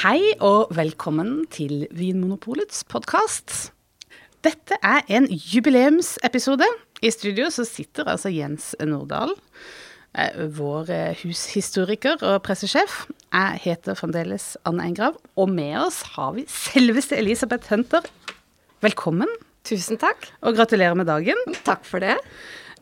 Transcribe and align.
Hei 0.00 0.30
og 0.40 0.70
velkommen 0.72 1.42
til 1.52 1.82
Vinmonopolets 1.92 2.86
podkast. 2.88 3.66
Dette 4.40 4.78
er 4.80 5.02
en 5.12 5.26
jubileumsepisode. 5.28 6.64
I 7.04 7.10
studio 7.12 7.50
så 7.52 7.66
sitter 7.68 8.08
altså 8.08 8.32
Jens 8.32 8.70
Nordahl, 8.80 9.34
eh, 10.16 10.40
vår 10.56 10.94
eh, 10.96 11.20
hushistoriker 11.20 12.24
og 12.30 12.38
pressesjef. 12.48 13.02
Jeg 13.28 13.60
heter 13.66 14.00
fremdeles 14.00 14.56
Anne 14.64 14.88
Engrav, 14.88 15.20
og 15.36 15.52
med 15.52 15.76
oss 15.82 16.00
har 16.16 16.32
vi 16.38 16.46
selveste 16.48 17.20
Elisabeth 17.20 17.68
Hunter. 17.68 18.08
Velkommen. 18.80 19.28
Tusen 19.68 20.00
takk. 20.00 20.30
Og 20.40 20.56
gratulerer 20.56 20.96
med 20.96 21.12
dagen. 21.12 21.36
Takk 21.60 21.84
for 21.84 22.00
det. 22.00 22.16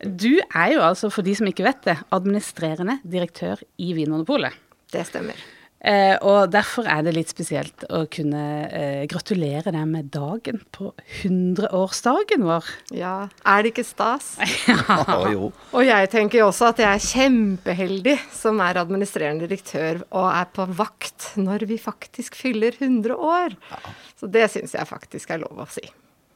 Du 0.06 0.36
er 0.54 0.78
jo 0.78 0.86
altså, 0.86 1.10
for 1.10 1.26
de 1.26 1.34
som 1.34 1.50
ikke 1.50 1.66
vet 1.66 1.82
det, 1.82 1.98
administrerende 2.14 3.00
direktør 3.02 3.66
i 3.74 3.96
Vinmonopolet. 3.98 4.54
Det 4.94 5.08
stemmer. 5.10 5.57
Eh, 5.78 6.16
og 6.26 6.50
derfor 6.50 6.88
er 6.90 7.04
det 7.06 7.12
litt 7.14 7.30
spesielt 7.30 7.84
å 7.94 8.02
kunne 8.10 8.42
eh, 8.66 9.04
gratulere 9.10 9.70
deg 9.74 9.84
med 9.86 10.08
dagen 10.10 10.58
på 10.74 10.90
100-årsdagen 11.22 12.42
vår. 12.48 12.72
Ja, 12.98 13.28
er 13.46 13.62
det 13.62 13.72
ikke 13.72 13.86
stas? 13.86 14.32
ja, 14.66 14.98
jo. 15.30 15.52
Og 15.70 15.86
jeg 15.86 16.10
tenker 16.10 16.42
jo 16.42 16.48
også 16.50 16.72
at 16.72 16.82
jeg 16.82 16.90
er 16.90 17.06
kjempeheldig 17.06 18.16
som 18.34 18.58
er 18.64 18.82
administrerende 18.82 19.46
direktør 19.46 20.02
og 20.08 20.28
er 20.32 20.50
på 20.50 20.66
vakt 20.80 21.30
når 21.38 21.68
vi 21.70 21.78
faktisk 21.78 22.38
fyller 22.38 22.74
100 22.74 23.14
år. 23.14 23.54
Ja. 23.70 23.96
Så 24.18 24.26
det 24.34 24.48
syns 24.50 24.74
jeg 24.74 24.90
faktisk 24.90 25.30
er 25.30 25.44
lov 25.46 25.62
å 25.62 25.70
si. 25.70 25.86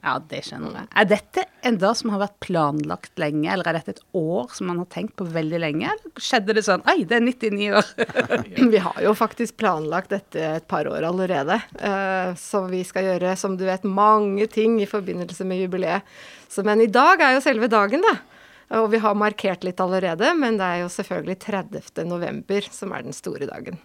Ja, 0.03 0.17
det 0.19 0.41
skjønner 0.49 0.75
jeg. 0.81 0.89
Er 0.99 1.07
dette 1.07 1.45
en 1.63 1.77
dag 1.79 1.95
som 1.95 2.11
har 2.11 2.25
vært 2.25 2.41
planlagt 2.43 3.21
lenge, 3.23 3.47
eller 3.53 3.69
er 3.71 3.77
dette 3.77 3.93
et 3.95 4.01
år 4.19 4.49
som 4.51 4.67
man 4.67 4.81
har 4.83 4.89
tenkt 4.91 5.15
på 5.21 5.27
veldig 5.31 5.61
lenge? 5.63 5.93
Eller 5.93 6.25
skjedde 6.27 6.57
det 6.57 6.65
sånn 6.67 6.83
Oi, 6.91 7.05
det 7.07 7.21
er 7.21 7.23
99 7.23 7.69
år. 7.79 7.93
vi 8.75 8.81
har 8.83 8.99
jo 9.05 9.13
faktisk 9.15 9.61
planlagt 9.63 10.11
dette 10.11 10.43
et 10.59 10.67
par 10.71 10.91
år 10.91 11.07
allerede. 11.07 11.61
Uh, 11.79 12.35
så 12.39 12.65
vi 12.67 12.83
skal 12.89 13.13
gjøre, 13.13 13.37
som 13.39 13.55
du 13.59 13.63
vet, 13.69 13.87
mange 13.87 14.49
ting 14.51 14.81
i 14.83 14.91
forbindelse 14.91 15.47
med 15.47 15.63
jubileet. 15.63 16.11
Så, 16.51 16.67
men 16.67 16.83
i 16.83 16.91
dag 16.91 17.23
er 17.23 17.37
jo 17.37 17.45
selve 17.47 17.71
dagen, 17.71 18.03
da. 18.03 18.17
Og 18.83 18.89
vi 18.91 18.99
har 19.05 19.15
markert 19.15 19.63
litt 19.63 19.79
allerede, 19.85 20.33
men 20.35 20.59
det 20.59 20.67
er 20.67 20.83
jo 20.83 20.91
selvfølgelig 20.91 21.39
30. 21.47 22.03
november 22.11 22.67
som 22.75 22.91
er 22.97 23.07
den 23.07 23.15
store 23.15 23.47
dagen. 23.47 23.79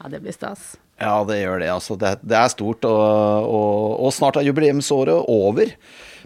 Ja, 0.00 0.08
det 0.08 0.24
blir 0.24 0.32
stas. 0.32 0.78
Ja, 1.00 1.18
det 1.26 1.40
gjør 1.40 1.60
det. 1.62 1.70
Altså, 1.74 1.96
det, 1.98 2.16
det 2.22 2.38
er 2.38 2.50
stort, 2.52 2.86
og, 2.86 3.48
og, 3.50 3.94
og, 3.98 4.10
snart 4.14 4.38
er 4.38 4.46
jubileumsåret 4.46 5.26
over. 5.30 5.74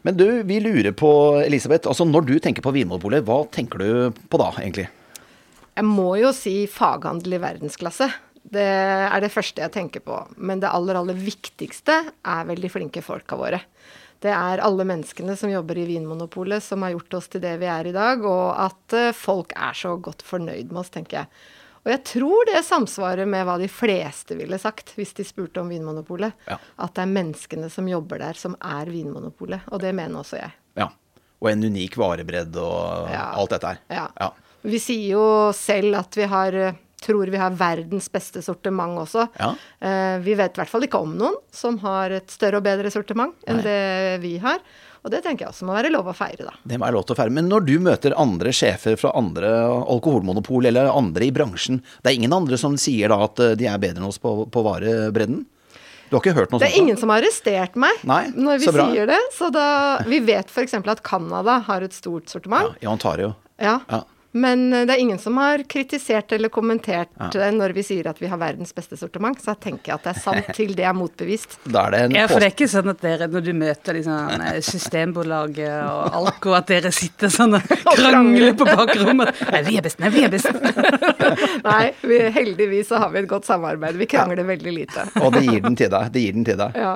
Men 0.07 0.19
du, 0.19 0.27
vi 0.47 0.61
lurer 0.63 0.93
på, 0.97 1.11
Elisabeth, 1.43 1.89
altså 1.89 2.07
når 2.07 2.29
du 2.29 2.37
tenker 2.43 2.65
på 2.65 2.75
Vinmonopolet, 2.77 3.25
hva 3.27 3.43
tenker 3.55 3.83
du 3.83 4.23
på 4.31 4.41
da, 4.41 4.53
egentlig? 4.61 4.87
Jeg 5.79 5.87
må 5.87 6.13
jo 6.21 6.33
si 6.35 6.61
faghandel 6.71 7.39
i 7.39 7.43
verdensklasse. 7.43 8.11
Det 8.49 8.65
er 8.65 9.21
det 9.23 9.33
første 9.33 9.63
jeg 9.63 9.75
tenker 9.75 10.03
på. 10.05 10.21
Men 10.37 10.63
det 10.63 10.71
aller, 10.71 10.99
aller 11.01 11.17
viktigste 11.17 12.01
er 12.09 12.47
vel 12.49 12.63
de 12.63 12.71
flinke 12.73 13.03
folka 13.05 13.39
våre. 13.39 13.61
Det 14.23 14.31
er 14.35 14.63
alle 14.65 14.87
menneskene 14.89 15.37
som 15.39 15.51
jobber 15.53 15.79
i 15.79 15.87
Vinmonopolet 15.87 16.65
som 16.65 16.83
har 16.83 16.97
gjort 16.97 17.21
oss 17.21 17.29
til 17.31 17.43
det 17.45 17.55
vi 17.61 17.69
er 17.71 17.87
i 17.87 17.95
dag, 17.95 18.25
og 18.27 18.49
at 18.59 18.97
eh, 18.99 19.15
folk 19.15 19.55
er 19.55 19.77
så 19.79 19.95
godt 20.03 20.25
fornøyd 20.27 20.73
med 20.73 20.83
oss, 20.83 20.91
tenker 20.95 21.21
jeg. 21.21 21.31
Og 21.85 21.93
jeg 21.93 22.03
tror 22.11 22.49
det 22.51 22.65
samsvarer 22.67 23.29
med 23.31 23.47
hva 23.49 23.59
de 23.61 23.69
fleste 23.71 24.37
ville 24.39 24.59
sagt 24.61 24.95
hvis 24.99 25.15
de 25.19 25.27
spurte 25.27 25.63
om 25.63 25.71
Vinmonopolet. 25.73 26.35
Ja. 26.49 26.59
At 26.85 26.97
det 26.97 27.05
er 27.05 27.15
menneskene 27.15 27.71
som 27.73 27.89
jobber 27.91 28.23
der, 28.23 28.39
som 28.39 28.57
er 28.59 28.91
Vinmonopolet. 28.93 29.69
Og 29.73 29.83
det 29.85 29.95
mener 29.97 30.23
også 30.23 30.41
jeg. 30.41 30.53
Ja. 30.81 30.91
Og 31.39 31.53
en 31.53 31.65
unik 31.71 31.97
varebredd 32.01 32.59
og 32.61 33.09
ja. 33.13 33.31
alt 33.39 33.55
dette 33.55 33.73
her. 33.73 33.81
Ja. 33.95 34.11
ja. 34.19 34.33
Vi 34.69 34.83
sier 34.83 35.15
jo 35.15 35.25
selv 35.57 36.01
at 36.01 36.19
vi 36.19 36.27
har 36.29 36.61
tror 36.99 37.27
vi 37.31 37.39
har 37.39 37.55
verdens 37.55 38.09
beste 38.13 38.43
sortiment 38.43 38.99
også. 38.99 39.29
Ja. 39.39 39.53
Eh, 39.79 40.19
vi 40.25 40.35
vet 40.39 40.57
i 40.57 40.61
hvert 40.61 40.73
fall 40.73 40.87
ikke 40.89 41.01
om 41.03 41.15
noen 41.19 41.37
som 41.55 41.79
har 41.85 42.15
et 42.17 42.31
større 42.33 42.59
og 42.59 42.67
bedre 42.67 42.91
sortiment 42.91 43.37
enn 43.47 43.61
Nei. 43.61 43.67
det 43.67 44.19
vi 44.25 44.35
har. 44.43 44.59
Og 45.05 45.13
det 45.13 45.23
tenker 45.25 45.47
jeg 45.47 45.53
også 45.53 45.69
må 45.69 45.77
være 45.77 45.93
lov 45.95 46.09
å 46.11 46.17
feire, 46.17 46.49
da. 46.49 46.55
Det 46.65 46.79
må 46.79 46.87
være 46.87 46.97
lov 46.99 47.07
til 47.09 47.15
å 47.15 47.19
feire. 47.21 47.35
Men 47.39 47.51
når 47.51 47.67
du 47.69 47.77
møter 47.83 48.17
andre 48.19 48.55
sjefer 48.57 48.99
fra 49.01 49.13
andre 49.19 49.53
alkoholmonopol 49.85 50.71
eller 50.71 50.91
andre 50.91 51.29
i 51.29 51.35
bransjen, 51.35 51.83
det 52.03 52.13
er 52.13 52.19
ingen 52.19 52.35
andre 52.35 52.59
som 52.61 52.77
sier 52.81 53.13
da 53.13 53.21
at 53.29 53.41
eh, 53.45 53.55
de 53.59 53.69
er 53.71 53.81
bedre 53.83 54.03
enn 54.03 54.11
oss 54.11 54.21
på, 54.23 54.35
på 54.53 54.65
varebredden? 54.67 55.45
Du 56.09 56.17
har 56.17 56.23
ikke 56.23 56.37
hørt 56.39 56.53
noe 56.53 56.59
sånt? 56.59 56.65
Det 56.65 56.71
er 56.71 56.73
sånt, 56.73 56.83
ingen 56.87 57.01
som 57.01 57.11
har 57.13 57.21
arrestert 57.21 57.75
meg 57.77 58.05
Nei, 58.09 58.23
når 58.33 58.63
vi 58.63 58.71
sier 58.73 59.11
det. 59.11 59.19
Så 59.37 59.51
da, 59.53 59.67
vi 60.09 60.23
vet 60.25 60.49
f.eks. 60.49 60.79
at 60.81 61.03
Canada 61.05 61.59
har 61.67 61.85
et 61.85 61.97
stort 61.97 62.33
sortiment. 62.33 62.73
Ja, 62.81 62.89
I 62.89 62.93
Ontario. 62.95 63.35
Ja. 63.61 63.81
ja. 63.91 64.05
Men 64.33 64.73
eh, 64.73 64.85
det 64.87 64.93
er 64.95 65.01
ingen 65.01 65.19
som 65.19 65.37
har 65.41 65.63
kritisert 65.69 66.33
eller 66.33 66.49
kommentert 66.53 67.09
ja. 67.17 67.51
når 67.55 67.73
vi 67.77 67.85
sier 67.87 68.11
at 68.11 68.21
vi 68.21 68.29
har 68.29 68.41
verdens 68.41 68.75
beste 68.77 68.97
sortiment. 69.01 69.41
Så 69.41 69.55
jeg 69.55 69.63
tenker 69.65 69.95
at 69.97 70.05
det 70.05 70.13
er 70.13 70.21
sant 70.21 70.51
til 70.57 70.75
det 70.77 70.85
er 70.85 70.97
motbevist. 70.97 71.59
Da 71.69 71.87
er 71.89 71.95
det 71.95 72.01
en 72.07 72.15
ja, 72.17 72.27
for 72.31 72.41
det 72.41 72.49
er 72.49 72.55
ikke 72.55 72.69
sånn 72.71 72.91
at 72.91 73.03
dere, 73.05 73.29
når 73.31 73.45
du 73.45 73.51
møter 73.57 73.99
liksom 73.99 74.45
eh, 74.45 74.59
Systembolaget 74.65 75.75
og 75.85 76.17
Alco, 76.21 76.55
at 76.57 76.69
dere 76.71 76.93
sitter 76.95 77.33
sånn 77.33 77.57
og 77.59 77.73
krangler 77.87 78.57
på 78.59 78.67
bakrommet? 78.69 79.43
Nei, 79.53 79.63
vi 79.69 79.77
er 79.81 79.85
best, 79.85 80.01
nei, 80.03 80.11
vi 80.13 80.25
er 80.27 80.33
best. 80.33 80.49
nei, 81.69 81.83
vi, 82.03 82.21
heldigvis 82.35 82.91
så 82.93 83.03
har 83.03 83.13
vi 83.15 83.23
et 83.23 83.31
godt 83.31 83.49
samarbeid. 83.49 83.99
Vi 84.01 84.09
krangler 84.11 84.43
ja. 84.43 84.49
veldig 84.49 84.75
lite. 84.75 85.07
og 85.23 85.33
det 85.37 85.45
gir 85.47 85.63
den 85.65 85.77
til 85.79 85.93
deg. 85.93 86.13
Det 86.15 86.25
gir 86.25 86.37
den 86.37 86.47
til 86.49 86.61
deg. 86.61 86.77
Ja. 86.79 86.95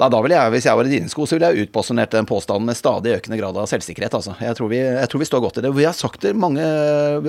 Da, 0.00 0.08
da 0.12 0.22
vil 0.24 0.34
jeg, 0.34 0.54
hvis 0.56 0.68
jeg 0.68 0.80
var 0.80 0.88
i 0.88 0.94
dine 0.94 1.12
sko, 1.12 1.28
så 1.28 1.36
ville 1.36 1.52
jeg 1.52 1.68
utbasunert 1.68 2.16
den 2.16 2.28
påstanden 2.28 2.68
med 2.68 2.78
stadig 2.78 3.16
økende 3.18 3.40
grad 3.40 3.60
av 3.60 3.68
selvsikkerhet, 3.70 4.16
altså. 4.20 4.36
Jeg 4.42 4.58
tror 4.58 4.72
vi, 4.72 4.80
jeg 4.82 5.12
tror 5.12 5.22
vi 5.22 5.28
står 5.28 5.44
godt 5.46 5.60
i 5.60 5.66
det. 5.66 5.74
Vi 5.76 5.88
har 5.88 5.96
sagt 5.96 6.24
det 6.24 6.34
mange 6.42 6.64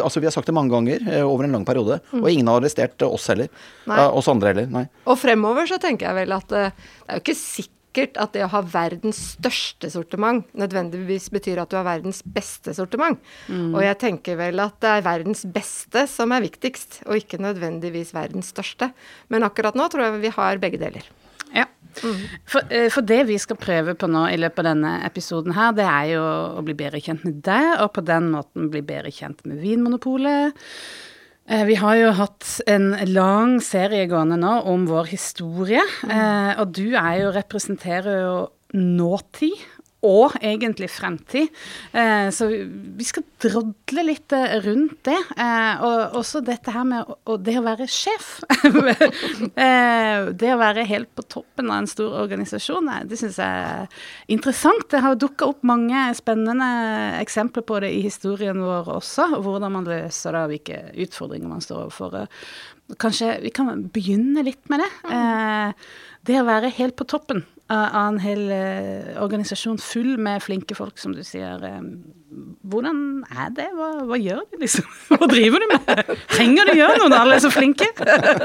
Altså, 0.03 0.21
vi 0.21 0.27
har 0.27 0.33
sagt 0.35 0.49
det 0.49 0.55
mange 0.55 0.73
ganger 0.73 1.03
eh, 1.05 1.21
over 1.25 1.47
en 1.47 1.55
lang 1.57 1.67
periode, 1.67 1.99
mm. 2.11 2.23
og 2.23 2.31
ingen 2.31 2.49
har 2.49 2.61
arrestert 2.61 3.05
oss 3.07 3.29
heller. 3.31 3.51
Nei. 3.89 3.99
Oss 4.09 4.31
andre 4.31 4.53
heller. 4.53 4.73
Nei. 4.73 4.87
Og 5.09 5.19
fremover 5.19 5.69
så 5.69 5.79
tenker 5.81 6.09
jeg 6.09 6.23
vel 6.23 6.35
at 6.35 6.57
eh, 6.57 6.73
det 6.73 7.07
er 7.07 7.19
jo 7.19 7.23
ikke 7.23 7.39
sikkert 7.39 8.19
at 8.21 8.33
det 8.33 8.45
å 8.47 8.51
ha 8.55 8.61
verdens 8.65 9.19
største 9.35 9.91
sortiment 9.93 10.47
nødvendigvis 10.57 11.29
betyr 11.33 11.61
at 11.61 11.69
du 11.69 11.77
har 11.77 11.85
verdens 11.85 12.23
beste 12.25 12.73
sortiment. 12.73 13.21
Mm. 13.47 13.73
Og 13.75 13.83
jeg 13.85 13.99
tenker 14.01 14.39
vel 14.39 14.63
at 14.63 14.79
det 14.81 14.95
er 14.95 15.05
verdens 15.05 15.45
beste 15.45 16.07
som 16.09 16.33
er 16.33 16.45
viktigst, 16.47 17.03
og 17.05 17.21
ikke 17.21 17.41
nødvendigvis 17.43 18.15
verdens 18.17 18.49
største. 18.55 18.89
Men 19.29 19.45
akkurat 19.45 19.77
nå 19.77 19.89
tror 19.93 20.07
jeg 20.07 20.23
vi 20.25 20.33
har 20.33 20.63
begge 20.63 20.81
deler. 20.81 21.05
Ja. 21.53 21.67
For, 21.93 22.65
eh, 22.73 22.89
for, 22.89 23.05
det 23.05 23.21
vi 23.29 23.37
skal 23.37 23.59
prøve 23.61 23.93
på 23.95 24.09
nå 24.09 24.25
i 24.31 24.39
løpet 24.41 24.63
av 24.63 24.71
denne 24.71 24.93
episoden 25.05 25.53
her, 25.55 25.75
det 25.77 25.85
er 25.85 26.11
jo 26.15 26.23
å 26.59 26.63
bli 26.65 26.75
bedre 26.77 27.01
kjent 27.03 27.25
med 27.27 27.41
deg, 27.45 27.69
og 27.83 27.93
på 27.97 28.05
den 28.05 28.31
måten 28.33 28.71
bli 28.73 28.81
bedre 28.85 29.13
kjent 29.13 29.43
med 29.45 29.61
Vinmonopolet. 29.61 30.57
Eh, 31.45 31.63
vi 31.69 31.77
har 31.77 31.99
jo 31.99 32.15
hatt 32.17 32.49
en 32.71 32.91
lang 33.11 33.59
serie 33.63 34.07
gående 34.09 34.39
nå 34.41 34.55
om 34.71 34.87
vår 34.89 35.11
historie, 35.13 35.83
mm. 36.07 36.59
og 36.63 36.73
du 36.73 36.95
er 36.95 37.21
jo, 37.21 37.31
representerer 37.35 38.25
jo 38.25 38.35
nåtid 38.73 39.59
og 40.03 40.35
egentlig 40.43 40.89
fremtid. 40.91 41.49
Eh, 41.95 42.27
så 42.35 42.47
vi 42.49 43.05
skal 43.07 43.25
drodle 43.41 44.05
litt 44.05 44.33
eh, 44.35 44.57
rundt 44.65 44.99
det. 45.07 45.19
Eh, 45.39 45.83
og 45.83 46.17
også 46.19 46.43
dette 46.45 46.73
her 46.75 46.85
med 46.87 47.13
det 47.45 47.55
å 47.59 47.65
være 47.65 47.87
sjef. 47.91 48.33
det 50.43 50.51
å 50.51 50.59
være 50.59 50.85
helt 50.89 51.11
på 51.15 51.25
toppen 51.37 51.71
av 51.71 51.81
en 51.81 51.89
stor 51.89 52.17
organisasjon, 52.23 52.91
det 53.07 53.19
syns 53.19 53.39
jeg 53.41 53.63
er 53.63 54.03
interessant. 54.33 54.89
Det 54.91 55.03
har 55.05 55.19
dukka 55.19 55.53
opp 55.53 55.63
mange 55.67 56.05
spennende 56.17 56.69
eksempler 57.21 57.65
på 57.67 57.79
det 57.83 57.93
i 57.95 58.03
historien 58.03 58.59
vår 58.63 58.91
også. 58.99 59.29
Hvordan 59.39 59.77
man 59.77 59.87
løser 59.89 60.35
det, 60.35 60.45
hvilke 60.51 60.83
utfordringer 61.05 61.51
man 61.51 61.63
står 61.63 61.87
overfor. 61.87 62.29
Kanskje 62.99 63.37
vi 63.45 63.53
kan 63.55 63.71
begynne 63.93 64.43
litt 64.45 64.67
med 64.71 64.83
det. 64.83 64.91
Det 66.27 66.39
å 66.39 66.47
være 66.47 66.71
helt 66.75 66.97
på 66.99 67.07
toppen 67.07 67.43
av 67.71 68.09
en 68.09 68.19
hel 68.19 68.49
eh, 68.51 69.13
organisasjon 69.23 69.77
full 69.79 70.17
med 70.21 70.43
flinke 70.43 70.75
folk, 70.75 70.97
som 70.99 71.13
du 71.15 71.21
sier. 71.25 71.63
Eh, 71.63 71.79
hvordan 72.67 73.23
er 73.31 73.53
det? 73.55 73.69
Hva, 73.77 73.89
hva 74.09 74.19
gjør 74.19 74.41
de, 74.51 74.59
liksom? 74.65 74.89
Hva 75.13 75.29
driver 75.31 75.63
du 75.63 75.67
med? 75.71 76.11
Trenger 76.33 76.69
du 76.69 76.73
gjøre 76.75 76.99
noe 76.99 77.11
når 77.13 77.23
alle 77.23 77.37
er 77.37 77.45
så 77.45 77.53
flinke? 77.53 77.87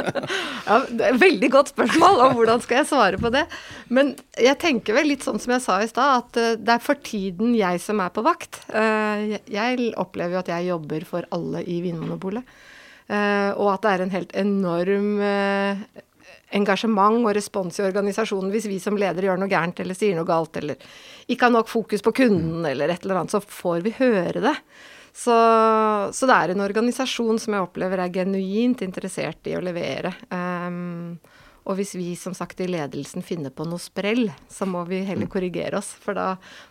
ja, 0.69 0.79
det 0.87 1.11
er 1.11 1.19
Veldig 1.19 1.51
godt 1.53 1.75
spørsmål, 1.75 2.23
og 2.25 2.39
hvordan 2.39 2.65
skal 2.65 2.81
jeg 2.81 2.91
svare 2.93 3.21
på 3.21 3.33
det? 3.35 3.45
Men 3.91 4.15
jeg 4.39 4.61
tenker 4.63 4.97
vel 4.97 5.11
litt 5.11 5.27
sånn 5.27 5.43
som 5.43 5.57
jeg 5.57 5.67
sa 5.67 5.81
i 5.83 5.91
stad, 5.91 6.23
at 6.23 6.41
eh, 6.41 6.57
det 6.63 6.79
er 6.79 6.85
for 6.85 7.03
tiden 7.03 7.57
jeg 7.59 7.83
som 7.83 8.05
er 8.05 8.15
på 8.15 8.25
vakt. 8.27 8.63
Jeg 8.69 9.93
opplever 9.99 10.37
jo 10.37 10.43
at 10.45 10.51
jeg 10.53 10.71
jobber 10.71 11.05
for 11.09 11.27
alle 11.35 11.65
i 11.67 11.81
Vinmonopolet. 11.85 12.47
Og 13.09 13.69
at 13.73 13.85
det 13.85 13.91
er 13.91 14.03
en 14.05 14.13
helt 14.13 14.35
enorm 14.37 15.07
engasjement 16.57 17.21
og 17.23 17.35
respons 17.37 17.81
i 17.81 17.87
organisasjonen 17.87 18.53
hvis 18.53 18.69
vi 18.71 18.79
som 18.83 18.97
ledere 18.99 19.29
gjør 19.29 19.41
noe 19.43 19.51
gærent 19.53 19.81
eller 19.83 19.99
sier 19.99 20.17
noe 20.17 20.29
galt 20.29 20.57
eller 20.61 20.79
ikke 21.29 21.49
har 21.49 21.55
nok 21.55 21.69
fokus 21.69 22.05
på 22.05 22.15
kunden 22.23 22.65
eller 22.69 22.93
et 22.93 23.05
eller 23.05 23.21
annet, 23.21 23.35
så 23.35 23.43
får 23.43 23.83
vi 23.85 23.97
høre 23.99 24.45
det. 24.45 24.55
Så, 25.13 25.35
så 26.15 26.29
det 26.31 26.37
er 26.37 26.55
en 26.55 26.63
organisasjon 26.63 27.41
som 27.43 27.57
jeg 27.57 27.67
opplever 27.67 28.01
er 28.01 28.15
genuint 28.15 28.85
interessert 28.87 29.51
i 29.51 29.57
å 29.59 29.65
levere. 29.65 30.15
Um, 30.31 31.19
og 31.69 31.77
hvis 31.77 31.93
vi 31.99 32.15
som 32.17 32.33
sagt 32.37 32.63
i 32.65 32.69
ledelsen 32.71 33.25
finner 33.25 33.53
på 33.53 33.67
noe 33.69 33.81
sprell, 33.83 34.31
så 34.49 34.65
må 34.65 34.87
vi 34.89 35.03
heller 35.05 35.29
mm. 35.29 35.33
korrigere 35.35 35.81
oss. 35.83 35.91
For 36.01 36.17
da 36.17 36.31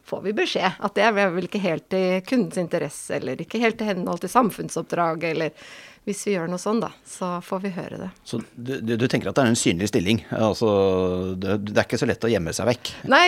får 0.09 0.23
vi 0.25 0.33
beskjed 0.39 0.79
at 0.81 0.95
det 0.97 1.05
er 1.05 1.13
vel 1.35 1.45
ikke 1.45 1.61
helt 1.61 1.93
i 1.93 2.05
kundens 2.25 2.57
interesse, 2.57 3.19
eller 3.19 3.43
ikke 3.43 3.61
helt 3.61 3.83
i 3.83 3.91
henhold 3.91 4.23
til 4.23 4.33
samfunnsoppdraget, 4.33 5.35
eller 5.35 5.69
hvis 6.07 6.21
vi 6.23 6.33
gjør 6.37 6.47
noe 6.47 6.61
sånn, 6.61 6.77
da, 6.79 6.87
så 7.03 7.33
får 7.43 7.59
vi 7.65 7.71
høre 7.75 7.97
det. 7.99 8.05
Så 8.23 8.39
du, 8.55 8.77
du, 8.79 8.93
du 8.95 9.05
tenker 9.11 9.27
at 9.27 9.35
det 9.35 9.43
er 9.43 9.49
en 9.51 9.59
synlig 9.59 9.89
stilling? 9.91 10.21
Altså, 10.31 10.69
det, 11.35 11.57
det, 11.67 11.73
er 11.75 11.83
ikke 11.83 11.99
så 11.99 12.07
lett 12.07 12.23
å 12.23 12.31
gjemme 12.31 12.53
seg 12.55 12.69
vekk? 12.69 12.91
Nei, 13.11 13.25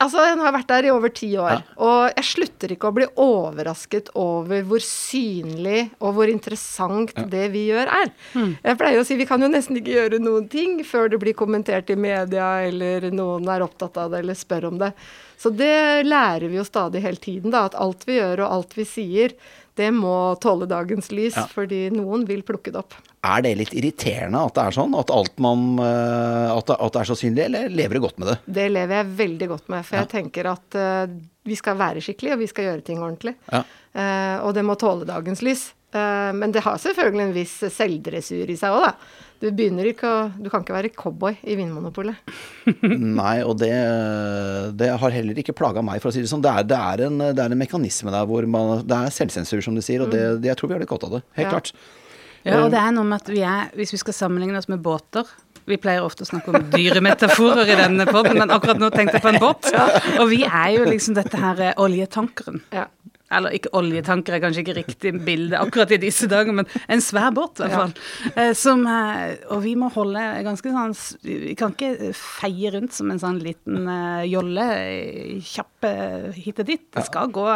altså 0.00 0.24
jeg 0.24 0.38
har 0.40 0.54
vært 0.56 0.70
der 0.72 0.88
i 0.88 0.92
over 0.94 1.12
ti 1.12 1.28
år. 1.36 1.58
Ja. 1.58 1.76
Og 1.84 2.16
jeg 2.16 2.28
slutter 2.30 2.72
ikke 2.72 2.88
å 2.88 2.96
bli 2.96 3.08
overrasket 3.20 4.08
over 4.16 4.64
hvor 4.70 4.80
synlig 4.86 5.90
og 6.00 6.16
hvor 6.16 6.32
interessant 6.32 7.12
ja. 7.20 7.26
det 7.34 7.50
vi 7.52 7.66
gjør 7.68 7.92
er. 7.98 8.14
Mm. 8.32 8.54
Jeg 8.62 8.80
pleier 8.80 9.02
å 9.02 9.04
si 9.10 9.18
vi 9.20 9.28
kan 9.28 9.44
jo 9.44 9.52
nesten 9.52 9.82
ikke 9.82 9.98
gjøre 9.98 10.22
noen 10.22 10.48
ting 10.52 10.80
før 10.88 11.12
det 11.12 11.20
blir 11.20 11.36
kommentert 11.36 11.92
i 11.92 11.98
media, 12.00 12.54
eller 12.64 13.10
noen 13.12 13.52
er 13.52 13.66
opptatt 13.66 14.00
av 14.00 14.14
det 14.14 14.24
eller 14.24 14.40
spør 14.40 14.70
om 14.72 14.80
det. 14.80 14.94
Så 15.42 15.50
det 15.50 16.06
lærer 16.06 16.46
vi 16.48 16.60
jo 16.60 16.64
stadig 16.64 17.02
hele 17.02 17.18
tiden, 17.18 17.50
da. 17.50 17.66
At 17.66 17.76
alt 17.76 18.04
vi 18.06 18.20
gjør 18.20 18.44
og 18.44 18.56
alt 18.56 18.76
vi 18.78 18.86
sier, 18.86 19.34
det 19.78 19.88
må 19.96 20.34
tåle 20.42 20.66
dagens 20.68 21.08
lys, 21.14 21.36
ja. 21.36 21.46
fordi 21.48 21.86
noen 21.94 22.26
vil 22.28 22.42
plukke 22.44 22.72
det 22.74 22.82
opp. 22.82 22.96
Er 23.24 23.44
det 23.44 23.52
litt 23.56 23.74
irriterende 23.78 24.40
at 24.44 24.56
det 24.56 24.64
er 24.66 24.76
sånn? 24.76 24.96
At, 24.98 25.12
alt 25.14 25.38
man, 25.40 25.62
eh, 25.80 26.48
at, 26.52 26.66
det, 26.68 26.76
at 26.76 26.96
det 26.96 27.02
er 27.02 27.08
så 27.08 27.16
synlig, 27.16 27.44
eller 27.46 27.72
lever 27.72 27.96
du 27.96 28.04
godt 28.04 28.18
med 28.20 28.32
det? 28.32 28.38
Det 28.58 28.66
lever 28.72 28.98
jeg 28.98 29.12
veldig 29.22 29.48
godt 29.54 29.70
med, 29.72 29.86
for 29.88 29.96
ja. 29.96 30.02
jeg 30.02 30.12
tenker 30.12 30.50
at 30.52 30.78
uh, 30.78 31.14
vi 31.48 31.56
skal 31.58 31.78
være 31.80 32.02
skikkelige, 32.04 32.36
og 32.36 32.42
vi 32.42 32.50
skal 32.50 32.68
gjøre 32.68 32.84
ting 32.88 33.00
ordentlig. 33.00 33.36
Ja. 33.48 33.62
Uh, 33.94 34.36
og 34.48 34.52
det 34.58 34.66
må 34.66 34.76
tåle 34.80 35.08
dagens 35.08 35.44
lys. 35.46 35.70
Uh, 35.94 36.32
men 36.36 36.52
det 36.52 36.64
har 36.66 36.80
selvfølgelig 36.82 37.26
en 37.28 37.36
viss 37.36 37.56
selvdressur 37.72 38.52
i 38.52 38.58
seg 38.58 38.76
òg, 38.76 38.90
da. 38.90 39.21
Du 39.42 39.48
begynner 39.50 39.88
ikke 39.90 40.06
å 40.06 40.18
Du 40.38 40.46
kan 40.52 40.62
ikke 40.62 40.76
være 40.76 40.92
cowboy 40.94 41.34
i 41.42 41.56
Vinmonopolet. 41.58 42.20
Nei, 43.20 43.36
og 43.42 43.56
det, 43.58 43.72
det, 44.78 44.92
har 45.02 45.16
heller 45.16 45.40
ikke 45.42 45.56
plaga 45.58 45.82
meg, 45.82 45.98
for 46.02 46.12
å 46.12 46.14
si 46.14 46.22
det 46.22 46.30
sånn. 46.30 46.44
Det 46.44 46.52
er, 46.52 46.68
det 46.70 46.78
er, 46.78 47.06
en, 47.08 47.18
det 47.32 47.42
er 47.42 47.50
en, 47.50 47.58
mekanisme 47.58 48.14
der 48.14 48.28
hvor 48.28 48.46
man 48.46 48.86
Det 48.86 48.98
er 48.98 49.14
selvsensur, 49.14 49.64
som 49.64 49.74
du 49.74 49.82
sier, 49.82 50.04
og 50.04 50.14
det, 50.14 50.22
mm. 50.38 50.46
jeg 50.46 50.58
tror 50.60 50.70
vi 50.70 50.78
har 50.78 50.84
litt 50.84 50.92
godt 50.92 51.08
av 51.08 51.18
det. 51.18 51.24
Helt 51.40 51.48
ja. 51.48 51.54
klart. 51.56 51.74
Ja, 52.42 52.60
og 52.64 52.72
det 52.74 52.78
er 52.80 52.94
noe 52.94 53.06
med 53.06 53.22
at 53.22 53.28
vi 53.30 53.38
er 53.46 53.68
Hvis 53.78 53.92
vi 53.94 54.00
skal 54.00 54.16
sammenligne 54.16 54.58
oss 54.58 54.66
med 54.66 54.80
båter 54.82 55.28
vi 55.64 55.78
pleier 55.78 56.02
ofte 56.02 56.24
å 56.24 56.28
snakke 56.28 56.50
om 56.50 56.64
dyremetaforer 56.72 57.68
i 57.70 57.76
denne 57.78 58.06
poden, 58.08 58.34
men 58.40 58.50
akkurat 58.50 58.80
nå 58.82 58.88
tenkte 58.90 59.18
jeg 59.18 59.22
på 59.24 59.30
en 59.30 59.40
båt. 59.42 59.68
Og 60.20 60.26
vi 60.32 60.40
er 60.42 60.72
jo 60.74 60.86
liksom 60.88 61.14
dette 61.14 61.38
her 61.38 61.60
eh, 61.68 61.76
oljetankeren. 61.78 62.62
Ja. 62.74 62.88
Eller 63.32 63.56
ikke 63.56 63.72
oljetanker 63.78 64.36
er 64.36 64.42
kanskje 64.44 64.64
ikke 64.64 64.76
riktig 64.80 65.12
bilde 65.26 65.58
akkurat 65.60 65.92
i 65.94 66.00
disse 66.02 66.28
dager, 66.30 66.54
men 66.56 66.68
en 66.86 67.02
svær 67.04 67.32
båt 67.34 67.60
i 67.60 67.64
hvert 67.64 67.76
fall. 67.78 67.94
Ja. 68.26 68.30
Eh, 68.42 68.52
som, 68.58 68.84
eh, 68.86 69.34
og 69.52 69.62
vi 69.64 69.74
må 69.78 69.90
holde 69.94 70.20
ganske 70.46 70.72
sånn 70.72 70.94
Vi 71.24 71.54
kan 71.58 71.74
ikke 71.74 72.12
feie 72.16 72.72
rundt 72.74 72.94
som 72.96 73.10
en 73.12 73.20
sånn 73.20 73.40
liten 73.42 73.86
uh, 73.88 74.22
jolle 74.28 74.64
kjapp 75.46 75.86
hit 76.36 76.62
og 76.62 76.68
dit. 76.68 76.84
Det 76.94 77.04
skal 77.06 77.32
gå 77.34 77.46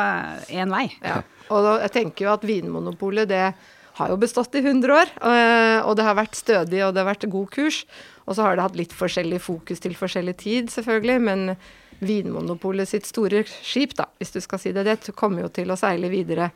én 0.56 0.73
vei. 0.73 0.88
Ja. 1.05 1.20
Og 1.52 1.62
da, 1.62 1.73
jeg 1.84 1.94
tenker 1.94 2.26
jo 2.26 2.34
at 2.34 2.46
Vinmonopolet 2.46 3.28
det 3.31 3.44
har 3.96 4.12
jo 4.12 4.19
bestått 4.20 4.56
i 4.58 4.64
100 4.64 4.93
år. 4.93 5.12
Og 5.87 5.94
det 5.96 6.05
har 6.05 6.19
vært 6.19 6.37
stødig, 6.37 6.82
og 6.84 6.93
det 6.93 7.00
har 7.00 7.08
vært 7.08 7.28
god 7.32 7.49
kurs. 7.55 7.84
Og 8.26 8.37
så 8.37 8.44
har 8.44 8.56
det 8.56 8.67
hatt 8.67 8.78
litt 8.78 8.94
forskjellig 8.96 9.38
fokus 9.44 9.82
til 9.82 9.94
forskjellig 9.96 10.37
tid, 10.43 10.73
selvfølgelig. 10.75 11.20
men 11.23 11.56
Vinmonopolet 12.04 12.88
sitt 12.88 13.06
store 13.08 13.44
skip, 13.48 13.94
da, 13.96 14.08
hvis 14.19 14.34
du 14.34 14.40
skal 14.44 14.60
si 14.60 14.72
det, 14.76 14.84
det 14.88 15.14
kommer 15.16 15.46
jo 15.46 15.52
til 15.52 15.70
å 15.72 15.78
seile 15.81 16.10
videre. 16.12 16.50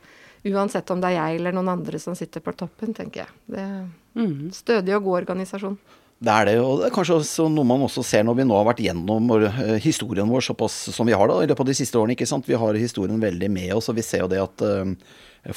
Uansett 0.45 0.89
om 0.93 1.01
det 1.01 1.11
er 1.11 1.19
jeg 1.19 1.39
eller 1.39 1.53
noen 1.53 1.71
andre 1.75 1.99
som 2.01 2.17
sitter 2.17 2.41
på 2.41 2.53
toppen, 2.57 2.93
tenker 2.97 3.23
jeg. 3.23 3.33
Det 3.53 3.61
er 3.61 3.81
mm. 4.17 4.51
Stødig 4.55 4.95
og 4.97 5.09
god 5.09 5.19
organisasjon. 5.23 5.77
Det 6.21 6.33
er 6.33 6.47
det, 6.51 6.55
og 6.61 6.81
det 6.81 6.89
er 6.89 6.93
kanskje 6.93 7.17
også 7.17 7.47
noe 7.49 7.65
man 7.65 7.81
også 7.87 8.03
ser 8.05 8.25
når 8.27 8.35
vi 8.37 8.43
nå 8.45 8.53
har 8.53 8.67
vært 8.67 8.83
gjennom 8.85 9.31
eh, 9.39 9.77
historien 9.81 10.29
vår 10.29 10.45
såpass 10.51 10.75
som 10.93 11.09
vi 11.09 11.17
har 11.17 11.31
da, 11.31 11.39
i 11.41 11.49
løpet 11.49 11.65
av 11.65 11.71
de 11.71 11.77
siste 11.79 11.97
årene. 11.97 12.13
ikke 12.13 12.29
sant? 12.29 12.45
Vi 12.49 12.59
har 12.61 12.77
historien 12.77 13.21
veldig 13.21 13.49
med 13.49 13.73
oss, 13.73 13.89
og 13.89 13.97
vi 13.97 14.05
ser 14.05 14.21
jo 14.21 14.29
det 14.29 14.41
at 14.43 14.61
uh, 14.61 14.93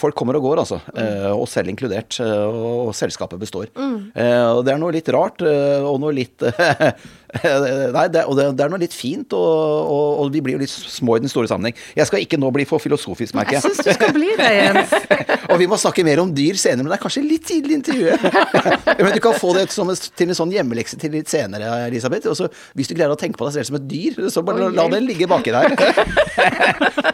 Folk 0.01 0.17
kommer 0.17 0.39
og 0.39 0.47
går, 0.47 0.63
altså. 0.63 0.79
Mm. 0.95 1.01
Eh, 1.03 1.31
og 1.35 1.45
selv 1.51 1.69
inkludert. 1.69 2.17
Eh, 2.25 2.45
og, 2.49 2.89
og 2.89 2.95
selskapet 2.97 3.41
består. 3.41 3.69
Mm. 3.77 3.99
Eh, 4.17 4.47
og 4.57 4.63
det 4.65 4.73
er 4.73 4.81
noe 4.81 4.95
litt 4.97 5.11
rart, 5.13 5.45
og 5.45 5.99
noe 6.01 6.15
litt 6.17 6.41
Nei, 7.97 8.07
det, 8.13 8.25
og 8.29 8.37
det, 8.39 8.47
det, 8.57 8.65
er 8.65 8.73
noe 8.73 8.81
litt 8.83 8.95
fint, 8.95 9.35
og, 9.37 9.91
og, 9.91 10.09
og, 10.23 10.31
vi 10.35 10.43
blir 10.45 10.57
jo 10.57 10.63
litt 10.63 10.73
små 10.73 11.19
i 11.19 11.25
den 11.25 11.33
store 11.33 11.51
sammenheng. 11.51 11.77
Jeg 11.97 12.09
skal 12.09 12.23
ikke 12.25 12.39
nå 12.41 12.51
bli 12.55 12.67
for 12.69 12.83
filosofisk, 12.83 13.35
merker 13.37 13.59
jeg. 13.59 13.65
Jeg 13.65 13.75
syns 13.75 13.89
du 13.89 13.93
skal 13.97 14.15
bli 14.15 14.31
det, 14.39 14.51
Jens. 14.55 14.95
og 15.51 15.59
vi 15.61 15.69
må 15.71 15.79
snakke 15.81 16.05
mer 16.07 16.23
om 16.23 16.33
dyr 16.35 16.59
senere, 16.61 16.85
men 16.85 16.93
det 16.93 16.99
er 16.99 17.05
kanskje 17.05 17.25
litt 17.27 17.47
tidlig 17.49 17.77
i 17.77 17.79
intervjuet. 17.81 18.27
men 19.05 19.11
du 19.17 19.21
kan 19.25 19.39
få 19.41 19.55
det 19.59 19.67
som, 19.75 19.91
til 19.91 20.31
en 20.31 20.39
sånn 20.39 20.55
hjemmelekse 20.55 20.99
til 21.01 21.15
litt 21.17 21.33
senere, 21.33 21.73
Elisabeth. 21.89 22.31
Også, 22.31 22.51
hvis 22.79 22.91
du 22.91 22.97
greier 22.97 23.15
å 23.15 23.19
tenke 23.19 23.41
på 23.41 23.49
deg 23.49 23.59
selv 23.59 23.71
som 23.71 23.81
et 23.81 23.89
dyr, 23.91 24.21
så 24.33 24.45
bare 24.47 24.71
la 24.75 24.87
den 24.93 25.09
ligge 25.09 25.29
baki 25.31 25.55
der. 25.55 25.75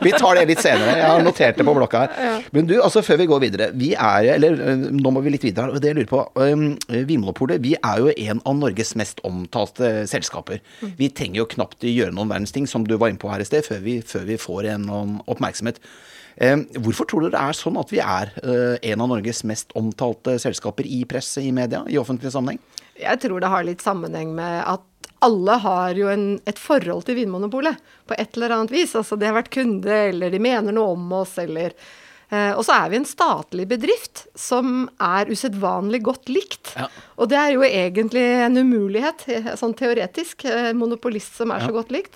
vi 0.04 0.14
tar 0.16 0.40
det 0.40 0.46
litt 0.52 0.62
senere. 0.64 0.98
Jeg 1.00 1.08
har 1.08 1.24
notert 1.24 1.60
det 1.60 1.66
på 1.66 1.76
blokka 1.76 2.04
her. 2.04 2.44
Men 2.54 2.68
du, 2.68 2.76
altså 2.80 3.04
før 3.06 3.22
vi 3.22 3.28
går 3.30 3.44
videre. 3.46 3.70
Vi 3.78 3.92
er, 3.94 4.34
eller 4.36 4.60
nå 4.90 5.14
må 5.14 5.24
vi 5.24 5.34
litt 5.34 5.46
videre. 5.46 5.72
og 5.72 5.82
Det 5.82 5.92
jeg 5.92 6.00
lurer 6.02 6.10
på. 6.10 6.22
Um, 6.40 6.66
Vinmonopolet, 7.08 7.62
vi 7.64 7.74
er 7.78 8.04
jo 8.04 8.12
en 8.12 8.44
av 8.44 8.58
Norges 8.60 8.94
mest 8.98 9.22
omtalte 9.26 9.90
selskaper. 10.10 10.60
Vi 10.98 11.10
trenger 11.14 11.42
jo 11.42 11.50
knapt 11.56 11.86
gjøre 11.86 12.14
noen 12.14 12.30
verdens 12.32 12.54
ting, 12.54 12.68
som 12.70 12.86
du 12.86 12.96
var 12.96 13.12
inne 13.12 13.22
på 13.22 13.30
her 13.32 13.42
i 13.42 13.48
sted, 13.48 13.66
før 13.66 13.82
vi, 13.84 14.00
før 14.06 14.26
vi 14.28 14.38
får 14.40 14.72
en 14.74 14.88
oppmerksomhet. 15.30 15.80
Eh, 16.40 16.56
hvorfor 16.80 17.08
tror 17.08 17.24
du 17.24 17.32
det 17.34 17.40
er 17.40 17.56
sånn 17.56 17.78
at 17.80 17.90
vi 17.92 18.00
er 18.00 18.30
eh, 18.40 18.76
en 18.92 19.02
av 19.04 19.10
Norges 19.10 19.42
mest 19.48 19.74
omtalte 19.78 20.38
selskaper 20.40 20.86
i 20.88 21.02
presse, 21.08 21.42
i 21.44 21.50
media, 21.52 21.82
i 21.90 21.98
offentlig 22.00 22.32
sammenheng? 22.32 22.60
Jeg 23.00 23.20
tror 23.22 23.42
det 23.42 23.50
har 23.52 23.66
litt 23.66 23.84
sammenheng 23.84 24.32
med 24.36 24.62
at 24.64 24.86
alle 25.24 25.56
har 25.60 25.98
jo 26.00 26.08
en, 26.08 26.24
et 26.48 26.60
forhold 26.60 27.04
til 27.04 27.18
Vinmonopolet 27.18 27.76
på 28.08 28.16
et 28.16 28.38
eller 28.38 28.54
annet 28.56 28.72
vis. 28.72 28.94
Altså 28.96 29.18
de 29.20 29.28
har 29.28 29.36
vært 29.36 29.52
kunde, 29.52 29.92
eller 30.12 30.32
de 30.32 30.40
mener 30.40 30.72
noe 30.72 30.94
om 30.94 31.10
oss, 31.20 31.36
eller 31.42 31.76
og 32.54 32.62
så 32.62 32.76
er 32.76 32.92
vi 32.92 32.98
en 33.00 33.08
statlig 33.08 33.64
bedrift 33.70 34.26
som 34.38 34.84
er 35.02 35.30
usedvanlig 35.30 36.02
godt 36.06 36.30
likt. 36.30 36.74
Ja. 36.78 36.86
Og 37.18 37.30
det 37.32 37.38
er 37.40 37.56
jo 37.56 37.64
egentlig 37.66 38.22
en 38.44 38.60
umulighet, 38.60 39.26
eh, 39.32 39.50
sånn 39.58 39.74
teoretisk. 39.74 40.46
Eh, 40.46 40.70
monopolist 40.78 41.40
som 41.40 41.50
er 41.50 41.64
ja. 41.64 41.66
så 41.66 41.74
godt 41.74 41.90
likt. 41.94 42.14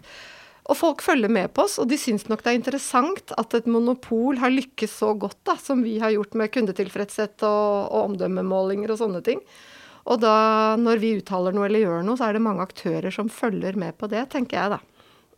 Og 0.65 0.79
folk 0.79 1.03
følger 1.05 1.29
med 1.29 1.51
på 1.53 1.67
oss, 1.67 1.77
og 1.83 1.91
de 1.91 1.99
syns 2.01 2.25
nok 2.31 2.41
det 2.45 2.55
er 2.55 2.57
interessant 2.57 3.35
at 3.37 3.57
et 3.59 3.67
monopol 3.69 4.39
har 4.41 4.55
lykkes 4.55 4.95
så 5.03 5.11
godt 5.19 5.43
da, 5.45 5.59
som 5.61 5.83
vi 5.85 5.99
har 6.01 6.15
gjort 6.15 6.39
med 6.41 6.53
kundetilfredshet 6.55 7.45
og, 7.45 7.91
og 7.91 8.15
omdømmemålinger 8.15 8.95
og 8.95 9.03
sånne 9.03 9.21
ting. 9.27 9.43
Og 10.09 10.21
da, 10.23 10.77
når 10.81 11.03
vi 11.03 11.15
uttaler 11.19 11.53
noe 11.57 11.69
eller 11.69 11.85
gjør 11.85 12.07
noe, 12.07 12.17
så 12.21 12.29
er 12.29 12.37
det 12.37 12.45
mange 12.45 12.65
aktører 12.65 13.13
som 13.13 13.29
følger 13.33 13.77
med 13.81 13.97
på 14.01 14.09
det, 14.13 14.25
tenker 14.33 14.61
jeg 14.61 14.77
da. 14.77 14.81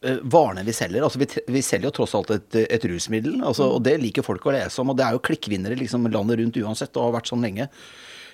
Eh, 0.07 0.19
varene 0.23 0.63
vi 0.63 0.73
selger. 0.73 1.03
altså 1.03 1.19
Vi, 1.19 1.27
vi 1.47 1.63
selger 1.63 1.91
jo 1.91 1.95
tross 1.99 2.15
alt 2.15 2.31
et, 2.31 2.59
et 2.67 2.85
rusmiddel, 2.91 3.41
altså, 3.43 3.73
og 3.75 3.83
det 3.87 3.97
liker 4.03 4.27
folk 4.27 4.45
å 4.47 4.55
lese 4.55 4.83
om. 4.83 4.93
Og 4.93 4.99
det 4.99 5.07
er 5.07 5.17
jo 5.17 5.25
klikkvinnere 5.27 5.79
liksom 5.81 6.07
landet 6.13 6.39
rundt 6.43 6.61
uansett, 6.63 6.95
og 6.95 7.09
har 7.09 7.19
vært 7.19 7.33
sånn 7.33 7.43
lenge. 7.43 7.67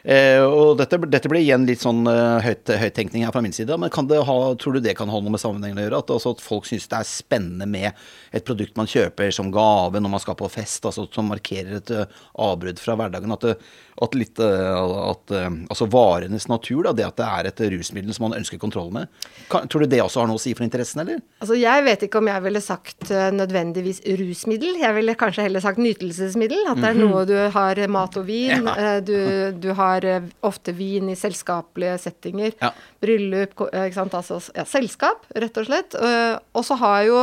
Eh, 0.03 0.43
og 0.43 0.81
dette, 0.81 0.99
dette, 1.07 1.31
blir 1.31 1.45
igjen 1.45 1.63
litt 1.63 1.83
sånn 1.85 2.01
uh, 2.11 2.43
høyt, 2.43 2.73
høyttenkning 2.75 3.23
her 3.23 3.35
fra 3.35 3.43
min 3.45 3.55
side. 3.55 3.77
Men 3.79 3.93
ha, 3.93 4.37
tror 4.59 4.75
du 4.75 4.81
det 4.83 4.97
kan 4.99 5.11
ha 5.13 5.21
noe 5.23 5.33
med 5.33 5.41
sammenhengen 5.41 5.79
å 5.79 5.85
gjøre? 5.87 6.01
At, 6.03 6.11
altså, 6.17 6.35
at 6.35 6.43
folk 6.43 6.67
syns 6.67 6.89
det 6.91 6.99
er 6.99 7.09
spennende 7.09 7.69
med 7.71 8.03
et 8.35 8.45
produkt 8.49 8.77
man 8.77 8.91
kjøper 8.91 9.31
som 9.35 9.53
gave 9.55 10.03
når 10.03 10.15
man 10.17 10.25
skal 10.25 10.37
på 10.39 10.51
fest, 10.51 10.83
altså, 10.91 11.07
som 11.15 11.31
markerer 11.31 11.79
et 11.79 11.95
uh, 11.95 12.21
avbrudd 12.49 12.83
fra 12.83 12.99
hverdagen. 12.99 13.37
At, 13.39 13.47
det, 13.47 13.57
at, 14.03 14.17
litt, 14.19 14.41
uh, 14.43 15.11
at 15.13 15.35
altså 15.71 15.89
varenes 15.93 16.49
natur, 16.51 16.85
da, 16.89 16.95
det 16.97 17.07
at 17.07 17.21
det 17.21 17.29
er 17.29 17.51
et 17.51 17.65
rusmiddel 17.77 18.15
som 18.17 18.29
man 18.29 18.39
ønsker 18.41 18.61
kontroll 18.63 18.91
med. 18.95 19.11
Kan, 19.53 19.69
tror 19.71 19.85
du 19.85 19.93
det 19.93 20.03
også 20.05 20.23
har 20.23 20.31
noe 20.31 20.41
å 20.41 20.43
si 20.43 20.55
for 20.57 20.67
interessen, 20.67 21.05
eller? 21.05 21.23
Altså, 21.43 21.57
jeg 21.59 21.87
vet 21.87 22.07
ikke 22.07 22.23
om 22.23 22.31
jeg 22.31 22.45
ville 22.47 22.63
sagt 22.65 23.13
nødvendigvis 23.13 24.03
rusmiddel. 24.21 24.81
Jeg 24.83 24.97
ville 24.97 25.17
kanskje 25.19 25.47
heller 25.47 25.65
sagt 25.65 25.81
nytelsesmiddel. 25.83 26.65
At 26.73 26.81
det 26.83 26.91
er 26.91 26.99
mhm. 26.99 27.11
noe 27.11 27.25
du 27.29 27.37
har 27.55 27.81
mat 27.93 28.19
og 28.21 28.29
vin. 28.29 28.69
Ja. 28.69 28.99
Du, 29.03 29.17
du 29.59 29.71
har 29.77 30.05
eh, 30.07 30.25
ofte 30.47 30.75
vin 30.77 31.09
i 31.11 31.17
selskapelige 31.19 31.97
settinger. 32.03 32.53
Ja. 32.61 32.71
Bryllup, 33.03 33.55
eh, 33.71 33.89
ikke 33.89 33.99
sant. 33.99 34.15
Altså 34.19 34.39
ja, 34.55 34.65
selskap, 34.69 35.27
rett 35.35 35.59
og 35.59 35.69
slett. 35.69 35.97
Eh, 35.97 36.37
og 36.57 36.67
så 36.67 36.79
har 36.81 37.03
jo 37.09 37.19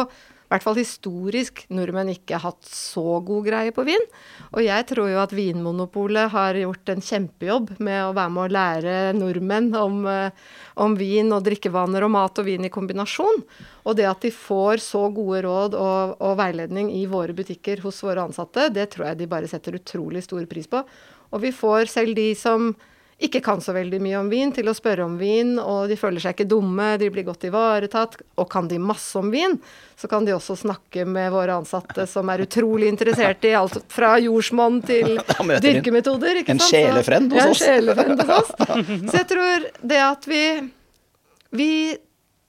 i 0.49 0.55
hvert 0.55 0.63
fall 0.65 0.79
historisk 0.79 1.59
nordmenn 1.69 2.09
ikke 2.09 2.39
hatt 2.41 2.65
så 2.65 3.19
god 3.21 3.43
greie 3.45 3.69
på 3.69 3.83
vin. 3.85 4.01
Og 4.49 4.63
jeg 4.65 4.87
tror 4.89 5.11
jo 5.11 5.19
at 5.21 5.35
Vinmonopolet 5.37 6.31
har 6.33 6.57
gjort 6.57 6.89
en 6.89 7.03
kjempejobb 7.05 7.75
med 7.77 7.99
å 8.07 8.15
være 8.17 8.33
med 8.33 8.41
å 8.47 8.53
lære 8.55 8.95
nordmenn 9.13 9.69
om, 9.77 9.99
om 10.73 10.97
vin 10.97 11.29
og 11.37 11.45
drikkevaner 11.45 12.07
og 12.07 12.13
mat 12.17 12.41
og 12.41 12.49
vin 12.49 12.65
i 12.65 12.73
kombinasjon. 12.73 13.43
Og 13.85 13.99
det 14.01 14.09
at 14.09 14.25
de 14.25 14.33
får 14.33 14.81
så 14.81 15.03
gode 15.13 15.43
råd 15.45 15.77
og, 15.77 16.17
og 16.17 16.37
veiledning 16.41 16.89
i 16.97 17.05
våre 17.05 17.37
butikker 17.37 17.85
hos 17.85 18.01
våre 18.01 18.25
ansatte, 18.25 18.71
det 18.73 18.89
tror 18.95 19.11
jeg 19.11 19.21
de 19.21 19.29
bare 19.29 19.53
setter 19.53 19.77
utrolig 19.77 20.25
stor 20.25 20.49
pris 20.49 20.65
på. 20.65 20.81
Og 21.29 21.45
vi 21.45 21.53
får 21.53 21.93
selv 21.93 22.17
de 22.17 22.31
som 22.33 22.71
ikke 23.19 23.41
kan 23.43 23.59
så 23.61 23.73
veldig 23.75 23.99
mye 23.99 24.19
om 24.21 24.29
vin, 24.31 24.51
til 24.55 24.69
å 24.71 24.73
spørre 24.75 25.03
om 25.03 25.17
vin, 25.19 25.57
og 25.59 25.89
de 25.91 25.97
føler 25.99 26.23
seg 26.23 26.37
ikke 26.37 26.47
dumme, 26.53 26.93
de 27.01 27.09
blir 27.11 27.25
godt 27.27 27.43
ivaretatt. 27.49 28.15
Og 28.39 28.47
kan 28.51 28.69
de 28.71 28.79
masse 28.79 29.11
om 29.19 29.27
vin, 29.33 29.57
så 29.99 30.07
kan 30.07 30.23
de 30.27 30.35
også 30.37 30.55
snakke 30.61 31.03
med 31.03 31.31
våre 31.35 31.57
ansatte 31.59 32.05
som 32.07 32.31
er 32.31 32.45
utrolig 32.45 32.87
interessert 32.87 33.43
i 33.43 33.51
alt 33.59 33.81
fra 33.91 34.13
jordsmonn 34.23 34.79
til 34.87 35.17
dyrkemetoder. 35.65 36.43
en 36.47 36.63
sjelefrend 36.63 37.35
hos 37.35 37.43
oss. 37.43 37.63
Ja, 37.65 37.75
en 37.75 37.81
sjelefrend 37.83 38.23
hos 38.23 38.35
oss. 38.39 38.53
Så 39.11 39.17
jeg 39.19 39.29
tror 39.33 39.67
det 39.93 40.03
at 40.05 40.29
vi, 40.31 40.43
vi 41.59 41.71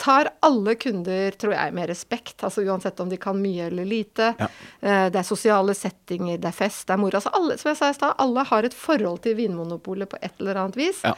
tar 0.01 0.31
alle 0.47 0.73
kunder, 0.81 1.35
tror 1.37 1.53
jeg, 1.53 1.75
med 1.77 1.91
respekt. 1.91 2.41
Altså 2.47 2.63
uansett 2.65 3.01
om 3.05 3.11
de 3.13 3.19
kan 3.21 3.37
mye 3.37 3.67
eller 3.69 3.85
lite. 3.85 4.31
Ja. 4.41 4.49
Eh, 4.81 5.11
Det 5.13 5.21
er 5.21 5.29
sosiale 5.29 5.75
settinger, 5.77 6.39
det 6.41 6.49
er 6.49 6.57
fest, 6.57 6.87
det 6.89 6.95
er 6.97 7.03
moro. 7.03 7.19
Altså 7.21 7.33
alle, 7.37 7.59
som 7.61 7.69
jeg 7.71 7.77
sa 7.83 7.91
i 7.93 7.99
stad, 7.99 8.15
alle 8.19 8.45
har 8.49 8.65
et 8.65 8.75
forhold 8.75 9.21
til 9.27 9.37
Vinmonopolet 9.37 10.09
på 10.09 10.17
et 10.23 10.33
eller 10.41 10.57
annet 10.65 10.77
vis. 10.81 11.03
Ja. 11.05 11.13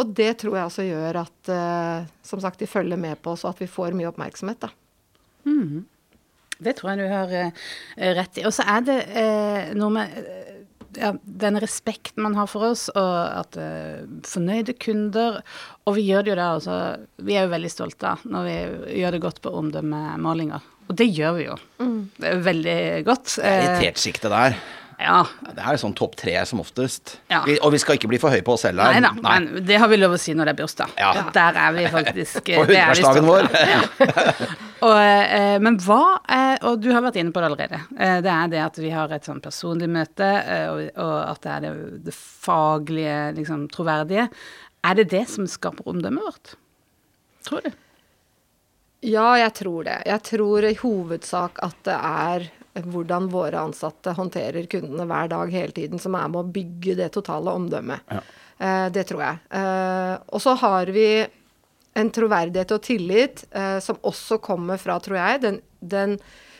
Og 0.00 0.14
det 0.16 0.38
tror 0.40 0.56
jeg 0.56 0.64
også 0.70 0.84
gjør 0.88 1.20
at 1.26 1.48
eh, 1.52 2.06
som 2.24 2.40
sagt, 2.40 2.58
de 2.64 2.66
følger 2.66 2.96
med 2.96 3.20
på 3.20 3.34
oss, 3.36 3.44
og 3.44 3.50
at 3.52 3.60
vi 3.60 3.66
får 3.68 3.92
mye 3.92 4.08
oppmerksomhet. 4.08 4.60
da. 4.64 4.72
Det 6.62 6.76
tror 6.78 6.92
jeg 6.92 6.98
du 7.02 7.08
har 7.10 7.32
eh, 7.34 8.14
rett 8.14 8.38
i. 8.38 8.44
Og 8.46 8.52
så 8.54 8.62
er 8.70 8.84
det 8.86 8.98
eh, 9.18 9.72
noe 9.74 9.90
med 9.90 10.12
ja, 10.98 11.12
den 11.24 11.58
respekten 11.62 12.22
man 12.24 12.34
har 12.38 12.48
for 12.50 12.70
oss, 12.72 12.88
og 12.92 13.14
at 13.42 13.56
uh, 13.60 14.02
fornøyde 14.28 14.74
kunder 14.80 15.40
Og 15.86 15.96
vi 15.96 16.04
gjør 16.08 16.26
det 16.26 16.32
jo 16.32 16.36
da 16.38 16.48
altså 16.56 16.76
Vi 17.24 17.36
er 17.36 17.46
jo 17.46 17.54
veldig 17.54 17.70
stolte 17.72 18.12
av 18.12 18.26
når 18.28 18.48
vi 18.48 18.56
gjør 19.00 19.16
det 19.16 19.22
godt 19.24 19.40
på 19.44 19.54
omdømmemålinger. 19.62 20.68
Og 20.90 20.96
det 20.98 21.08
gjør 21.14 21.36
vi 21.38 21.44
jo. 21.46 21.56
Det 22.18 22.28
er 22.28 22.44
veldig 22.44 22.78
godt. 23.06 23.36
Det 23.38 23.48
er 23.48 23.60
Eh, 23.62 23.76
irritersjiktet 23.80 24.32
der. 24.32 24.56
Ja. 25.02 25.18
Det 25.56 25.62
er 25.62 25.78
sånn 25.80 25.94
topp 25.98 26.14
tre 26.20 26.34
som 26.48 26.62
oftest. 26.62 27.16
Ja. 27.32 27.42
Vi, 27.46 27.58
og 27.60 27.74
vi 27.74 27.80
skal 27.82 27.98
ikke 27.98 28.10
bli 28.10 28.20
for 28.22 28.32
høye 28.34 28.44
på 28.46 28.54
oss 28.54 28.64
selv 28.66 28.82
her. 28.82 28.94
Nei 28.96 29.02
da, 29.04 29.12
men 29.26 29.66
det 29.66 29.78
har 29.82 29.90
vi 29.90 29.98
lov 29.98 30.16
å 30.16 30.20
si 30.20 30.34
når 30.38 30.50
det 30.50 30.54
er 30.54 30.60
bursdag. 30.62 30.94
Ja. 31.00 31.12
Der 31.34 31.58
er 31.64 31.76
vi 31.76 31.86
faktisk 31.92 32.48
På 32.48 32.64
er 32.64 32.70
hundreårsdagen 32.70 33.28
vår. 33.28 33.50
Og, 34.86 34.96
eh, 34.98 35.58
men 35.62 35.76
hva 35.78 36.00
eh, 36.26 36.56
Og 36.66 36.80
du 36.82 36.88
har 36.90 37.04
vært 37.04 37.20
inne 37.20 37.30
på 37.34 37.42
det 37.42 37.50
allerede. 37.52 37.78
Eh, 37.94 38.16
det 38.24 38.32
er 38.32 38.50
det 38.50 38.62
at 38.64 38.80
vi 38.82 38.90
har 38.90 39.12
et 39.14 39.28
sånn 39.28 39.42
personlig 39.44 39.86
møte, 39.92 40.26
eh, 40.26 40.66
og, 40.72 40.88
og 40.98 41.14
at 41.28 41.44
det 41.44 41.52
er 41.52 41.66
det, 41.66 41.72
det 42.08 42.16
faglige, 42.16 43.20
liksom 43.38 43.68
troverdige. 43.70 44.26
Er 44.82 44.98
det 44.98 45.10
det 45.12 45.22
som 45.30 45.46
skaper 45.46 45.86
omdømmet 45.92 46.26
vårt? 46.26 46.56
Tror 47.46 47.62
du? 47.62 47.70
Ja, 49.02 49.32
jeg 49.38 49.54
tror 49.58 49.86
det. 49.86 50.00
Jeg 50.06 50.22
tror 50.26 50.66
i 50.66 50.76
hovedsak 50.78 51.62
at 51.62 51.78
det 51.86 51.94
er 51.98 52.50
hvordan 52.80 53.28
våre 53.32 53.60
ansatte 53.60 54.14
håndterer 54.16 54.66
kundene 54.70 55.04
hver 55.08 55.28
dag 55.32 55.52
hele 55.52 55.74
tiden, 55.76 56.00
som 56.00 56.16
er 56.16 56.30
med 56.32 56.40
å 56.40 56.52
bygge 56.54 56.96
det 57.02 57.10
totale 57.12 57.52
omdømmet. 57.52 58.08
Ja. 58.08 58.22
det 58.94 59.04
tror 59.08 59.22
jeg. 59.26 59.40
Eh, 59.58 60.14
og 60.32 60.40
så 60.44 60.54
har 60.60 60.92
vi 60.94 61.06
en 61.98 62.10
troverdighet 62.14 62.72
og 62.72 62.84
tillit 62.86 63.44
eh, 63.50 63.78
som 63.84 63.98
også 64.06 64.38
kommer 64.44 64.80
fra, 64.80 64.96
tror 65.02 65.18
jeg, 65.18 65.42
den, 65.42 65.58
den 65.80 66.16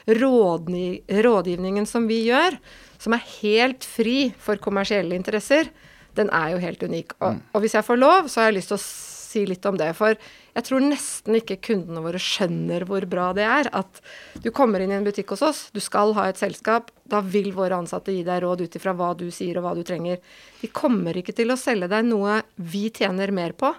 rådni, 0.06 1.02
rådgivningen 1.08 1.86
som 1.88 2.08
vi 2.10 2.24
gjør, 2.26 2.58
som 3.00 3.16
er 3.16 3.24
helt 3.40 3.86
fri 3.86 4.32
for 4.38 4.60
kommersielle 4.62 5.16
interesser, 5.16 5.70
den 6.18 6.28
er 6.34 6.52
jo 6.52 6.60
helt 6.62 6.82
unik. 6.82 7.16
Og, 7.22 7.40
og 7.54 7.64
hvis 7.64 7.78
jeg 7.78 7.86
får 7.86 8.00
lov, 8.00 8.28
så 8.28 8.42
har 8.42 8.50
jeg 8.50 8.58
lyst 8.60 8.72
til 8.74 8.78
å 8.78 8.84
si 8.84 9.44
litt 9.48 9.64
om 9.68 9.78
det. 9.80 9.92
For 9.96 10.18
jeg 10.52 10.66
tror 10.66 10.82
nesten 10.84 11.38
ikke 11.38 11.56
kundene 11.64 12.02
våre 12.04 12.20
skjønner 12.20 12.84
hvor 12.88 13.06
bra 13.08 13.30
det 13.36 13.44
er. 13.48 13.70
At 13.72 14.02
du 14.44 14.50
kommer 14.52 14.82
inn 14.84 14.92
i 14.92 14.98
en 14.98 15.06
butikk 15.06 15.32
hos 15.32 15.44
oss, 15.46 15.62
du 15.72 15.80
skal 15.80 16.12
ha 16.18 16.26
et 16.28 16.40
selskap. 16.40 16.90
Da 17.08 17.22
vil 17.24 17.50
våre 17.56 17.78
ansatte 17.80 18.12
gi 18.12 18.20
deg 18.26 18.42
råd 18.44 18.66
ut 18.66 18.76
ifra 18.76 18.92
hva 18.96 19.12
du 19.16 19.30
sier 19.32 19.56
og 19.58 19.66
hva 19.66 19.72
du 19.78 19.80
trenger. 19.86 20.20
De 20.60 20.68
kommer 20.68 21.16
ikke 21.16 21.34
til 21.36 21.52
å 21.52 21.60
selge 21.60 21.88
deg 21.92 22.04
noe 22.08 22.42
vi 22.60 22.90
tjener 22.92 23.32
mer 23.32 23.56
på, 23.56 23.72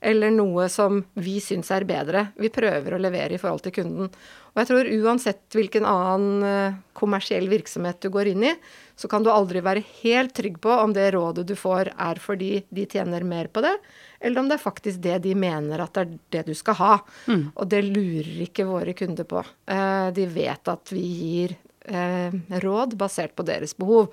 eller 0.00 0.30
noe 0.34 0.68
som 0.70 1.02
vi 1.18 1.40
syns 1.42 1.72
er 1.74 1.86
bedre. 1.88 2.28
Vi 2.38 2.52
prøver 2.54 2.94
å 2.94 3.02
levere 3.02 3.34
i 3.34 3.42
forhold 3.42 3.66
til 3.66 3.74
kunden. 3.80 4.14
Og 4.50 4.62
jeg 4.62 4.70
tror 4.70 4.90
uansett 5.00 5.58
hvilken 5.58 5.86
annen 5.86 6.46
eh, 6.46 6.78
kommersiell 6.98 7.50
virksomhet 7.50 8.00
du 8.02 8.10
går 8.14 8.32
inn 8.32 8.46
i, 8.50 8.54
så 9.00 9.08
kan 9.08 9.24
du 9.24 9.30
aldri 9.32 9.62
være 9.64 9.80
helt 10.02 10.34
trygg 10.36 10.58
på 10.60 10.72
om 10.82 10.92
det 10.92 11.06
rådet 11.14 11.46
du 11.48 11.54
får 11.56 11.88
er 11.94 12.18
fordi 12.20 12.50
de 12.68 12.84
tjener 12.84 13.24
mer 13.24 13.48
på 13.48 13.62
det, 13.64 13.72
eller 14.20 14.42
om 14.42 14.50
det 14.50 14.58
er 14.58 14.62
faktisk 14.66 15.00
det 15.00 15.22
de 15.24 15.32
mener 15.40 15.80
at 15.80 15.94
det 15.96 16.02
er 16.02 16.18
det 16.36 16.42
du 16.50 16.58
skal 16.58 16.76
ha. 16.76 16.90
Og 17.54 17.70
det 17.72 17.80
lurer 17.86 18.42
ikke 18.44 18.68
våre 18.68 18.92
kunder 18.98 19.24
på. 19.24 19.40
Eh, 19.72 20.10
de 20.12 20.26
vet 20.34 20.68
at 20.68 20.92
vi 20.92 21.06
gir 21.06 21.56
eh, 21.88 22.36
råd 22.60 22.98
basert 23.00 23.32
på 23.38 23.48
deres 23.48 23.72
behov. 23.78 24.12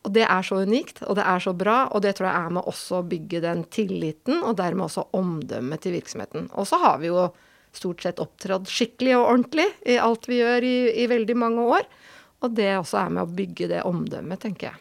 Og 0.00 0.16
det 0.16 0.24
er 0.24 0.48
så 0.48 0.62
unikt, 0.64 1.02
og 1.04 1.20
det 1.20 1.28
er 1.28 1.44
så 1.44 1.52
bra, 1.52 1.82
og 1.92 2.00
det 2.00 2.14
tror 2.16 2.30
jeg 2.30 2.40
er 2.40 2.56
med 2.56 2.72
også 2.72 3.02
å 3.02 3.06
bygge 3.10 3.44
den 3.44 3.66
tilliten, 3.68 4.40
og 4.40 4.56
dermed 4.56 4.88
også 4.88 5.10
omdømmet 5.12 5.84
til 5.84 5.98
virksomheten. 5.98 6.48
Og 6.56 6.64
så 6.72 6.80
har 6.80 7.02
vi 7.04 7.12
jo 7.12 7.28
stort 7.76 8.00
sett 8.02 8.24
opptrådt 8.24 8.72
skikkelig 8.72 9.18
og 9.18 9.26
ordentlig 9.26 9.68
i 9.84 10.00
alt 10.00 10.24
vi 10.26 10.40
gjør 10.40 10.64
i, 10.64 10.76
i 11.04 11.10
veldig 11.10 11.36
mange 11.38 11.68
år. 11.76 11.84
Og 12.40 12.56
det 12.56 12.70
også 12.78 13.02
er 13.02 13.12
med 13.12 13.26
å 13.26 13.34
bygge 13.40 13.68
det 13.70 13.84
omdømmet, 13.88 14.40
tenker 14.42 14.70
jeg. 14.70 14.80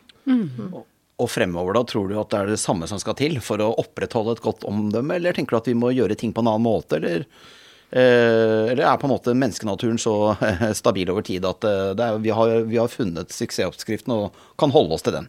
Og 1.20 1.28
fremover 1.28 1.76
da, 1.76 1.84
tror 1.88 2.08
du 2.08 2.16
at 2.20 2.32
det 2.32 2.40
er 2.40 2.52
det 2.54 2.62
samme 2.62 2.88
som 2.88 3.00
skal 3.02 3.18
til 3.20 3.40
for 3.44 3.60
å 3.60 3.74
opprettholde 3.82 4.38
et 4.38 4.44
godt 4.44 4.64
omdømme, 4.68 5.18
eller 5.18 5.36
tenker 5.36 5.58
du 5.58 5.60
at 5.60 5.72
vi 5.72 5.76
må 5.76 5.92
gjøre 5.92 6.16
ting 6.20 6.32
på 6.36 6.44
en 6.44 6.52
annen 6.54 6.64
måte, 6.64 6.96
eller, 7.02 7.26
eh, 7.92 8.72
eller 8.72 8.86
er 8.88 9.00
på 9.02 9.10
en 9.10 9.16
måte 9.18 9.36
menneskenaturen 9.36 10.00
så 10.00 10.16
eh, 10.38 10.70
stabil 10.82 11.12
over 11.12 11.26
tid 11.28 11.48
at 11.50 11.68
eh, 11.68 11.92
det 12.00 12.06
er, 12.06 12.22
vi, 12.24 12.32
har, 12.36 12.54
vi 12.70 12.80
har 12.80 12.92
funnet 12.94 13.36
suksessoppskriften 13.36 14.16
og 14.16 14.44
kan 14.62 14.72
holde 14.76 14.96
oss 14.96 15.04
til 15.04 15.18
den? 15.20 15.28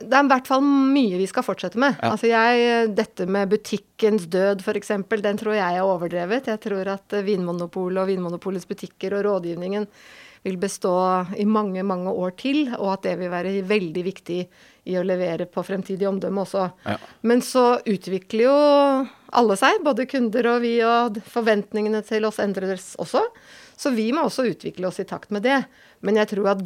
Det 0.00 0.16
er 0.16 0.24
i 0.24 0.30
hvert 0.32 0.48
fall 0.48 0.64
mye 0.64 1.18
vi 1.20 1.28
skal 1.28 1.44
fortsette 1.44 1.78
med. 1.78 1.98
Ja. 2.00 2.14
Altså 2.14 2.30
jeg, 2.30 2.88
dette 2.96 3.26
med 3.30 3.52
butikkens 3.52 4.24
død 4.32 4.64
f.eks., 4.64 4.94
den 4.96 5.40
tror 5.40 5.54
jeg 5.54 5.76
er 5.76 5.84
overdrevet. 5.84 6.48
Jeg 6.50 6.62
tror 6.64 6.90
at 6.96 7.14
eh, 7.14 7.26
Vinmonopolet 7.26 8.02
og 8.02 8.10
Vinmonopolets 8.10 8.66
butikker 8.66 9.18
og 9.18 9.26
rådgivningen 9.28 9.86
vil 10.46 10.56
bestå 10.60 10.94
i 11.36 11.44
mange, 11.44 11.82
mange 11.84 12.12
år 12.12 12.34
til, 12.40 12.62
og 12.78 12.94
at 12.94 13.06
det 13.08 13.16
vil 13.20 13.32
være 13.32 13.54
veldig 13.68 14.04
viktig 14.06 14.40
i 14.88 14.96
å 14.96 15.04
levere 15.04 15.46
på 15.50 15.64
fremtidig 15.66 16.08
omdømme 16.08 16.44
også. 16.46 16.66
Ja. 16.86 16.96
Men 17.28 17.44
så 17.44 17.64
utvikler 17.84 18.46
jo 18.46 18.54
alle 19.36 19.56
seg, 19.60 19.82
både 19.84 20.08
kunder 20.10 20.48
og 20.54 20.62
vi, 20.64 20.74
og 20.86 21.20
forventningene 21.30 22.00
til 22.08 22.24
oss 22.28 22.40
endres 22.42 22.94
også. 23.00 23.26
Så 23.80 23.92
vi 23.96 24.10
må 24.16 24.26
også 24.26 24.48
utvikle 24.50 24.88
oss 24.88 25.00
i 25.00 25.08
takt 25.08 25.32
med 25.32 25.44
det. 25.46 25.62
Men 26.04 26.20
jeg 26.20 26.32
tror 26.34 26.54
at 26.54 26.64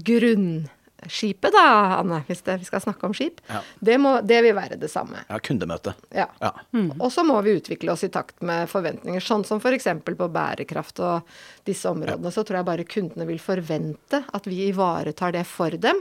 grunnskipet, 1.04 1.52
da, 1.52 1.98
Anne, 2.00 2.22
hvis 2.26 2.42
det, 2.44 2.58
vi 2.60 2.64
skal 2.68 2.80
snakke 2.80 3.04
om 3.06 3.14
skip, 3.14 3.40
Ja. 3.48 3.60
det, 3.80 3.98
må, 4.00 4.16
det 4.26 4.42
vil 4.42 4.54
være 4.56 4.78
det 4.80 4.90
samme. 4.90 5.20
Ja, 5.28 5.38
kundemøte. 5.38 5.94
Ja. 6.14 6.26
Ja. 6.40 6.52
Og 6.98 7.10
så 7.12 7.24
må 7.24 7.40
vi 7.44 7.56
utvikle 7.60 7.92
oss 7.92 8.04
i 8.04 8.08
takt 8.08 8.40
med 8.42 8.68
forventninger, 8.68 9.20
sånn 9.20 9.44
som 9.44 9.60
f.eks. 9.60 9.84
på 10.04 10.28
bærekraft 10.32 11.00
og 11.04 11.22
disse 11.64 11.88
områdene. 11.88 12.32
Så 12.32 12.44
tror 12.44 12.58
jeg 12.62 12.68
bare 12.68 12.84
kundene 12.88 13.26
vil 13.28 13.38
forvente 13.38 14.24
at 14.32 14.46
vi 14.46 14.68
ivaretar 14.70 15.32
det 15.32 15.44
for 15.46 15.70
dem, 15.70 16.00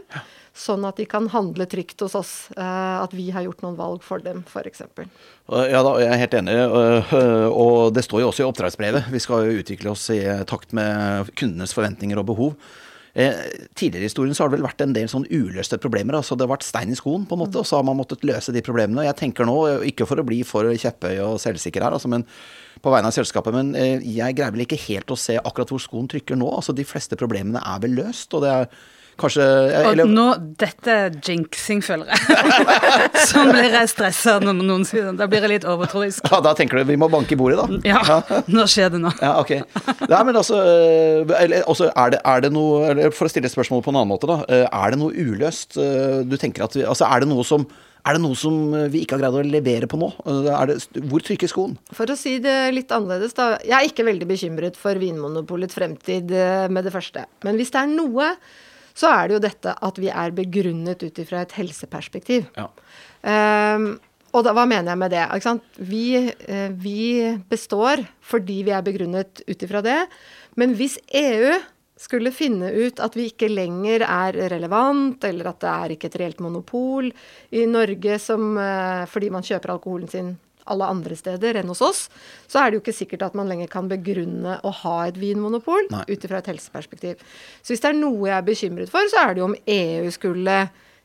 sånn 0.53 0.85
at 0.85 0.97
de 1.01 1.05
kan 1.09 1.27
handle 1.33 1.65
trygt 1.65 1.99
hos 2.01 2.15
oss. 2.15 2.33
eh, 2.57 3.01
at 3.03 3.11
vi 3.13 3.29
har 3.31 3.41
gjort 3.43 3.61
noen 3.63 3.75
valg 3.77 4.03
for 4.03 4.19
dem, 4.19 4.43
f.eks. 4.47 4.81
Ja 5.49 5.81
da, 5.83 5.93
jeg 5.99 6.09
er 6.11 6.21
helt 6.21 6.33
enig. 6.39 6.55
Og 7.53 7.93
det 7.93 8.03
står 8.05 8.21
jo 8.23 8.29
også 8.31 8.43
i 8.43 8.47
oppdragsbrevet. 8.47 9.09
Vi 9.11 9.19
skal 9.23 9.49
utvikle 9.59 9.91
oss 9.91 10.09
i 10.13 10.21
takt 10.49 10.73
med 10.73 11.31
kundenes 11.35 11.73
forventninger 11.75 12.19
og 12.21 12.25
behov. 12.29 12.53
Eh, 13.13 13.33
tidligere 13.77 14.07
i 14.07 14.09
historien 14.09 14.33
så 14.33 14.43
har 14.43 14.49
det 14.49 14.57
vel 14.57 14.65
vært 14.65 14.81
en 14.81 14.93
del 14.95 15.09
sånn 15.11 15.27
uløste 15.29 15.77
problemer. 15.77 16.17
altså 16.17 16.35
Det 16.35 16.47
har 16.47 16.55
vært 16.55 16.65
stein 16.65 16.89
i 16.89 16.97
skoen, 16.97 17.27
på 17.29 17.37
en 17.37 17.43
måte, 17.43 17.61
og 17.61 17.67
så 17.69 17.77
har 17.77 17.85
man 17.85 17.99
måttet 17.99 18.25
løse 18.25 18.51
de 18.51 18.63
problemene. 18.65 19.05
Jeg 19.05 19.19
tenker 19.19 19.45
nå, 19.45 19.57
ikke 19.85 20.07
for 20.09 20.17
å 20.17 20.25
bli 20.25 20.41
for 20.47 20.65
kjepphøy 20.65 21.21
og 21.21 21.37
selvsikker 21.43 21.85
her, 21.85 21.93
altså, 21.93 22.09
men 22.09 22.25
på 22.81 22.89
vegne 22.89 23.11
av 23.11 23.13
selskapet, 23.13 23.53
men 23.53 23.75
eh, 23.77 24.01
jeg 24.01 24.33
greier 24.35 24.55
vel 24.55 24.65
ikke 24.65 24.81
helt 24.87 25.13
å 25.13 25.19
se 25.19 25.37
akkurat 25.37 25.69
hvor 25.69 25.83
skoen 25.83 26.09
trykker 26.09 26.39
nå. 26.39 26.49
altså 26.49 26.73
De 26.73 26.87
fleste 26.87 27.19
problemene 27.19 27.61
er 27.61 27.85
vel 27.85 27.93
løst, 28.01 28.33
og 28.33 28.47
det 28.47 28.49
er 28.49 28.67
kanskje 29.21 29.43
Og 29.45 29.87
eller, 29.93 30.09
nå, 30.09 30.25
dette 30.59 30.95
er 31.07 31.17
jinxing, 31.23 31.83
føler 31.85 32.09
jeg. 32.11 32.17
Sånn 33.29 33.51
blir 33.53 33.69
jeg 33.77 33.91
stressa 33.91 34.37
når 34.43 34.57
noen 34.61 34.85
sier 34.87 35.09
det. 35.11 35.15
Da 35.21 35.27
blir 35.31 35.45
jeg 35.45 35.53
litt 35.55 35.67
overtroisk. 35.69 36.25
ja, 36.31 36.41
Da 36.45 36.53
tenker 36.57 36.81
du 36.81 36.89
vi 36.91 36.97
må 36.99 37.09
banke 37.13 37.35
i 37.35 37.39
bordet, 37.39 37.61
da? 37.61 37.79
Ja, 37.87 38.19
nå 38.55 38.65
skjer 38.69 38.93
det 38.95 39.03
nå. 39.03 39.13
Ja, 39.21 39.35
ok. 39.43 39.55
Nei, 40.09 40.23
men 40.27 40.35
altså, 40.41 40.59
øh, 40.63 41.33
eller, 41.39 41.63
altså 41.69 41.89
er, 41.93 42.15
det, 42.17 42.21
er 42.33 42.45
det 42.47 42.53
noe 42.55 42.83
eller 42.91 43.13
For 43.15 43.29
å 43.29 43.33
stille 43.33 43.51
spørsmålet 43.51 43.85
på 43.87 43.93
en 43.93 44.01
annen 44.01 44.13
måte, 44.15 44.29
da. 44.29 44.41
øh, 44.49 44.67
Er 44.67 44.93
det 44.95 45.01
noe 45.03 45.13
uløst? 45.15 45.77
øh, 45.79 46.21
Du 46.27 46.37
tenker 46.41 46.65
at 46.67 46.75
vi, 46.77 46.85
altså, 46.87 47.07
er 47.09 47.23
det 47.25 47.31
noe 47.33 47.45
som 47.47 47.67
er 48.03 48.17
det 48.17 48.19
noe 48.25 48.35
som 48.35 48.55
vi 48.91 49.05
ikke 49.05 49.15
har 49.15 49.21
greid 49.21 49.35
å 49.39 49.43
levere 49.47 49.87
på 49.87 49.95
nå? 49.95 50.09
Det, 50.43 50.75
hvor 51.07 51.23
trykker 51.23 51.47
skoen? 51.47 51.77
For 51.95 52.11
å 52.11 52.17
si 52.19 52.33
det 52.43 52.55
litt 52.75 52.91
annerledes, 52.91 53.31
da. 53.37 53.45
Jeg 53.63 53.77
er 53.77 53.87
ikke 53.87 54.03
veldig 54.03 54.27
bekymret 54.27 54.75
for 54.75 54.99
Vinmonopolets 54.99 55.77
fremtid 55.77 56.33
eh, 56.35 56.65
med 56.67 56.83
det 56.83 56.91
første. 56.91 57.23
Men 57.47 57.55
hvis 57.55 57.71
det 57.71 57.79
er 57.79 57.93
noe, 57.93 58.27
så 58.97 59.09
er 59.09 59.27
det 59.27 59.37
jo 59.37 59.43
dette 59.43 59.75
at 59.87 59.99
vi 60.01 60.09
er 60.13 60.33
begrunnet 60.37 61.03
ut 61.03 61.21
ifra 61.21 61.43
et 61.43 61.55
helseperspektiv. 61.57 62.47
Ja. 62.57 62.67
Um, 63.23 63.93
og 64.33 64.45
da, 64.45 64.53
hva 64.57 64.65
mener 64.69 64.93
jeg 64.93 65.01
med 65.01 65.13
det? 65.13 65.23
Ikke 65.27 65.47
sant? 65.47 65.77
Vi, 65.77 66.05
uh, 66.21 66.69
vi 66.73 67.03
består 67.49 68.05
fordi 68.25 68.63
vi 68.67 68.73
er 68.73 68.85
begrunnet 68.85 69.43
ut 69.47 69.65
ifra 69.65 69.83
det. 69.85 69.99
Men 70.59 70.75
hvis 70.77 70.99
EU 71.13 71.53
skulle 72.03 72.33
finne 72.35 72.71
ut 72.73 72.99
at 73.03 73.15
vi 73.17 73.29
ikke 73.31 73.51
lenger 73.51 74.03
er 74.05 74.37
relevant, 74.51 75.23
eller 75.27 75.51
at 75.51 75.61
det 75.63 75.73
er 75.73 75.93
ikke 75.95 76.09
et 76.09 76.17
reelt 76.21 76.41
monopol 76.43 77.09
i 77.53 77.65
Norge 77.69 78.17
som, 78.19 78.57
eh, 78.57 79.03
fordi 79.09 79.29
man 79.33 79.45
kjøper 79.45 79.75
alkoholen 79.75 80.09
sin 80.11 80.33
alle 80.69 80.87
andre 80.89 81.17
steder 81.19 81.59
enn 81.59 81.71
hos 81.71 81.83
oss, 81.83 82.05
så 82.47 82.61
er 82.61 82.69
det 82.69 82.79
jo 82.79 82.83
ikke 82.85 82.95
sikkert 82.95 83.27
at 83.27 83.37
man 83.37 83.51
lenger 83.51 83.71
kan 83.71 83.89
begrunne 83.91 84.59
å 84.63 84.71
ha 84.83 84.95
et 85.07 85.19
vinmonopol 85.19 85.89
ut 85.91 86.13
ifra 86.15 86.39
et 86.39 86.49
helseperspektiv. 86.53 87.21
Så 87.61 87.73
hvis 87.73 87.83
det 87.83 87.91
er 87.91 87.99
noe 87.99 88.29
jeg 88.29 88.37
er 88.37 88.47
bekymret 88.47 88.93
for, 88.93 89.11
så 89.11 89.25
er 89.25 89.33
det 89.33 89.43
jo 89.43 89.51
om 89.51 89.59
EU 89.77 90.11
skulle 90.13 90.57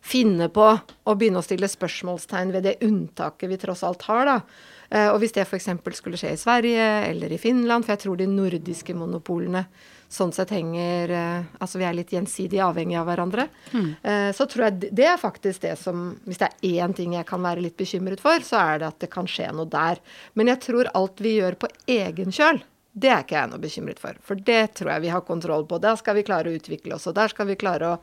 finne 0.08 0.48
på 0.54 0.66
å 0.70 1.14
begynne 1.18 1.40
å 1.42 1.44
stille 1.44 1.68
spørsmålstegn 1.68 2.52
ved 2.54 2.66
det 2.68 2.78
unntaket 2.86 3.50
vi 3.50 3.58
tross 3.60 3.84
alt 3.86 4.04
har, 4.08 4.28
da. 4.28 4.40
Eh, 4.88 5.10
og 5.10 5.18
hvis 5.20 5.34
det 5.36 5.44
f.eks. 5.44 5.68
skulle 5.98 6.20
skje 6.20 6.32
i 6.32 6.40
Sverige 6.40 6.88
eller 7.10 7.34
i 7.34 7.40
Finland, 7.40 7.84
for 7.84 7.94
jeg 7.94 8.06
tror 8.06 8.20
de 8.20 8.28
nordiske 8.30 8.94
monopolene 8.96 9.66
sånn 10.08 10.32
sett 10.32 10.52
henger 10.54 11.12
eh, 11.12 11.48
Altså 11.60 11.80
vi 11.80 11.86
er 11.88 11.96
litt 11.96 12.12
gjensidig 12.14 12.60
avhengige 12.64 13.02
av 13.02 13.08
hverandre. 13.10 13.44
Mm. 13.74 13.90
Eh, 14.02 14.30
så 14.36 14.46
tror 14.48 14.68
jeg 14.68 14.92
det 14.96 15.06
er 15.10 15.20
faktisk 15.20 15.66
det 15.66 15.74
som 15.80 16.08
Hvis 16.24 16.40
det 16.40 16.48
er 16.48 16.80
én 16.86 16.96
ting 16.96 17.14
jeg 17.18 17.28
kan 17.28 17.44
være 17.44 17.64
litt 17.64 17.76
bekymret 17.78 18.22
for, 18.24 18.40
så 18.44 18.60
er 18.62 18.80
det 18.80 18.88
at 18.88 19.04
det 19.04 19.12
kan 19.12 19.28
skje 19.28 19.50
noe 19.52 19.68
der. 19.68 20.00
Men 20.38 20.52
jeg 20.54 20.64
tror 20.64 20.90
alt 20.96 21.20
vi 21.24 21.36
gjør 21.38 21.58
på 21.60 21.70
egen 21.98 22.32
kjøl, 22.34 22.62
det 22.98 23.12
er 23.12 23.22
ikke 23.22 23.36
jeg 23.36 23.52
noe 23.52 23.62
bekymret 23.62 24.00
for. 24.02 24.16
For 24.24 24.40
det 24.48 24.62
tror 24.80 24.94
jeg 24.94 25.04
vi 25.04 25.12
har 25.12 25.26
kontroll 25.26 25.68
på. 25.68 25.78
Der 25.82 26.00
skal 26.00 26.16
vi 26.18 26.26
klare 26.26 26.50
å 26.50 26.56
utvikle 26.56 26.96
oss, 26.96 27.06
og 27.06 27.14
der 27.18 27.30
skal 27.30 27.46
vi 27.50 27.58
klare 27.60 27.92
å, 27.92 28.00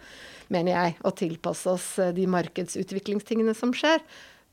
mener 0.53 0.77
jeg, 0.77 0.95
å 1.03 1.11
tilpasse 1.11 1.73
oss 1.73 1.89
de 2.15 2.29
markedsutviklingstingene 2.31 3.57
som 3.57 3.73
skjer. 3.75 4.05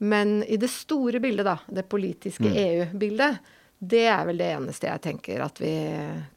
Men 0.02 0.40
i 0.50 0.58
det 0.58 0.72
store 0.72 1.20
bildet, 1.22 1.46
da, 1.46 1.60
det 1.70 1.86
politiske 1.86 2.48
mm. 2.48 2.56
EU-bildet, 2.64 3.52
det 3.82 4.04
er 4.06 4.26
vel 4.28 4.38
det 4.38 4.50
eneste 4.54 4.86
jeg 4.86 5.02
tenker 5.02 5.42
at 5.42 5.58
vi 5.58 5.74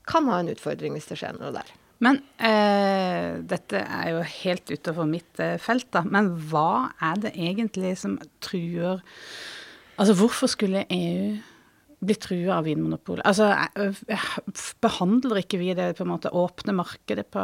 kan 0.10 0.30
ha 0.32 0.42
en 0.42 0.50
utfordring 0.50 0.96
hvis 0.98 1.12
det 1.12 1.20
skjer 1.22 1.38
noe 1.38 1.54
der. 1.54 1.74
Men 2.04 2.20
eh, 2.44 3.38
dette 3.48 3.80
er 3.80 4.10
jo 4.12 4.24
helt 4.42 4.72
utover 4.74 5.08
mitt 5.08 5.40
eh, 5.42 5.56
felt, 5.62 5.88
da. 5.96 6.02
Men 6.04 6.34
hva 6.50 6.92
er 7.00 7.22
det 7.24 7.36
egentlig 7.36 7.96
som 8.02 8.18
truer 8.44 9.04
Altså 9.96 10.12
hvorfor 10.20 10.50
skulle 10.52 10.82
EU 10.92 11.38
blir 12.06 12.20
trua 12.22 12.60
av 12.60 12.68
Vinmonopolet. 12.68 13.26
Altså, 13.28 13.50
behandler 14.84 15.42
ikke 15.42 15.60
vi 15.62 15.74
det 15.78 15.92
på 15.98 16.06
en 16.06 16.12
måte 16.14 16.32
åpne 16.36 16.76
markedet 16.78 17.28
på 17.34 17.44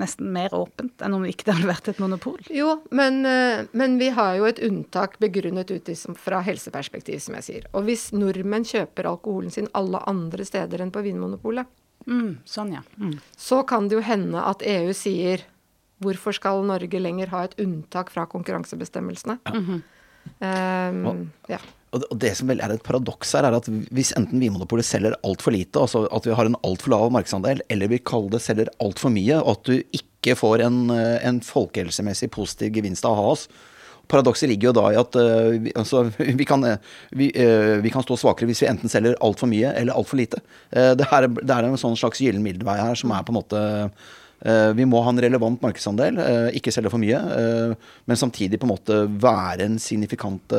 nesten 0.00 0.30
mer 0.34 0.54
åpent 0.56 1.04
enn 1.04 1.16
om 1.16 1.24
ikke 1.28 1.48
det 1.48 1.56
hadde 1.58 1.70
vært 1.70 1.90
et 1.92 2.02
monopol? 2.02 2.38
Jo, 2.52 2.78
men, 2.90 3.22
men 3.76 3.98
vi 4.02 4.10
har 4.16 4.36
jo 4.38 4.46
et 4.48 4.60
unntak 4.66 5.18
begrunnet 5.22 5.70
ut 5.72 5.90
fra 6.20 6.42
helseperspektiv, 6.44 7.20
som 7.22 7.36
jeg 7.38 7.46
sier. 7.48 7.66
Og 7.76 7.86
hvis 7.88 8.08
nordmenn 8.16 8.66
kjøper 8.66 9.08
alkoholen 9.10 9.54
sin 9.54 9.70
alle 9.76 10.02
andre 10.10 10.46
steder 10.46 10.82
enn 10.82 10.92
på 10.94 11.04
Vinmonopolet, 11.06 11.68
mm, 12.06 12.32
sånn, 12.48 12.76
ja. 12.78 12.82
mm. 12.96 13.18
så 13.36 13.62
kan 13.68 13.88
det 13.88 13.98
jo 13.98 14.06
hende 14.06 14.42
at 14.42 14.64
EU 14.66 14.92
sier 14.96 15.46
hvorfor 16.02 16.36
skal 16.36 16.64
Norge 16.66 17.00
lenger 17.00 17.32
ha 17.32 17.44
et 17.46 17.56
unntak 17.62 18.12
fra 18.12 18.26
konkurransebestemmelsene? 18.30 19.38
Ja. 19.44 19.54
Mm 19.54 19.64
-hmm. 19.64 21.10
um, 21.10 21.30
ja. 21.48 21.58
Og 21.98 22.18
det 22.22 22.32
som 22.38 22.50
vel 22.50 22.60
er 22.64 22.74
et 22.74 22.84
paradoks 22.86 23.32
her, 23.36 23.48
er 23.48 23.56
at 23.58 23.70
hvis 23.94 24.12
enten 24.18 24.42
Vinmonopolet 24.42 24.86
selger 24.86 25.16
altfor 25.26 25.54
lite, 25.54 25.80
altså 25.82 26.04
at 26.14 26.26
vi 26.28 26.34
har 26.36 26.48
en 26.48 26.58
altfor 26.66 26.94
lav 26.94 27.08
markedsandel, 27.14 27.62
eller 27.72 27.92
vi 27.92 28.02
kaller 28.04 28.36
det 28.36 28.42
selger 28.44 28.72
altfor 28.82 29.14
mye, 29.14 29.40
og 29.42 29.56
at 29.56 29.70
du 29.70 30.00
ikke 30.00 30.36
får 30.38 30.64
en, 30.66 30.84
en 30.90 31.40
folkehelsemessig 31.44 32.30
positiv 32.34 32.74
gevinst 32.76 33.06
av 33.06 33.14
å 33.14 33.22
ha 33.22 33.32
oss. 33.36 33.48
Paradokset 34.06 34.48
ligger 34.50 34.70
jo 34.70 34.76
da 34.76 34.84
i 34.92 34.98
at 35.00 35.16
uh, 35.18 35.56
vi, 35.62 35.72
altså, 35.78 36.04
vi, 36.40 36.46
kan, 36.48 36.62
vi, 37.10 37.30
uh, 37.34 37.78
vi, 37.82 37.92
kan, 37.92 38.04
stå 38.06 38.18
svakere 38.20 38.50
hvis 38.50 38.62
vi 38.62 38.70
enten 38.70 38.92
selger 38.92 39.18
altfor 39.24 39.50
mye 39.50 39.72
eller 39.74 39.96
altfor 39.96 40.20
lite. 40.20 40.42
Uh, 40.70 40.92
det, 40.98 41.08
her, 41.10 41.28
det, 41.34 41.50
er 41.50 41.66
en 41.66 41.80
sånn 41.80 41.98
slags 41.98 42.22
gyllen 42.22 42.44
middelvei 42.44 42.78
her 42.80 42.98
som 42.98 43.14
er 43.14 43.26
på 43.26 43.34
en 43.34 43.40
måte 43.42 43.66
vi 44.76 44.84
må 44.84 44.98
ha 45.00 45.08
en 45.08 45.18
relevant 45.24 45.62
markedsandel, 45.64 46.18
ikke 46.54 46.68
selge 46.70 46.90
for 46.92 47.00
mye, 47.00 47.16
men 48.04 48.18
samtidig 48.20 48.58
på 48.60 48.66
en 48.68 48.72
måte 48.74 48.98
være 49.24 49.64
en 49.64 49.78
signifikant 49.80 50.52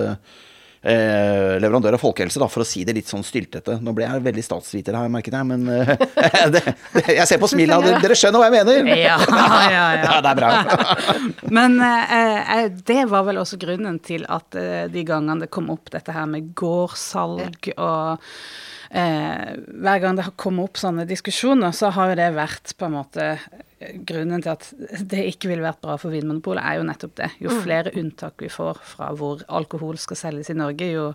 eh, 0.87 1.57
leverandør 1.61 1.97
av 1.97 2.01
folkehelse, 2.01 2.39
da, 2.41 2.47
for 2.51 2.63
å 2.63 2.67
si 2.67 2.83
det 2.87 2.95
litt 2.97 3.09
sånn 3.11 3.25
styltete. 3.25 3.77
Nå 3.83 3.93
ble 3.95 4.07
jeg 4.07 4.23
veldig 4.27 4.45
statsviter 4.45 4.97
her, 4.97 5.09
merket 5.11 5.37
jeg, 5.37 5.47
men 5.49 5.67
eh, 5.73 5.93
det, 6.53 6.63
det, 6.95 7.05
jeg 7.19 7.27
ser 7.29 7.41
på 7.41 7.49
smilene, 7.51 7.97
dere, 8.03 8.17
skjønner 8.17 8.43
hva 8.43 8.49
jeg 8.49 8.55
mener? 8.57 8.91
Ja, 8.93 9.17
ja, 9.27 9.47
ja. 9.73 9.87
ja 10.07 10.19
det 10.23 10.33
er 10.33 10.39
bra. 10.39 10.53
men 11.57 11.79
eh, 11.83 12.53
eh, 12.57 12.69
det 12.91 13.03
var 13.11 13.27
vel 13.27 13.41
også 13.43 13.59
grunnen 13.61 13.99
til 14.03 14.27
at 14.31 14.57
eh, 14.57 14.85
de 14.91 15.05
gangene 15.07 15.45
det 15.45 15.51
kom 15.53 15.71
opp 15.73 15.91
dette 15.93 16.15
her 16.15 16.29
med 16.29 16.53
gårdssalg 16.57 17.71
og 17.75 18.23
eh, 18.89 19.53
hver 19.57 20.01
gang 20.03 20.17
det 20.17 20.27
har 20.27 20.35
kommet 20.39 20.69
opp 20.69 20.81
sånne 20.81 21.07
diskusjoner, 21.09 21.75
så 21.75 21.91
har 21.95 22.11
jo 22.11 22.19
det 22.19 22.29
vært 22.37 22.75
på 22.77 22.89
en 22.89 22.99
måte 22.99 23.31
Grunnen 23.77 24.41
til 24.41 24.49
at 24.49 24.63
det 25.05 25.19
ikke 25.29 25.51
ville 25.51 25.61
vært 25.61 25.83
bra 25.83 25.99
for 26.01 26.09
Vinmonopolet, 26.09 26.63
er 26.65 26.79
jo 26.79 26.85
nettopp 26.87 27.11
det. 27.19 27.27
Jo 27.45 27.51
mm. 27.53 27.59
flere 27.61 27.91
unntak 28.01 28.41
vi 28.41 28.49
får 28.49 28.79
fra 28.81 29.11
hvor 29.13 29.43
alkohol 29.53 29.99
skal 30.01 30.17
selges 30.17 30.49
i 30.49 30.57
Norge, 30.57 30.87
jo 30.89 31.11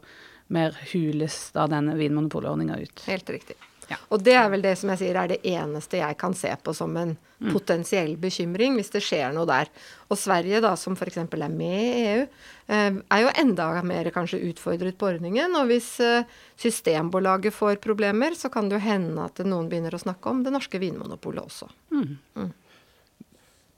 mer 0.54 0.76
hules 0.92 1.48
da 1.56 1.66
denne 1.70 1.96
vinmonopolordninga 1.98 2.78
ut. 2.78 3.02
Helt 3.08 3.34
riktig. 3.34 3.58
Ja. 3.92 3.98
Og 4.12 4.22
det 4.24 4.34
er 4.38 4.48
vel 4.52 4.64
det 4.64 4.74
som 4.80 4.92
jeg 4.92 5.02
sier 5.02 5.18
er 5.20 5.30
det 5.32 5.40
eneste 5.48 6.00
jeg 6.00 6.16
kan 6.20 6.34
se 6.36 6.52
på 6.64 6.74
som 6.76 6.94
en 6.96 7.14
mm. 7.14 7.50
potensiell 7.52 8.14
bekymring 8.20 8.78
hvis 8.78 8.92
det 8.94 9.02
skjer 9.04 9.34
noe 9.36 9.48
der. 9.48 9.70
Og 10.08 10.20
Sverige, 10.20 10.62
da, 10.64 10.72
som 10.80 10.96
f.eks. 10.96 11.20
er 11.22 11.52
med 11.52 11.76
i 11.82 12.06
EU, 12.14 12.24
eh, 12.72 12.88
er 13.02 13.24
jo 13.24 13.34
enda 13.44 13.68
mer 13.86 14.10
kanskje 14.14 14.42
utfordret 14.50 14.98
på 15.00 15.10
ordningen. 15.12 15.56
Og 15.60 15.68
hvis 15.70 15.94
eh, 16.04 16.28
Systembolaget 16.62 17.54
får 17.54 17.80
problemer, 17.84 18.36
så 18.38 18.52
kan 18.52 18.68
det 18.68 18.78
jo 18.78 18.86
hende 18.86 19.28
at 19.28 19.44
noen 19.44 19.68
begynner 19.70 19.94
å 19.96 20.02
snakke 20.02 20.32
om 20.32 20.44
det 20.46 20.54
norske 20.54 20.80
vinmonopolet 20.82 21.44
også. 21.44 21.70
Mm. 21.92 22.18
Mm. 22.38 22.52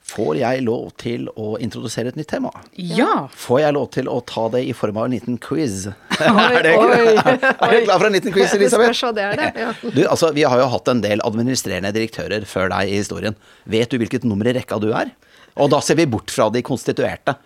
Får 0.05 0.37
jeg 0.37 0.61
lov 0.67 0.91
til 1.01 1.31
å 1.41 1.55
introdusere 1.65 2.11
et 2.13 2.17
nytt 2.19 2.29
tema? 2.29 2.51
Ja. 2.77 3.25
Får 3.41 3.63
jeg 3.63 3.75
lov 3.77 3.87
til 3.95 4.11
å 4.13 4.19
ta 4.29 4.45
det 4.53 4.61
i 4.69 4.75
form 4.77 4.99
av 5.01 5.07
en 5.09 5.15
liten 5.17 5.39
quiz? 5.41 5.87
Oi, 5.89 6.27
er, 6.29 6.59
det, 6.67 6.75
oi, 6.77 7.15
er 7.41 7.73
du 7.73 7.87
klar 7.87 7.97
for 7.97 8.09
en 8.11 8.17
liten 8.19 8.35
quiz, 8.35 8.53
Elisabeth? 8.53 8.93
Det 8.93 8.99
spørs 9.01 9.17
det 9.17 9.25
er 9.25 9.41
det. 9.41 9.49
Ja. 9.63 9.73
Du, 9.81 10.03
altså, 10.05 10.31
vi 10.37 10.45
har 10.45 10.61
jo 10.61 10.69
hatt 10.75 10.93
en 10.93 11.01
del 11.05 11.25
administrerende 11.25 11.95
direktører 11.97 12.45
før 12.49 12.69
deg 12.75 12.93
i 12.93 13.01
historien. 13.01 13.39
Vet 13.65 13.91
du 13.91 13.97
hvilket 14.03 14.29
nummer 14.29 14.51
i 14.51 14.55
rekka 14.59 14.77
du 14.83 14.91
er? 14.93 15.15
Og 15.57 15.73
da 15.73 15.81
ser 15.85 15.97
vi 15.97 16.07
bort 16.11 16.33
fra 16.35 16.51
de 16.53 16.61
konstituerte. 16.67 17.39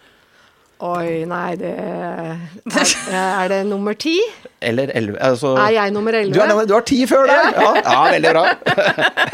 Oi, 0.79 1.25
nei, 1.27 1.57
det 1.59 1.73
Er, 1.75 2.91
er 3.11 3.49
det 3.51 3.57
nummer 3.67 3.97
ti? 3.99 4.14
Eller 4.62 4.93
elleve. 4.95 5.19
Altså, 5.23 5.57
er 5.59 5.73
jeg 5.75 5.91
nummer 5.91 6.14
elleve? 6.14 6.35
Du, 6.38 6.61
du, 6.71 6.75
har 6.77 6.85
ti 6.87 6.99
før 7.07 7.27
der! 7.27 7.49
Ja, 7.59 7.71
ja, 7.83 8.03
veldig 8.12 8.31
bra. 8.35 8.45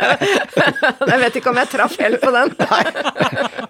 jeg 1.11 1.21
vet 1.21 1.37
ikke 1.41 1.53
om 1.53 1.61
jeg 1.61 1.71
traff 1.73 1.97
helt 2.01 2.21
på 2.25 2.33
den. 2.33 2.53
Nei, 2.61 2.81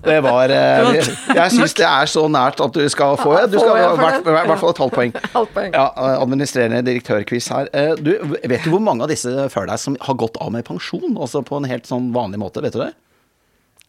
det 0.07 0.19
var 0.27 0.55
eh, 0.55 1.01
Jeg 1.35 1.55
syns 1.55 1.75
det 1.79 1.87
er 1.89 2.11
så 2.11 2.25
nært 2.31 2.63
at 2.63 2.75
du 2.75 2.83
skal 2.91 3.19
få 3.19 3.37
Du 3.51 3.59
skal 3.59 3.81
i 3.81 4.35
hvert 4.35 4.59
fall 4.63 4.75
et 4.75 4.83
halvt 4.85 5.55
poeng. 5.55 5.75
Ja, 5.75 5.87
administrerende 6.15 6.83
direktørquiz 6.87 7.51
her. 7.55 7.71
Eh, 7.75 7.95
du, 7.99 8.13
vet 8.43 8.67
du 8.67 8.71
hvor 8.75 8.83
mange 8.83 9.07
av 9.07 9.11
disse 9.11 9.49
før 9.55 9.67
deg 9.71 9.83
som 9.83 9.99
har 10.03 10.19
gått 10.23 10.39
av 10.43 10.55
med 10.55 10.67
pensjon? 10.67 11.19
Altså 11.19 11.43
på 11.47 11.59
en 11.59 11.67
helt 11.71 11.91
sånn 11.91 12.13
vanlig 12.15 12.43
måte, 12.43 12.63
vet 12.63 12.79
du 12.79 12.85
det? 12.85 12.93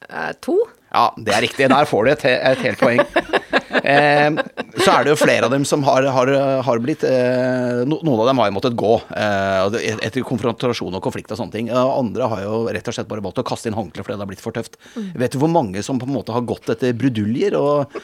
Eh, 0.09 0.33
to. 0.41 0.57
Ja, 0.93 1.09
det 1.17 1.33
er 1.37 1.45
riktig. 1.45 1.69
Der 1.69 1.89
får 1.89 2.05
du 2.05 2.13
et, 2.13 2.25
et 2.25 2.65
helt 2.65 2.81
poeng. 2.81 3.05
Eh, 3.85 4.37
så 4.81 4.95
er 4.95 5.05
det 5.05 5.13
jo 5.13 5.19
flere 5.19 5.47
av 5.47 5.53
dem 5.53 5.65
som 5.67 5.83
har, 5.85 6.07
har, 6.15 6.31
har 6.65 6.81
blitt 6.81 7.05
eh, 7.05 7.83
Noen 7.85 8.13
av 8.15 8.25
dem 8.29 8.41
har 8.41 8.49
jo 8.49 8.55
måttet 8.57 8.77
gå 8.79 8.93
eh, 9.13 9.77
etter 9.93 10.25
konfrontasjon 10.25 10.97
og 10.97 11.03
konflikt 11.05 11.33
og 11.35 11.41
sånne 11.41 11.55
ting. 11.55 11.69
Andre 11.69 12.29
har 12.31 12.43
jo 12.45 12.63
rett 12.73 12.89
og 12.89 12.97
slett 12.97 13.09
bare 13.11 13.23
valgt 13.25 13.43
å 13.43 13.47
kaste 13.47 13.69
inn 13.69 13.77
håndkleet 13.77 14.07
fordi 14.07 14.17
det 14.17 14.25
har 14.25 14.31
blitt 14.33 14.43
for 14.43 14.55
tøft. 14.55 14.79
Mm. 14.95 15.11
Vet 15.21 15.35
du 15.35 15.41
hvor 15.43 15.53
mange 15.53 15.85
som 15.85 16.01
på 16.01 16.09
en 16.09 16.15
måte 16.17 16.35
har 16.35 16.45
gått 16.47 16.73
etter 16.73 16.95
bruduljer 16.97 17.57
og 17.59 17.95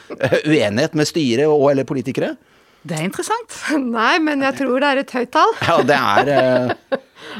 uenighet 0.46 0.96
med 0.98 1.10
styret 1.10 1.50
og 1.50 1.70
eller 1.72 1.88
politikere? 1.88 2.34
Det 2.82 2.98
er 2.98 3.06
interessant. 3.06 3.58
Nei, 3.98 4.16
men 4.22 4.42
jeg 4.46 4.62
tror 4.62 4.82
det 4.82 4.92
er 4.92 5.02
et 5.02 5.16
høyt 5.18 5.34
tall. 5.34 5.56
Ja, 5.66 5.80
det 5.86 5.98
er 5.98 6.76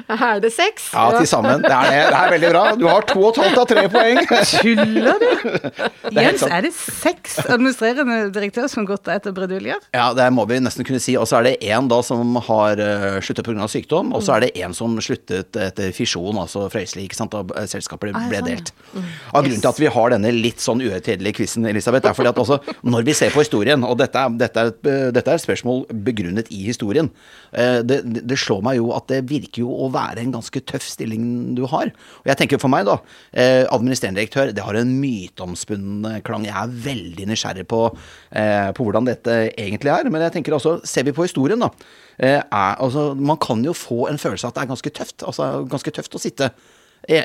Er 0.09 0.41
det 0.43 0.53
seks? 0.55 0.91
Ja, 0.93 1.09
til 1.17 1.29
sammen. 1.29 1.63
Det 1.63 1.73
er, 1.73 1.89
det. 1.91 2.03
det 2.13 2.19
er 2.19 2.33
veldig 2.37 2.51
bra. 2.53 2.63
Du 2.79 2.87
har 2.89 3.07
to 3.09 3.21
og 3.23 3.31
et 3.33 3.41
halvt 3.43 3.61
av 3.63 3.69
tre 3.71 3.85
poeng. 3.93 4.21
Tuller 4.53 5.23
du? 5.23 5.29
Jens, 6.17 6.45
er 6.47 6.65
det 6.67 6.73
seks 6.77 7.39
administrerende 7.45 8.19
direktører 8.35 8.71
som 8.73 8.83
har 8.83 8.93
gått 8.95 9.11
etter 9.13 9.35
bruduljer? 9.37 9.81
Ja, 9.95 10.11
det 10.17 10.29
må 10.35 10.47
vi 10.51 10.61
nesten 10.63 10.87
kunne 10.89 11.03
si. 11.03 11.17
Og 11.21 11.29
så 11.31 11.41
er 11.41 11.49
det 11.51 11.55
én 11.67 11.89
da 11.91 12.01
som 12.07 12.37
har 12.49 12.81
uh, 12.81 13.19
sluttet 13.25 13.47
pga. 13.49 13.69
sykdom, 13.71 14.13
og 14.17 14.25
så 14.25 14.37
er 14.37 14.47
det 14.47 14.53
én 14.63 14.75
som 14.77 14.97
sluttet 15.03 15.57
etter 15.57 15.93
fisjon, 15.97 16.39
altså 16.41 16.67
Frøysli, 16.73 17.07
ikke 17.07 17.19
sant, 17.19 17.35
da 17.35 17.67
selskapet 17.71 18.11
ble, 18.11 18.25
ble 18.31 18.41
ah, 18.41 18.47
delt. 18.47 18.73
Mm. 18.93 19.09
Av 19.33 19.45
grunnen 19.45 19.63
til 19.63 19.73
at 19.73 19.83
vi 19.83 19.91
har 19.97 20.15
denne 20.15 20.33
litt 20.35 20.63
sånn 20.63 20.83
uhøytidelige 20.83 21.41
quizen, 21.41 21.69
Elisabeth, 21.69 22.09
er 22.09 22.17
fordi 22.17 22.33
at 22.33 22.43
også 22.43 22.61
når 22.89 23.07
vi 23.09 23.17
ser 23.17 23.35
på 23.35 23.45
historien, 23.45 23.85
og 23.87 23.99
dette 24.01 24.19
er, 24.19 24.37
dette 24.41 24.65
er, 24.65 24.73
et, 24.73 24.91
dette 25.15 25.25
er 25.27 25.41
et 25.41 25.45
spørsmål 25.45 25.85
begrunnet 26.07 26.51
i 26.55 26.65
historien, 26.69 27.11
uh, 27.55 27.81
det, 27.87 28.03
det 28.05 28.41
slår 28.41 28.65
meg 28.67 28.81
jo 28.81 28.93
at 28.97 29.09
det 29.13 29.23
virker 29.31 29.65
jo 29.65 29.72
å 29.73 29.89
være 29.93 30.23
en 30.23 30.35
ganske 30.35 30.63
tøff 30.69 30.85
stilling 30.87 31.55
du 31.57 31.65
har. 31.71 31.93
Og 32.23 32.31
jeg 32.31 32.41
tenker 32.41 32.61
for 32.63 32.73
meg, 32.73 32.87
da. 32.89 32.99
Eh, 33.33 33.63
administrerende 33.73 34.21
direktør, 34.21 34.53
det 34.55 34.65
har 34.67 34.79
en 34.79 34.93
myteomspunnen 35.01 36.21
klang. 36.27 36.47
Jeg 36.49 36.57
er 36.59 36.77
veldig 36.87 37.29
nysgjerrig 37.31 37.67
på, 37.71 37.83
eh, 38.31 38.71
på, 38.77 38.87
hvordan 38.87 39.09
dette 39.09 39.39
egentlig 39.51 39.93
er. 39.95 40.11
Men 40.11 40.27
jeg 40.27 40.37
tenker 40.39 40.59
også, 40.59 40.79
ser 40.87 41.09
vi 41.09 41.17
på 41.17 41.27
historien, 41.27 41.61
da. 41.63 41.71
Eh, 42.19 42.41
er, 42.41 42.77
altså, 42.77 43.13
man 43.17 43.41
kan 43.43 43.65
jo 43.65 43.73
få 43.77 44.09
en 44.11 44.21
følelse 44.21 44.47
av 44.47 44.53
at 44.53 44.61
det 44.61 44.63
er 44.67 44.75
ganske 44.75 44.95
tøft. 45.01 45.27
Altså 45.27 45.51
ganske 45.71 45.95
tøft 45.95 46.15
å 46.15 46.23
sitte 46.23 46.53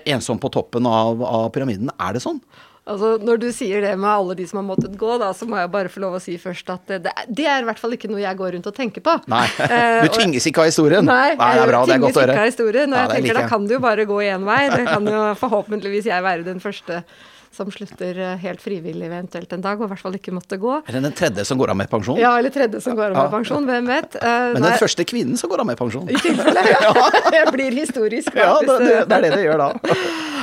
ensom 0.09 0.39
på 0.41 0.49
toppen 0.49 0.87
av, 0.89 1.21
av 1.21 1.51
pyramiden. 1.53 1.91
Er 2.01 2.15
det 2.15 2.23
sånn? 2.23 2.39
Altså, 2.87 3.17
Når 3.19 3.39
du 3.41 3.47
sier 3.51 3.81
det 3.83 3.93
med 3.99 4.07
alle 4.09 4.35
de 4.39 4.45
som 4.47 4.61
har 4.61 4.65
måttet 4.69 4.93
gå, 4.99 5.17
da, 5.19 5.33
så 5.35 5.47
må 5.49 5.59
jeg 5.59 5.71
bare 5.73 5.91
få 5.91 5.99
lov 6.05 6.17
å 6.17 6.21
si 6.23 6.37
først 6.39 6.69
at 6.71 6.93
det, 7.03 7.13
det 7.27 7.47
er 7.51 7.65
i 7.65 7.67
hvert 7.67 7.81
fall 7.81 7.95
ikke 7.97 8.07
noe 8.11 8.21
jeg 8.23 8.39
går 8.39 8.53
rundt 8.55 8.69
og 8.71 8.75
tenker 8.77 9.03
på. 9.03 9.17
Nei, 9.31 9.45
eh, 9.67 10.01
Du 10.07 10.13
tvinges 10.15 10.47
ikke 10.47 10.63
av 10.63 10.71
historien? 10.71 11.03
Nei, 11.07 11.33
nei 11.35 11.53
det 11.59 11.63
er 11.65 11.71
bra, 11.73 11.81
det 11.89 11.97
er 11.97 12.03
godt 12.05 12.19
å 12.19 12.23
høre. 12.23 12.37
Historien, 12.47 12.93
og 12.93 12.99
ja, 13.01 13.07
jeg 13.09 13.17
tenker 13.19 13.33
like. 13.35 13.41
Da 13.43 13.51
kan 13.55 13.67
det 13.67 13.75
jo 13.75 13.81
bare 13.83 14.05
gå 14.07 14.21
én 14.27 14.45
vei. 14.47 14.61
Det 14.71 14.85
kan 14.87 15.09
jo 15.11 15.23
forhåpentligvis 15.43 16.07
jeg 16.13 16.23
være 16.31 16.47
den 16.47 16.63
første 16.63 17.03
som 17.57 17.69
slutter 17.73 18.17
eh, 18.21 18.33
helt 18.43 18.61
frivillig 18.61 19.07
eventuelt 19.07 19.53
en 19.55 19.63
dag, 19.63 19.79
og 19.81 19.87
i 19.87 19.91
hvert 19.91 20.03
fall 20.03 20.15
ikke 20.17 20.33
måtte 20.35 20.59
gå. 20.61 20.75
Eller 20.87 21.01
den 21.07 21.15
tredje 21.17 21.45
som 21.47 21.57
går 21.57 21.71
av 21.73 21.77
med 21.79 21.89
pensjon. 21.89 22.19
Ja, 22.21 22.35
eller 22.37 22.53
tredje 22.53 22.79
som 22.85 22.93
går 22.95 23.09
av 23.09 23.15
med 23.15 23.23
Ja. 23.23 23.31
pensjon, 23.33 23.65
hvem 23.65 23.87
vet. 23.89 24.15
Eh, 24.19 24.27
Men 24.53 24.61
nei, 24.61 24.69
den 24.75 24.81
første 24.83 25.05
kvinnen 25.09 25.39
som 25.41 25.49
går 25.49 25.63
av 25.63 25.69
med 25.71 25.79
pensjon. 25.79 26.05
I 26.11 26.19
tilfelle, 26.21 26.63
ja. 26.69 26.91
det 27.33 27.43
blir 27.55 27.79
historisk. 27.81 28.29
da, 28.35 28.43
Ja, 28.45 28.59
det, 28.61 28.77
det, 28.83 28.99
det 29.09 29.17
er 29.17 29.25
det 29.27 29.31
det 29.39 29.45
gjør 29.47 29.63
da. 29.63 29.71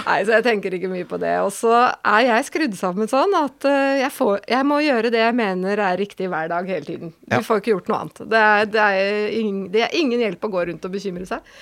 Nei, 0.04 0.18
så 0.26 0.34
jeg 0.36 0.44
tenker 0.44 0.74
ikke 0.76 0.90
mye 0.92 1.06
på 1.08 1.18
det. 1.20 1.32
Og 1.44 1.52
så 1.54 1.72
er 1.96 2.26
jeg 2.26 2.48
skrudd 2.50 2.76
sammen 2.78 3.10
sånn 3.10 3.32
at 3.38 3.68
eh, 3.68 4.02
jeg, 4.02 4.12
får, 4.12 4.42
jeg 4.50 4.68
må 4.68 4.80
gjøre 4.84 5.12
det 5.14 5.22
jeg 5.22 5.36
mener 5.38 5.80
er 5.80 6.00
riktig 6.00 6.28
hver 6.32 6.50
dag 6.52 6.68
hele 6.68 6.88
tiden. 6.88 7.14
Ja. 7.30 7.40
Får 7.44 7.62
ikke 7.62 7.74
gjort 7.74 7.88
noe 7.90 8.02
annet. 8.04 8.20
Det 8.34 8.42
er, 8.42 8.68
det, 8.74 8.84
er 8.84 9.38
ingen, 9.40 9.64
det 9.72 9.86
er 9.86 9.96
ingen 10.00 10.24
hjelp 10.26 10.44
å 10.44 10.52
gå 10.52 10.66
rundt 10.70 10.84
og 10.88 10.94
bekymre 10.94 11.28
seg. 11.28 11.54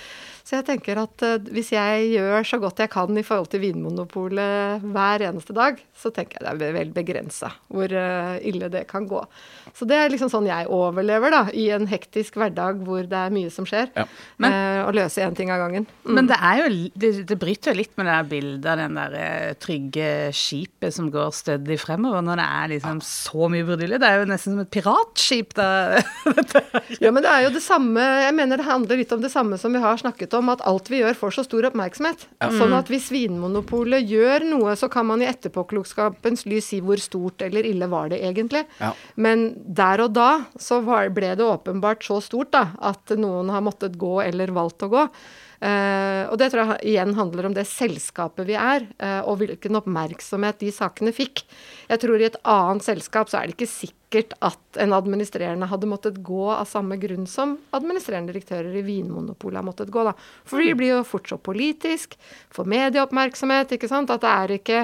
Så 0.53 0.59
jeg 0.61 0.67
tenker 0.69 0.99
at 1.01 1.23
eh, 1.25 1.39
hvis 1.49 1.71
jeg 1.73 2.09
gjør 2.13 2.45
så 2.45 2.59
godt 2.61 2.81
jeg 2.83 2.91
kan 2.93 3.17
i 3.17 3.23
forhold 3.25 3.49
til 3.55 3.63
Vinmonopolet 3.63 4.83
hver 4.85 5.23
eneste 5.31 5.55
dag, 5.57 5.79
så 5.97 6.11
tenker 6.13 6.45
jeg 6.45 6.59
det 6.61 6.67
er 6.69 6.75
vel 6.77 6.91
begrensa 6.93 7.49
hvor 7.73 7.89
eh, 7.89 8.35
ille 8.51 8.69
det 8.69 8.83
kan 8.91 9.07
gå. 9.09 9.23
Så 9.73 9.87
det 9.89 9.97
er 9.97 10.13
liksom 10.13 10.29
sånn 10.29 10.51
jeg 10.51 10.69
overlever, 10.69 11.33
da, 11.33 11.41
i 11.57 11.71
en 11.73 11.87
hektisk 11.89 12.37
hverdag 12.37 12.83
hvor 12.85 13.09
det 13.09 13.17
er 13.17 13.33
mye 13.33 13.49
som 13.55 13.65
skjer. 13.65 13.89
Ja. 13.97 14.05
Men- 14.45 14.53
eh, 14.53 14.83
å 14.83 14.93
løse 14.93 15.23
én 15.25 15.33
ting 15.39 15.49
av 15.55 15.63
gangen. 15.63 15.87
Mm. 16.05 16.13
Men 16.19 16.29
det 16.29 16.37
er 16.37 16.61
jo 16.61 16.69
Det, 17.01 17.11
det 17.31 17.39
bryter 17.41 17.73
jo 17.73 17.79
litt 17.79 17.97
med 17.97 18.11
det 18.11 18.13
der 18.19 18.29
bildet 18.29 18.69
av 18.75 18.81
den 18.83 18.99
der 19.01 19.57
trygge 19.63 20.11
skipet 20.37 20.93
som 20.93 21.09
går 21.15 21.33
stødig 21.33 21.79
fremover, 21.81 22.21
når 22.21 22.43
det 22.43 22.47
er 22.61 22.69
liksom 22.75 23.01
så 23.01 23.49
mye 23.49 23.65
brudulje. 23.65 23.97
Det 24.03 24.09
er 24.11 24.21
jo 24.21 24.29
nesten 24.29 24.53
som 24.53 24.61
et 24.67 24.73
piratskip, 24.75 25.57
da. 25.57 25.71
Ja, 27.01 27.09
men 27.11 27.23
det 27.25 27.31
er 27.33 27.47
jo 27.47 27.51
det 27.55 27.63
samme 27.65 28.03
Jeg 28.03 28.35
mener 28.37 28.61
det 28.61 28.67
handler 28.67 28.99
litt 29.01 29.13
om 29.15 29.23
det 29.23 29.31
samme 29.33 29.57
som 29.59 29.73
vi 29.73 29.81
har 29.81 29.97
snakket 30.01 30.35
om, 30.37 30.42
at 30.51 30.65
alt 30.67 30.91
vi 30.91 31.03
gjør 31.03 31.15
får 31.19 31.37
så 31.37 31.45
stor 31.47 31.69
oppmerksomhet. 31.69 32.27
Sånn 32.57 32.75
at 32.75 32.91
hvis 32.91 33.11
Vinmonopolet 33.15 34.09
gjør 34.09 34.47
noe, 34.49 34.75
så 34.79 34.89
kan 34.93 35.07
man 35.09 35.23
i 35.23 35.29
etterpåklokskapens 35.31 36.47
lys 36.51 36.73
si 36.73 36.81
hvor 36.83 37.01
stort 37.03 37.45
eller 37.47 37.69
ille 37.69 37.87
var 37.93 38.11
det 38.13 38.23
egentlig. 38.25 38.65
Ja. 38.81 38.93
Men 39.15 39.53
der 39.63 40.07
og 40.07 40.17
da 40.17 40.31
så 40.59 40.81
var, 40.87 41.13
ble 41.15 41.35
det 41.39 41.47
åpenbart 41.47 42.03
så 42.07 42.19
stort 42.25 42.53
da, 42.57 42.67
at 42.83 43.15
noen 43.19 43.53
har 43.53 43.65
måttet 43.65 43.99
gå 44.01 44.19
eller 44.25 44.55
valgt 44.57 44.87
å 44.87 44.93
gå. 44.93 45.07
Uh, 45.63 46.27
og 46.27 46.41
det 46.43 46.49
tror 46.51 46.73
jeg 46.73 46.91
igjen 46.91 47.13
handler 47.15 47.47
om 47.47 47.53
det 47.55 47.69
selskapet 47.71 48.49
vi 48.49 48.57
er, 48.59 48.89
uh, 48.99 49.21
og 49.31 49.39
hvilken 49.39 49.79
oppmerksomhet 49.79 50.59
de 50.59 50.73
sakene 50.75 51.15
fikk. 51.15 51.45
Jeg 51.87 52.03
tror 52.03 52.19
i 52.19 52.27
et 52.27 52.39
annet 52.43 52.83
selskap 52.83 53.31
så 53.31 53.39
er 53.39 53.47
det 53.47 53.61
ikke 53.61 53.71
sikkert 53.71 54.02
at 54.21 54.79
en 54.83 54.95
administrerende 54.97 55.69
hadde 55.71 55.89
måttet 55.91 56.21
gå 56.25 56.47
av 56.53 56.67
samme 56.71 56.97
grunn 57.01 57.27
som 57.31 57.57
administrerende 57.77 58.33
direktører 58.33 58.75
i 58.79 58.85
Vinmonopolet 58.87 59.61
har 59.61 59.67
måttet 59.67 59.93
gå. 59.93 60.05
da. 60.05 60.15
For 60.45 60.63
de 60.63 60.75
blir 60.79 60.95
jo 60.97 61.05
fortsatt 61.07 61.43
politisk, 61.43 62.19
får 62.53 62.69
medieoppmerksomhet, 62.75 63.77
ikke 63.77 63.91
sant. 63.91 64.13
At 64.13 64.25
det 64.25 64.33
er 64.33 64.57
ikke 64.59 64.83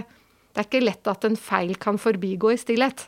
det 0.59 0.64
er 0.64 0.67
ikke 0.67 0.87
lett 0.88 1.07
at 1.07 1.25
en 1.29 1.37
feil 1.38 1.77
kan 1.79 2.01
forbigå 2.03 2.51
i 2.51 2.59
stillhet. 2.59 3.05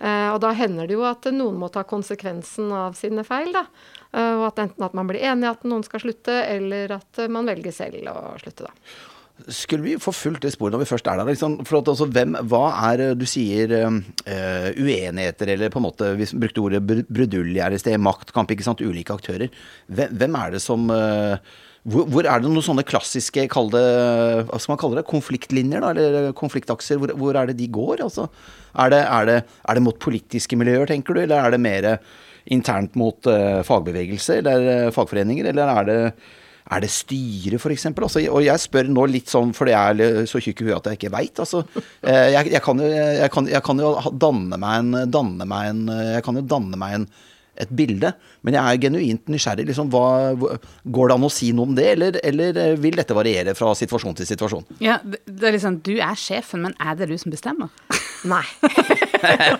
Uh, 0.00 0.32
og 0.32 0.38
da 0.40 0.54
hender 0.56 0.88
det 0.88 0.96
jo 0.96 1.02
at 1.04 1.26
noen 1.34 1.58
må 1.60 1.68
ta 1.72 1.82
konsekvensen 1.84 2.70
av 2.72 2.96
sine 2.96 3.24
feil, 3.28 3.50
da. 3.52 3.66
Uh, 4.14 4.40
og 4.40 4.44
at 4.48 4.62
enten 4.64 4.86
at 4.86 4.94
man 4.96 5.10
blir 5.10 5.20
enig 5.20 5.50
at 5.50 5.66
noen 5.68 5.84
skal 5.84 6.00
slutte, 6.00 6.38
eller 6.48 6.96
at 6.96 7.20
man 7.28 7.50
velger 7.50 7.74
selv 7.76 8.08
å 8.08 8.38
slutte, 8.40 8.70
da. 8.70 9.12
Skulle 9.50 9.82
vi 9.82 9.96
få 9.98 10.12
fulgt 10.14 10.44
det 10.46 10.52
sporet 10.54 10.76
når 10.76 10.84
vi 10.84 10.88
først 10.88 11.08
er 11.10 11.18
der? 11.18 11.26
Liksom, 11.26 11.56
for 11.66 11.80
at, 11.80 11.88
altså, 11.90 12.06
hvem, 12.06 12.36
hva 12.46 12.62
er 12.92 13.02
Du 13.18 13.24
sier 13.26 13.72
uh, 13.82 13.98
uenigheter, 14.78 15.50
eller 15.56 15.72
på 15.74 15.80
en 15.80 15.86
måte 15.88 16.12
Vi 16.20 16.28
brukte 16.38 16.62
ordet 16.62 16.82
br- 16.86 17.04
brudulje 17.08 17.66
i 17.66 17.80
sted. 17.82 17.98
Maktkamp, 17.98 18.54
ikke 18.54 18.66
sant. 18.66 18.82
Ulike 18.84 19.16
aktører. 19.16 19.50
Hvem, 19.90 20.14
hvem 20.20 20.38
er 20.38 20.54
det 20.54 20.62
som 20.62 20.86
uh, 20.86 21.34
hvor, 21.84 22.06
hvor 22.08 22.24
er 22.24 22.40
det 22.40 22.48
noen 22.48 22.64
sånne 22.64 22.86
klassiske, 22.88 23.42
kall 23.52 23.66
det, 23.74 23.82
hva 24.48 24.60
skal 24.62 24.72
man 24.72 24.78
kalle 24.80 25.00
det, 25.00 25.08
konfliktlinjer, 25.10 25.82
da, 25.84 25.90
eller 25.92 26.30
konfliktakser? 26.38 27.00
Hvor, 27.00 27.12
hvor 27.20 27.36
er 27.36 27.50
det 27.50 27.58
de 27.58 27.68
går? 27.74 28.00
Altså, 28.06 28.30
er, 28.72 28.94
det, 28.94 29.02
er, 29.02 29.28
det, 29.28 29.36
er 29.44 29.76
det 29.76 29.84
mot 29.84 29.98
politiske 30.00 30.56
miljøer, 30.56 30.88
tenker 30.88 31.12
du, 31.12 31.20
eller 31.26 31.42
er 31.42 31.52
det 31.52 31.60
mer 31.60 31.90
internt 32.54 32.96
mot 33.00 33.28
uh, 33.28 33.60
fagbevegelse 33.64 34.40
eller 34.40 34.66
eh, 34.68 34.90
fagforeninger, 34.92 35.46
eller 35.52 35.70
er 35.72 35.86
det 35.88 36.00
er 36.72 36.80
det 36.80 36.88
styret, 36.90 37.60
f.eks.? 37.60 37.86
Altså, 37.92 38.22
og 38.32 38.40
jeg 38.44 38.62
spør 38.62 38.88
nå 38.88 39.04
litt 39.12 39.28
sånn 39.28 39.52
fordi 39.56 39.74
jeg 39.74 40.04
er 40.06 40.28
så 40.30 40.40
tjukk 40.40 40.62
i 40.62 40.68
huet 40.70 40.78
at 40.78 40.86
jeg 40.92 41.00
ikke 41.02 41.12
veit. 41.12 41.42
Altså, 41.44 41.64
Eh, 42.04 42.30
jeg, 42.32 42.50
jeg, 42.52 42.60
kan 42.64 42.80
jeg, 42.80 43.30
jeg 43.52 43.62
kan 43.64 43.80
jo 43.80 43.92
danne 44.20 44.58
meg 44.60 44.80
en, 44.82 45.10
danne 45.12 45.46
meg 45.48 45.70
en 45.70 45.84
Jeg 45.88 46.24
kan 46.24 46.36
jo 46.36 46.42
danne 46.48 46.76
meg 46.80 46.98
en, 46.98 47.06
et 47.60 47.70
bilde, 47.74 48.10
men 48.42 48.56
jeg 48.56 48.62
er 48.64 48.80
genuint 48.82 49.30
nysgjerrig. 49.30 49.66
Liksom, 49.68 49.90
hva, 49.92 50.58
går 50.84 51.10
det 51.10 51.16
an 51.16 51.26
å 51.26 51.32
si 51.32 51.50
noe 51.54 51.70
om 51.70 51.76
det, 51.76 51.86
eller, 51.94 52.18
eller 52.26 52.60
eh, 52.60 52.74
vil 52.80 52.98
dette 52.98 53.16
variere 53.16 53.54
fra 53.58 53.72
situasjon 53.78 54.18
til 54.18 54.28
situasjon? 54.28 54.66
Ja, 54.84 54.98
det, 55.04 55.22
det 55.28 55.48
er 55.48 55.56
liksom 55.56 55.80
Du 55.84 55.92
er 55.94 56.18
sjefen, 56.18 56.64
men 56.66 56.74
er 56.82 56.98
det 56.98 57.10
du 57.10 57.16
som 57.20 57.34
bestemmer? 57.34 57.70
Nei. 58.32 58.44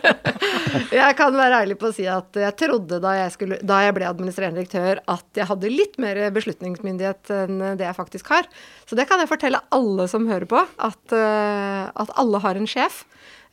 jeg 0.95 1.17
kan 1.19 1.37
være 1.37 1.63
ærlig 1.65 1.77
på 1.81 1.91
å 1.91 1.95
si 1.95 2.07
at 2.11 2.37
jeg 2.41 2.57
trodde 2.61 3.01
da 3.03 3.15
jeg, 3.19 3.35
skulle, 3.35 3.59
da 3.63 3.83
jeg 3.85 3.97
ble 3.97 4.09
administrerende 4.09 4.63
direktør 4.63 5.03
at 5.13 5.41
jeg 5.41 5.49
hadde 5.51 5.73
litt 5.73 5.99
mer 6.03 6.23
beslutningsmyndighet 6.35 7.35
enn 7.35 7.61
det 7.79 7.87
jeg 7.87 7.99
faktisk 7.99 8.33
har. 8.33 8.49
Så 8.89 8.99
det 8.99 9.07
kan 9.11 9.21
jeg 9.23 9.31
fortelle 9.31 9.63
alle 9.75 10.09
som 10.11 10.29
hører 10.31 10.49
på, 10.51 10.65
at, 10.65 11.17
eh, 11.17 11.85
at 11.93 12.15
alle 12.21 12.41
har 12.45 12.59
en 12.59 12.69
sjef. 12.71 13.05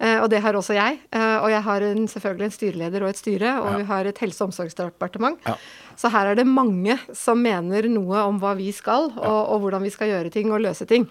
Eh, 0.01 0.17
og 0.17 0.31
det 0.33 0.39
har 0.41 0.57
også 0.57 0.73
jeg. 0.73 0.97
Eh, 1.13 1.37
og 1.43 1.51
jeg 1.53 1.61
har 1.67 1.85
en, 1.85 2.07
selvfølgelig 2.09 2.47
en 2.47 2.55
styreleder 2.55 3.05
og 3.05 3.11
et 3.11 3.21
styre, 3.21 3.51
og 3.61 3.77
vi 3.81 3.85
har 3.91 4.09
et 4.09 4.21
helse- 4.23 4.41
og 4.41 4.49
omsorgsdepartement. 4.49 5.37
Ja. 5.45 5.53
Så 5.99 6.09
her 6.09 6.31
er 6.31 6.39
det 6.39 6.47
mange 6.49 6.97
som 7.13 7.41
mener 7.41 7.85
noe 7.91 8.23
om 8.25 8.39
hva 8.41 8.55
vi 8.57 8.71
skal, 8.73 9.11
og, 9.13 9.41
og 9.53 9.61
hvordan 9.61 9.85
vi 9.85 9.93
skal 9.93 10.09
gjøre 10.09 10.33
ting 10.33 10.49
og 10.49 10.63
løse 10.65 10.89
ting. 10.89 11.05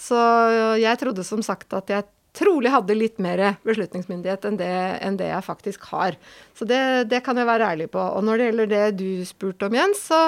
Så 0.00 0.16
jeg 0.80 0.96
trodde 0.96 1.26
som 1.28 1.42
sagt 1.44 1.74
at 1.76 1.92
jeg 1.92 2.08
trolig 2.36 2.70
hadde 2.70 2.94
litt 2.94 3.18
mer 3.22 3.42
beslutningsmyndighet 3.66 4.46
enn 4.48 4.58
det, 4.60 4.72
enn 5.02 5.18
det 5.18 5.30
jeg 5.30 5.46
faktisk 5.46 5.88
har. 5.90 6.16
Så 6.56 6.66
det, 6.68 6.80
det 7.10 7.22
kan 7.26 7.38
jeg 7.38 7.48
være 7.48 7.70
ærlig 7.74 7.90
på. 7.92 8.00
Og 8.00 8.24
når 8.26 8.38
det 8.38 8.48
gjelder 8.48 8.70
det 8.70 8.84
du 9.00 9.08
spurte 9.28 9.66
om, 9.66 9.76
Jens, 9.76 10.04
så, 10.10 10.20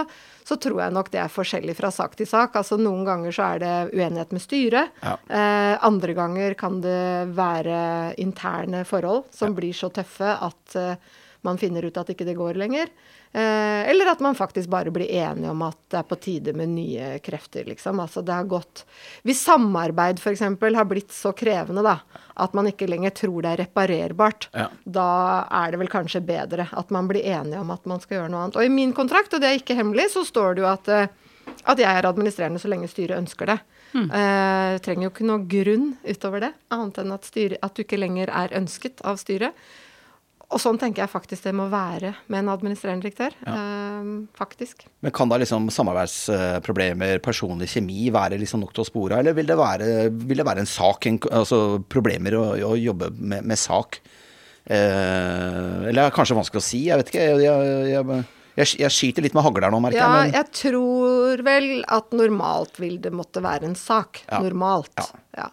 så 0.46 0.58
tror 0.60 0.82
jeg 0.82 0.96
nok 0.96 1.12
det 1.14 1.22
er 1.22 1.32
forskjellig 1.32 1.76
fra 1.78 1.92
sak 1.94 2.18
til 2.18 2.28
sak. 2.28 2.58
Altså 2.58 2.78
Noen 2.80 3.06
ganger 3.08 3.36
så 3.36 3.48
er 3.54 3.62
det 3.62 3.74
uenighet 3.94 4.34
med 4.34 4.44
styret. 4.44 5.02
Ja. 5.04 5.16
Eh, 5.28 5.74
andre 5.86 6.16
ganger 6.18 6.58
kan 6.58 6.82
det 6.84 7.32
være 7.38 7.80
interne 8.22 8.84
forhold 8.88 9.28
som 9.34 9.54
blir 9.56 9.76
så 9.76 9.92
tøffe 9.94 10.36
at 10.48 10.78
eh, 10.78 11.10
man 11.46 11.58
finner 11.58 11.86
ut 11.86 11.98
at 11.98 12.10
ikke 12.12 12.26
det 12.26 12.38
går 12.38 12.58
lenger. 12.58 12.90
Eh, 13.32 13.88
eller 13.88 14.10
at 14.12 14.20
man 14.20 14.34
faktisk 14.36 14.68
bare 14.68 14.90
blir 14.92 15.08
enige 15.08 15.48
om 15.50 15.62
at 15.64 15.78
det 15.88 15.98
er 16.02 16.08
på 16.10 16.18
tide 16.20 16.52
med 16.52 16.68
nye 16.74 17.14
krefter, 17.24 17.64
liksom. 17.64 18.00
Altså 18.04 18.20
det 18.24 18.34
har 18.36 18.44
gått 18.44 18.84
Hvis 19.24 19.40
samarbeid 19.46 20.20
f.eks. 20.20 20.40
har 20.44 20.84
blitt 20.90 21.12
så 21.16 21.32
krevende, 21.32 21.80
da, 21.82 21.98
at 22.36 22.52
man 22.52 22.68
ikke 22.68 22.90
lenger 22.90 23.14
tror 23.22 23.40
det 23.42 23.54
er 23.54 23.62
reparerbart, 23.64 24.48
Ja. 24.52 24.68
da 24.84 25.08
er 25.50 25.70
det 25.72 25.80
vel 25.80 25.88
kanskje 25.88 26.20
bedre 26.20 26.68
at 26.72 26.90
man 26.90 27.08
blir 27.08 27.24
enige 27.24 27.60
om 27.60 27.70
at 27.70 27.86
man 27.86 28.00
skal 28.00 28.18
gjøre 28.18 28.30
noe 28.30 28.44
annet. 28.44 28.56
Og 28.60 28.64
i 28.64 28.68
min 28.68 28.92
kontrakt, 28.92 29.32
og 29.32 29.40
det 29.40 29.48
er 29.48 29.58
ikke 29.62 29.76
hemmelig, 29.80 30.10
så 30.12 30.26
står 30.28 30.54
det 30.56 30.62
jo 30.66 30.68
at 30.68 30.88
eh, 30.88 31.06
at 31.66 31.78
jeg 31.78 31.90
er 31.90 32.06
administrerende 32.06 32.60
så 32.62 32.68
lenge 32.70 32.88
styret 32.88 33.18
ønsker 33.18 33.46
det. 33.50 33.58
Eh, 33.92 34.78
trenger 34.80 35.04
jo 35.04 35.10
ikke 35.10 35.26
noe 35.26 35.42
grunn 35.50 35.88
utover 36.06 36.40
det, 36.40 36.52
annet 36.72 37.00
enn 37.02 37.12
at, 37.12 37.26
styret, 37.28 37.58
at 37.62 37.74
du 37.76 37.82
ikke 37.82 37.98
lenger 37.98 38.30
er 38.32 38.54
ønsket 38.56 39.02
av 39.04 39.18
styret. 39.20 39.52
Og 40.52 40.60
sånn 40.60 40.78
tenker 40.80 41.04
jeg 41.04 41.12
faktisk 41.12 41.46
det 41.48 41.54
må 41.56 41.66
være 41.72 42.12
med 42.32 42.42
en 42.42 42.50
administrerende 42.52 43.06
direktør. 43.06 43.36
Eh, 43.48 44.10
faktisk. 44.36 44.84
Men 45.04 45.14
Kan 45.16 45.32
da 45.32 45.38
liksom 45.40 45.70
samarbeidsproblemer, 45.72 47.22
personlig 47.24 47.70
kjemi, 47.72 48.10
være 48.14 48.40
liksom 48.40 48.62
nok 48.64 48.74
til 48.76 48.84
å 48.84 48.88
spore 48.88 49.16
av, 49.16 49.24
eller 49.24 49.36
vil 49.38 49.48
det 49.48 49.56
være, 49.58 49.88
vil 50.12 50.42
det 50.42 50.48
være 50.48 50.64
en 50.64 50.68
sak, 50.68 51.08
en, 51.08 51.20
altså 51.32 51.62
problemer 51.92 52.36
å, 52.38 52.44
å 52.72 52.74
jobbe 52.78 53.12
med, 53.16 53.48
med 53.48 53.60
sak? 53.60 54.02
Eh, 54.64 55.88
eller 55.88 56.04
er 56.04 56.06
det 56.06 56.14
kanskje 56.14 56.36
vanskelig 56.38 56.62
å 56.62 56.66
si, 56.66 56.84
jeg 56.90 57.00
vet 57.00 57.10
ikke. 57.12 57.24
Jeg, 57.24 57.40
jeg, 57.46 57.88
jeg, 57.90 58.22
jeg, 58.60 58.74
jeg 58.84 58.94
skyter 58.94 59.26
litt 59.26 59.34
med 59.36 59.46
hagla 59.46 59.72
nå, 59.72 59.80
merker 59.82 59.98
Ja, 59.98 60.10
jeg. 60.20 60.28
Men, 60.28 60.36
jeg 60.36 60.52
tror 60.60 61.42
vel 61.48 61.72
at 61.96 62.14
normalt 62.16 62.78
vil 62.82 63.00
det 63.02 63.14
måtte 63.16 63.42
være 63.44 63.70
en 63.70 63.78
sak. 63.78 64.22
Ja. 64.28 64.42
Normalt. 64.44 64.94
Ja. 65.00 65.08
Ja. 65.42 65.48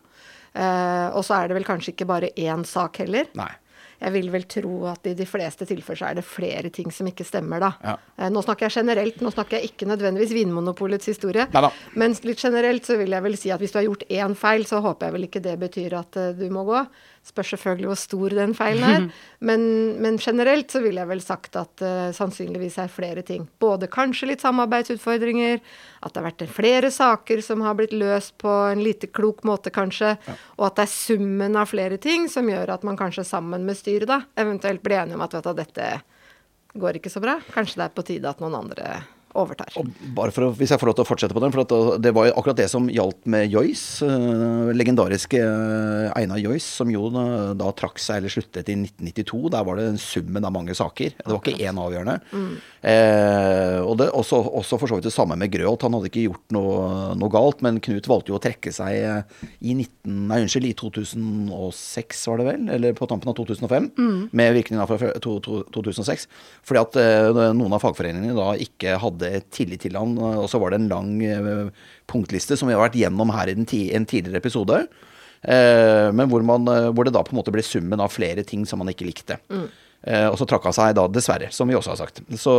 Eh, 0.60 1.08
og 1.16 1.24
så 1.26 1.38
er 1.40 1.50
det 1.50 1.60
vel 1.60 1.68
kanskje 1.68 1.94
ikke 1.94 2.10
bare 2.10 2.34
én 2.36 2.66
sak 2.68 3.02
heller. 3.04 3.32
nei. 3.40 3.52
Jeg 4.00 4.14
vil 4.16 4.30
vel 4.32 4.46
tro 4.48 4.74
at 4.88 5.08
i 5.12 5.14
de 5.18 5.26
fleste 5.28 5.66
tilfeller 5.68 6.00
så 6.00 6.08
er 6.10 6.20
det 6.20 6.26
flere 6.28 6.70
ting 6.72 6.88
som 6.96 7.08
ikke 7.10 7.26
stemmer, 7.28 7.60
da. 7.60 7.72
Ja. 7.84 7.96
Eh, 8.18 8.30
Nå 8.32 8.44
snakker 8.46 8.70
jeg 8.70 8.78
generelt, 8.80 9.20
nå 9.26 9.32
snakker 9.34 9.60
jeg 9.60 9.74
ikke 9.74 9.90
nødvendigvis 9.90 10.32
Vinmonopolets 10.38 11.12
historie. 11.12 11.48
Neida. 11.54 11.72
Men 12.00 12.16
litt 12.24 12.40
generelt 12.40 12.88
så 12.88 12.98
vil 13.02 13.12
jeg 13.12 13.26
vel 13.28 13.38
si 13.38 13.52
at 13.52 13.60
hvis 13.60 13.76
du 13.76 13.80
har 13.82 13.88
gjort 13.90 14.08
én 14.10 14.36
feil, 14.40 14.66
så 14.70 14.80
håper 14.86 15.10
jeg 15.10 15.18
vel 15.18 15.28
ikke 15.28 15.44
det 15.44 15.58
betyr 15.60 15.98
at 16.00 16.20
eh, 16.22 16.32
du 16.40 16.48
må 16.54 16.64
gå. 16.70 16.86
Spørs 17.30 17.52
selvfølgelig 17.54 17.90
hvor 17.92 18.00
stor 18.02 18.36
den 18.40 18.56
feilen 18.58 18.86
er. 18.90 19.08
Men, 19.50 19.62
men 20.04 20.18
generelt 20.20 20.74
så 20.74 20.82
ville 20.84 21.00
jeg 21.00 21.08
vel 21.08 21.22
sagt 21.24 21.54
at 21.56 21.82
uh, 21.86 22.10
sannsynligvis 22.16 22.76
er 22.84 22.90
flere 22.92 23.22
ting. 23.24 23.46
Både 23.64 23.88
kanskje 23.88 24.28
litt 24.34 24.44
samarbeidsutfordringer, 24.44 25.62
at 26.04 26.12
det 26.12 26.20
har 26.20 26.26
vært 26.26 26.44
flere 26.52 26.90
saker 26.92 27.40
som 27.46 27.64
har 27.64 27.78
blitt 27.80 27.94
løst 27.96 28.34
på 28.44 28.52
en 28.74 28.84
lite 28.84 29.08
klok 29.08 29.46
måte, 29.48 29.72
kanskje. 29.72 30.18
Og 30.58 30.66
at 30.68 30.82
det 30.82 30.90
er 30.90 30.92
summen 30.92 31.56
av 31.56 31.72
flere 31.72 32.02
ting 32.04 32.28
som 32.32 32.52
gjør 32.52 32.74
at 32.76 32.84
man 32.84 33.00
kanskje 33.00 33.24
sammen 33.30 33.64
med 33.64 33.80
styret 33.80 34.12
da, 34.12 34.20
eventuelt 34.40 34.84
blir 34.84 35.06
enige 35.06 35.16
om 35.16 35.24
at 35.24 35.38
vet 35.40 35.48
du, 35.48 35.54
dette 35.62 35.88
går 36.84 37.00
ikke 37.00 37.14
så 37.16 37.24
bra. 37.24 37.40
Kanskje 37.56 37.80
det 37.80 37.88
er 37.88 37.96
på 37.96 38.08
tide 38.12 38.36
at 38.36 38.44
noen 38.44 38.60
andre 38.60 39.00
overtar. 39.36 39.70
Og 39.78 39.88
bare 40.16 40.32
for 40.32 40.52
Hvis 40.58 40.70
jeg 40.74 40.80
får 40.80 40.88
lov 40.90 40.96
til 41.00 41.06
å 41.06 41.10
fortsette 41.10 41.34
på 41.38 41.42
den. 41.44 41.52
for 41.52 41.62
at 41.62 42.02
Det 42.02 42.14
var 42.14 42.28
jo 42.28 42.34
akkurat 42.34 42.56
det 42.58 42.70
som 42.70 42.88
gjaldt 42.90 43.26
med 43.26 43.52
Joyce. 43.52 44.02
eh, 44.06 44.74
legendariske 44.74 45.40
eh, 45.40 46.12
Einar 46.16 46.38
Joyce, 46.40 46.66
som 46.66 46.90
jo 46.90 47.10
da, 47.10 47.72
trakk 47.74 48.00
seg 48.00 48.18
eller 48.18 48.30
sluttet 48.30 48.70
i 48.70 48.76
1992. 48.76 49.50
Der 49.52 49.64
var 49.64 49.76
det 49.76 50.00
summen 50.00 50.44
av 50.46 50.52
mange 50.54 50.74
saker. 50.76 51.14
Det 51.18 51.28
var 51.28 51.40
ikke 51.42 51.60
én 51.62 51.78
avgjørende. 51.78 52.20
Eh, 52.82 53.80
og 53.84 53.98
det 54.00 54.10
også, 54.16 54.40
også 54.56 54.80
for 54.80 54.88
så 54.88 54.96
vidt 55.00 55.04
det 55.10 55.14
samme 55.14 55.36
med 55.38 55.52
Grøholt. 55.52 55.82
Han 55.84 55.94
hadde 55.98 56.10
ikke 56.10 56.26
gjort 56.30 56.56
noe, 56.56 57.16
noe 57.20 57.30
galt, 57.34 57.62
men 57.62 57.80
Knut 57.84 58.08
valgte 58.08 58.32
jo 58.32 58.38
å 58.40 58.44
trekke 58.44 58.72
seg 58.74 58.96
eh, 58.96 59.22
i 59.62 59.74
19, 59.76 60.28
nei, 60.30 60.40
unnskyld, 60.46 60.70
i 60.70 60.74
2006, 60.80 62.24
var 62.32 62.38
det 62.42 62.48
vel? 62.48 62.70
Eller 62.78 62.94
på 62.98 63.08
tampen 63.10 63.30
av 63.32 63.36
2005. 63.40 63.90
Med 64.32 64.54
virkning 64.56 64.80
fra 64.88 65.12
to- 65.20 65.40
to- 65.44 65.64
2006. 65.76 66.28
Fordi 66.64 66.80
at 66.82 66.96
eh, 67.02 67.52
noen 67.58 67.74
av 67.76 67.84
fagforeningene 67.84 68.36
da 68.38 68.54
ikke 68.60 68.96
hadde 69.02 69.19
tillit 69.54 69.86
til 69.86 70.00
han. 70.00 70.18
Og 70.18 70.48
så 70.52 70.62
var 70.62 70.74
det 70.74 70.82
en 70.82 70.90
lang 70.92 71.14
eh, 71.26 71.86
punktliste 72.10 72.58
som 72.60 72.70
vi 72.70 72.78
har 72.78 72.84
vært 72.86 73.00
gjennom 73.00 73.36
her 73.36 73.52
i 73.52 73.58
en 73.60 74.10
tidligere 74.10 74.42
episode. 74.42 74.84
Eh, 75.42 76.12
men 76.12 76.28
hvor, 76.30 76.44
man, 76.44 76.68
eh, 76.68 76.90
hvor 76.92 77.08
det 77.08 77.14
da 77.16 77.24
på 77.24 77.34
en 77.34 77.40
måte 77.40 77.54
ble 77.54 77.64
summen 77.64 78.02
av 78.04 78.12
flere 78.12 78.44
ting 78.48 78.66
som 78.68 78.82
man 78.82 78.92
ikke 78.92 79.08
likte. 79.08 79.40
Eh, 79.50 80.26
og 80.28 80.38
så 80.40 80.48
trakk 80.48 80.68
han 80.68 80.76
seg 80.76 80.96
da, 80.98 81.06
dessverre, 81.12 81.52
som 81.56 81.70
vi 81.70 81.78
også 81.80 81.94
har 81.94 82.02
sagt. 82.02 82.22
Så, 82.40 82.56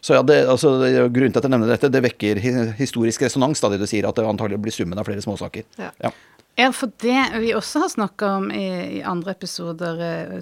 så 0.00 0.18
ja, 0.18 0.24
det, 0.26 0.40
altså, 0.50 0.74
grunnen 1.10 1.34
til 1.34 1.42
at 1.42 1.46
jeg 1.46 1.54
nevner 1.54 1.74
dette, 1.74 1.92
det 1.92 2.04
vekker 2.06 2.42
historisk 2.78 3.26
resonans, 3.26 3.62
da 3.62 3.72
det 3.72 3.82
du 3.82 3.86
sier 3.90 4.08
at 4.08 4.18
det 4.18 4.26
antagelig 4.26 4.60
blir 4.66 4.74
summen 4.74 4.98
av 4.98 5.08
flere 5.08 5.24
småsaker. 5.24 5.68
Ja. 5.80 5.92
Ja. 6.02 6.14
Ja, 6.58 6.72
for 6.74 6.90
det 6.98 7.20
vi 7.38 7.52
også 7.54 7.84
har 7.84 7.90
snakka 7.92 8.28
om 8.40 8.48
i, 8.50 8.64
i 8.96 9.02
andre 9.06 9.30
episoder 9.36 10.00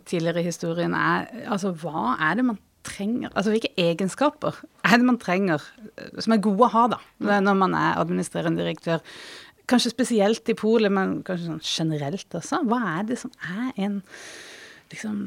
tidligere 0.09 0.40
i 0.40 0.47
historien, 0.47 0.95
er 0.97 1.27
altså 1.45 1.75
hva 1.77 2.14
er 2.25 2.38
det 2.38 2.47
man 2.47 2.57
trenger 2.87 3.33
Altså 3.33 3.53
hvilke 3.53 3.72
egenskaper 3.81 4.61
er 4.87 4.96
det 4.96 5.09
man 5.09 5.18
trenger 5.22 5.64
eh, 5.96 6.14
som 6.22 6.37
er 6.37 6.44
gode 6.44 6.68
å 6.68 6.72
ha, 6.72 6.87
da, 6.94 7.01
når 7.42 7.59
man 7.59 7.77
er 7.79 8.01
administrerende 8.01 8.62
direktør? 8.62 9.03
Kanskje 9.66 9.92
spesielt 9.92 10.49
i 10.49 10.55
Polet, 10.55 10.92
men 10.94 11.20
kanskje 11.27 11.51
sånn 11.51 11.62
generelt 11.66 12.38
også. 12.38 12.62
Hva 12.70 12.79
er 13.01 13.09
det 13.09 13.18
som 13.18 13.33
er 13.42 13.72
en 13.88 14.01
liksom 14.92 15.20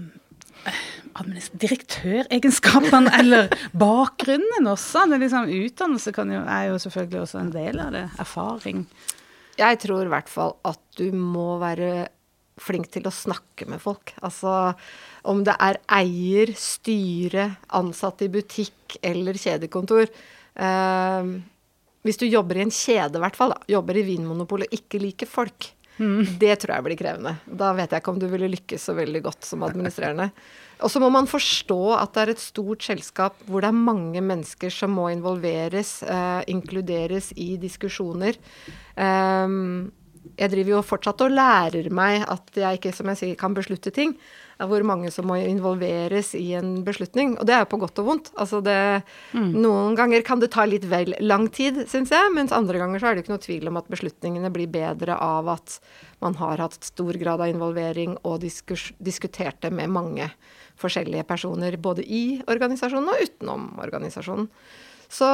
Direktøregenskapene, 1.60 3.12
eller 3.20 3.48
bakgrunnen 3.80 4.68
også. 4.68 5.06
Liksom, 5.14 5.48
utdannelse 5.48 6.12
kan 6.16 6.32
jo, 6.34 6.42
er 6.44 6.66
jo 6.70 6.80
selvfølgelig 6.84 7.22
også 7.24 7.40
en 7.40 7.54
del 7.54 7.80
av 7.80 7.94
det. 7.96 8.06
Erfaring. 8.20 8.84
Jeg 9.60 9.80
tror 9.84 10.04
i 10.06 10.12
hvert 10.12 10.32
fall 10.32 10.56
at 10.68 10.80
du 11.00 11.08
må 11.16 11.58
være 11.64 12.10
flink 12.60 12.90
til 12.94 13.08
å 13.08 13.14
snakke 13.14 13.68
med 13.70 13.82
folk. 13.84 14.14
Altså 14.26 14.74
om 15.30 15.44
det 15.48 15.56
er 15.60 15.80
eier, 16.00 16.54
styre, 16.58 17.50
ansatte 17.76 18.28
i 18.28 18.34
butikk 18.34 19.00
eller 19.06 19.40
kjedekontor. 19.40 20.12
Eh, 20.56 21.34
hvis 22.08 22.22
du 22.22 22.30
jobber 22.30 22.60
i 22.60 22.64
en 22.68 22.74
kjede, 22.74 23.20
i 23.20 23.24
hvert 23.26 23.38
fall, 23.40 23.54
da, 23.56 23.60
jobber 23.76 24.00
i 24.00 24.06
Vinmonopolet 24.08 24.70
og 24.70 24.80
ikke 24.80 25.02
liker 25.04 25.30
folk, 25.30 25.74
det 26.40 26.54
tror 26.62 26.78
jeg 26.78 26.86
blir 26.86 27.00
krevende. 27.00 27.34
Da 27.44 27.74
vet 27.76 27.92
jeg 27.92 28.02
ikke 28.02 28.14
om 28.14 28.20
du 28.22 28.30
ville 28.32 28.48
lykkes 28.54 28.86
så 28.88 28.96
veldig 28.96 29.22
godt 29.26 29.48
som 29.48 29.66
administrerende. 29.68 30.30
Og 30.80 30.92
så 30.92 31.02
må 31.04 31.10
man 31.12 31.28
forstå 31.28 31.80
at 31.98 32.14
det 32.16 32.22
er 32.22 32.32
et 32.34 32.44
stort 32.44 32.86
selskap 32.88 33.42
hvor 33.50 33.66
det 33.66 33.72
er 33.74 33.76
mange 33.92 34.22
mennesker 34.24 34.72
som 34.72 34.94
må 34.96 35.10
involveres, 35.12 35.98
eh, 36.08 36.42
inkluderes 36.54 37.34
i 37.36 37.50
diskusjoner. 37.60 38.40
Ehm, 38.96 39.92
jeg 40.40 40.52
driver 40.54 40.78
jo 40.78 40.84
fortsatt 40.86 41.22
og 41.26 41.34
lærer 41.36 41.90
meg 41.96 42.24
at 42.32 42.56
jeg 42.58 42.80
ikke, 42.80 42.92
som 42.96 43.10
jeg 43.12 43.20
sier, 43.20 43.40
kan 43.40 43.56
beslutte 43.56 43.92
ting. 43.96 44.14
Hvor 44.60 44.84
mange 44.84 45.08
som 45.12 45.28
må 45.30 45.38
involveres 45.40 46.34
i 46.36 46.50
en 46.60 46.82
beslutning. 46.84 47.38
Og 47.40 47.48
det 47.48 47.54
er 47.56 47.62
jo 47.64 47.70
på 47.72 47.80
godt 47.80 48.02
og 48.02 48.10
vondt. 48.10 48.32
Altså 48.36 48.60
det, 48.64 48.76
Noen 49.32 49.96
ganger 49.96 50.24
kan 50.28 50.42
det 50.44 50.52
ta 50.52 50.66
litt 50.68 50.88
vel 50.92 51.14
lang 51.24 51.48
tid, 51.56 51.86
syns 51.88 52.12
jeg, 52.12 52.34
mens 52.36 52.56
andre 52.56 52.82
ganger 52.82 53.00
så 53.00 53.10
er 53.10 53.16
det 53.16 53.24
ikke 53.24 53.36
noe 53.38 53.46
tvil 53.46 53.72
om 53.72 53.80
at 53.80 53.88
beslutningene 53.92 54.52
blir 54.52 54.68
bedre 54.72 55.16
av 55.16 55.48
at 55.56 55.80
man 56.24 56.36
har 56.42 56.60
hatt 56.60 56.76
stor 56.84 57.16
grad 57.22 57.40
av 57.40 57.54
involvering 57.54 58.18
og 58.28 58.42
diskus, 58.44 58.90
diskutert 59.00 59.62
det 59.64 59.72
med 59.72 59.96
mange 59.96 60.28
forskjellige 60.80 61.28
personer, 61.28 61.80
både 61.80 62.04
i 62.04 62.42
organisasjonen 62.52 63.12
og 63.14 63.24
utenom 63.24 63.72
organisasjonen. 63.80 64.52
Så 65.10 65.26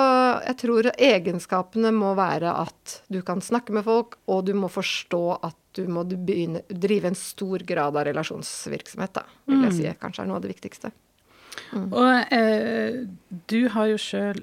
jeg 0.46 0.56
tror 0.62 0.88
egenskapene 0.96 1.92
må 1.92 2.14
være 2.16 2.54
at 2.64 3.00
du 3.12 3.20
kan 3.28 3.42
snakke 3.44 3.76
med 3.76 3.84
folk, 3.88 4.16
og 4.32 4.46
du 4.48 4.54
må 4.56 4.70
forstå 4.72 5.24
at 5.44 5.58
du 5.76 5.84
må 5.92 6.06
begynne, 6.08 6.62
drive 6.72 7.10
en 7.12 7.18
stor 7.20 7.60
grad 7.68 7.98
av 8.00 8.06
relasjonsvirksomhet, 8.08 9.18
da, 9.18 9.26
vil 9.52 9.66
jeg 9.68 9.76
si 9.76 9.90
kanskje 10.00 10.24
er 10.24 10.30
noe 10.32 10.40
av 10.40 10.46
det 10.46 10.54
viktigste. 10.54 10.94
Og 11.76 12.34
eh, 12.36 13.02
du 13.48 13.68
har 13.72 13.88
jo 13.88 13.96
sjøl 14.00 14.42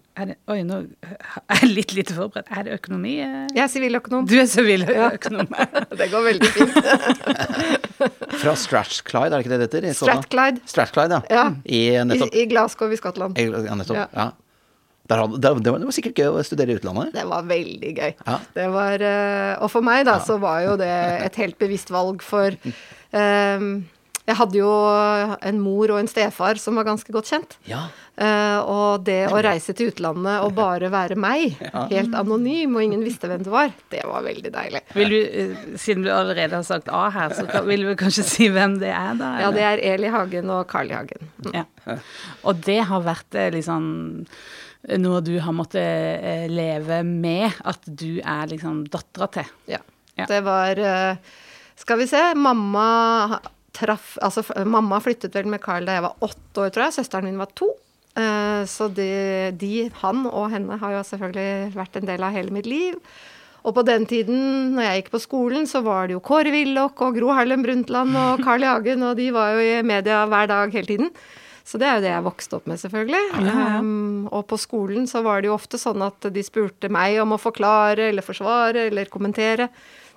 Oi, 0.50 0.62
nå 0.64 0.78
er 1.04 1.60
jeg 1.60 1.68
litt 1.70 1.92
lite 1.96 2.16
forberedt. 2.16 2.48
Er 2.50 2.64
det 2.66 2.76
økonomi? 2.78 3.12
eh? 3.20 3.46
Jeg 3.52 3.62
er 3.66 3.70
siviløkonom. 3.72 4.24
Du 4.28 4.34
er 4.40 4.48
siviløkonom. 4.48 5.52
Ja. 5.52 5.82
Det 6.00 6.08
går 6.12 6.24
veldig 6.28 6.50
fint. 6.56 6.78
Fra 8.42 8.54
Strathclyde, 8.58 9.28
er 9.28 9.36
det 9.36 9.42
ikke 9.44 9.52
det 9.52 9.60
det 9.60 9.68
heter? 9.68 9.88
i? 9.88 9.94
Strathclyde. 9.96 10.64
Strathclyde, 10.72 11.20
ja. 11.28 11.36
Ja. 11.36 11.44
I 11.68 11.82
I. 12.00 12.30
I 12.42 12.46
Glasgow 12.50 12.92
i 12.92 12.98
Skottland. 13.00 13.38
Ja, 13.38 13.76
nettopp. 13.78 14.00
Ja. 14.16 14.30
Ja. 15.12 15.16
Der 15.16 15.24
hadde, 15.26 15.40
der, 15.40 15.60
det, 15.60 15.72
var, 15.72 15.80
det 15.82 15.88
var 15.90 15.96
sikkert 15.96 16.20
gøy 16.20 16.28
å 16.32 16.44
studere 16.46 16.74
i 16.74 16.80
utlandet. 16.80 17.14
Det 17.14 17.24
var 17.28 17.48
veldig 17.48 17.94
gøy. 17.96 18.12
Ja. 18.24 18.36
Det 18.56 18.68
var, 18.72 19.08
eh, 19.08 19.54
og 19.60 19.72
for 19.72 19.84
meg 19.84 20.06
da, 20.08 20.18
så 20.24 20.38
var 20.42 20.62
jo 20.64 20.76
det 20.80 20.92
et 21.28 21.42
helt 21.42 21.58
bevisst 21.60 21.92
valg, 21.92 22.24
for 22.24 22.56
um, 23.12 23.74
jeg 24.28 24.38
hadde 24.38 24.54
jo 24.54 24.70
en 25.42 25.58
mor 25.58 25.90
og 25.90 25.98
en 25.98 26.08
stefar 26.10 26.60
som 26.62 26.78
var 26.78 26.86
ganske 26.86 27.12
godt 27.14 27.28
kjent. 27.32 27.56
Ja. 27.66 27.88
Uh, 28.12 28.60
og 28.68 29.04
det 29.06 29.24
å 29.32 29.40
reise 29.42 29.72
til 29.74 29.90
utlandet 29.90 30.44
og 30.44 30.52
bare 30.54 30.90
være 30.92 31.16
meg, 31.18 31.56
helt 31.94 32.14
anonym, 32.14 32.76
og 32.76 32.86
ingen 32.86 33.02
visste 33.02 33.26
hvem 33.30 33.42
du 33.42 33.50
var, 33.54 33.72
det 33.90 34.04
var 34.06 34.22
veldig 34.24 34.54
deilig. 34.54 34.84
Vil 34.94 35.14
du, 35.14 35.18
eh, 35.26 35.68
siden 35.80 36.06
du 36.06 36.12
allerede 36.14 36.54
har 36.54 36.66
sagt 36.68 36.92
A 36.92 37.08
her, 37.12 37.34
så 37.34 37.64
vil 37.66 37.88
du 37.88 37.94
kanskje 37.98 38.26
si 38.28 38.50
hvem 38.52 38.78
det 38.82 38.92
er, 38.94 39.14
da? 39.18 39.34
Ja, 39.42 39.52
det 39.54 39.66
er 39.66 39.86
Eli 39.94 40.12
Hagen 40.12 40.54
og 40.54 40.68
Carl 40.70 40.92
I. 40.92 40.98
Hagen. 41.00 41.30
Mm. 41.42 41.56
Ja. 41.58 41.98
Og 42.46 42.62
det 42.62 42.82
har 42.86 43.02
vært 43.02 43.40
liksom 43.56 43.90
noe 44.98 45.22
du 45.22 45.34
har 45.42 45.54
måttet 45.54 46.22
eh, 46.22 46.46
leve 46.50 47.02
med, 47.06 47.50
at 47.64 47.84
du 47.86 48.18
er 48.18 48.50
liksom 48.50 48.82
dattera 48.90 49.28
til. 49.38 49.50
Ja. 49.70 49.82
Ja. 50.18 50.26
Det 50.28 50.42
var 50.44 50.76
eh, 50.76 51.16
Skal 51.80 52.02
vi 52.02 52.08
se. 52.10 52.20
Mamma 52.36 53.40
traff 53.72 54.18
Altså, 54.20 54.44
mamma 54.68 54.98
flyttet 55.00 55.32
vel 55.32 55.48
med 55.48 55.62
Carl 55.62 55.86
da 55.88 55.96
jeg 55.96 56.04
var 56.04 56.26
åtte 56.26 56.66
år, 56.66 56.72
tror 56.74 56.88
jeg. 56.88 56.96
Søsteren 56.98 57.30
min 57.30 57.40
var 57.40 57.52
to. 57.56 57.70
Eh, 58.18 58.62
så 58.68 58.90
de, 58.92 59.08
de, 59.56 59.74
han 60.02 60.26
og 60.28 60.50
henne, 60.52 60.80
har 60.82 60.98
jo 60.98 61.04
selvfølgelig 61.08 61.76
vært 61.78 62.00
en 62.00 62.10
del 62.10 62.26
av 62.26 62.34
hele 62.36 62.54
mitt 62.54 62.68
liv. 62.68 62.98
Og 63.62 63.76
på 63.76 63.84
den 63.86 64.04
tiden, 64.10 64.74
når 64.74 64.88
jeg 64.88 65.00
gikk 65.00 65.12
på 65.12 65.22
skolen, 65.22 65.68
så 65.70 65.84
var 65.86 66.08
det 66.08 66.16
jo 66.16 66.24
Kåre 66.24 66.50
Willoch 66.50 66.98
og 67.06 67.14
Gro 67.16 67.30
Harlem 67.30 67.62
Brundtland 67.64 68.18
og 68.18 68.42
Carl 68.46 68.66
I. 68.66 68.68
Hagen, 68.68 69.06
og 69.06 69.16
de 69.20 69.30
var 69.34 69.54
jo 69.54 69.62
i 69.62 69.86
media 69.86 70.24
hver 70.26 70.50
dag 70.50 70.74
hele 70.74 70.90
tiden. 70.90 71.12
Så 71.64 71.78
det 71.78 71.88
er 71.88 71.98
jo 71.98 72.04
det 72.04 72.12
jeg 72.12 72.26
vokste 72.26 72.58
opp 72.58 72.68
med, 72.70 72.80
selvfølgelig. 72.82 73.24
Um, 73.78 74.28
og 74.34 74.46
på 74.50 74.58
skolen 74.60 75.08
så 75.10 75.22
var 75.24 75.42
det 75.42 75.50
jo 75.50 75.56
ofte 75.56 75.78
sånn 75.80 76.02
at 76.04 76.26
de 76.34 76.42
spurte 76.44 76.90
meg 76.92 77.20
om 77.22 77.36
å 77.36 77.40
forklare 77.40 78.10
eller 78.10 78.26
forsvare 78.26 78.88
eller 78.90 79.10
kommentere 79.12 79.68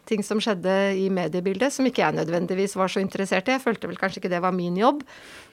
ting 0.05 0.23
som 0.23 0.41
skjedde 0.41 0.73
i 1.01 1.07
mediebildet, 1.13 1.73
som 1.73 1.85
ikke 1.87 2.03
jeg 2.03 2.17
nødvendigvis 2.19 2.75
var 2.77 2.91
så 2.93 3.01
interessert 3.01 3.49
i. 3.49 3.55
Jeg 3.55 3.63
følte 3.63 3.89
vel 3.89 3.97
kanskje 3.97 4.21
ikke 4.21 4.31
det 4.35 4.41
var 4.43 4.53
min 4.53 4.77
jobb, 4.77 5.01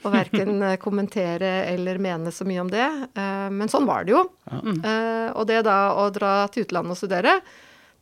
å 0.04 0.12
verken 0.12 0.62
eh, 0.68 0.78
kommentere 0.80 1.52
eller 1.72 2.00
mene 2.02 2.32
så 2.34 2.46
mye 2.48 2.64
om 2.64 2.72
det. 2.72 2.88
Uh, 3.16 3.48
men 3.52 3.72
sånn 3.72 3.88
var 3.88 4.04
det 4.04 4.16
jo. 4.16 4.26
Eh, 4.52 5.28
og 5.32 5.46
det 5.48 5.62
da 5.68 5.78
å 5.98 6.08
dra 6.14 6.34
til 6.52 6.66
utlandet 6.66 6.96
og 6.96 7.00
studere, 7.00 7.38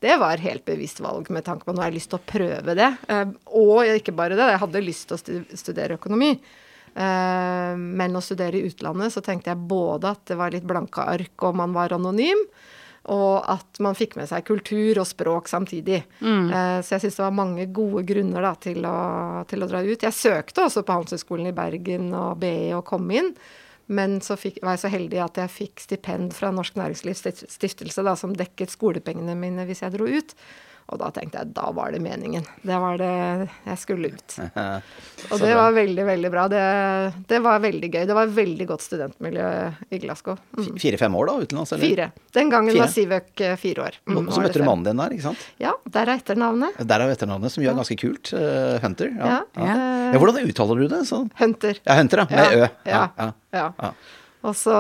det 0.01 0.17
var 0.17 0.41
helt 0.41 0.65
bevisst 0.65 1.03
valg 1.05 1.29
med 1.33 1.45
tanke 1.45 1.67
på 1.67 1.73
at 1.73 1.77
nå 1.77 1.85
har 1.85 1.91
jeg 1.91 1.99
lyst 1.99 2.11
til 2.15 2.21
å 2.21 2.29
prøve 2.33 2.77
det. 2.79 2.89
Eh, 3.13 3.37
og 3.61 3.93
ikke 3.99 4.17
bare 4.17 4.39
det, 4.39 4.49
jeg 4.55 4.63
hadde 4.65 4.85
lyst 4.87 5.11
til 5.11 5.19
å 5.19 5.59
studere 5.61 5.99
økonomi. 6.01 6.33
Eh, 7.01 7.79
men 7.79 8.19
å 8.19 8.25
studere 8.25 8.59
i 8.59 8.67
utlandet, 8.69 9.15
så 9.15 9.23
tenkte 9.25 9.53
jeg 9.53 9.69
både 9.71 10.13
at 10.13 10.27
det 10.29 10.37
var 10.41 10.53
litt 10.53 10.69
blanke 10.69 11.07
ark 11.07 11.47
og 11.49 11.57
man 11.63 11.73
var 11.77 11.97
anonym, 11.97 12.43
og 13.11 13.47
at 13.49 13.81
man 13.81 13.97
fikk 13.97 14.19
med 14.19 14.29
seg 14.29 14.45
kultur 14.45 15.01
og 15.01 15.09
språk 15.09 15.49
samtidig. 15.49 16.03
Mm. 16.21 16.51
så 16.85 16.95
jeg 16.95 17.07
syns 17.07 17.17
det 17.17 17.25
var 17.25 17.33
mange 17.33 17.65
gode 17.73 18.03
grunner 18.07 18.45
da, 18.45 18.51
til, 18.61 18.85
å, 18.85 19.41
til 19.49 19.65
å 19.65 19.69
dra 19.71 19.81
ut. 19.81 20.05
Jeg 20.05 20.15
søkte 20.15 20.67
også 20.67 20.85
på 20.85 20.99
Handelshøyskolen 20.99 21.49
i 21.49 21.55
Bergen 21.57 22.13
og 22.13 22.37
BI 22.45 22.75
og 22.77 22.85
kom 22.93 23.09
inn. 23.17 23.33
Men 23.91 24.21
så 24.23 24.37
fikk, 24.39 24.61
var 24.63 24.77
jeg 24.77 24.85
så 24.85 24.93
heldig 24.93 25.19
at 25.25 25.39
jeg 25.41 25.51
fikk 25.51 25.83
stipend 25.83 26.35
fra 26.37 26.53
Norsk 26.55 26.77
Næringslivs 26.79 27.25
Stiftelse, 27.51 28.05
da, 28.07 28.15
som 28.15 28.37
dekket 28.39 28.71
skolepengene 28.71 29.35
mine 29.35 29.65
hvis 29.67 29.83
jeg 29.83 29.97
dro 29.97 30.07
ut. 30.07 30.37
Og 30.91 30.99
da 30.99 31.09
tenkte 31.15 31.39
jeg 31.39 31.53
da 31.55 31.69
var 31.75 31.93
det 31.95 32.01
meningen. 32.03 32.43
Det 32.67 32.79
var 32.83 32.97
det 32.99 33.11
jeg 33.69 33.79
skulle 33.79 34.11
ut. 34.11 34.35
Og 35.31 35.39
det 35.43 35.53
var 35.55 35.75
veldig, 35.77 36.05
veldig 36.09 36.31
bra. 36.33 36.47
Det, 36.51 36.63
det 37.31 37.39
var 37.45 37.61
veldig 37.63 37.91
gøy. 37.93 38.05
Det 38.09 38.17
var 38.17 38.27
et 38.27 38.35
veldig 38.35 38.67
godt 38.71 38.83
studentmiljø 38.85 39.47
i 39.95 40.01
Glasgow. 40.03 40.39
Mm. 40.59 40.71
Fire-fem 40.83 41.17
år, 41.21 41.31
da, 41.31 41.37
utenlands? 41.47 41.73
eller? 41.77 41.87
Fire. 41.87 42.09
Den 42.35 42.51
gangen 42.53 42.75
Fire. 42.75 42.83
var 42.83 42.93
Sivøk 42.95 43.45
eh, 43.47 43.57
fire 43.61 43.87
år. 43.87 43.99
Mm, 44.11 44.31
Så 44.35 44.43
møtte 44.43 44.63
du 44.63 44.67
mannen 44.67 44.87
din 44.89 45.03
der, 45.03 45.15
ikke 45.15 45.29
sant? 45.29 45.47
Ja, 45.63 45.77
der 45.87 46.11
er 46.11 46.23
etternavnet. 46.23 46.81
Der 46.91 47.05
er 47.07 47.15
etternavnet, 47.15 47.55
som 47.55 47.65
gjør 47.65 47.79
ganske 47.83 47.99
kult. 48.01 48.33
Uh, 48.35 48.79
Hunter. 48.83 49.13
Ja. 49.15 49.29
Ja. 49.31 49.67
Ja. 49.71 49.77
ja, 50.15 50.23
hvordan 50.23 50.49
uttaler 50.51 50.83
du 50.83 50.89
det? 50.91 51.05
Så? 51.11 51.23
Hunter. 51.39 51.79
Ja, 51.87 51.99
Hunter, 52.01 52.25
ja. 52.25 52.31
Med 52.31 52.41
Ja, 52.41 53.05
Ø. 53.21 53.31
ja. 53.55 53.69
ja. 53.79 53.93
Ja. 54.41 54.47
Ja. 54.47 54.49
Og 54.51 54.57
så 54.57 54.73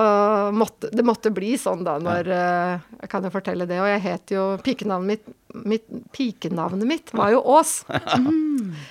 måtte 0.56 0.88
det 0.92 1.04
måtte 1.04 1.30
bli 1.34 1.52
sånn, 1.60 1.82
da, 1.84 1.98
når 2.00 2.28
uh, 2.32 2.78
Jeg 3.02 3.10
kan 3.12 3.24
jo 3.26 3.30
fortelle 3.34 3.66
det. 3.68 3.80
Og 3.82 3.88
jeg 3.90 4.00
het 4.06 4.32
jo 4.32 4.46
Pikenavnet 4.64 5.20
mitt, 5.20 5.36
mitt, 5.66 5.86
pikenavnet 6.14 6.86
mitt 6.88 7.12
var 7.16 7.32
jo 7.34 7.42
Ås. 7.58 7.82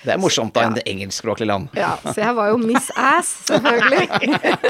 Det 0.03 0.12
er 0.12 0.19
morsomt 0.19 0.51
da, 0.55 0.63
enn 0.65 0.75
det 0.75 0.84
engelskspråklige 0.89 1.47
land. 1.47 1.67
Ja, 1.77 1.93
så 2.01 2.15
jeg 2.19 2.34
var 2.36 2.49
jo 2.51 2.58
Miss 2.60 2.89
Ass, 2.99 3.29
selvfølgelig, 3.47 4.08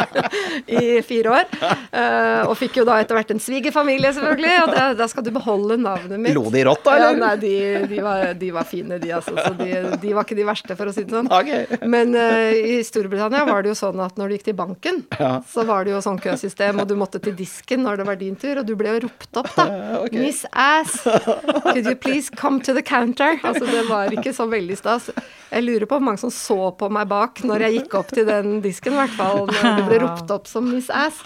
i 0.79 0.99
fire 1.05 1.31
år. 1.37 1.47
Uh, 1.93 2.49
og 2.49 2.53
fikk 2.59 2.79
jo 2.81 2.85
da 2.87 2.97
etter 3.01 3.17
hvert 3.17 3.31
en 3.33 3.41
svigerfamilie, 3.41 4.11
selvfølgelig, 4.17 4.51
og 4.65 4.73
da, 4.75 4.83
da 4.99 5.07
skal 5.09 5.25
du 5.25 5.31
beholde 5.33 5.77
navnet 5.81 6.19
mitt. 6.21 6.35
Lo 6.35 6.51
de 6.53 6.65
rått, 6.67 6.83
da, 6.85 6.97
Ja, 6.99 7.09
nei, 7.17 7.31
de, 7.41 7.53
de, 7.89 8.01
var, 8.05 8.25
de 8.37 8.51
var 8.53 8.67
fine, 8.69 8.99
de, 9.01 9.13
altså. 9.17 9.33
Så 9.39 9.53
de, 9.59 9.69
de 10.03 10.13
var 10.17 10.27
ikke 10.27 10.37
de 10.37 10.47
verste, 10.49 10.77
for 10.77 10.91
å 10.91 10.95
si 10.95 11.05
det 11.07 11.15
sånn. 11.15 11.31
Okay. 11.39 11.79
Men 11.89 12.13
uh, 12.17 12.51
i 12.53 12.79
Storbritannia 12.85 13.45
var 13.49 13.65
det 13.65 13.73
jo 13.73 13.79
sånn 13.79 14.03
at 14.03 14.19
når 14.19 14.29
du 14.33 14.37
gikk 14.37 14.49
til 14.51 14.59
banken, 14.59 15.01
Ja. 15.19 15.37
så 15.49 15.65
var 15.69 15.87
det 15.87 15.88
jo 15.91 16.01
sånn 16.03 16.19
køsystem, 16.21 16.79
og 16.81 16.87
du 16.89 16.95
måtte 16.99 17.21
til 17.23 17.35
disken 17.37 17.83
når 17.85 18.01
det 18.01 18.07
var 18.09 18.19
din 18.19 18.37
tur, 18.39 18.61
og 18.61 18.67
du 18.67 18.75
ble 18.79 18.95
jo 18.95 19.03
ropt 19.07 19.41
opp, 19.43 19.51
da. 19.57 19.67
Okay. 19.99 20.21
Miss 20.21 20.45
Ass, 20.53 21.01
could 21.03 21.85
you 21.85 21.95
please 21.95 22.29
come 22.29 22.61
to 22.63 22.73
the 22.73 22.81
counter? 22.85 23.35
Altså, 23.43 23.65
det 23.67 23.83
var 23.89 24.13
ikke 24.15 24.31
så 24.33 24.45
veldig 24.49 24.77
stas. 24.79 25.09
Jeg 25.49 25.65
lurer 25.65 25.85
på 25.89 25.97
hvor 25.97 26.05
mange 26.05 26.21
som 26.21 26.31
så 26.33 26.69
på 26.77 26.87
meg 26.93 27.07
bak 27.09 27.41
når 27.45 27.63
jeg 27.65 27.75
gikk 27.79 27.95
opp 27.99 28.11
til 28.13 28.27
den 28.27 28.59
disken, 28.63 28.93
i 28.95 28.99
hvert 29.01 29.15
fall 29.17 29.41
når 29.49 29.79
du 29.79 29.83
ble 29.89 29.99
ropt 30.05 30.33
opp 30.33 30.47
som 30.49 30.67
Miss 30.69 30.89
Ass. 30.93 31.19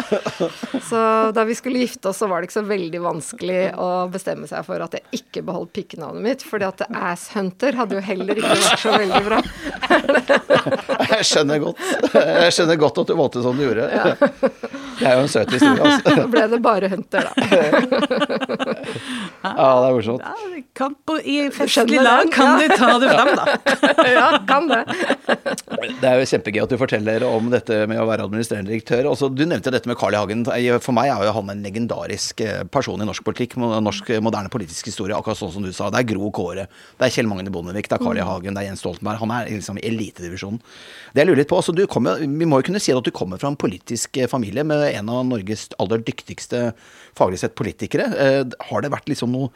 Så 0.88 1.02
da 1.36 1.44
vi 1.48 1.58
skulle 1.60 1.84
gifte 1.84 2.10
oss, 2.12 2.22
så 2.24 2.30
var 2.32 2.42
det 2.42 2.50
ikke 2.50 2.58
så 2.62 2.66
veldig 2.70 3.02
vanskelig 3.04 3.62
å 3.84 3.90
bestemme 4.14 4.48
seg 4.50 4.64
for 4.68 4.84
at 4.86 4.96
jeg 4.98 5.20
ikke 5.22 5.44
beholdt 5.46 5.74
pikkenavnet 5.76 6.24
mitt, 6.26 6.46
fordi 6.48 6.70
at 6.70 6.86
Ass 6.90 7.28
Hunter 7.36 7.76
hadde 7.78 8.00
jo 8.00 8.04
heller 8.08 8.40
ikke 8.40 8.56
vært 8.64 8.84
så 8.86 8.96
veldig 8.96 9.24
bra. 9.28 9.42
Jeg 11.14 11.26
skjønner 11.28 11.60
godt. 11.62 11.82
Jeg 12.14 12.54
skjønner 12.56 12.78
godt 12.80 13.02
at 13.04 13.10
du 13.10 13.16
valgte 13.18 13.44
som 13.44 13.58
du 13.58 13.64
gjorde. 13.66 13.88
Det 15.00 15.08
er 15.08 15.18
jo 15.18 15.26
en 15.26 15.32
søt 15.32 15.52
historie, 15.52 15.82
altså. 15.84 16.28
Ble 16.34 16.46
det 16.52 16.60
bare 16.64 16.90
Hunter, 16.92 17.30
da. 17.30 17.34
Ja, 19.44 19.70
det 19.82 19.88
er 19.88 19.96
morsomt. 19.98 20.24
Ja, 20.24 20.62
kan, 20.74 20.96
på, 21.06 21.18
I 21.20 21.50
festlig 21.54 22.02
lag 22.02 22.30
kan 22.34 22.62
ja. 22.62 22.68
du 22.68 22.76
ta 22.78 22.92
det 23.02 23.10
fram, 23.12 23.32
da. 23.38 23.46
Ja, 24.14 24.28
kan 24.48 24.70
det. 24.70 24.84
Det 26.00 26.08
er 26.08 26.22
jo 26.22 26.28
kjempegøy 26.30 26.62
at 26.64 26.72
du 26.72 26.78
forteller 26.80 27.26
om 27.28 27.50
dette 27.52 27.84
med 27.90 28.00
å 28.02 28.06
være 28.08 28.28
administrerende 28.28 28.72
direktør. 28.72 29.10
Også, 29.12 29.30
du 29.34 29.44
nevnte 29.46 29.74
dette 29.74 29.90
med 29.90 29.98
Carl 30.00 30.16
I. 30.16 30.22
Hagen. 30.22 30.46
For 30.84 30.96
meg 30.96 31.12
er 31.12 31.28
jo 31.28 31.36
han 31.36 31.52
en 31.54 31.64
legendarisk 31.66 32.44
eh, 32.46 32.64
person 32.72 33.02
i 33.02 33.08
norsk 33.08 33.26
politikk, 33.26 33.58
norsk 33.60 34.14
eh, 34.16 34.24
moderne 34.24 34.52
politisk 34.54 34.90
historie, 34.92 35.18
akkurat 35.18 35.40
sånn 35.40 35.54
som 35.56 35.66
du 35.66 35.72
sa. 35.76 35.90
Det 35.94 36.04
er 36.04 36.10
Gro 36.14 36.32
Kåre, 36.36 36.68
det 37.00 37.08
er 37.08 37.14
Kjell 37.14 37.30
Magne 37.30 37.54
Bondevik, 37.54 37.90
det 37.92 37.98
er 37.98 38.04
Carl 38.04 38.20
I. 38.20 38.26
Hagen, 38.26 38.56
det 38.56 38.64
er 38.64 38.70
Jens 38.70 38.84
Stoltenberg. 38.86 39.22
Han 39.24 39.34
er 39.36 39.52
liksom 39.52 39.82
i 39.82 39.86
elitedivisjonen. 39.90 40.62
Det 41.14 41.24
jeg 41.24 41.30
lurer 41.30 41.44
litt 41.44 41.52
på, 41.52 41.60
altså, 41.60 41.76
du 41.76 41.84
kommer, 41.90 42.22
Vi 42.24 42.50
må 42.50 42.62
jo 42.62 42.70
kunne 42.70 42.82
si 42.84 42.94
at 42.96 43.06
du 43.06 43.12
kommer 43.16 43.42
fra 43.42 43.52
en 43.52 43.60
politisk 43.60 44.18
eh, 44.22 44.30
familie 44.44 44.64
med 44.68 44.84
en 44.96 45.10
av 45.10 45.24
Norges 45.26 45.70
aller 45.80 46.04
dyktigste 46.04 46.74
faglig 47.16 47.40
sett 47.40 47.56
politikere. 47.56 48.10
Eh, 48.20 48.44
Har 48.70 48.82
det 48.84 48.92
vært 48.92 49.08
liksom 49.10 49.32
noe 49.32 49.50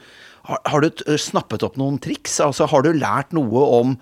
har, 0.47 0.59
har 0.65 0.81
du 0.81 0.87
eh, 1.07 1.17
snappet 1.19 1.63
opp 1.67 1.75
noen 1.77 1.99
triks? 1.99 2.39
Altså, 2.39 2.67
har 2.71 2.81
du 2.87 2.93
lært 2.95 3.33
noe 3.35 3.67
om 3.81 3.97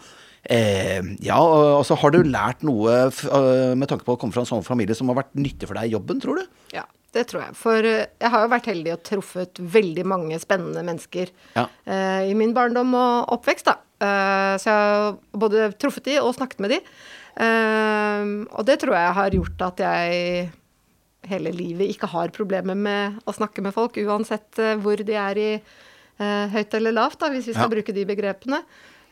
Eh, 0.45 1.02
ja, 1.26 1.39
altså 1.41 1.95
har 1.98 2.12
du 2.13 2.19
lært 2.21 2.60
noe 2.62 3.08
øh, 3.10 3.71
med 3.74 3.88
tanke 3.89 4.06
på 4.06 4.13
å 4.13 4.17
komme 4.21 4.30
fra 4.36 4.43
en 4.43 4.45
sånn 4.45 4.62
familie 4.62 4.93
som 4.93 5.10
har 5.10 5.17
vært 5.17 5.32
nyttig 5.34 5.65
for 5.65 5.74
deg 5.74 5.89
i 5.89 5.95
jobben, 5.95 6.19
tror 6.21 6.38
du? 6.38 6.43
Ja, 6.69 6.84
det 7.17 7.24
tror 7.32 7.48
jeg. 7.48 7.56
For 7.58 7.82
eh, 7.82 8.04
jeg 8.21 8.30
har 8.30 8.43
jo 8.43 8.52
vært 8.52 8.69
heldig 8.69 8.91
og 8.93 9.02
truffet 9.10 9.58
veldig 9.74 10.06
mange 10.06 10.38
spennende 10.38 10.84
mennesker 10.86 11.32
Ja. 11.56 11.63
eh, 11.89 12.30
i 12.30 12.36
min 12.38 12.54
barndom 12.54 12.93
og 12.93 13.34
oppvekst, 13.39 13.65
da. 13.71 13.80
Eh, 14.06 14.54
så 14.62 14.69
jeg 14.69 14.84
har 14.86 15.17
både 15.34 15.65
truffet 15.82 16.12
de 16.12 16.19
og 16.21 16.36
snakket 16.38 16.62
med 16.62 16.76
de. 16.76 16.80
Eh, 17.41 18.30
og 18.54 18.69
det 18.69 18.78
tror 18.86 19.00
jeg 19.00 19.17
har 19.17 19.39
gjort 19.39 19.65
at 19.71 19.82
jeg 19.82 20.52
hele 21.30 21.52
livet 21.56 21.90
ikke 21.94 22.10
har 22.12 22.30
problemer 22.36 22.76
med 22.78 23.20
å 23.28 23.34
snakke 23.36 23.62
med 23.66 23.74
folk, 23.76 23.98
uansett 23.98 24.60
eh, 24.60 24.76
hvor 24.82 24.98
de 25.04 25.14
er 25.20 25.38
i 25.42 25.50
eh, 25.56 26.48
høyt 26.56 26.74
eller 26.78 26.96
lavt, 26.96 27.20
da, 27.20 27.30
hvis 27.34 27.48
vi 27.50 27.54
skal 27.56 27.70
Ja. 27.70 27.74
bruke 27.76 27.94
de 27.96 28.06
begrepene. 28.06 28.62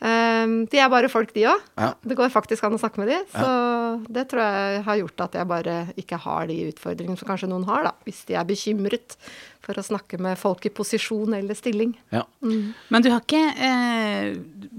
Eh, 0.03 0.45
de 0.71 0.79
er 0.83 0.89
bare 0.91 1.07
folk, 1.11 1.33
de 1.33 1.45
òg. 1.47 1.61
Ja. 1.79 1.93
Det 2.03 2.17
går 2.19 2.29
faktisk 2.33 2.63
an 2.67 2.75
å 2.75 2.81
snakke 2.81 2.99
med 2.99 3.07
de. 3.13 3.19
Så 3.31 3.49
det 4.11 4.27
tror 4.31 4.41
jeg 4.43 4.83
har 4.83 4.97
gjort 4.99 5.21
at 5.27 5.33
jeg 5.39 5.47
bare 5.47 5.75
ikke 5.95 6.17
har 6.19 6.47
de 6.47 6.57
utfordringene 6.73 7.17
som 7.19 7.27
kanskje 7.29 7.49
noen 7.51 7.65
har, 7.69 7.83
da. 7.83 7.93
Hvis 8.05 8.25
de 8.27 8.35
er 8.35 8.43
bekymret 8.49 9.17
for 9.63 9.79
å 9.79 9.83
snakke 9.85 10.17
med 10.19 10.35
folk 10.37 10.65
i 10.67 10.71
posisjon 10.75 11.33
eller 11.37 11.55
stilling. 11.55 11.93
Ja. 12.11 12.25
Men 12.43 13.03
du 13.05 13.07
har 13.13 13.21
ikke 13.23 13.39
eh, 13.63 14.33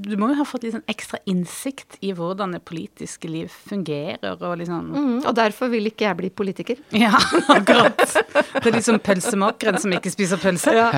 Du 0.05 0.12
må 0.20 0.29
jo 0.29 0.37
ha 0.42 0.44
fått 0.44 0.66
litt 0.66 0.75
sånn 0.77 0.85
ekstra 0.92 1.18
innsikt 1.31 1.97
i 2.05 2.11
hvordan 2.12 2.53
det 2.53 2.61
politiske 2.68 3.31
liv 3.33 3.49
fungerer, 3.70 4.35
og 4.37 4.59
liksom 4.61 4.90
Mm, 4.94 5.14
og 5.25 5.33
derfor 5.38 5.70
vil 5.73 5.88
ikke 5.88 6.05
jeg 6.09 6.18
bli 6.20 6.31
politiker. 6.31 6.83
Ja, 7.05 7.16
akkurat. 7.49 7.97
Det 8.05 8.66
er 8.68 8.77
litt 8.77 8.85
som 8.87 9.01
pølsemakeren 9.01 9.81
som 9.81 9.92
ikke 9.97 10.12
spiser 10.12 10.40
pølse. 10.42 10.75
Ja. 10.77 10.90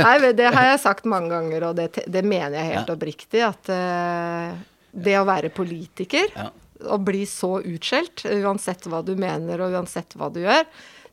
Nei, 0.00 0.32
det 0.36 0.48
har 0.54 0.70
jeg 0.72 0.80
sagt 0.82 1.04
mange 1.08 1.30
ganger, 1.34 1.68
og 1.70 1.76
det, 1.78 1.90
det 2.08 2.24
mener 2.26 2.56
jeg 2.60 2.72
helt 2.78 2.92
oppriktig. 2.96 3.42
At 3.46 3.68
eh, 3.72 4.56
det 4.96 5.18
å 5.20 5.26
være 5.28 5.52
politiker, 5.54 6.32
Ja. 6.36 6.48
og 6.92 7.04
bli 7.06 7.22
så 7.28 7.58
utskjelt, 7.64 8.24
uansett 8.42 8.84
hva 8.88 9.02
du 9.04 9.14
mener 9.16 9.60
og 9.64 9.76
uansett 9.76 10.16
hva 10.16 10.28
du 10.32 10.40
gjør, 10.44 10.64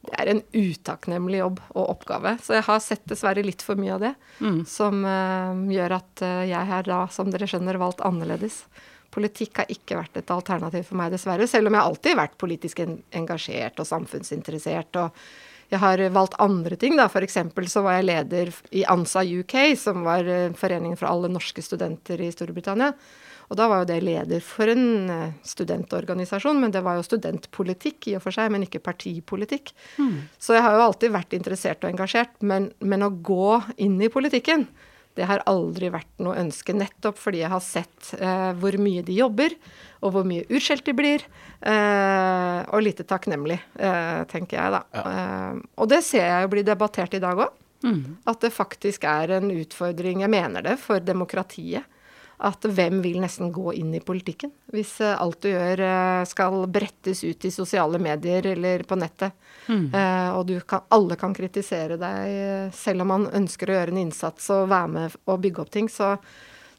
det 0.04 0.16
er 0.20 0.30
en 0.34 0.42
utakknemlig 0.52 1.39
jobb 1.39 1.60
og 1.72 1.94
oppgave. 1.96 2.36
Så 2.44 2.58
jeg 2.58 2.66
har 2.68 2.82
sett 2.84 3.06
dessverre 3.08 3.44
litt 3.46 3.63
for 3.63 3.80
mye 3.80 3.94
av 3.96 4.02
det, 4.04 4.12
som 4.68 5.00
uh, 5.08 5.56
gjør 5.72 5.96
at 6.00 6.24
eh, 6.26 6.42
jeg 6.50 6.70
har 6.70 6.84
da, 6.88 7.06
som 7.13 7.32
dere 7.32 7.48
skjønner, 7.48 7.80
valgt 7.80 8.04
annerledes. 8.04 8.66
Politikk 9.13 9.62
har 9.62 9.72
ikke 9.72 10.02
vært 10.02 10.20
et 10.20 10.34
alternativ 10.34 10.89
for 10.89 11.00
meg, 11.00 11.13
dessverre. 11.13 11.48
Selv 11.48 11.72
om 11.72 11.78
jeg 11.78 11.88
alltid 11.88 12.12
har 12.12 12.22
vært 12.26 12.38
politisk 12.42 12.84
engasjert 12.84 13.80
og 13.80 13.88
samfunnsinteressert. 13.88 15.00
og 15.00 15.72
jeg 15.72 15.82
har 15.82 16.04
valgt 16.13 16.36
andre 16.44 16.76
ting, 16.78 16.98
da. 17.00 17.08
F.eks. 17.08 17.39
så 17.72 17.82
var 17.86 17.98
jeg 17.98 18.10
leder 18.10 18.52
i 18.76 18.84
ANSA 18.89 19.24
UK, 19.24 19.56
som 19.80 20.04
var 20.06 20.28
eh, 20.28 20.52
foreningen 20.58 21.00
for 21.00 21.10
alle 21.10 21.32
norske 21.32 21.63
studenter 21.63 22.22
i 22.22 22.32
Storbritannia. 22.34 22.92
Og 23.54 23.58
da 23.60 23.68
var 23.70 23.84
jo 23.84 23.89
det 23.92 24.00
leder 24.02 24.42
for 24.42 24.72
en 24.72 25.12
eh, 25.13 25.36
studentorganisasjon, 25.46 26.58
men 26.58 26.74
det 26.74 26.82
var 26.82 26.98
jo 26.98 27.06
studentpolitikk 27.06 28.10
i 28.10 28.16
og 28.18 28.24
for 28.26 28.34
seg, 28.34 28.50
men 28.50 28.66
ikke 28.66 28.82
partipolitikk. 28.82 29.76
Så 30.42 30.58
jeg 30.58 30.66
har 30.66 30.74
jo 30.74 30.88
alltid 30.88 31.13
vært 31.13 31.38
interessert 31.38 31.86
og 31.86 31.92
engasjert, 31.94 32.34
men, 32.42 32.72
men 32.82 33.06
å 33.06 33.12
gå 33.13 33.60
inn 33.78 34.02
i 34.02 34.10
politikken, 34.10 34.66
det 35.13 35.28
har 35.30 35.44
aldri 35.46 35.92
vært 35.94 36.10
noe 36.26 36.39
ønske, 36.42 36.74
nettopp 36.74 37.20
fordi 37.22 37.44
jeg 37.44 37.54
har 37.54 37.62
sett 37.62 38.13
eh, 38.18 38.50
hvor 38.58 38.74
mye 38.82 39.04
de 39.06 39.20
jobber, 39.20 39.54
og 40.02 40.16
hvor 40.16 40.26
mye 40.26 40.48
utskjelt 40.50 40.88
de 40.89 40.96
blir. 40.98 41.26
Eh, 41.62 42.60
og 42.74 42.82
lite 42.82 43.06
takknemlig, 43.06 43.60
eh, 43.78 44.24
tenker 44.34 44.58
jeg 44.58 44.74
da. 44.74 44.82
Eh, 45.04 45.62
og 45.78 45.94
det 45.94 46.02
ser 46.08 46.26
jeg 46.26 46.48
jo 46.48 46.54
blir 46.56 46.66
debattert 46.66 47.13
i 47.13 47.22
dag 47.22 47.46
òg. 47.46 47.60
At 48.32 48.42
det 48.42 48.54
faktisk 48.56 49.06
er 49.06 49.38
en 49.38 49.52
utfordring, 49.54 50.24
jeg 50.24 50.32
mener 50.32 50.66
det, 50.66 50.80
for 50.82 51.04
demokratiet. 51.04 51.86
At 52.43 52.65
hvem 52.67 52.99
vil 53.03 53.21
nesten 53.23 53.53
gå 53.56 53.71
inn 53.79 53.93
i 53.95 54.01
politikken? 54.03 54.51
Hvis 54.73 54.97
eh, 55.03 55.15
alt 55.15 55.39
du 55.45 55.49
gjør 55.51 55.84
eh, 55.88 56.23
skal 56.27 56.58
brettes 56.71 57.23
ut 57.23 57.47
i 57.47 57.51
sosiale 57.53 58.01
medier 58.03 58.45
eller 58.53 58.84
på 58.88 58.97
nettet, 58.99 59.36
mm. 59.67 59.93
og 60.36 60.41
du 60.49 60.58
kan, 60.67 60.84
alle 60.91 61.15
kan 61.15 61.32
kritisere 61.36 61.95
deg, 61.95 62.73
selv 62.75 63.06
om 63.06 63.13
man 63.13 63.27
ønsker 63.32 63.69
å 63.69 63.77
gjøre 63.77 63.93
en 63.93 64.01
innsats 64.01 64.49
og 64.51 64.67
være 64.73 64.89
med 64.91 65.15
og 65.23 65.39
bygge 65.45 65.63
opp 65.63 65.71
ting, 65.71 65.88
så, 65.91 66.17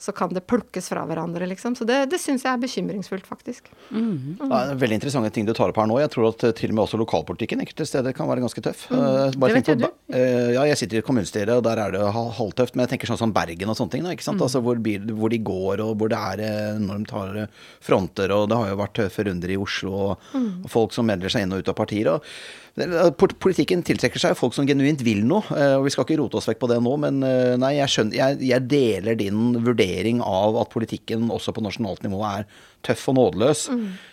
så 0.05 0.13
kan 0.17 0.33
det 0.37 0.43
plukkes 0.51 0.91
fra 0.93 1.05
hverandre, 1.09 1.47
liksom. 1.51 1.77
Så 1.79 1.87
det, 1.89 1.99
det 2.13 2.21
syns 2.21 2.45
jeg 2.45 2.53
er 2.53 2.63
bekymringsfullt, 2.63 3.27
faktisk. 3.29 3.71
Mm. 3.91 4.39
det 4.41 4.59
er 4.61 4.81
veldig 4.81 4.99
interessante 5.01 5.33
ting 5.35 5.49
du 5.49 5.55
tar 5.57 5.73
opp 5.73 5.81
her 5.81 5.89
nå. 5.91 5.99
Jeg 6.03 6.13
tror 6.15 6.31
at 6.33 6.45
eh, 6.49 6.55
til 6.57 6.73
og 6.73 6.79
med 6.79 6.85
også 6.87 7.01
lokalpolitikken 7.01 7.63
enkelte 7.65 7.87
steder 7.89 8.17
kan 8.17 8.29
være 8.31 8.45
ganske 8.45 8.65
tøff. 8.65 8.87
Mm. 8.91 9.39
bare 9.41 9.53
Det 9.53 9.61
vet 9.61 9.73
jo 9.73 9.79
Ba- 9.85 9.93
eh, 10.17 10.51
ja, 10.57 10.65
jeg 10.73 10.81
sitter 10.83 11.01
i 11.01 11.07
kommunestyret, 11.07 11.55
og 11.57 11.65
der 11.69 11.81
er 11.85 11.97
det 11.97 12.05
halvtøft. 12.11 12.77
Men 12.77 12.87
jeg 12.87 12.95
tenker 12.95 13.13
sånn 13.13 13.23
som 13.27 13.35
Bergen 13.37 13.73
og 13.73 13.79
sånne 13.81 13.97
ting. 13.97 14.05
Da, 14.07 14.17
ikke 14.17 14.29
sant? 14.29 14.43
Altså, 14.45 14.61
hvor, 14.65 14.81
bil, 14.83 15.09
hvor 15.17 15.33
de 15.33 15.41
går, 15.45 15.85
og 15.85 15.97
hvor 16.01 16.13
det 16.13 16.21
er 16.21 16.45
når 16.81 16.95
enormt 16.95 17.15
harde 17.15 17.47
fronter. 17.85 18.33
Og 18.35 18.49
det 18.51 18.59
har 18.61 18.71
jo 18.71 18.81
vært 18.81 18.97
tøffe 19.01 19.25
runder 19.29 19.55
i 19.55 19.59
Oslo, 19.61 19.95
og, 20.11 20.29
og 20.37 20.69
folk 20.73 20.95
som 20.97 21.09
melder 21.09 21.33
seg 21.33 21.47
inn 21.47 21.57
og 21.57 21.65
ut 21.65 21.73
av 21.73 21.79
partier. 21.79 22.13
og 22.15 22.25
Politikken 22.75 23.85
tiltrekker 23.87 24.19
seg 24.19 24.35
folk 24.35 24.55
som 24.57 24.67
genuint 24.67 25.03
vil 25.07 25.21
noe, 25.27 25.45
eh, 25.55 25.77
og 25.79 25.85
vi 25.87 25.93
skal 25.95 26.09
ikke 26.09 26.17
rote 26.19 26.41
oss 26.41 26.49
vekk 26.51 26.59
på 26.65 26.71
det 26.73 26.81
nå, 26.83 26.95
men 27.05 27.21
eh, 27.23 27.55
nei, 27.61 27.77
jeg, 27.77 27.93
skjønner, 27.93 28.17
jeg, 28.19 28.41
jeg 28.49 28.67
deler 28.67 29.19
din 29.21 29.61
vurdering 29.63 30.19
av 30.27 30.59
at 30.59 30.73
politikken 30.75 31.31
også 31.31 31.55
på 31.55 31.63
nasjonalt 31.63 32.03
nivå 32.03 32.19
er 32.27 32.49
tøff 32.85 33.07
og 33.13 33.17
nådeløs, 33.21 33.63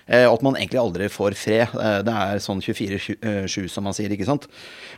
eh, 0.05 0.27
og 0.27 0.37
at 0.37 0.45
man 0.45 0.59
egentlig 0.59 0.79
aldri 0.83 1.09
får 1.09 1.35
fred. 1.41 1.73
Eh, 1.73 1.97
Det 2.05 2.13
er 2.27 2.43
sånn 2.45 2.61
24-7, 2.61 3.65
som 3.65 3.89
man 3.89 3.97
sier, 3.97 4.13
ikke 4.13 4.29
sant. 4.29 4.45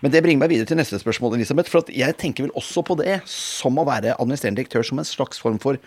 Men 0.04 0.12
det 0.12 0.26
bringer 0.26 0.44
meg 0.44 0.52
videre 0.52 0.68
til 0.68 0.82
neste 0.82 1.00
spørsmål, 1.00 1.40
Elisabeth, 1.40 1.72
for 1.72 1.86
at 1.86 1.94
jeg 1.96 2.20
tenker 2.20 2.50
vel 2.50 2.58
også 2.60 2.84
på 2.84 3.00
det 3.00 3.22
som 3.32 3.80
å 3.80 3.88
være 3.88 4.18
administrerende 4.20 4.60
direktør 4.60 4.84
som 4.92 5.00
en 5.00 5.08
slags 5.08 5.40
form 5.40 5.62
for 5.64 5.80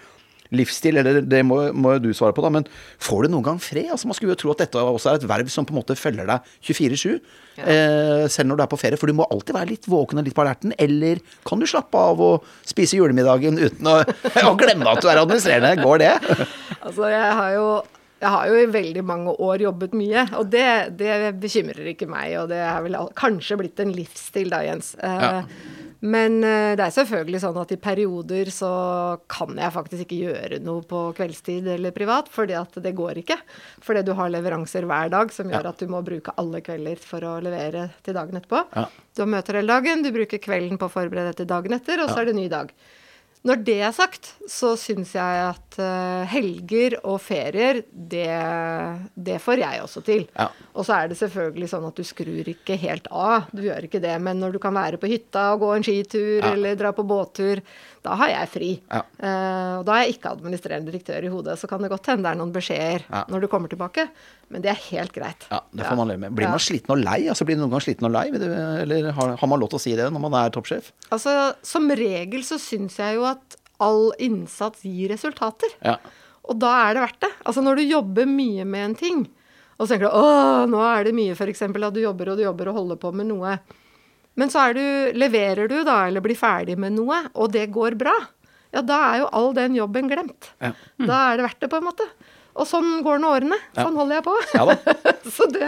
livsstil, 0.54 1.00
eller 1.00 1.22
det 1.26 1.40
må, 1.46 1.58
må 1.74 1.96
du 2.02 2.10
svare 2.14 2.34
på, 2.36 2.44
da, 2.44 2.50
men 2.54 2.68
får 3.02 3.26
du 3.26 3.32
noen 3.34 3.46
gang 3.48 3.58
fred? 3.62 3.88
Altså 3.94 4.06
Man 4.10 4.18
skulle 4.18 4.36
jo 4.36 4.40
tro 4.44 4.52
at 4.54 4.62
dette 4.64 4.78
også 4.82 5.10
er 5.14 5.18
et 5.20 5.26
verv 5.30 5.50
som 5.52 5.66
på 5.66 5.74
en 5.74 5.80
måte 5.80 5.96
følger 5.98 6.28
deg 6.28 6.52
24-7, 6.68 7.16
eh, 7.64 8.26
selv 8.32 8.50
når 8.50 8.60
du 8.60 8.62
er 8.66 8.70
på 8.72 8.78
ferie, 8.80 9.00
for 9.00 9.10
du 9.10 9.16
må 9.18 9.26
alltid 9.32 9.56
være 9.56 9.70
litt 9.72 9.88
våken 9.90 10.20
og 10.22 10.26
litt 10.28 10.36
på 10.36 10.44
alerten, 10.44 10.74
eller 10.78 11.20
kan 11.48 11.58
du 11.62 11.66
slappe 11.70 11.98
av 11.98 12.20
og 12.22 12.46
spise 12.66 12.98
julemiddagen 13.00 13.58
uten 13.58 13.90
å, 13.90 13.98
å 14.50 14.54
glemme 14.60 14.88
at 14.92 15.02
du 15.02 15.10
er 15.10 15.22
administrerende? 15.24 15.76
Går 15.82 16.02
det? 16.04 16.14
Altså, 16.86 17.08
jeg 17.10 17.30
har 17.34 17.52
jo 17.56 17.68
jeg 18.16 18.22
Jeg 18.22 18.30
har 18.32 18.46
jo 18.48 18.54
i 18.62 18.66
veldig 18.72 19.02
mange 19.04 19.32
år 19.44 19.60
jobbet 19.60 19.92
mye, 19.98 20.22
og 20.38 20.46
det, 20.48 20.62
det 20.96 21.34
bekymrer 21.42 21.90
ikke 21.90 22.06
meg. 22.08 22.30
Og 22.40 22.46
det 22.48 22.62
er 22.64 22.78
vel 22.86 22.96
kanskje 23.18 23.58
blitt 23.60 23.82
en 23.82 23.90
livsstil 23.92 24.48
da, 24.54 24.62
Jens. 24.64 24.94
Eh, 24.96 25.18
Ja. 25.26 25.42
Men 26.06 26.36
eh, 26.44 26.74
det 26.78 26.84
er 26.84 26.92
selvfølgelig 26.94 27.40
sånn 27.42 27.56
at 27.60 27.72
i 27.74 27.78
perioder 27.82 28.50
så 28.54 28.70
kan 29.32 29.56
jeg 29.58 29.74
faktisk 29.74 30.04
ikke 30.06 30.18
gjøre 30.28 30.58
noe 30.64 30.84
på 30.86 31.00
kveldstid 31.16 31.66
eller 31.72 31.94
privat, 31.96 32.28
fordi 32.32 32.54
at 32.58 32.76
det 32.84 32.92
går 32.98 33.22
ikke. 33.24 33.38
Fordi 33.84 34.04
du 34.06 34.12
har 34.18 34.30
leveranser 34.32 34.86
hver 34.86 35.10
dag 35.14 35.32
som 35.34 35.50
gjør 35.50 35.66
Ja. 35.66 35.72
at 35.72 35.80
du 35.82 35.88
må 35.90 36.02
bruke 36.06 36.34
alle 36.38 36.60
kvelder 36.62 37.00
for 37.00 37.24
å 37.26 37.38
levere 37.42 37.88
til 38.06 38.14
dagen 38.18 38.38
etterpå. 38.38 38.62
Ja. 38.76 38.86
Du 39.16 39.22
har 39.24 39.32
møter 39.32 39.58
hele 39.60 39.72
dagen, 39.72 40.04
du 40.04 40.12
bruker 40.14 40.38
kvelden 40.38 40.78
på 40.78 40.86
å 40.90 40.92
forberede 40.92 41.34
til 41.40 41.48
dagen 41.50 41.72
etter, 41.78 42.04
og 42.04 42.12
så 42.12 42.20
er 42.22 42.30
det 42.30 42.36
ny 42.38 42.48
dag. 42.52 42.70
Når 43.46 43.60
det 43.66 43.76
er 43.86 43.92
sagt, 43.94 44.32
så 44.50 44.72
syns 44.80 45.12
jeg 45.14 45.42
at 45.46 45.76
eh, 45.78 46.24
helger 46.32 46.96
og 47.06 47.20
ferier, 47.22 47.82
det, 47.92 48.26
det 49.14 49.36
får 49.42 49.60
jeg 49.62 49.82
også 49.84 50.02
til. 50.06 50.24
Ja. 50.34 50.48
Og 50.74 50.86
så 50.88 50.96
er 50.98 51.10
det 51.12 51.18
selvfølgelig 51.20 51.68
sånn 51.70 51.86
at 51.88 51.96
du 51.98 52.02
skrur 52.06 52.50
ikke 52.50 52.76
helt 52.82 53.06
av. 53.14 53.46
Du 53.54 53.62
gjør 53.64 53.86
ikke 53.86 54.02
det. 54.02 54.16
Men 54.22 54.40
når 54.42 54.56
du 54.56 54.60
kan 54.62 54.74
være 54.76 54.98
på 54.98 55.10
hytta 55.10 55.52
og 55.54 55.62
gå 55.62 55.72
en 55.76 55.86
skitur 55.86 56.42
Ja. 56.42 56.52
eller 56.56 56.74
dra 56.80 56.90
på 56.96 57.06
båttur, 57.06 57.62
da 58.06 58.14
har 58.20 58.30
jeg 58.32 58.50
fri. 58.52 58.70
Ja. 58.88 59.02
Uh, 59.18 59.74
og 59.80 59.84
da 59.88 59.96
er 59.96 60.06
jeg 60.06 60.16
ikke 60.16 60.32
administrerende 60.36 60.90
direktør 60.92 61.26
i 61.26 61.32
hodet. 61.32 61.58
Så 61.60 61.68
kan 61.70 61.82
det 61.84 61.90
godt 61.92 62.08
hende 62.12 62.24
det 62.26 62.32
er 62.32 62.40
noen 62.40 62.54
beskjeder 62.54 63.04
Ja. 63.10 63.24
når 63.32 63.44
du 63.44 63.48
kommer 63.52 63.72
tilbake. 63.72 64.06
Men 64.54 64.62
det 64.64 64.70
er 64.72 64.80
helt 64.88 65.12
greit. 65.16 65.46
Ja, 65.50 65.60
det 65.74 65.86
får 65.88 65.98
man 65.98 66.12
leve 66.12 66.22
med. 66.24 66.36
Blir 66.38 66.52
man 66.52 66.62
sliten 66.62 66.94
og 66.94 67.02
lei? 67.02 67.18
Altså, 67.32 67.46
blir 67.48 67.58
du 67.58 67.64
noen 67.64 67.74
gang 67.74 67.82
sliten 67.84 68.06
og 68.08 68.14
lei? 68.14 68.26
Eller 68.84 69.10
har, 69.16 69.36
har 69.40 69.50
man 69.50 69.62
lov 69.62 69.72
til 69.74 69.80
å 69.80 69.84
si 69.86 69.94
det 69.98 70.06
når 70.14 70.22
man 70.28 70.38
er 70.38 70.54
toppsjef? 70.54 70.92
Altså, 71.10 71.34
som 71.66 71.90
regel 71.90 72.46
så 72.46 72.60
syns 72.62 73.00
jeg 73.02 73.18
jo 73.18 73.26
at 73.28 73.58
all 73.82 74.12
innsats 74.22 74.84
gir 74.86 75.10
resultater. 75.12 75.74
Ja. 75.84 75.98
Og 76.46 76.60
da 76.62 76.70
er 76.86 76.94
det 76.96 77.02
verdt 77.02 77.24
det. 77.26 77.32
Altså 77.44 77.64
når 77.64 77.80
du 77.80 77.88
jobber 77.90 78.28
mye 78.30 78.64
med 78.68 78.84
en 78.90 78.94
ting, 78.98 79.24
og 79.76 79.84
så 79.84 79.92
tenker 79.92 80.08
du 80.08 80.14
åh, 80.16 80.62
nå 80.70 80.78
er 80.80 81.08
det 81.08 81.16
mye 81.16 81.34
f.eks. 81.36 81.66
at 81.66 81.94
du 81.96 82.00
jobber 82.00 82.30
og 82.32 82.38
du 82.38 82.46
jobber 82.46 82.70
og 82.70 82.78
holder 82.80 83.00
på 83.02 83.10
med 83.12 83.28
noe. 83.28 83.58
Men 84.36 84.52
så 84.52 84.66
du, 84.76 84.84
leverer 85.16 85.68
du 85.70 85.78
da, 85.86 86.06
eller 86.10 86.24
blir 86.24 86.36
ferdig 86.38 86.76
med 86.80 86.96
noe, 86.96 87.22
og 87.34 87.52
det 87.54 87.66
går 87.74 87.96
bra. 87.98 88.14
Ja, 88.74 88.82
da 88.84 88.98
er 89.10 89.22
jo 89.22 89.28
all 89.32 89.52
den 89.56 89.76
jobben 89.78 90.10
glemt. 90.10 90.50
Ja. 90.60 90.74
Da 91.00 91.20
er 91.30 91.38
det 91.38 91.46
verdt 91.46 91.62
det, 91.64 91.70
på 91.72 91.78
en 91.80 91.86
måte. 91.88 92.06
Og 92.56 92.64
sånn 92.64 93.02
går 93.04 93.18
nå 93.20 93.30
årene. 93.36 93.56
Sånn 93.76 93.96
holder 93.98 94.18
jeg 94.18 94.24
på. 94.24 94.34
Ja 94.56 94.64
så 95.36 95.46
det, 95.52 95.66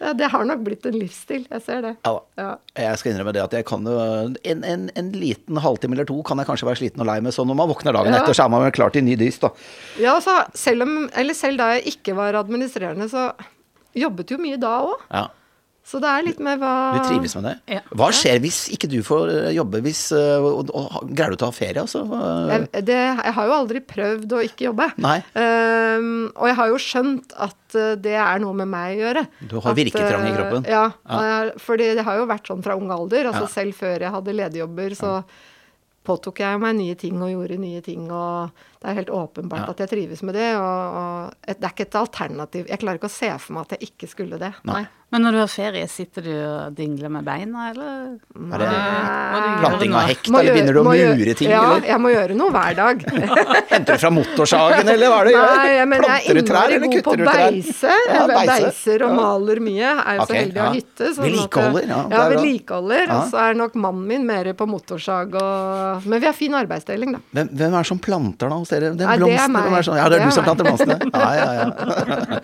ja, 0.00 0.12
det 0.16 0.30
har 0.32 0.46
nok 0.48 0.62
blitt 0.64 0.86
en 0.88 0.96
livsstil. 0.96 1.42
Jeg 1.50 1.64
ser 1.64 1.82
det. 1.84 1.92
Ja 2.06 2.12
da. 2.16 2.22
Ja. 2.40 2.52
Jeg 2.86 3.00
skal 3.00 3.12
innrømme 3.12 3.34
det 3.36 3.42
at 3.42 3.56
jeg 3.58 3.66
kan 3.68 3.84
jo 3.88 3.96
en, 4.00 4.64
en, 4.64 4.86
en 4.96 5.10
liten 5.12 5.60
halvtime 5.60 5.96
eller 5.96 6.08
to 6.08 6.16
kan 6.24 6.40
jeg 6.40 6.48
kanskje 6.48 6.68
være 6.70 6.80
sliten 6.80 7.04
og 7.04 7.10
lei 7.10 7.18
med. 7.24 7.36
Så 7.36 7.44
når 7.48 7.58
man 7.60 7.68
våkner 7.72 7.96
dagen 7.98 8.16
Ja. 8.16 8.22
etter, 8.22 8.36
så 8.38 8.46
er 8.46 8.54
man 8.54 8.72
klar 8.72 8.94
til 8.94 9.04
ny 9.04 9.18
dyst, 9.20 9.44
da. 9.44 9.52
Ja, 10.00 10.16
altså, 10.16 10.38
selv, 10.56 10.86
om, 10.88 10.96
eller 11.20 11.36
selv 11.36 11.60
da 11.60 11.68
jeg 11.76 11.96
ikke 11.96 12.16
var 12.16 12.40
administrerende, 12.40 13.10
så 13.12 13.28
jobbet 13.96 14.32
jo 14.32 14.40
mye 14.40 14.60
da 14.60 14.72
òg. 14.88 15.04
Så 15.82 15.98
det 15.98 16.08
er 16.08 16.22
litt 16.24 16.38
med 16.42 16.60
hva 16.62 16.72
Du 16.94 17.00
trives 17.08 17.34
med 17.36 17.46
det? 17.48 17.54
Ja. 17.74 17.80
Hva 17.98 18.08
skjer 18.14 18.38
hvis 18.44 18.60
ikke 18.74 18.88
du 18.90 19.00
får 19.04 19.32
eh, 19.32 19.48
jobbe? 19.56 19.80
Hvis, 19.82 20.02
eh, 20.14 20.44
og, 20.46 20.70
og, 20.78 21.10
greier 21.10 21.34
du 21.34 21.38
å 21.40 21.42
ta 21.42 21.50
ferie, 21.54 21.82
altså? 21.82 22.04
Jeg, 22.52 22.68
det, 22.86 22.98
jeg 23.18 23.34
har 23.38 23.50
jo 23.50 23.56
aldri 23.56 23.82
prøvd 23.92 24.36
å 24.38 24.42
ikke 24.46 24.68
jobbe. 24.68 24.88
Nei. 25.02 25.18
Um, 25.34 26.30
og 26.36 26.48
jeg 26.48 26.58
har 26.60 26.70
jo 26.70 26.80
skjønt 26.86 27.34
at 27.48 27.78
eh, 27.78 27.94
det 27.98 28.14
er 28.14 28.42
noe 28.44 28.56
med 28.62 28.70
meg 28.70 28.94
å 28.94 29.02
gjøre. 29.02 29.24
Du 29.42 29.56
har 29.58 29.72
At, 29.74 29.80
virketrang 29.82 30.26
i 30.30 30.34
kroppen. 30.38 30.68
Ja, 30.70 30.84
Ja. 31.10 31.22
fordi 31.60 31.92
det 31.98 32.06
har 32.06 32.20
jo 32.22 32.28
vært 32.30 32.46
sånn 32.52 32.62
fra 32.64 32.78
ung 32.78 32.92
alder. 32.94 33.32
Altså 33.32 33.48
Ja. 33.48 33.54
Selv 33.58 33.76
før 33.76 34.06
jeg 34.06 34.14
hadde 34.14 34.36
lederjobber, 34.38 34.94
så 34.96 35.16
påtok 36.06 36.40
jeg 36.42 36.60
meg 36.62 36.78
nye 36.78 36.94
ting 36.98 37.18
og 37.22 37.30
gjorde 37.34 37.58
nye 37.62 37.82
ting. 37.84 38.06
Og 38.10 38.50
det 38.82 38.90
er 38.90 38.98
helt 38.98 39.12
åpenbart 39.14 39.62
Ja. 39.66 39.70
at 39.70 39.78
jeg 39.84 39.90
trives 39.92 40.22
med 40.26 40.34
det. 40.34 40.48
Og, 40.58 40.96
og 41.02 41.34
et, 41.46 41.60
det 41.60 41.68
er 41.68 41.74
ikke 41.76 41.86
et 41.86 42.00
alternativ. 42.02 42.66
Jeg 42.68 42.78
klarer 42.82 42.98
ikke 42.98 43.10
å 43.12 43.14
se 43.14 43.30
for 43.38 43.54
meg 43.54 43.62
at 43.68 43.76
jeg 43.78 43.92
ikke 43.92 44.08
skulle 44.10 44.38
det. 44.42 44.52
Nei. 44.66 44.80
Nei. 44.82 44.88
Men 45.12 45.26
når 45.26 45.34
du 45.36 45.38
har 45.42 45.50
ferie, 45.52 45.88
sitter 45.92 46.24
du 46.24 46.30
og 46.32 46.72
dingler 46.74 47.10
med 47.12 47.26
beina, 47.26 47.66
eller? 47.68 48.14
Er 48.32 48.62
det 48.62 48.68
planting 49.60 49.92
av 49.92 50.06
hekt, 50.08 50.30
eller 50.32 50.54
begynner 50.56 50.72
du 50.72 50.80
å 50.80 50.84
mure 50.88 51.34
ting, 51.36 51.50
Ja, 51.52 51.58
eller? 51.74 51.84
jeg 51.90 52.00
må 52.00 52.12
gjøre 52.14 52.36
noe 52.38 52.54
hver 52.54 52.78
dag. 52.78 53.02
Henter 53.74 53.98
du 53.98 54.00
fra 54.00 54.10
motorsagen, 54.16 54.88
eller 54.88 55.12
hva 55.12 55.18
er 55.20 55.28
det 55.28 55.34
du 55.34 55.36
gjør? 55.36 55.52
Nei, 55.58 55.74
jeg 55.76 55.90
mener 55.90 56.08
jeg 56.08 56.16
er 56.16 56.22
Planter 56.22 56.40
du 56.40 56.48
trær, 56.48 56.72
eller 56.78 56.92
kutter 56.94 57.20
du 57.20 57.24
trær? 57.26 57.42
beise. 57.52 57.92
Ja, 57.92 58.14
Jeg 58.14 58.30
beise. 58.32 58.56
beiser 58.64 59.04
og 59.04 59.12
Ja. 59.12 59.18
maler 59.20 59.60
mye. 59.66 59.76
Jeg 59.82 59.92
er 59.92 60.16
jo 60.16 60.22
okay, 60.24 60.32
så 60.32 60.40
heldig 60.40 60.56
å 60.56 60.64
ha 60.64 60.72
hytte. 60.78 61.10
sånn 61.12 61.24
Vedlikeholder, 61.28 61.86
ja, 61.92 62.00
Ja, 62.08 62.22
er 62.24 62.32
vedlikeholder. 62.36 63.04
Ja. 63.06 63.18
Og 63.20 63.30
så 63.34 63.42
er 63.44 63.54
nok 63.60 63.74
mannen 63.84 64.06
min 64.14 64.26
mer 64.32 64.52
på 64.54 64.66
motorsag 64.72 65.34
og 65.42 66.06
Men 66.08 66.20
vi 66.24 66.26
har 66.26 66.32
fin 66.40 66.52
arbeidsdeling, 66.56 67.12
da. 67.12 67.20
Hvem, 67.36 67.52
hvem 67.52 67.74
er 67.74 67.82
det 67.84 67.86
som 67.92 67.98
planter 68.00 68.48
da 68.48 68.56
dere? 68.72 68.90
Den 68.96 69.06
er 69.08 69.20
meg. 69.22 69.28
hvem 69.36 69.58
er 69.60 69.76
det 69.76 69.84
som- 69.88 69.96
Ja, 70.00 70.08
det 70.12 70.18
er 70.20 70.24
du 70.26 70.34
som 70.36 70.44
planter 70.48 70.64
blomstene? 70.68 70.98
Ja, 71.12 71.30
ja, 71.38 71.52
ja. 71.60 72.40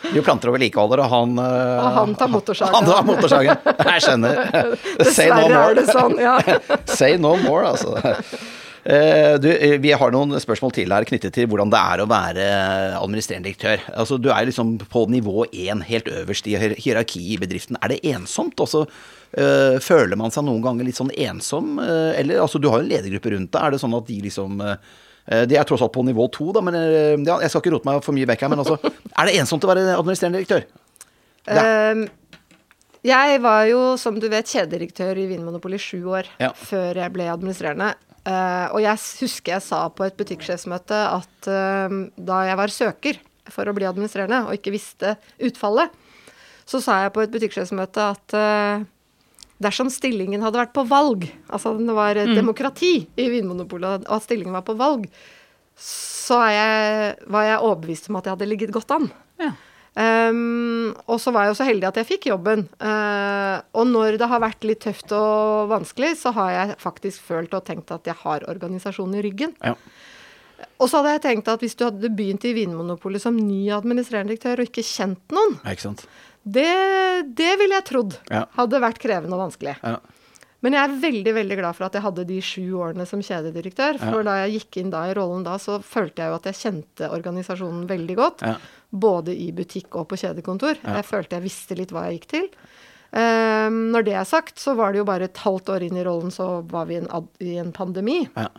Du 0.14 0.20
planter 0.26 0.50
og 0.50 0.56
vedlikeholder, 0.56 1.02
og 1.04 1.10
han 1.12 1.36
eh, 1.38 1.82
Og 1.84 1.90
han 1.98 2.14
tar 2.18 2.30
motorsagen. 2.32 2.74
Han 2.74 2.88
tar 2.88 3.04
motorsagen. 3.06 3.60
Jeg 3.90 4.06
skjønner. 4.06 4.40
Say 5.14 5.28
no 5.30 5.44
more. 5.48 5.60
er 5.70 5.78
det 5.78 5.86
sånn, 5.90 6.16
ja. 6.22 6.38
Say 6.90 7.16
no 7.20 7.36
more, 7.44 7.68
altså. 7.74 7.94
Eh, 8.82 9.36
Du, 9.38 9.46
eh, 9.52 9.76
vi 9.78 9.92
har 9.92 10.10
noen 10.14 10.32
spørsmål 10.40 10.72
til 10.74 10.90
her 10.94 11.04
knyttet 11.08 11.34
til 11.36 11.46
hvordan 11.50 11.70
det 11.72 11.78
er 11.92 12.02
å 12.02 12.08
være 12.10 12.46
administrerende 12.98 13.50
direktør. 13.50 13.82
Altså, 13.92 14.16
du 14.18 14.30
er 14.32 14.48
liksom 14.48 14.78
på 14.90 15.04
nivå 15.12 15.44
én, 15.52 15.82
helt 15.86 16.08
øverst 16.08 16.48
i 16.50 16.56
hier- 16.58 16.74
hierarkiet 16.80 17.34
i 17.36 17.40
bedriften. 17.42 17.76
Er 17.84 17.92
det 17.94 18.00
ensomt? 18.14 18.56
Også, 18.64 18.86
øh, 19.36 19.76
føler 19.84 20.16
man 20.18 20.32
seg 20.34 20.48
noen 20.48 20.64
ganger 20.64 20.88
litt 20.88 20.98
sånn 20.98 21.12
ensom? 21.14 21.76
Eller, 21.78 22.40
altså, 22.40 22.58
du 22.58 22.70
har 22.72 22.80
jo 22.80 22.88
en 22.88 22.92
ledergruppe 22.96 23.36
rundt 23.36 23.52
deg. 23.52 23.62
Er 23.62 23.70
det 23.76 23.82
sånn 23.84 23.94
at 24.00 24.08
de 24.10 24.18
liksom 24.26 24.58
eh, 24.64 24.76
De 25.30 25.58
er 25.58 25.66
tross 25.68 25.82
alt 25.84 25.94
på 25.94 26.02
nivå 26.06 26.26
to, 26.34 26.48
da, 26.56 26.62
men 26.64 26.76
eh, 26.78 27.16
ja, 27.22 27.36
jeg 27.44 27.52
skal 27.52 27.62
ikke 27.62 27.74
rote 27.76 27.88
meg 27.88 28.00
for 28.02 28.16
mye 28.16 28.28
vekk 28.30 28.46
her. 28.46 28.52
Men 28.52 28.62
altså, 28.64 28.78
er 28.82 29.28
det 29.28 29.36
ensomt 29.38 29.66
å 29.66 29.70
være 29.70 29.84
administrerende 29.96 30.42
direktør? 30.42 30.66
Ehm, 31.50 32.02
jeg 33.02 33.38
var 33.40 33.62
jo, 33.64 33.78
som 33.98 34.18
du 34.20 34.26
vet, 34.30 34.46
kjededirektør 34.46 35.16
i 35.18 35.24
Vinmonopolet 35.30 35.80
i 35.80 35.82
sju 35.82 36.10
år 36.12 36.28
Ja. 36.42 36.50
før 36.52 37.00
jeg 37.00 37.14
ble 37.14 37.30
administrerende. 37.32 37.94
Uh, 38.20 38.68
og 38.76 38.82
jeg 38.84 39.00
husker 39.22 39.54
jeg 39.54 39.64
sa 39.64 39.78
på 39.88 40.04
et 40.04 40.18
butikksjefsmøte 40.18 40.98
at 41.08 41.48
uh, 41.48 41.94
da 42.20 42.42
jeg 42.44 42.58
var 42.60 42.74
søker 42.74 43.20
for 43.48 43.64
å 43.64 43.74
bli 43.74 43.88
administrerende 43.88 44.42
og 44.44 44.58
ikke 44.58 44.74
visste 44.74 45.14
utfallet, 45.40 45.88
så 46.68 46.82
sa 46.84 47.00
jeg 47.02 47.14
på 47.16 47.24
et 47.24 47.32
butikksjefsmøte 47.32 48.04
at 48.12 48.34
eh, 48.36 48.84
dersom 49.60 49.90
stillingen 49.92 50.42
hadde 50.44 50.60
vært 50.62 50.74
på 50.76 50.86
valg, 50.88 51.26
altså 51.52 51.74
det 51.78 51.96
var 51.96 52.16
mm. 52.16 52.34
demokrati 52.38 52.94
i 53.20 53.26
Vinmonopolet, 53.32 54.06
og 54.06 54.16
at 54.16 54.26
stillingen 54.26 54.56
var 54.56 54.64
på 54.66 54.76
valg, 54.78 55.08
så 55.80 56.38
er 56.46 56.52
jeg, 56.54 57.10
var 57.32 57.48
jeg 57.48 57.64
overbevist 57.64 58.08
om 58.10 58.20
at 58.20 58.28
jeg 58.28 58.36
hadde 58.36 58.48
ligget 58.48 58.72
godt 58.74 58.94
an. 58.96 59.10
Ja. 59.40 59.52
Um, 59.90 60.92
og 61.10 61.18
så 61.18 61.32
var 61.34 61.44
jeg 61.44 61.50
jo 61.50 61.56
så 61.58 61.66
heldig 61.66 61.88
at 61.88 61.98
jeg 61.98 62.08
fikk 62.12 62.28
jobben. 62.30 62.62
Uh, 62.78 63.58
og 63.74 63.88
når 63.90 64.20
det 64.20 64.28
har 64.30 64.42
vært 64.42 64.64
litt 64.68 64.82
tøft 64.84 65.12
og 65.16 65.72
vanskelig, 65.72 66.14
så 66.20 66.32
har 66.36 66.54
jeg 66.54 66.78
faktisk 66.82 67.26
følt 67.26 67.56
og 67.56 67.66
tenkt 67.66 67.90
at 67.94 68.06
jeg 68.06 68.16
har 68.22 68.46
organisasjonen 68.50 69.18
i 69.18 69.24
ryggen. 69.26 69.56
Ja. 69.64 69.74
Og 70.80 70.88
så 70.88 71.00
hadde 71.00 71.16
jeg 71.16 71.24
tenkt 71.24 71.48
at 71.50 71.62
hvis 71.64 71.76
du 71.76 71.86
hadde 71.86 72.12
begynt 72.12 72.44
i 72.48 72.54
Vinmonopolet 72.56 73.22
som 73.22 73.36
ny 73.36 73.64
administrerende 73.74 74.34
direktør 74.34 74.62
og 74.62 74.70
ikke 74.70 74.86
kjent 74.86 75.34
noen, 75.34 75.58
Ja, 75.64 75.74
Ikke 75.74 75.88
sant? 75.88 76.06
Det, 76.44 77.34
det 77.36 77.52
ville 77.60 77.76
jeg 77.80 77.84
trodd 77.90 78.16
Ja. 78.30 78.46
hadde 78.56 78.80
vært 78.80 78.98
krevende 79.02 79.36
og 79.36 79.50
vanskelig. 79.50 79.76
Ja. 79.82 79.98
Men 80.60 80.74
jeg 80.76 80.82
er 80.84 80.96
veldig 81.00 81.32
veldig 81.34 81.56
glad 81.56 81.76
for 81.76 81.86
at 81.86 81.94
jeg 81.96 82.04
hadde 82.04 82.24
de 82.28 82.38
sju 82.44 82.64
årene 82.76 83.06
som 83.08 83.22
kjededirektør. 83.24 83.96
For 83.96 84.22
da 84.26 84.34
jeg 84.42 84.58
gikk 84.58 84.76
inn 84.82 84.90
da 84.92 85.06
i 85.08 85.14
rollen 85.16 85.42
da, 85.46 85.54
så 85.56 85.78
følte 85.80 86.20
jeg 86.20 86.28
jo 86.28 86.36
at 86.36 86.48
jeg 86.50 86.58
kjente 86.60 87.08
organisasjonen 87.16 87.86
veldig 87.88 88.16
godt. 88.18 88.44
Ja. 88.44 88.58
Både 88.92 89.32
i 89.32 89.48
butikk 89.56 89.96
og 89.96 90.10
på 90.10 90.18
kjedekontor. 90.20 90.76
Jeg 90.84 91.06
følte 91.08 91.38
jeg 91.38 91.46
visste 91.46 91.78
litt 91.78 91.94
hva 91.96 92.04
jeg 92.10 92.18
gikk 92.20 92.28
til. 92.34 92.50
Um, 93.10 93.88
når 93.90 94.04
det 94.06 94.12
er 94.20 94.28
sagt, 94.28 94.60
så 94.60 94.76
var 94.78 94.92
det 94.92 95.00
jo 95.00 95.06
bare 95.08 95.26
et 95.30 95.40
halvt 95.42 95.72
år 95.74 95.82
inn 95.88 95.96
i 95.98 96.04
rollen, 96.06 96.30
så 96.30 96.60
var 96.68 96.84
vi 96.86 97.00
en, 97.00 97.08
i 97.40 97.56
en 97.58 97.72
pandemi. 97.74 98.20
Ja. 98.36 98.50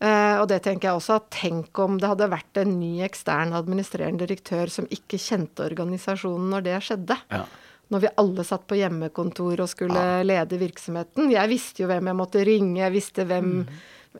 Eh, 0.00 0.36
og 0.40 0.46
det 0.48 0.62
tenker 0.64 0.88
jeg 0.88 0.96
også 0.96 1.18
at 1.18 1.26
tenk 1.34 1.76
om 1.82 1.98
det 2.00 2.08
hadde 2.08 2.30
vært 2.32 2.60
en 2.62 2.78
ny 2.80 3.02
ekstern 3.04 3.52
administrerende 3.56 4.24
direktør 4.24 4.72
som 4.72 4.88
ikke 4.88 5.20
kjente 5.20 5.66
organisasjonen 5.66 6.46
når 6.54 6.64
det 6.64 6.76
skjedde. 6.86 7.18
Ja. 7.28 7.42
Når 7.90 8.04
vi 8.04 8.12
alle 8.22 8.46
satt 8.46 8.64
på 8.70 8.78
hjemmekontor 8.78 9.60
og 9.60 9.68
skulle 9.68 10.04
lede 10.22 10.60
virksomheten. 10.60 11.28
Jeg 11.34 11.50
visste 11.50 11.82
jo 11.82 11.90
hvem 11.90 12.08
jeg 12.08 12.16
måtte 12.16 12.44
ringe, 12.46 12.78
jeg 12.84 12.94
visste 12.94 13.26
hvem 13.28 13.50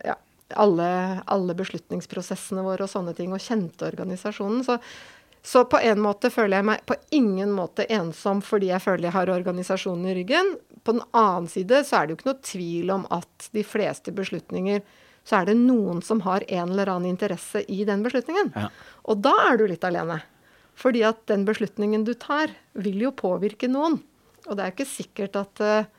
ja, 0.03 0.17
alle, 0.59 0.91
alle 1.31 1.57
beslutningsprosessene 1.57 2.65
våre 2.67 2.85
og 2.85 2.91
sånne 2.91 3.15
ting, 3.17 3.33
og 3.33 3.41
kjente 3.41 3.87
organisasjonen. 3.89 4.65
Så, 4.67 4.77
så 5.41 5.63
på 5.71 5.81
en 5.87 6.03
måte 6.03 6.33
føler 6.35 6.59
jeg 6.59 6.69
meg 6.73 6.83
på 6.91 6.99
ingen 7.17 7.55
måte 7.57 7.87
ensom 7.89 8.43
fordi 8.45 8.73
jeg 8.75 8.85
føler 8.85 9.09
jeg 9.09 9.17
har 9.17 9.33
organisasjonen 9.33 10.11
i 10.11 10.17
ryggen. 10.19 10.57
På 10.85 10.99
den 10.99 11.07
annen 11.17 11.49
side 11.49 11.85
så 11.87 12.01
er 12.01 12.09
det 12.09 12.13
jo 12.13 12.21
ikke 12.21 12.33
noe 12.33 12.51
tvil 12.51 12.93
om 12.99 13.07
at 13.17 13.53
de 13.55 13.65
fleste 13.65 14.13
beslutninger 14.13 14.83
så 15.31 15.39
er 15.39 15.51
det 15.53 15.61
noen 15.61 16.01
som 16.03 16.25
har 16.27 16.43
en 16.49 16.73
eller 16.73 16.91
annen 16.91 17.13
interesse 17.13 17.63
i 17.71 17.85
den 17.87 18.03
beslutningen. 18.03 18.51
Ja. 18.57 18.67
Og 19.07 19.23
da 19.23 19.33
er 19.47 19.61
du 19.61 19.69
litt 19.71 19.87
alene. 19.87 20.19
Fordi 20.81 21.05
at 21.07 21.23
den 21.31 21.45
beslutningen 21.47 22.03
du 22.09 22.17
tar, 22.19 22.51
vil 22.75 23.05
jo 23.05 23.13
påvirke 23.15 23.69
noen. 23.71 24.01
Og 24.49 24.57
det 24.57 24.65
er 24.65 24.75
ikke 24.75 24.89
sikkert 24.89 25.39
at 25.39 25.63
eh, 25.63 25.91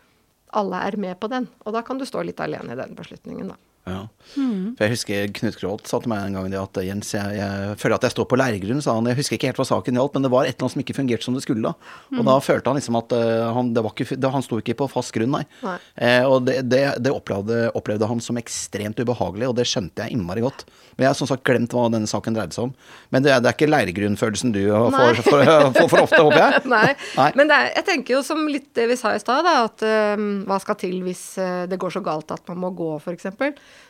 alle 0.58 0.82
er 0.84 0.98
med 1.00 1.16
på 1.22 1.30
den. 1.32 1.48
Og 1.64 1.76
da 1.78 1.84
kan 1.86 2.02
du 2.02 2.08
stå 2.08 2.26
litt 2.28 2.42
alene 2.44 2.76
i 2.76 2.80
den 2.80 2.98
beslutningen, 2.98 3.54
da. 3.54 3.60
Ja. 3.90 4.02
For 4.36 4.86
jeg 4.86 4.92
husker 4.94 5.32
Knut 5.34 5.56
Krolt 5.58 5.88
sa 5.90 5.98
til 6.04 6.12
meg 6.12 6.28
en 6.28 6.36
gang 6.38 6.50
det 6.54 6.60
at 6.62 6.78
Jens, 6.86 7.10
jeg, 7.16 7.34
jeg 7.40 7.78
føler 7.82 7.96
at 7.98 8.04
jeg 8.06 8.14
står 8.14 8.28
på 8.30 8.38
leirgrunn, 8.38 8.82
sa 8.86 8.94
han. 8.94 9.08
Jeg 9.10 9.18
husker 9.18 9.36
ikke 9.40 9.50
helt 9.50 9.58
hva 9.60 9.66
saken 9.68 9.98
gjaldt, 9.98 10.14
men 10.16 10.26
det 10.28 10.32
var 10.32 10.46
et 10.46 10.54
eller 10.54 10.68
annet 10.68 10.76
som 10.76 10.84
ikke 10.84 10.96
fungerte 11.00 11.26
som 11.26 11.36
det 11.38 11.42
skulle 11.44 11.66
da. 11.66 11.74
Og 12.14 12.22
da 12.30 12.36
følte 12.46 12.70
han 12.70 12.78
liksom 12.78 13.00
at 13.02 13.16
uh, 13.18 13.50
han, 13.58 13.72
det 13.76 13.84
var 13.84 13.96
ikke, 13.96 14.16
det, 14.22 14.32
han 14.36 14.46
sto 14.46 14.60
ikke 14.62 14.76
på 14.84 14.88
fast 14.94 15.12
grunn, 15.16 15.34
nei. 15.34 15.42
Nei. 15.66 15.74
Eh, 15.98 16.28
og 16.30 16.46
det, 16.48 16.60
det, 16.70 16.84
det 17.02 17.12
opplevde, 17.16 17.64
opplevde 17.78 18.08
han 18.12 18.22
som 18.24 18.38
ekstremt 18.40 19.02
ubehagelig, 19.02 19.50
og 19.50 19.58
det 19.58 19.66
skjønte 19.68 20.06
jeg 20.06 20.16
innmari 20.16 20.46
godt. 20.46 20.64
Men 20.96 21.08
jeg 21.08 21.12
har 21.16 21.18
som 21.18 21.32
sagt 21.32 21.44
glemt 21.48 21.74
hva 21.74 21.88
denne 21.90 22.10
saken 22.10 22.38
dreide 22.38 22.54
seg 22.56 22.70
om. 22.70 22.74
Men 23.10 23.26
det, 23.26 23.34
er- 23.34 23.42
det 23.42 23.56
ikke 23.56 23.72
leirgrunnfølelsen 23.72 24.54
du 24.54 24.62
får 24.70 25.22
for, 25.26 25.44
for, 25.74 25.88
for, 25.96 26.04
ofte, 26.06 26.22
håper 26.22 26.38
jeg? 26.46 26.64
Nei. 26.76 26.88
Nei. 27.18 27.30
Men 27.42 27.54
er, 27.58 27.72
jeg 27.80 27.88
tenker 27.90 28.20
jo 28.20 28.24
som 28.28 28.46
litt 28.52 28.70
det 28.78 28.86
vi 28.92 29.00
sa 29.00 29.16
i 29.18 29.22
stad, 29.24 29.48
at 29.50 29.82
eh, 29.88 30.26
hva 30.48 30.62
skal 30.62 30.78
til 30.86 31.00
hvis 31.08 31.26
eh, 31.42 31.64
det 31.72 31.82
går 31.82 31.98
så 31.98 32.04
galt 32.06 32.32
at 32.38 32.46
man 32.54 32.62
må 32.68 32.72
gå, 32.78 32.94
f.eks. 33.02 33.32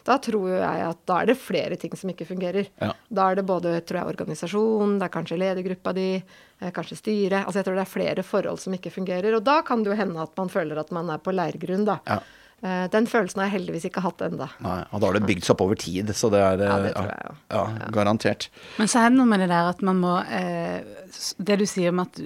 Da 0.07 0.17
tror 0.17 0.49
jeg 0.49 0.83
at 0.87 1.01
da 1.05 1.19
er 1.21 1.29
det 1.31 1.37
flere 1.37 1.77
ting 1.77 1.93
som 1.97 2.09
ikke 2.09 2.25
fungerer. 2.25 2.67
Ja. 2.81 2.91
Da 3.09 3.29
er 3.31 3.35
det 3.39 3.45
både 3.45 3.75
tror 3.85 4.01
jeg, 4.01 4.11
organisasjon, 4.15 4.97
det 4.99 5.07
er 5.07 5.13
kanskje 5.13 5.37
ledergruppa 5.41 5.93
di, 5.93 6.07
eh, 6.59 6.71
kanskje 6.75 6.97
styret. 6.97 7.45
Altså 7.45 7.61
jeg 7.61 7.65
tror 7.69 7.77
det 7.79 7.85
er 7.87 7.91
flere 7.95 8.23
forhold 8.25 8.59
som 8.63 8.73
ikke 8.73 8.93
fungerer. 8.93 9.35
Og 9.37 9.43
da 9.45 9.61
kan 9.67 9.83
det 9.83 9.91
jo 9.93 9.97
hende 10.01 10.21
at 10.21 10.37
man 10.37 10.49
føler 10.49 10.79
at 10.81 10.91
man 10.91 11.09
er 11.13 11.21
på 11.21 11.33
leirgrunn, 11.35 11.85
da. 11.85 11.99
Ja. 12.07 12.19
Eh, 12.61 12.87
Den 12.93 13.07
følelsen 13.09 13.41
har 13.41 13.49
jeg 13.49 13.59
heldigvis 13.59 13.85
ikke 13.89 14.03
hatt 14.05 14.21
ennå. 14.21 14.45
Og 14.61 14.99
da 15.01 15.07
har 15.07 15.13
det 15.17 15.25
bygd 15.25 15.45
seg 15.45 15.55
opp 15.55 15.61
over 15.65 15.75
tid, 15.75 16.09
så 16.17 16.29
det 16.33 16.41
er 16.41 16.61
Ja, 16.61 16.77
det 16.81 16.91
eh, 16.91 16.97
tror 16.97 17.09
jeg 17.09 17.25
ja. 17.25 17.33
Ja, 17.57 17.89
garantert. 17.93 18.49
Men 18.77 18.87
så 18.91 19.01
er 19.05 19.09
det 19.09 19.17
noe 19.17 19.29
med 19.29 19.41
det 19.41 19.49
der 19.49 19.69
at 19.71 19.81
man 19.81 20.01
må 20.01 20.17
eh, 20.29 20.81
Det 21.41 21.57
du 21.61 21.65
sier 21.65 21.89
om 21.89 22.03
at 22.05 22.21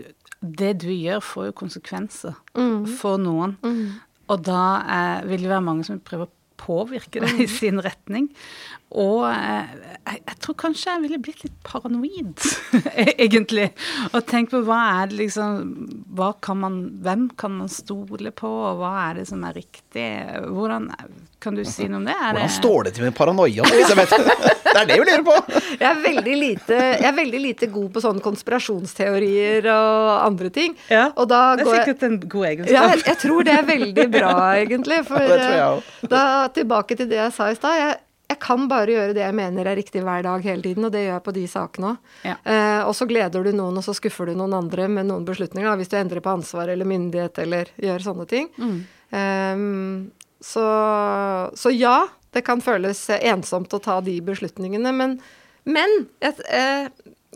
det 0.45 0.73
du 0.83 0.89
gjør, 0.91 1.23
får 1.25 1.45
jo 1.47 1.53
konsekvenser 1.57 2.35
for 2.99 3.17
noen. 3.17 3.55
Og 4.29 4.41
da 4.45 4.63
eh, 4.83 5.25
vil 5.29 5.41
det 5.45 5.49
være 5.49 5.63
mange 5.65 5.85
som 5.87 5.99
prøver 6.03 6.27
å 6.27 6.33
påvirke 6.61 7.21
det 7.23 7.33
i 7.43 7.47
sin 7.51 7.81
retning. 7.83 8.29
Og 8.95 9.25
eh, 9.27 9.71
jeg, 10.05 10.19
jeg 10.21 10.37
tror 10.45 10.55
kanskje 10.61 10.91
jeg 10.93 11.03
ville 11.03 11.19
blitt 11.25 11.43
litt 11.43 11.55
paranoid, 11.65 12.45
egentlig. 13.25 13.69
Og 14.11 14.21
tenkt 14.29 14.53
på 14.53 14.61
hva 14.67 14.79
er 15.01 15.11
det 15.11 15.19
liksom 15.23 15.63
hva 16.15 16.31
kan 16.43 16.61
man, 16.61 16.77
Hvem 17.03 17.27
kan 17.39 17.57
man 17.59 17.71
stole 17.71 18.31
på, 18.35 18.47
og 18.47 18.79
hva 18.79 18.93
er 19.09 19.21
det 19.21 19.29
som 19.31 19.43
er 19.47 19.57
riktig? 19.57 20.05
Hvordan 20.47 20.91
Kan 21.43 21.57
du 21.57 21.65
si 21.67 21.89
noe 21.89 21.99
om 21.99 22.05
det? 22.07 22.15
Er 22.15 22.31
Hvordan 22.31 22.47
det 22.47 22.55
står 22.55 22.87
det 22.87 22.93
til 22.95 23.07
med 23.09 23.17
paranoia, 23.17 23.65
Elisabeth? 23.73 24.15
Det 24.75 24.81
er 24.81 24.87
det 24.89 24.95
vi 24.99 25.05
lurer 25.07 25.21
på! 25.23 25.59
Jeg 25.79 25.85
er 25.87 25.99
veldig 26.03 26.33
lite, 26.35 26.77
jeg 26.99 27.05
er 27.07 27.13
veldig 27.15 27.39
lite 27.39 27.67
god 27.71 27.85
på 27.95 28.01
sånne 28.03 28.23
konspirasjonsteorier 28.25 29.67
og 29.71 30.09
andre 30.25 30.49
ting. 30.51 30.73
Ja, 30.91 31.05
og 31.15 31.29
da 31.31 31.53
det 31.55 31.63
er 31.63 31.69
går 31.69 31.77
jeg 31.77 31.85
sikkert 31.85 32.03
en 32.09 32.17
god 32.33 32.47
egenskap. 32.49 32.73
Ja, 32.75 32.81
jeg, 32.91 33.03
jeg 33.07 33.19
tror 33.21 33.47
det 33.47 33.53
er 33.55 33.69
veldig 33.69 34.07
bra, 34.11 34.33
egentlig. 34.65 34.97
For 35.07 35.23
Ja, 35.23 35.29
det 35.29 35.39
tror 35.45 35.55
jeg 35.55 35.69
eh, 35.69 36.09
da, 36.11 36.23
tilbake 36.53 36.97
til 36.97 37.09
det 37.09 37.17
jeg 37.17 37.33
sa 37.33 37.49
i 37.51 37.55
stad. 37.57 37.77
Jeg, 37.79 37.95
jeg 38.29 38.39
kan 38.41 38.67
bare 38.67 38.91
gjøre 38.91 39.13
det 39.13 39.21
jeg 39.21 39.37
mener 39.37 39.67
er 39.69 39.77
riktig 39.77 40.01
hver 40.05 40.23
dag 40.25 40.43
hele 40.45 40.61
tiden, 40.65 40.85
og 40.87 40.91
det 40.93 41.03
gjør 41.05 41.13
jeg 41.13 41.25
på 41.27 41.33
de 41.35 41.45
sakene 41.47 41.91
òg. 41.93 42.11
Ja. 42.25 42.35
Eh, 42.43 42.81
og 42.87 42.93
så 42.97 43.07
gleder 43.09 43.45
du 43.45 43.51
noen, 43.53 43.77
og 43.77 43.85
så 43.85 43.93
skuffer 43.97 44.29
du 44.29 44.35
noen 44.37 44.53
andre 44.57 44.87
med 44.91 45.09
noen 45.09 45.25
beslutninger, 45.27 45.69
da, 45.69 45.77
hvis 45.79 45.91
du 45.93 45.97
endrer 45.99 46.23
på 46.25 46.33
ansvar 46.33 46.71
eller 46.73 46.89
myndighet 46.89 47.41
eller 47.45 47.71
gjør 47.81 48.05
sånne 48.09 48.27
ting. 48.29 48.49
Ehm, 49.15 50.11
så, 50.41 50.65
så 51.53 51.73
ja, 51.73 52.07
det 52.35 52.43
kan 52.45 52.61
føles 52.61 53.05
ensomt 53.21 53.73
å 53.73 53.81
ta 53.81 54.01
de 54.03 54.17
beslutningene, 54.25 54.91
men, 54.93 55.19
men 55.63 55.93
et, 56.19 56.41
eh, 56.49 56.89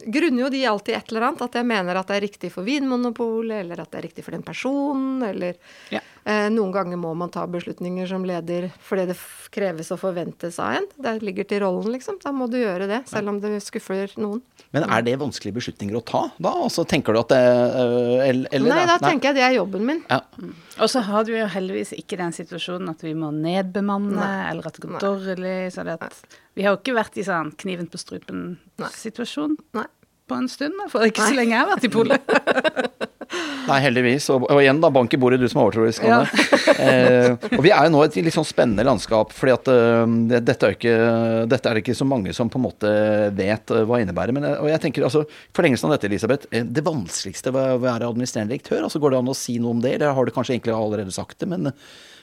grunner 0.05 0.45
jo 0.45 0.49
de 0.49 0.65
alltid 0.65 0.95
et 0.95 1.11
eller 1.11 1.29
annet. 1.29 1.41
At 1.41 1.55
jeg 1.59 1.67
mener 1.67 1.99
at 1.99 2.09
det 2.09 2.17
er 2.17 2.25
riktig 2.27 2.51
for 2.53 2.67
Vinmonopolet, 2.67 3.63
eller 3.63 3.81
at 3.81 3.91
det 3.91 4.01
er 4.01 4.07
riktig 4.09 4.25
for 4.25 4.35
den 4.35 4.45
personen, 4.45 5.23
eller 5.29 5.55
Ja. 5.93 6.01
Eh, 6.25 6.47
Noen 6.53 6.71
ganger 6.75 6.99
må 6.99 7.13
man 7.17 7.31
ta 7.33 7.45
beslutninger 7.49 8.07
som 8.09 8.25
leder 8.27 8.69
fordi 8.85 9.07
det 9.11 9.17
kreves 9.53 9.91
og 9.95 10.01
forventes 10.01 10.59
av 10.61 10.79
en. 10.79 10.87
Det 11.01 11.15
ligger 11.25 11.47
til 11.49 11.63
rollen, 11.63 11.91
liksom. 11.95 12.19
Da 12.23 12.33
må 12.35 12.49
du 12.51 12.59
gjøre 12.59 12.87
det, 12.89 13.01
selv 13.09 13.31
om 13.33 13.39
det 13.43 13.55
skuffer 13.65 14.11
noen. 14.21 14.41
Men 14.75 14.85
er 14.85 15.05
det 15.05 15.15
vanskelige 15.21 15.57
beslutninger 15.57 15.97
å 15.97 16.03
ta, 16.05 16.23
da? 16.37 16.53
Altså, 16.67 16.85
tenker 16.89 17.15
du 17.15 17.21
at 17.23 17.31
det 17.33 17.39
øh, 17.41 18.17
Eller, 18.27 18.49
eller 18.53 18.73
Nei, 18.75 18.83
da 18.89 18.97
tenker 19.01 19.31
jeg 19.31 19.39
det 19.39 19.45
er 19.47 19.55
jobben 19.57 19.87
min. 19.87 20.03
Ja. 20.09 20.21
Og 20.79 20.91
så 20.91 21.01
har 21.07 21.25
du 21.27 21.33
jo 21.33 21.47
heldigvis 21.49 21.95
ikke 21.97 22.19
den 22.19 22.35
situasjonen 22.35 22.91
at 22.93 23.03
vi 23.03 23.15
må 23.17 23.31
nedbemanne, 23.35 24.17
Nei. 24.19 24.49
eller 24.51 24.69
at 24.69 24.77
det 24.77 24.85
går 24.85 24.97
Nei. 24.97 25.03
dårlig. 25.03 25.55
Så 25.73 25.85
det 25.87 25.97
at, 25.99 26.19
vi 26.57 26.65
har 26.65 26.75
jo 26.75 26.81
ikke 26.81 26.97
vært 26.99 27.17
i 27.19 27.25
sånn 27.25 27.53
kniven 27.59 27.89
på 27.89 28.01
strupen-situasjon 28.01 29.57
Nei. 29.79 29.87
På 30.29 30.39
en 30.39 30.49
stund. 30.51 30.77
For 30.91 31.09
ikke 31.09 31.27
så 31.27 31.37
lenge 31.37 31.55
jeg 31.55 31.63
har 31.63 31.71
vært 31.73 31.89
i 31.89 31.93
polet. 31.93 32.29
Nei, 33.69 33.77
heldigvis. 33.83 34.27
Og, 34.33 34.45
og 34.49 34.61
igjen, 34.61 34.79
da, 34.81 34.89
bank 34.93 35.13
i 35.13 35.19
bordet, 35.21 35.39
du 35.41 35.45
som 35.49 35.61
er 35.61 35.67
overtroisk. 35.67 36.07
Ja. 36.09 36.23
Eh, 36.79 37.33
og 37.57 37.63
vi 37.65 37.71
er 37.73 37.87
jo 37.87 37.91
nå 37.91 38.01
i 38.05 38.07
et 38.07 38.15
litt 38.23 38.35
sånn 38.35 38.45
spennende 38.47 38.85
landskap, 38.87 39.33
fordi 39.35 39.51
at 39.51 39.69
uh, 39.73 40.05
dette, 40.31 40.55
er 40.67 40.75
ikke, 40.77 40.93
dette 41.49 41.67
er 41.67 41.75
det 41.75 41.81
ikke 41.83 41.95
så 41.97 42.05
mange 42.07 42.31
som 42.35 42.47
på 42.51 42.59
en 42.59 42.63
måte 42.63 42.91
vet 43.35 43.73
uh, 43.73 43.81
hva 43.89 43.99
innebærer. 43.99 44.35
Men, 44.35 44.45
øh, 44.47 44.61
og 44.63 44.69
jeg 44.71 44.81
tenker, 44.85 45.03
altså, 45.07 45.25
forlengelsen 45.57 45.89
av 45.89 45.97
dette, 45.97 46.07
Elisabeth. 46.07 46.47
eh, 46.55 46.63
Det 46.63 46.85
vanskeligste 46.85 47.51
ved 47.55 47.73
å 47.73 47.81
være 47.83 48.07
administrerende 48.07 48.53
direktør, 48.53 48.85
altså 48.85 49.01
går 49.01 49.15
det 49.15 49.19
an 49.19 49.33
å 49.33 49.37
si 49.37 49.57
noe 49.59 49.75
om 49.75 49.81
det? 49.83 49.97
Eller 49.97 50.15
har 50.15 50.29
du 50.29 50.33
kanskje 50.35 50.55
egentlig 50.55 50.77
allerede 50.77 51.15
sagt 51.15 51.41
det? 51.41 51.49
men... 51.51 51.73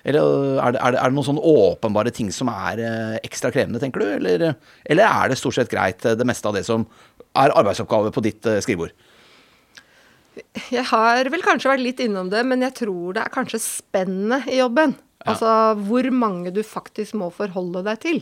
Eller 0.07 0.23
er 0.63 0.77
det, 0.77 0.79
er, 0.79 0.93
det, 0.95 0.99
er 1.03 1.11
det 1.11 1.17
noen 1.17 1.27
sånne 1.27 1.51
åpenbare 1.51 2.13
ting 2.15 2.29
som 2.31 2.47
er 2.53 2.79
ekstra 3.27 3.51
krevende, 3.51 3.81
tenker 3.83 4.05
du? 4.05 4.07
Eller, 4.21 4.45
eller 4.87 5.03
er 5.03 5.33
det 5.33 5.39
stort 5.41 5.57
sett 5.57 5.73
greit, 5.73 6.07
det 6.07 6.29
meste 6.31 6.47
av 6.47 6.55
det 6.55 6.63
som 6.69 6.85
er 7.43 7.55
arbeidsoppgave 7.57 8.13
på 8.15 8.25
ditt 8.25 8.49
øh, 8.49 8.61
skrivebord? 8.65 8.95
Jeg 10.73 10.85
har 10.91 11.29
vel 11.33 11.45
kanskje 11.45 11.71
vært 11.73 11.85
litt 11.85 12.01
innom 12.05 12.29
det, 12.33 12.43
men 12.49 12.65
jeg 12.65 12.75
tror 12.83 13.17
det 13.17 13.23
er 13.25 13.33
kanskje 13.33 13.63
spennet 13.63 14.49
i 14.53 14.59
jobben. 14.61 14.97
Ja. 15.23 15.33
Altså 15.33 15.53
hvor 15.87 16.09
mange 16.13 16.53
du 16.55 16.61
faktisk 16.67 17.17
må 17.19 17.31
forholde 17.35 17.83
deg 17.87 18.03
til. 18.05 18.21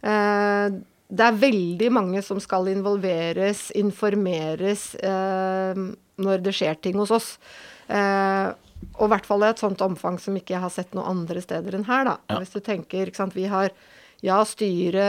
Eh, 0.00 0.78
det 1.10 1.26
er 1.26 1.42
veldig 1.42 1.90
mange 1.92 2.22
som 2.22 2.40
skal 2.42 2.70
involveres, 2.70 3.68
informeres 3.78 4.92
eh, 5.02 5.84
når 6.20 6.42
det 6.44 6.54
skjer 6.56 6.80
ting 6.80 6.98
hos 7.00 7.12
oss. 7.14 7.30
Eh, 7.90 8.48
og 8.96 9.06
i 9.06 9.10
hvert 9.12 9.26
fall 9.28 9.44
i 9.44 9.50
et 9.50 9.60
sånt 9.60 9.82
omfang 9.84 10.16
som 10.22 10.36
ikke 10.38 10.54
jeg 10.54 10.62
har 10.62 10.72
sett 10.72 10.94
noe 10.96 11.08
andre 11.10 11.42
steder 11.44 11.76
enn 11.76 11.88
her. 11.88 12.06
da. 12.08 12.38
Hvis 12.38 12.54
du 12.54 12.60
tenker, 12.64 13.10
sant, 13.16 13.36
Vi 13.36 13.44
har 13.50 13.74
ja, 14.24 14.38
styre 14.44 15.04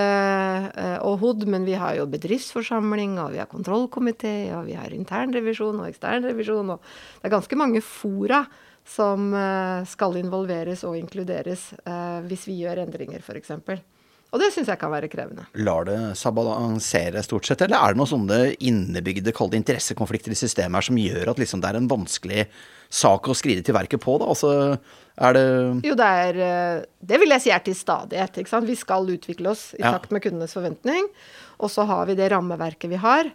eh, 0.72 0.98
og 1.04 1.20
HOD, 1.22 1.46
men 1.52 1.66
vi 1.68 1.76
har 1.80 1.98
jo 2.00 2.08
bedriftsforsamling, 2.12 3.18
og 3.22 3.34
vi 3.36 3.42
har 3.42 3.50
kontrollkomité, 3.52 4.52
og 4.58 4.68
vi 4.70 4.78
har 4.80 4.94
internrevisjon 4.96 5.82
og 5.84 5.90
eksternrevisjon. 5.90 6.76
og 6.76 6.84
Det 7.20 7.30
er 7.30 7.36
ganske 7.36 7.60
mange 7.60 7.84
fora 7.86 8.46
som 8.88 9.34
eh, 9.38 9.88
skal 9.90 10.18
involveres 10.22 10.86
og 10.88 10.98
inkluderes 11.00 11.72
eh, 11.84 12.20
hvis 12.28 12.48
vi 12.50 12.62
gjør 12.64 12.86
endringer, 12.86 13.22
f.eks. 13.22 13.52
Og 14.32 14.40
det 14.40 14.48
syns 14.56 14.70
jeg 14.72 14.80
kan 14.80 14.92
være 14.94 15.10
krevende. 15.12 15.44
lar 15.60 15.84
det 15.90 15.98
seg 16.16 16.32
balansere 16.38 17.20
stort 17.26 17.46
sett, 17.50 17.62
eller 17.66 17.76
er 17.84 17.92
det 17.92 18.00
noen 18.00 18.08
sånne 18.14 18.38
innebygde 18.64 19.34
kalde 19.36 19.58
interessekonflikter 19.60 20.32
i 20.32 20.40
systemet 20.40 20.80
her 20.80 20.88
som 20.88 20.96
gjør 21.02 21.34
at 21.34 21.42
liksom 21.42 21.60
det 21.60 21.68
er 21.74 21.80
en 21.82 21.90
vanskelig 21.92 22.46
sak 22.92 23.28
å 23.28 23.36
skride 23.36 23.64
til 23.68 23.76
verket 23.76 24.00
på? 24.04 24.16
da? 24.22 24.30
Altså, 24.32 24.80
er 25.20 25.36
det 25.36 25.46
Jo, 25.84 25.96
det 26.00 26.08
er 26.24 26.40
eh, 26.48 26.82
Det 27.04 27.20
vil 27.20 27.30
jeg 27.36 27.42
si 27.42 27.52
er 27.52 27.60
til 27.60 27.76
stadighet. 27.76 28.40
ikke 28.40 28.50
sant? 28.56 28.68
Vi 28.72 28.76
skal 28.80 29.08
utvikle 29.12 29.52
oss 29.52 29.74
i 29.76 29.84
Ja. 29.84 29.92
takt 29.98 30.12
med 30.12 30.24
kundenes 30.24 30.56
forventning. 30.56 31.08
Og 31.60 31.70
så 31.70 31.86
har 31.86 32.06
vi 32.08 32.16
det 32.16 32.32
rammeverket 32.32 32.90
vi 32.90 32.96
har. 33.04 33.28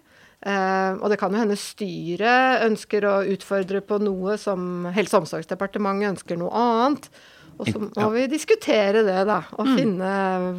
Uh, 0.46 1.00
og 1.00 1.08
det 1.08 1.16
kan 1.18 1.32
jo 1.32 1.38
hende 1.40 1.56
styret 1.56 2.60
ønsker 2.66 3.02
å 3.08 3.14
utfordre 3.32 3.80
på 3.80 3.96
noe 4.02 4.36
som 4.38 4.84
Helse- 4.92 5.16
og 5.16 5.24
omsorgsdepartementet 5.24 6.10
ønsker 6.12 6.36
noe 6.38 6.52
annet. 6.52 7.08
Og 7.58 7.68
så 7.70 7.80
må 7.80 8.08
vi 8.14 8.26
diskutere 8.28 9.02
det, 9.06 9.20
da. 9.28 9.38
Og 9.56 9.70
finne 9.76 10.10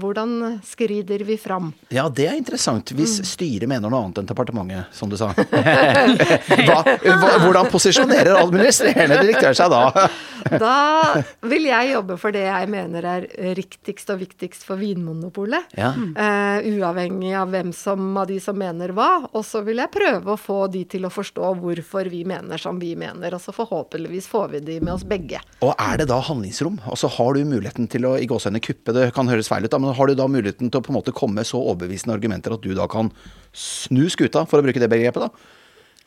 hvordan 0.02 0.60
skrider 0.66 1.24
vi 1.28 1.38
fram. 1.42 1.72
Ja, 1.94 2.08
det 2.10 2.26
er 2.30 2.38
interessant. 2.40 2.94
Hvis 2.98 3.20
Mm. 3.20 3.26
styret 3.26 3.70
mener 3.70 3.90
noe 3.90 4.04
annet 4.06 4.18
enn 4.22 4.30
departementet, 4.30 4.94
som 4.94 5.10
du 5.10 5.18
sa. 5.18 5.30
hva, 6.68 6.80
hva, 6.84 7.32
hvordan 7.44 7.70
posisjonerer 7.72 8.38
administrerende 8.42 9.22
direktør 9.24 9.56
seg 9.58 9.72
da? 9.74 9.84
Da 10.48 11.24
vil 11.44 11.66
jeg 11.68 11.90
jobbe 11.92 12.16
for 12.22 12.32
det 12.32 12.46
jeg 12.46 12.70
mener 12.72 13.04
er 13.10 13.26
riktigst 13.58 14.08
og 14.14 14.22
viktigst 14.22 14.64
for 14.64 14.80
Vinmonopolet. 14.80 15.74
Ja. 15.76 15.90
Uh, 15.92 16.64
uavhengig 16.78 17.34
av 17.36 17.52
hvem 17.52 17.74
som, 17.76 18.06
av 18.22 18.30
de 18.30 18.38
som 18.40 18.56
mener 18.56 18.94
hva. 18.96 19.26
Og 19.34 19.44
så 19.44 19.60
vil 19.66 19.82
jeg 19.82 19.92
prøve 19.92 20.32
å 20.36 20.40
få 20.40 20.60
de 20.72 20.86
til 20.88 21.04
å 21.08 21.12
forstå 21.12 21.52
hvorfor 21.60 22.08
vi 22.14 22.24
mener 22.30 22.62
som 22.62 22.80
vi 22.80 22.94
mener. 22.96 23.36
Og 23.36 23.44
så 23.44 23.52
forhåpentligvis 23.56 24.30
får 24.32 24.48
vi 24.56 24.64
de 24.70 24.80
med 24.80 24.94
oss 24.96 25.04
begge. 25.08 25.42
Og 25.66 25.74
er 25.76 26.00
det 26.04 26.08
da 26.14 26.22
handlingsrom? 26.24 26.80
Altså 26.90 27.10
Har 27.18 27.34
du 27.38 27.44
muligheten 27.46 27.88
til 27.92 28.08
å 28.10 28.16
i 28.20 28.26
gåsehendene 28.30 28.64
kuppe, 28.64 28.94
det 28.96 29.14
kan 29.14 29.28
høres 29.28 29.48
feil 29.52 29.66
ut, 29.68 29.72
da, 29.74 29.78
men 29.84 29.94
har 29.98 30.08
du 30.08 30.16
da 30.16 30.28
muligheten 30.32 30.72
til 30.72 30.80
å 30.82 30.84
på 30.86 30.94
en 30.94 31.00
måte 31.02 31.14
komme 31.16 31.36
med 31.42 31.46
så 31.50 31.60
overbevisende 31.62 32.16
argumenter 32.18 32.54
at 32.56 32.62
du 32.66 32.74
da 32.78 32.88
kan 32.88 33.12
snu 33.54 34.08
skuta, 34.10 34.46
for 34.48 34.60
å 34.62 34.66
bruke 34.66 34.80
det 34.82 34.90
begrepet, 34.92 35.28
da? 35.28 35.30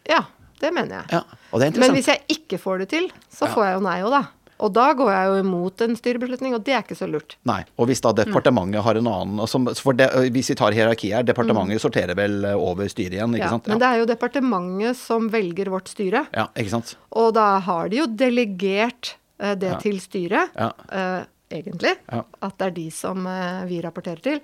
Ja, 0.08 0.24
det 0.60 0.72
mener 0.76 1.00
jeg. 1.02 1.20
Ja, 1.20 1.22
og 1.52 1.60
det 1.60 1.70
er 1.74 1.80
Men 1.80 1.96
hvis 1.96 2.08
jeg 2.12 2.20
ikke 2.28 2.58
får 2.60 2.78
det 2.84 2.88
til, 2.96 3.08
så 3.32 3.46
Ja. 3.48 3.54
får 3.54 3.64
jeg 3.66 3.74
jo 3.78 3.80
nei 3.88 4.00
òg, 4.02 4.10
da. 4.10 4.22
Og 4.60 4.74
da 4.76 4.90
går 4.92 5.08
jeg 5.08 5.24
jo 5.30 5.36
imot 5.40 5.80
en 5.80 5.94
styrebeslutning, 5.96 6.52
og 6.52 6.62
det 6.64 6.74
er 6.76 6.82
ikke 6.82 6.92
så 6.98 7.06
lurt. 7.08 7.36
Nei. 7.48 7.62
Og 7.78 7.86
hvis 7.88 8.02
da 8.04 8.12
departementet 8.12 8.82
har 8.84 8.94
en 9.00 9.06
annen 9.08 9.38
altså, 9.40 9.56
det, 9.96 10.10
Hvis 10.34 10.50
vi 10.52 10.54
tar 10.54 10.72
hierarkiet 10.76 11.14
her, 11.16 11.22
departementet 11.24 11.80
sorterer 11.80 12.14
vel 12.14 12.44
eh, 12.44 12.52
over 12.60 12.84
styret 12.92 13.16
igjen, 13.16 13.32
ikke 13.32 13.40
Mm. 13.40 13.46
Ja, 13.46 13.48
sant? 13.48 13.68
men 13.68 13.78
det 13.80 13.88
er 13.88 13.98
jo 14.02 14.04
departementet 14.10 14.96
som 15.00 15.30
velger 15.30 15.64
vårt 15.72 15.88
styre. 15.88 16.26
ja, 16.36 16.46
ikke 16.54 16.68
sant? 16.76 16.94
Og 17.12 17.32
da 17.32 17.58
har 17.58 17.88
de 17.88 17.96
jo 18.02 18.06
delegert 18.06 19.14
det 19.60 19.70
Ja. 19.74 19.78
til 19.82 20.00
styret. 20.00 20.56
Eh, 20.56 21.22
egentlig. 21.50 21.96
At 22.10 22.58
det 22.58 22.66
er 22.66 22.76
de 22.76 22.90
som 22.94 23.26
eh, 23.26 23.64
vi 23.70 23.80
rapporterer 23.82 24.22
til. 24.22 24.40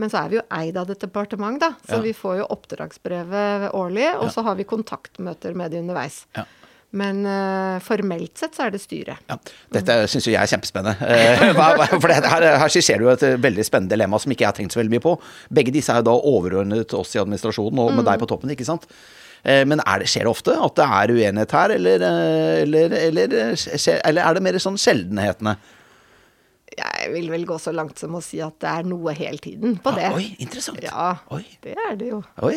Men 0.00 0.10
så 0.10 0.24
er 0.24 0.32
vi 0.32 0.36
jo 0.40 0.42
eid 0.56 0.76
av 0.80 0.90
et 0.90 1.00
departement, 1.04 1.60
da. 1.60 1.74
Så 1.86 2.00
vi 2.02 2.14
får 2.16 2.38
jo 2.40 2.48
oppdragsbrevet 2.54 3.70
årlig, 3.76 4.08
og 4.18 4.30
så 4.32 4.42
har 4.42 4.56
vi 4.58 4.64
kontaktmøter 4.64 5.54
med 5.54 5.70
de 5.70 5.82
underveis. 5.82 6.24
Ja. 6.36 6.44
Men 6.92 7.22
uh, 7.24 7.78
formelt 7.80 8.36
sett 8.36 8.56
så 8.56 8.66
er 8.66 8.74
det 8.74 8.82
styret. 8.82 9.20
Ja, 9.30 9.38
dette 9.72 9.94
syns 10.12 10.26
jeg 10.28 10.36
er 10.36 10.50
kjempespennende. 10.50 10.96
Eh, 11.12 11.94
For 12.00 12.08
det, 12.10 12.18
her, 12.28 12.44
her 12.60 12.72
skisserer 12.72 13.00
du 13.00 13.08
et 13.12 13.24
veldig 13.40 13.64
spennende 13.64 13.94
dilemma 13.94 14.18
som 14.20 14.32
ikke 14.32 14.44
jeg 14.44 14.50
har 14.50 14.58
tenkt 14.58 14.76
så 14.76 14.80
veldig 14.82 14.92
mye 14.98 15.04
på. 15.04 15.14
Begge 15.48 15.72
disse 15.72 15.92
er 15.92 16.02
jo 16.02 16.08
da 16.10 16.16
overordnet 16.32 16.92
oss 16.98 17.14
i 17.16 17.20
administrasjonen, 17.22 17.80
og 17.80 17.96
med 17.96 18.04
deg 18.08 18.20
på 18.20 18.28
toppen, 18.28 18.52
ikke 18.52 18.68
sant. 18.68 18.84
Eh, 19.44 19.64
Men 19.66 19.80
er 19.84 19.98
det, 20.04 20.08
skjer 20.12 20.28
det 20.28 20.32
ofte 20.32 20.54
at 20.54 20.76
det 20.78 20.86
er 20.86 21.12
uenighet 21.16 21.50
her, 21.58 21.76
eller, 21.76 22.08
eh, 22.08 22.62
eller, 22.62 22.96
eller, 23.08 23.38
eh, 23.42 24.00
eller 24.06 24.22
er 24.28 24.34
det 24.38 24.42
mer 24.46 24.58
sånn 24.62 24.78
sjeldenhetene? 24.78 25.56
Jeg 26.72 27.10
vil 27.12 27.26
vel 27.28 27.42
gå 27.44 27.58
så 27.60 27.68
langt 27.76 27.98
som 28.00 28.14
å 28.16 28.20
si 28.24 28.38
at 28.40 28.54
det 28.62 28.68
er 28.70 28.86
noe 28.88 29.12
hele 29.12 29.36
tiden 29.44 29.74
på 29.84 29.92
det. 29.92 30.06
Ah, 30.08 30.14
oi, 30.16 30.30
interessant. 30.40 30.78
Ja, 30.80 31.10
Oi. 31.36 31.42
det 31.60 31.74
er 31.76 31.98
det 32.00 32.06
jo. 32.08 32.22
Oi. 32.48 32.54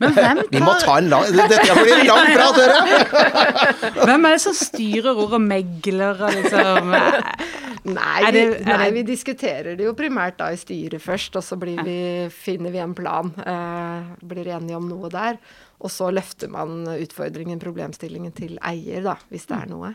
Men 0.00 0.14
hvem, 0.16 0.40
Vi 0.54 0.62
må 0.64 0.72
ta 0.80 0.94
en 1.02 1.10
lang 1.12 1.26
Dette 1.36 1.74
blir 1.76 1.98
en 1.98 2.06
lang 2.08 2.30
prat, 2.32 2.56
dere! 2.56 3.92
hvem 4.08 4.24
er 4.30 4.38
det 4.38 4.40
som 4.46 4.56
styrer 4.56 5.20
ordet 5.20 5.42
megler 5.44 6.24
og 6.30 6.32
liksom 6.38 6.94
Nei, 7.98 8.16
Er 8.24 8.32
det- 8.32 8.46
vi, 8.54 8.64
er 8.72 8.80
nei, 8.80 8.88
vi 8.96 9.04
diskuterer 9.10 9.76
det 9.76 9.84
jo 9.84 9.92
primært 9.98 10.40
da 10.40 10.48
i 10.54 10.58
styret 10.60 11.04
først, 11.04 11.36
og 11.36 11.44
så 11.44 11.60
blir 11.60 11.84
vi, 11.84 11.98
finner 12.32 12.72
vi 12.74 12.80
en 12.82 12.96
plan. 12.96 13.30
Uh, 13.36 14.16
blir 14.28 14.48
enige 14.56 14.76
om 14.80 14.88
noe 14.90 15.08
der. 15.12 15.38
Og 15.78 15.92
så 15.94 16.10
løfter 16.10 16.50
man 16.50 16.82
utfordringen, 16.90 17.60
problemstillingen, 17.62 18.34
til 18.34 18.58
eier, 18.66 19.02
da, 19.04 19.14
hvis 19.30 19.46
det 19.50 19.58
er 19.60 19.70
noe. 19.70 19.92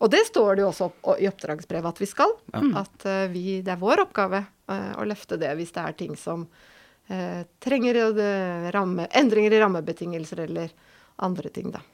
Og 0.00 0.08
det 0.12 0.22
står 0.30 0.56
det 0.56 0.64
jo 0.64 0.70
også 0.70 0.88
i 1.20 1.28
oppdragsbrevet 1.28 1.92
at 1.92 2.00
vi 2.00 2.08
skal. 2.08 2.32
At 2.80 3.06
eh, 3.08 3.26
vi, 3.32 3.44
det 3.64 3.74
er 3.74 3.80
vår 3.82 4.06
oppgave 4.06 4.40
eh, 4.40 4.92
å 4.96 5.04
løfte 5.08 5.36
det 5.40 5.52
hvis 5.58 5.74
det 5.76 5.84
er 5.84 5.96
ting 5.98 6.16
som 6.16 6.46
eh, 7.12 7.42
trenger 7.60 8.00
ramme, 8.72 9.10
endringer 9.12 9.52
i 9.52 9.60
rammebetingelser 9.60 10.46
eller 10.46 10.72
andre 11.20 11.52
ting, 11.52 11.68
da. 11.74 11.84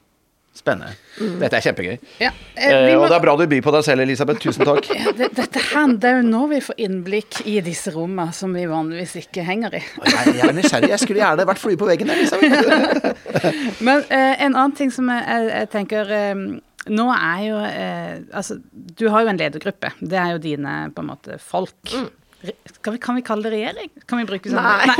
Spennende. 0.57 0.95
Dette 1.41 1.57
er 1.59 1.63
kjempegøy. 1.67 1.97
ja, 2.21 2.31
eh, 2.55 2.67
Eh, 2.67 2.95
må, 2.95 3.03
Og 3.03 3.09
det 3.11 3.15
er 3.17 3.23
bra 3.23 3.35
du 3.37 3.43
byr 3.47 3.61
på 3.65 3.71
deg 3.75 3.83
selv, 3.85 4.01
Elisabeth. 4.03 4.41
Tusen 4.41 4.65
takk. 4.65 4.87
ja, 4.97 5.11
det, 5.17 5.29
dette 5.37 5.61
her, 5.69 5.93
det 6.01 6.09
er 6.09 6.15
jo 6.19 6.27
nå 6.27 6.43
vi 6.51 6.59
får 6.65 6.79
innblikk 6.87 7.41
i 7.45 7.59
disse 7.65 7.93
rommene 7.93 8.33
som 8.33 8.53
vi 8.57 8.65
vanligvis 8.69 9.15
ikke 9.21 9.45
henger 9.47 9.77
i. 9.77 9.83
Jeg, 10.07 10.33
jeg 10.39 10.47
er 10.49 10.55
nysgjerrig. 10.57 10.89
Jeg 10.95 11.03
skulle 11.03 11.21
gjerne 11.21 11.45
vært 11.49 11.61
flue 11.61 11.77
på 11.79 11.89
veggen. 11.89 12.09
der, 12.09 12.17
Elisabeth. 12.17 13.11
Men 13.87 14.03
eh, 14.09 14.33
en 14.47 14.55
annen 14.55 14.75
ting 14.77 14.91
som 14.93 15.09
jeg, 15.13 15.23
jeg, 15.27 15.51
jeg 15.53 15.69
tenker 15.75 16.13
eh, 16.17 16.45
Nå 16.87 17.05
er 17.11 17.39
jo 17.43 17.57
eh, 17.67 18.13
Altså, 18.31 18.55
du 18.71 19.09
har 19.11 19.25
jo 19.25 19.31
en 19.33 19.39
ledergruppe. 19.41 19.91
Det 19.99 20.15
er 20.17 20.35
jo 20.37 20.43
dine 20.43 20.75
på 20.95 21.03
en 21.03 21.09
måte 21.11 21.35
folk. 21.43 21.75
Skal 21.83 22.07
vi, 22.47 22.99
kan 23.03 23.17
vi 23.17 23.23
kalle 23.25 23.47
det 23.47 23.53
regjering? 23.55 23.89
Kan 24.09 24.21
vi 24.21 24.27
bruke 24.29 24.51
sånn? 24.51 24.63
Nei. 24.63 24.95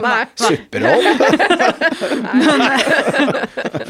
Nei. 0.00 0.26
Supperoll. 0.46 1.04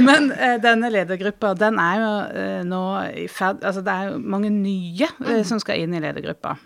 Men 0.08 0.30
eh, 0.32 0.56
denne 0.62 0.92
ledergruppa, 0.92 1.54
den 1.58 1.80
er 1.82 2.00
jo 2.02 2.14
eh, 2.42 2.62
nå 2.68 2.84
i 3.24 3.26
ferd 3.32 3.64
Altså 3.66 3.82
det 3.86 3.92
er 3.92 4.10
jo 4.12 4.22
mange 4.22 4.50
nye 4.52 5.10
eh, 5.26 5.42
som 5.46 5.60
skal 5.62 5.82
inn 5.82 5.96
i 5.96 6.02
ledergruppa. 6.04 6.56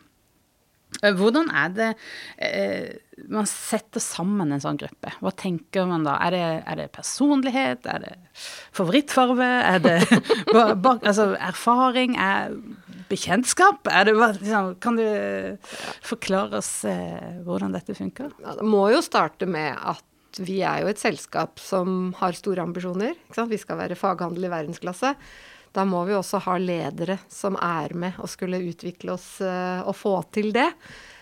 Eh, 1.03 1.15
Hvordan 1.17 1.51
er 1.55 1.71
det 1.77 1.91
eh, 2.43 2.91
man 3.31 3.49
setter 3.49 4.03
sammen 4.03 4.53
en 4.53 4.63
sånn 4.63 4.79
gruppe? 4.81 5.13
Hva 5.21 5.33
tenker 5.37 5.87
man 5.89 6.05
da? 6.07 6.17
Er 6.27 6.35
det, 6.35 6.45
er 6.73 6.81
det 6.81 6.89
personlighet? 6.97 7.87
Er 7.89 8.05
det 8.05 8.15
favorittfarve? 8.77 9.51
Er 9.75 9.83
det 9.85 9.99
altså, 10.55 11.33
erfaring? 11.37 12.17
Er 12.17 12.55
bekjentskap? 13.11 13.85
Det, 13.85 14.15
liksom, 14.15 14.75
kan 14.83 14.99
du 14.99 15.07
forklare 16.07 16.61
oss 16.61 16.85
eh, 16.89 17.43
hvordan 17.47 17.75
dette 17.77 17.97
funker? 17.99 18.31
Ja, 18.43 18.57
det 18.61 18.67
må 18.67 18.87
jo 18.95 19.03
starte 19.05 19.49
med 19.51 19.77
at 19.77 20.07
vi 20.39 20.61
er 20.63 20.85
jo 20.85 20.91
et 20.93 21.01
selskap 21.01 21.59
som 21.63 22.13
har 22.21 22.37
store 22.39 22.63
ambisjoner. 22.63 23.17
Vi 23.51 23.59
skal 23.59 23.81
være 23.81 23.99
faghandel 23.99 24.47
i 24.47 24.53
verdensklasse. 24.53 25.15
Da 25.75 25.87
må 25.87 26.03
vi 26.07 26.17
også 26.17 26.41
ha 26.47 26.57
ledere 26.59 27.21
som 27.31 27.59
er 27.63 27.95
med 27.99 28.19
og 28.19 28.31
skulle 28.31 28.63
utvikle 28.71 29.15
oss 29.15 29.39
eh, 29.45 29.83
og 29.87 29.95
få 29.99 30.17
til 30.35 30.51
det. 30.55 30.69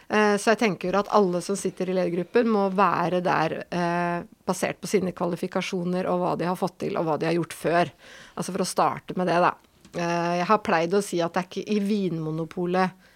Eh, 0.08 0.34
så 0.40 0.54
jeg 0.54 0.60
tenker 0.62 0.96
at 0.96 1.10
alle 1.12 1.42
som 1.44 1.56
sitter 1.58 1.90
i 1.90 1.96
ledergruppen 1.98 2.48
må 2.48 2.68
være 2.72 3.20
der 3.24 3.58
eh, 3.68 4.24
basert 4.48 4.80
på 4.80 4.88
sine 4.88 5.12
kvalifikasjoner 5.16 6.08
og 6.08 6.22
hva 6.22 6.34
de 6.40 6.48
har 6.48 6.56
fått 6.56 6.78
til 6.86 6.96
og 6.96 7.04
hva 7.08 7.18
de 7.20 7.28
har 7.28 7.36
gjort 7.36 7.56
før. 7.56 7.92
Altså 8.34 8.54
for 8.54 8.64
å 8.64 8.70
starte 8.72 9.18
med 9.20 9.28
det, 9.28 9.36
da. 9.44 9.52
Eh, 9.96 10.34
jeg 10.40 10.48
har 10.50 10.64
pleid 10.64 10.96
å 10.96 11.02
si 11.04 11.20
at 11.24 11.34
det 11.34 11.42
er 11.42 11.48
ikke 11.48 11.76
i 11.76 11.78
Vinmonopolet 11.84 13.06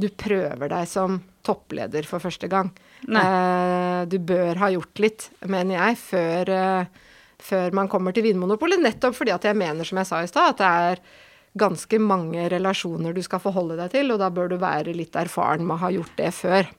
du 0.00 0.08
prøver 0.16 0.70
deg 0.72 0.88
som 0.88 1.18
toppleder 1.44 2.06
for 2.08 2.22
første 2.22 2.48
gang. 2.50 2.70
Nei. 3.08 3.24
du 4.12 4.18
bør 4.20 4.58
ha 4.60 4.68
gjort 4.72 5.00
litt, 5.00 5.30
mener 5.48 5.76
jeg, 5.76 5.96
før, 6.00 6.50
eh, 6.52 7.08
før 7.40 7.76
man 7.76 7.88
kommer 7.88 8.12
til 8.16 8.24
Vinmonopolet. 8.28 8.80
Nettopp 8.80 9.16
fordi 9.16 9.34
at 9.34 9.44
jeg 9.48 9.56
mener, 9.56 9.84
som 9.84 10.00
jeg 10.00 10.08
sa 10.08 10.22
i 10.22 10.30
stad, 10.30 10.54
at 10.54 10.60
det 10.60 10.70
er 10.70 11.02
ganske 11.60 11.98
mange 11.98 12.44
relasjoner 12.52 13.16
du 13.16 13.22
skal 13.26 13.42
forholde 13.42 13.78
deg 13.80 13.90
til, 13.96 14.12
og 14.12 14.20
da 14.22 14.30
bør 14.30 14.52
du 14.52 14.56
være 14.60 14.94
litt 14.94 15.16
erfaren 15.18 15.66
med 15.66 15.78
å 15.78 15.82
ha 15.84 15.90
gjort 15.96 16.16
det 16.20 16.30
før. 16.36 16.70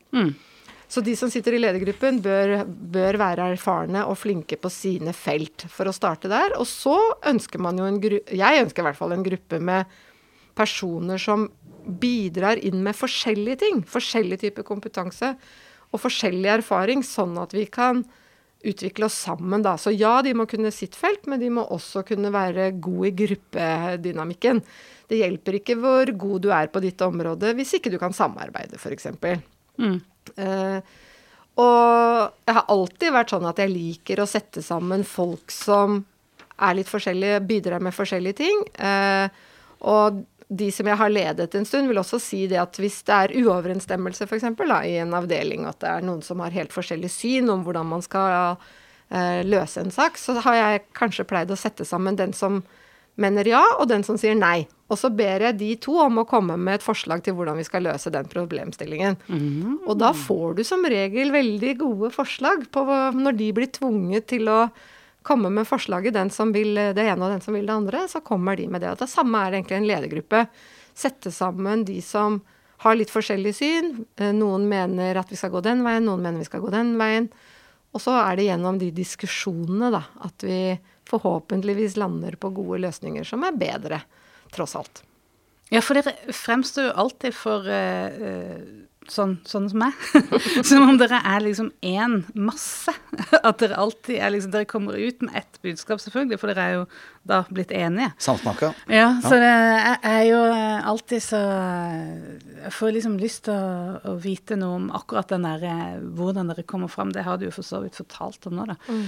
Så 0.92 1.00
de 1.06 1.14
som 1.16 1.32
sitter 1.32 1.56
i 1.56 1.62
ledergruppen, 1.62 2.20
bør, 2.24 2.66
bør 2.68 3.16
være 3.22 3.48
erfarne 3.54 4.04
og 4.12 4.18
flinke 4.20 4.58
på 4.60 4.68
sine 4.74 5.14
felt 5.16 5.64
for 5.72 5.88
å 5.88 5.96
starte 5.96 6.28
der. 6.32 6.58
Og 6.60 6.68
så 6.68 6.98
ønsker 7.32 7.64
man 7.64 7.80
jo 7.80 7.88
en 7.88 8.00
gruppe 8.04 8.36
Jeg 8.36 8.66
ønsker 8.66 8.84
i 8.84 8.88
hvert 8.89 9.00
fall 9.00 9.16
en 9.16 9.24
gruppe 9.24 9.62
med 9.64 9.94
personer 10.58 11.22
som 11.22 11.48
bidrar 12.02 12.60
inn 12.60 12.84
med 12.84 12.98
forskjellige 12.98 13.62
ting. 13.64 13.80
Forskjellig 13.88 14.42
type 14.44 14.66
kompetanse 14.68 15.32
og 15.92 16.04
forskjellig 16.04 16.52
erfaring, 16.58 17.06
sånn 17.08 17.39
at 17.39 17.56
vi 17.56 17.66
kan 17.72 18.04
utvikle 18.68 19.08
oss 19.08 19.16
sammen, 19.24 19.64
da. 19.64 19.78
Så 19.80 19.94
ja, 19.96 20.20
de 20.22 20.36
må 20.38 20.46
kunne 20.50 20.74
sitt 20.76 20.96
felt, 21.00 21.24
men 21.30 21.42
de 21.42 21.50
må 21.56 21.64
også 21.74 22.04
kunne 22.08 22.30
være 22.36 22.70
gode 22.84 23.10
i 23.10 23.16
gruppedynamikken. 23.24 24.62
Det 25.10 25.24
hjelper 25.24 25.58
ikke 25.60 25.80
hvor 25.82 26.12
god 26.28 26.46
du 26.46 26.52
er 26.56 26.70
på 26.72 26.84
ditt 26.84 27.02
område 27.04 27.56
hvis 27.58 27.78
ikke 27.80 27.92
du 27.92 27.98
kan 28.02 28.16
samarbeide, 28.16 28.80
f.eks. 28.80 29.08
Eh, 29.08 29.42
og 31.61 32.47
jeg 32.47 32.55
har 32.55 32.69
alltid 32.72 33.13
vært 33.13 33.34
sånn 33.34 33.47
at 33.49 33.59
jeg 33.59 33.74
liker 33.74 34.22
å 34.22 34.30
sette 34.30 34.63
sammen 34.65 35.03
folk 35.07 35.51
som 35.53 36.03
er 36.61 36.78
litt 36.78 36.91
forskjellige, 36.91 37.41
bidrar 37.49 37.84
med 37.84 37.95
forskjellige 37.95 38.38
ting. 38.41 38.61
Eh, 38.78 39.28
og 39.89 40.22
de 40.51 40.67
som 40.74 40.88
jeg 40.88 40.99
har 40.99 41.11
ledet 41.11 41.55
en 41.55 41.65
stund, 41.67 41.88
vil 41.89 42.01
også 42.01 42.19
si 42.22 42.43
det 42.51 42.59
at 42.61 42.78
hvis 42.80 42.99
det 43.07 43.17
er 43.17 43.34
uoverensstemmelse 43.39 44.28
f.eks. 44.28 44.45
i 44.86 44.97
en 45.01 45.15
avdeling, 45.17 45.65
at 45.69 45.80
det 45.82 45.89
er 45.89 46.05
noen 46.05 46.22
som 46.26 46.43
har 46.43 46.53
helt 46.55 46.76
forskjellig 46.76 47.11
syn 47.11 47.49
om 47.53 47.63
hvordan 47.65 47.88
man 47.88 48.03
skal 48.05 48.57
eh, 49.09 49.41
løse 49.47 49.82
en 49.82 49.93
sak, 49.93 50.19
så 50.19 50.38
har 50.43 50.59
jeg 50.59 50.86
kanskje 50.97 51.28
pleid 51.30 51.51
å 51.51 51.59
sette 51.59 51.88
sammen 51.88 52.19
den 52.19 52.36
som 52.36 52.61
mener 53.22 53.47
ja, 53.47 53.61
og 53.80 53.88
den 53.91 54.03
som 54.07 54.17
sier 54.19 54.36
nei. 54.38 54.65
Og 54.91 54.97
så 54.99 55.07
ber 55.15 55.45
jeg 55.45 55.55
de 55.59 55.69
to 55.80 55.93
om 56.03 56.19
å 56.19 56.28
komme 56.28 56.57
med 56.59 56.80
et 56.80 56.84
forslag 56.84 57.22
til 57.24 57.38
hvordan 57.38 57.59
vi 57.61 57.63
skal 57.67 57.86
løse 57.88 58.11
den 58.11 58.28
problemstillingen. 58.32 59.15
Og 59.88 59.93
da 60.01 60.09
får 60.17 60.57
du 60.57 60.63
som 60.67 60.84
regel 60.84 61.32
veldig 61.32 61.76
gode 61.80 62.09
forslag 62.11 62.65
på 62.76 62.84
når 63.15 63.38
de 63.39 63.51
blir 63.55 63.72
tvunget 63.72 64.28
til 64.34 64.49
å 64.51 64.65
komme 65.24 65.51
med 65.53 65.67
forslaget, 65.69 66.15
den 66.17 66.32
som 66.34 66.51
vil 66.51 66.74
det 66.76 67.05
ene 67.05 67.22
og 67.24 67.30
den 67.36 67.43
som 67.45 67.53
vil 67.53 67.67
det 67.69 67.76
andre, 67.78 68.07
så 68.09 68.24
kommer 68.26 68.57
de 68.57 68.65
med 68.67 68.82
det. 68.82 68.89
Og 68.91 68.97
det 69.03 69.07
samme 69.11 69.38
er 69.45 69.53
egentlig 69.59 69.78
en 69.78 69.88
ledergruppe. 69.88 70.47
Sette 70.97 71.32
sammen 71.32 71.86
de 71.88 71.99
som 72.01 72.41
har 72.82 72.97
litt 72.97 73.13
forskjellig 73.13 73.53
syn. 73.53 73.91
Eh, 74.17 74.32
Noen 74.34 74.65
mener 74.69 75.19
at 75.22 75.30
vi 75.30 75.38
skal 75.38 75.53
gå 75.53 75.61
den 75.61 75.84
veien, 75.86 76.07
noen 76.09 76.24
mener 76.26 76.41
vi 76.41 76.49
skal 76.49 76.63
gå 76.63 76.72
den 76.74 76.95
veien. 76.99 77.30
Og 77.93 78.01
så 78.01 78.15
er 78.17 78.39
det 78.39 78.47
gjennom 78.47 78.80
de 78.82 78.89
diskusjonene 78.95 79.91
da, 79.93 80.01
at 80.26 80.45
vi 80.47 80.57
forhåpentligvis 81.12 81.99
lander 81.99 82.39
på 82.39 82.53
gode 82.55 82.82
løsninger 82.88 83.28
som 83.28 83.45
er 83.47 83.57
bedre, 83.59 84.03
tross 84.55 84.78
alt. 84.80 85.03
Ja, 85.72 85.80
for 85.80 85.95
dere 85.95 86.34
fremstår 86.36 86.89
jo 86.89 86.95
alltid 86.99 87.36
for 87.36 87.68
eh, 87.72 88.24
eh, 88.28 88.64
sånn, 89.07 89.38
sånn 89.47 89.70
som 89.72 89.80
meg. 89.86 90.01
som 90.68 90.84
om 90.84 90.97
dere 90.99 91.22
er 91.24 91.45
liksom 91.45 91.70
én 91.80 92.18
masse. 92.36 92.91
At 93.47 93.62
dere 93.62 93.78
alltid 93.80 94.18
er 94.20 94.34
liksom 94.34 94.51
Dere 94.51 94.68
kommer 94.68 94.99
ut 94.99 95.24
med 95.24 95.38
ett 95.39 95.62
budskap, 95.64 96.01
selvfølgelig, 96.03 96.39
for 96.41 96.51
dere 96.51 96.66
er 96.66 96.76
jo 96.76 96.84
da 97.32 97.39
blitt 97.47 97.72
enige. 97.72 98.09
Samsnakka. 98.20 98.74
Ja, 98.91 99.14
så 99.24 99.39
det 99.39 99.53
er, 99.53 99.95
er 100.12 100.26
jo 100.28 100.41
eh, 100.49 100.89
alltid 100.91 101.24
så 101.24 101.39
Jeg 101.39 102.74
får 102.76 102.95
liksom 102.97 103.16
lyst 103.22 103.45
til 103.47 103.55
å, 103.55 103.95
å 104.12 104.18
vite 104.20 104.59
noe 104.59 104.82
om 104.82 104.91
akkurat 104.99 105.32
den 105.32 105.47
der 105.47 106.03
Hvordan 106.20 106.51
dere 106.51 106.68
kommer 106.68 106.91
fram. 106.91 107.16
Det 107.16 107.24
har 107.24 107.39
du 107.39 107.47
jo 107.47 107.55
for 107.55 107.68
så 107.68 107.80
vidt 107.86 107.95
fortalt 108.03 108.51
om 108.51 108.59
nå, 108.59 108.68
da. 108.74 108.99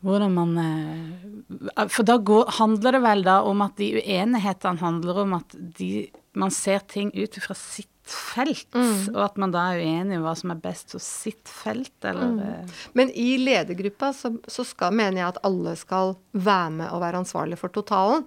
Hvordan 0.00 0.32
man 0.32 0.56
eh, 0.60 1.86
For 1.92 2.06
da 2.08 2.16
går, 2.16 2.48
handler 2.56 2.96
det 2.96 3.02
vel 3.04 3.24
da 3.26 3.40
om 3.44 3.60
at 3.66 3.76
de 3.80 3.92
uenighetene 4.00 4.80
handler 4.80 5.24
om 5.26 5.34
at 5.36 5.56
de, 5.76 6.08
man 6.38 6.52
ser 6.54 6.84
ting 6.88 7.12
ut 7.16 7.36
fra 7.44 7.56
sitt 7.58 7.88
felt, 8.10 8.74
og 8.74 9.20
at 9.22 9.36
man 9.38 9.52
da 9.54 9.68
er 9.70 9.84
uenig 9.84 10.16
i 10.16 10.22
hva 10.22 10.32
som 10.34 10.50
er 10.50 10.62
best 10.62 10.96
for 10.96 11.02
sitt 11.04 11.46
felt, 11.46 11.94
eller 12.02 12.32
mm. 12.32 12.72
Men 12.98 13.12
i 13.14 13.36
ledergruppa 13.38 14.10
så, 14.16 14.32
så 14.50 14.64
skal, 14.66 14.96
mener 14.96 15.20
jeg 15.20 15.28
at 15.28 15.38
alle 15.46 15.76
skal 15.78 16.16
være 16.32 16.72
med 16.80 16.88
og 16.90 17.04
være 17.04 17.20
ansvarlig 17.22 17.60
for 17.60 17.70
totalen. 17.74 18.26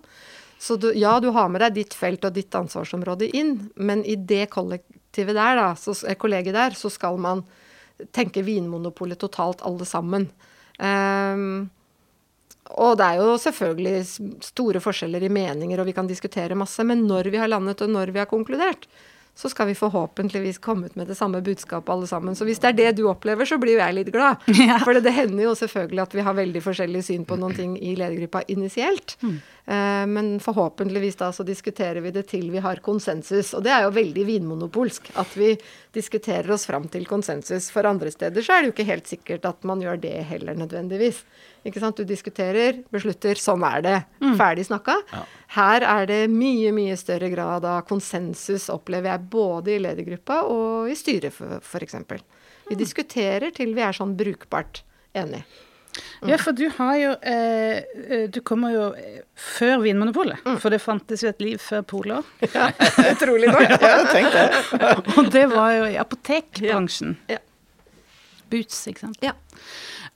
Så 0.64 0.78
du, 0.80 0.94
ja, 0.96 1.18
du 1.20 1.34
har 1.36 1.50
med 1.52 1.60
deg 1.66 1.76
ditt 1.82 1.98
felt 1.98 2.24
og 2.24 2.38
ditt 2.38 2.56
ansvarsområde 2.56 3.28
inn, 3.36 3.58
men 3.76 4.06
i 4.08 4.16
det 4.16 4.46
kollektivet 4.54 5.36
der, 5.36 5.60
da, 5.60 5.68
så, 5.76 5.98
eh, 6.08 6.16
kollegiet 6.20 6.56
der, 6.56 6.78
så 6.80 6.92
skal 6.94 7.20
man 7.20 7.44
tenke 8.16 8.46
Vinmonopolet 8.46 9.20
totalt, 9.20 9.66
alle 9.68 9.88
sammen. 9.90 10.30
Um, 10.80 11.70
og 12.74 12.98
det 12.98 13.06
er 13.06 13.20
jo 13.22 13.38
selvfølgelig 13.38 13.98
store 14.42 14.82
forskjeller 14.82 15.26
i 15.28 15.32
meninger, 15.34 15.80
og 15.80 15.86
vi 15.86 15.96
kan 15.96 16.08
diskutere 16.10 16.58
masse, 16.58 16.84
men 16.88 17.04
når 17.10 17.30
vi 17.30 17.42
har 17.42 17.52
landet, 17.52 17.82
og 17.84 17.92
når 17.92 18.14
vi 18.14 18.22
har 18.24 18.30
konkludert, 18.32 18.88
så 19.36 19.50
skal 19.50 19.68
vi 19.68 19.76
forhåpentligvis 19.76 20.58
komme 20.58 20.86
ut 20.86 20.96
med 20.96 21.08
det 21.08 21.16
samme 21.16 21.42
budskapet 21.42 21.90
alle 21.90 22.08
sammen. 22.08 22.36
Så 22.36 22.46
hvis 22.46 22.60
det 22.62 22.70
er 22.70 22.78
det 22.78 22.92
du 23.00 23.08
opplever, 23.10 23.48
så 23.50 23.58
blir 23.58 23.76
jo 23.76 23.82
jeg 23.82 23.98
litt 23.98 24.12
glad. 24.14 24.44
Ja. 24.64 24.78
For 24.80 24.96
det, 24.96 25.12
hender 25.12 25.44
jo 25.44 25.56
selvfølgelig 25.58 26.02
at 26.04 26.14
vi 26.16 26.24
har 26.24 26.36
veldig 26.38 26.62
forskjellig 26.64 27.02
syn 27.04 27.26
på 27.28 27.36
noen 27.42 27.56
ting 27.58 27.74
i 27.76 27.96
ledergruppa 27.98 28.44
initielt. 28.54 29.18
Mm. 29.26 29.40
Eh, 29.66 30.04
men 30.14 30.30
forhåpentligvis 30.44 31.18
da 31.20 31.32
så 31.34 31.44
diskuterer 31.44 32.00
vi 32.06 32.14
det 32.14 32.28
til 32.30 32.52
vi 32.54 32.62
har 32.64 32.80
konsensus. 32.86 33.56
Og 33.58 33.66
det 33.66 33.74
er 33.74 33.88
jo 33.88 33.96
veldig 33.98 34.28
vinmonopolsk 34.30 35.10
at 35.20 35.34
vi 35.40 35.56
diskuterer 35.98 36.54
oss 36.54 36.68
fram 36.70 36.86
til 36.94 37.10
konsensus. 37.10 37.72
For 37.74 37.90
andre 37.90 38.14
steder 38.14 38.46
så 38.46 38.54
er 38.54 38.62
det 38.62 38.72
jo 38.72 38.76
ikke 38.78 38.92
helt 38.92 39.10
sikkert 39.10 39.50
at 39.50 39.66
man 39.68 39.82
gjør 39.82 40.00
det 40.06 40.16
heller 40.30 40.58
nødvendigvis. 40.62 41.24
Ikke 41.64 41.80
sant? 41.80 41.98
Du 41.98 42.08
diskuterer, 42.08 42.82
beslutter, 42.92 43.40
sånn 43.40 43.64
er 43.68 43.84
det. 43.86 43.98
Mm. 44.24 44.36
Ferdig 44.40 44.68
snakka. 44.68 44.98
Ja. 45.14 45.24
Her 45.56 45.86
er 45.88 46.08
det 46.10 46.22
mye, 46.32 46.74
mye 46.76 46.96
større 47.00 47.30
grad 47.32 47.68
av 47.68 47.84
konsensus, 47.88 48.70
opplever 48.74 49.14
jeg, 49.14 49.28
både 49.32 49.76
i 49.76 49.82
ledergruppa 49.84 50.42
og 50.52 50.92
i 50.92 50.98
styret, 50.98 51.36
f.eks. 51.62 52.00
Vi 52.68 52.76
mm. 52.76 52.80
diskuterer 52.80 53.54
til 53.56 53.76
vi 53.78 53.86
er 53.86 53.96
sånn 53.96 54.18
brukbart 54.20 54.84
enige. 55.16 55.46
Mm. 56.24 56.32
Ja, 56.32 56.40
for 56.42 56.58
du 56.58 56.64
har 56.74 56.96
jo 56.98 57.10
eh, 57.22 57.84
eh 58.10 58.24
Du 58.34 58.40
kommer 58.42 58.72
jo 58.74 58.86
eh, 58.98 59.20
før 59.38 59.84
Vinmonopolet. 59.84 60.42
Mm. 60.42 60.58
For 60.58 60.74
det 60.74 60.80
fantes 60.82 61.22
jo 61.22 61.30
et 61.30 61.42
liv 61.44 61.62
før 61.62 61.84
polet 61.86 62.18
òg. 62.18 62.48
Ja, 62.50 62.72
utrolig 63.14 63.52
nok. 63.54 63.76
ja, 63.78 63.96
tenk 64.10 64.34
det. 64.34 64.48
og 65.18 65.30
det 65.36 65.46
var 65.54 65.74
jo 65.78 65.90
i 65.92 66.00
apotekbransjen. 66.02 67.18
Ja. 67.30 67.38
Ja. 67.38 67.44
Boots, 68.50 68.82
ikke 68.90 69.06
sant. 69.06 69.22
Ja. 69.22 69.36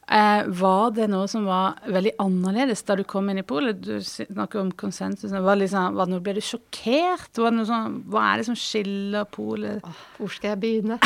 Eh, 0.08 0.45
var 0.47 0.93
det 0.95 1.10
noe 1.12 1.28
som 1.28 1.43
var 1.43 1.82
veldig 1.91 2.14
annerledes 2.24 2.80
da 2.88 2.95
du 2.95 3.03
kom 3.03 3.28
inn 3.28 3.41
i 3.41 3.43
polet? 3.47 3.82
Du 3.84 3.99
snakker 3.99 4.62
om 4.62 4.70
konsensus. 4.72 5.34
Var 5.34 5.60
liksom, 5.60 5.97
var 5.97 6.08
det 6.08 6.14
noe, 6.14 6.24
ble 6.24 6.38
du 6.38 6.43
sjokkert? 6.47 7.34
Var 7.36 7.51
det 7.51 7.58
noe 7.58 7.68
sånn, 7.68 7.97
hva 8.08 8.24
er 8.30 8.39
det 8.39 8.45
som 8.47 8.55
skiller 8.58 9.28
polet 9.28 9.84
Hvor 10.16 10.32
skal 10.32 10.53
jeg 10.53 10.62
begynne? 10.62 10.99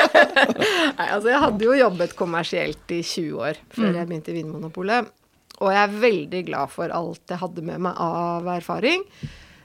Nei, 1.00 1.08
altså 1.08 1.32
jeg 1.32 1.40
hadde 1.48 1.66
jo 1.66 1.74
jobbet 1.80 2.14
kommersielt 2.18 2.94
i 2.94 3.00
20 3.02 3.42
år 3.42 3.58
før 3.74 3.88
mm. 3.88 3.98
jeg 3.98 4.10
begynte 4.12 4.30
i 4.30 4.36
Vinmonopolet. 4.38 5.10
Og 5.58 5.74
jeg 5.74 5.82
er 5.82 5.98
veldig 6.06 6.44
glad 6.46 6.70
for 6.74 6.94
alt 6.94 7.34
jeg 7.34 7.42
hadde 7.42 7.66
med 7.66 7.82
meg 7.88 7.98
av 8.06 8.46
erfaring. 8.54 9.02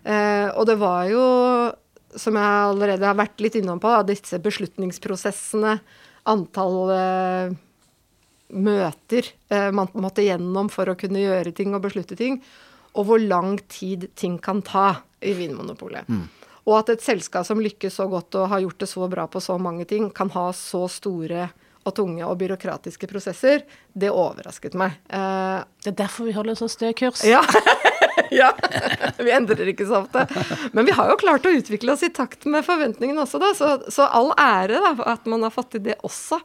Eh, 0.01 0.49
og 0.49 0.65
det 0.69 0.79
var 0.81 1.05
jo, 1.11 1.23
som 2.17 2.41
jeg 2.41 2.73
allerede 2.73 3.05
har 3.05 3.21
vært 3.21 3.37
litt 3.45 3.61
innom 3.61 3.77
på, 3.81 3.93
disse 4.09 4.41
beslutningsprosessene, 4.41 5.77
antall 6.27 6.77
eh, 6.97 7.55
møter 8.53 9.27
eh, 9.49 9.69
man 9.75 9.91
måtte 9.97 10.25
gjennom 10.25 10.69
for 10.71 10.89
å 10.89 10.97
kunne 10.99 11.23
gjøre 11.23 11.53
ting 11.55 11.75
og 11.75 11.83
beslutte 11.83 12.17
ting, 12.19 12.39
og 12.97 13.09
hvor 13.09 13.21
lang 13.21 13.57
tid 13.69 14.07
ting 14.17 14.37
kan 14.41 14.63
ta 14.65 15.03
i 15.21 15.33
Vinmonopolet. 15.37 16.07
Mm. 16.09 16.25
Og 16.67 16.75
at 16.81 16.91
et 16.91 17.03
selskap 17.03 17.47
som 17.47 17.61
lykkes 17.63 17.99
så 17.99 18.07
godt 18.11 18.35
og 18.39 18.49
har 18.51 18.63
gjort 18.65 18.81
det 18.83 18.89
så 18.91 19.07
bra 19.11 19.27
på 19.31 19.41
så 19.43 19.55
mange 19.61 19.85
ting, 19.87 20.09
kan 20.11 20.31
ha 20.35 20.49
så 20.55 20.85
store 20.91 21.49
og 21.87 21.95
tunge 21.95 22.25
og 22.27 22.35
byråkratiske 22.41 23.07
prosesser, 23.07 23.63
det 23.95 24.09
overrasket 24.11 24.75
meg. 24.79 24.97
Eh, 25.07 25.59
det 25.83 25.93
er 25.93 25.99
derfor 26.03 26.27
vi 26.27 26.35
holder 26.35 26.57
så 26.59 26.67
stø 26.71 26.91
kurs. 26.97 27.23
Ja. 27.23 27.43
ja. 28.41 28.51
Vi 29.15 29.31
endrer 29.31 29.71
ikke 29.71 29.87
så 29.87 30.01
ofte. 30.01 30.25
Men 30.75 30.87
vi 30.87 30.95
har 30.97 31.13
jo 31.13 31.19
klart 31.21 31.47
å 31.47 31.53
utvikle 31.55 31.95
oss 31.95 32.03
i 32.03 32.11
takt 32.11 32.43
med 32.49 32.65
forventningene 32.67 33.23
også, 33.23 33.39
da. 33.39 33.53
Så, 33.55 33.71
så 33.93 34.09
all 34.11 34.33
ære 34.35 34.81
da, 34.83 34.91
at 35.13 35.29
man 35.31 35.47
har 35.47 35.55
fått 35.55 35.77
til 35.77 35.85
det 35.87 35.95
også. 36.07 36.41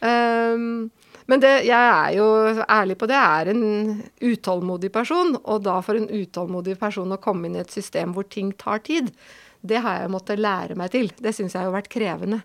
Um, 0.00 0.90
men 1.30 1.42
det, 1.42 1.50
jeg 1.68 1.90
er 1.90 2.14
jo 2.16 2.26
ærlig 2.64 2.96
på 2.98 3.06
det, 3.06 3.14
jeg 3.14 3.42
er 3.42 3.50
en 3.52 4.00
utålmodig 4.32 4.90
person. 4.90 5.36
Og 5.44 5.62
da 5.62 5.76
for 5.86 5.98
en 5.98 6.08
utålmodig 6.10 6.74
person 6.80 7.14
å 7.14 7.20
komme 7.22 7.46
inn 7.46 7.58
i 7.58 7.62
et 7.62 7.70
system 7.70 8.16
hvor 8.16 8.26
ting 8.26 8.50
tar 8.58 8.82
tid, 8.86 9.12
det 9.60 9.82
har 9.84 10.00
jeg 10.00 10.10
måttet 10.10 10.42
lære 10.42 10.74
meg 10.80 10.90
til. 10.94 11.12
Det 11.20 11.34
syns 11.36 11.54
jeg 11.54 11.68
har 11.68 11.74
vært 11.74 11.92
krevende. 11.92 12.40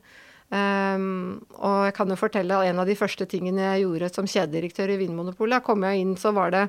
Um, 0.54 1.42
og 1.58 1.88
jeg 1.88 1.96
kan 1.98 2.12
jo 2.14 2.20
fortelle 2.20 2.60
en 2.68 2.82
av 2.84 2.86
de 2.86 2.98
første 3.00 3.26
tingene 3.26 3.64
jeg 3.64 3.86
gjorde 3.88 4.12
som 4.14 4.28
kjededirektør 4.30 4.94
i 4.94 5.00
Vinmonopolet, 5.00 5.64
kom 5.66 5.82
jeg 5.88 6.04
inn, 6.04 6.14
så 6.22 6.36
var 6.36 6.54
det 6.54 6.68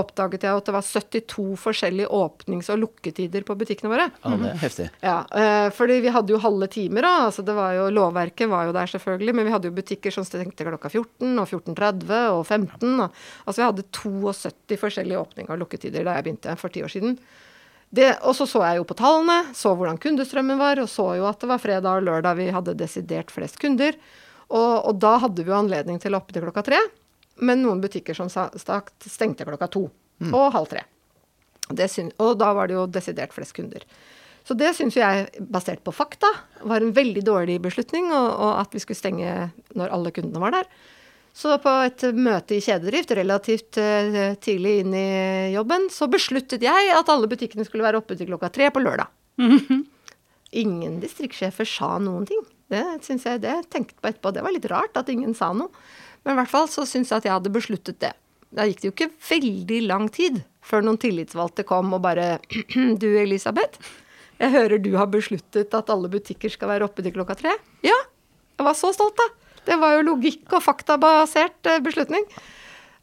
oppdaget 0.00 0.44
jeg 0.46 0.58
at 0.58 0.68
det 0.68 0.74
var 0.74 0.84
72 0.84 1.44
forskjellige 1.60 2.10
åpnings- 2.12 2.68
og 2.72 2.80
lukketider 2.82 3.46
på 3.46 3.56
butikkene 3.58 3.92
våre. 3.92 4.08
Ja, 4.22 4.34
det 4.42 4.50
er 4.50 4.60
heftig. 4.60 4.88
Ja, 5.04 5.16
eh, 5.40 5.68
fordi 5.74 5.98
vi 6.04 6.12
hadde 6.14 6.34
jo 6.34 6.42
halve 6.42 6.68
timer, 6.72 7.06
da. 7.06 7.14
Altså 7.28 7.44
det 7.46 7.56
var 7.56 7.72
jo, 7.76 7.88
lovverket 7.96 8.50
var 8.52 8.68
jo 8.68 8.76
der 8.76 8.92
selvfølgelig, 8.92 9.36
men 9.36 9.48
vi 9.48 9.54
hadde 9.54 9.70
jo 9.70 9.76
butikker 9.76 10.14
som 10.14 10.26
stengte 10.26 10.66
klokka 10.66 10.92
14 10.92 11.32
og 11.42 11.48
14.30 11.48 12.14
og 12.34 12.44
15. 12.44 12.94
Og, 13.06 13.24
altså 13.46 13.62
vi 13.62 13.66
hadde 13.66 13.88
72 14.02 14.80
forskjellige 14.84 15.24
åpninger 15.24 15.56
og 15.56 15.64
lukketider 15.64 16.06
da 16.06 16.18
jeg 16.18 16.28
begynte 16.28 16.56
for 16.60 16.74
ti 16.74 16.84
år 16.86 16.92
siden. 16.92 17.18
Det, 17.96 18.10
og 18.26 18.34
så 18.34 18.48
så 18.50 18.64
jeg 18.66 18.80
jo 18.80 18.86
på 18.88 18.96
tallene, 18.98 19.54
så 19.54 19.72
hvordan 19.78 19.98
kundestrømmen 20.02 20.58
var, 20.58 20.80
og 20.82 20.90
så 20.90 21.12
jo 21.20 21.26
at 21.28 21.40
det 21.40 21.48
var 21.48 21.62
fredag 21.62 22.00
og 22.00 22.06
lørdag 22.08 22.38
vi 22.40 22.50
hadde 22.52 22.74
desidert 22.78 23.30
flest 23.32 23.60
kunder. 23.62 23.94
Og, 24.50 24.72
og 24.90 24.98
da 25.02 25.16
hadde 25.22 25.42
vi 25.42 25.52
jo 25.52 25.58
anledning 25.58 26.00
til 26.02 26.14
å 26.14 26.20
åpne 26.20 26.42
klokka 26.44 26.64
tre. 26.66 26.80
Men 27.36 27.62
noen 27.62 27.80
butikker 27.80 28.16
som 28.16 28.30
sagt 28.32 29.08
stengte 29.10 29.44
klokka 29.44 29.68
to 29.72 29.86
mm. 30.22 30.32
og 30.32 30.52
halv 30.54 30.70
tre. 30.70 30.84
og 32.18 32.38
da 32.38 32.52
var 32.54 32.68
det 32.68 32.74
jo 32.74 32.86
desidert 32.86 33.34
flest 33.34 33.54
kunder. 33.56 33.84
Så 34.46 34.54
det 34.54 34.76
syns 34.78 34.94
jeg, 34.94 35.26
basert 35.50 35.82
på 35.82 35.90
fakta, 35.90 36.28
var 36.62 36.80
en 36.80 36.92
veldig 36.94 37.24
dårlig 37.26 37.58
beslutning, 37.64 38.12
og, 38.14 38.28
og, 38.30 38.52
at 38.62 38.76
vi 38.76 38.82
skulle 38.82 38.98
stenge 38.98 39.50
når 39.74 39.90
alle 39.90 40.12
kundene 40.14 40.42
var 40.42 40.54
der. 40.54 40.68
Så 41.36 41.58
på 41.60 41.72
et 41.84 42.04
møte 42.16 42.54
i 42.56 42.62
kjededrift 42.64 43.10
relativt 43.18 43.76
uh, 43.82 44.36
tidlig 44.40 44.78
inn 44.84 44.94
i 44.96 45.08
jobben, 45.52 45.90
så 45.92 46.06
besluttet 46.08 46.62
jeg 46.64 46.94
at 46.94 47.10
alle 47.12 47.28
butikkene 47.28 47.66
skulle 47.66 47.84
være 47.84 48.00
oppe 48.00 48.16
til 48.16 48.30
klokka 48.30 48.52
tre 48.54 48.70
på 48.70 48.80
lørdag. 48.80 49.10
Mm 49.42 49.58
-hmm. 49.68 49.84
Ingen 50.52 51.00
distriktssjefer 51.00 51.64
sa 51.64 51.98
noen 51.98 52.26
ting. 52.26 52.40
Det 52.70 52.84
synes 53.02 53.26
jeg, 53.26 53.40
det 53.42 53.70
tenkte 53.70 54.00
på 54.00 54.08
etterpå. 54.08 54.32
Det 54.32 54.42
var 54.42 54.54
litt 54.54 54.70
rart 54.70 54.96
at 54.96 55.08
ingen 55.08 55.34
sa 55.34 55.52
noe. 55.52 55.68
Men 56.26 56.34
i 56.34 56.40
hvert 56.40 56.50
fall 56.50 56.66
så 56.70 56.82
syns 56.88 57.12
jeg 57.12 57.22
at 57.22 57.28
jeg 57.28 57.36
hadde 57.36 57.54
besluttet 57.54 58.00
det. 58.02 58.10
Da 58.56 58.66
gikk 58.66 58.82
det 58.82 58.88
jo 58.88 58.94
ikke 58.94 59.12
veldig 59.28 59.78
lang 59.86 60.08
tid 60.10 60.40
før 60.66 60.82
noen 60.82 60.98
tillitsvalgte 60.98 61.62
kom 61.66 61.94
og 61.94 62.02
bare 62.02 62.36
Du, 63.00 63.06
Elisabeth. 63.20 63.78
Jeg 64.36 64.52
hører 64.52 64.82
du 64.82 64.90
har 64.98 65.08
besluttet 65.08 65.72
at 65.74 65.90
alle 65.92 66.10
butikker 66.12 66.52
skal 66.52 66.74
være 66.74 66.88
oppe 66.88 67.04
til 67.04 67.14
klokka 67.14 67.38
tre. 67.38 67.54
Ja, 67.86 67.96
jeg 68.58 68.66
var 68.66 68.76
så 68.76 68.90
stolt, 68.96 69.16
da. 69.16 69.30
Det 69.66 69.78
var 69.80 69.96
jo 69.96 70.04
logikk 70.10 70.52
og 70.54 70.62
faktabasert 70.66 71.70
eh, 71.70 71.80
beslutning. 71.82 72.26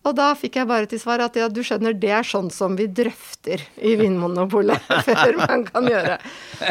Og 0.04 0.16
da 0.18 0.34
fikk 0.36 0.58
jeg 0.60 0.68
bare 0.68 0.88
til 0.89 0.99
svar 0.99 1.22
at 1.24 1.38
ja, 1.39 1.47
du 1.47 1.62
skjønner, 1.64 1.95
det 1.95 2.12
er 2.12 2.28
sånn 2.28 2.49
som 2.51 2.76
vi 2.76 2.89
drøfter 2.91 3.62
i 3.80 3.93
Vinmonopolet 3.99 4.89
før 5.08 5.38
man 5.39 5.64
kan 5.70 5.88
gjøre. 5.88 6.18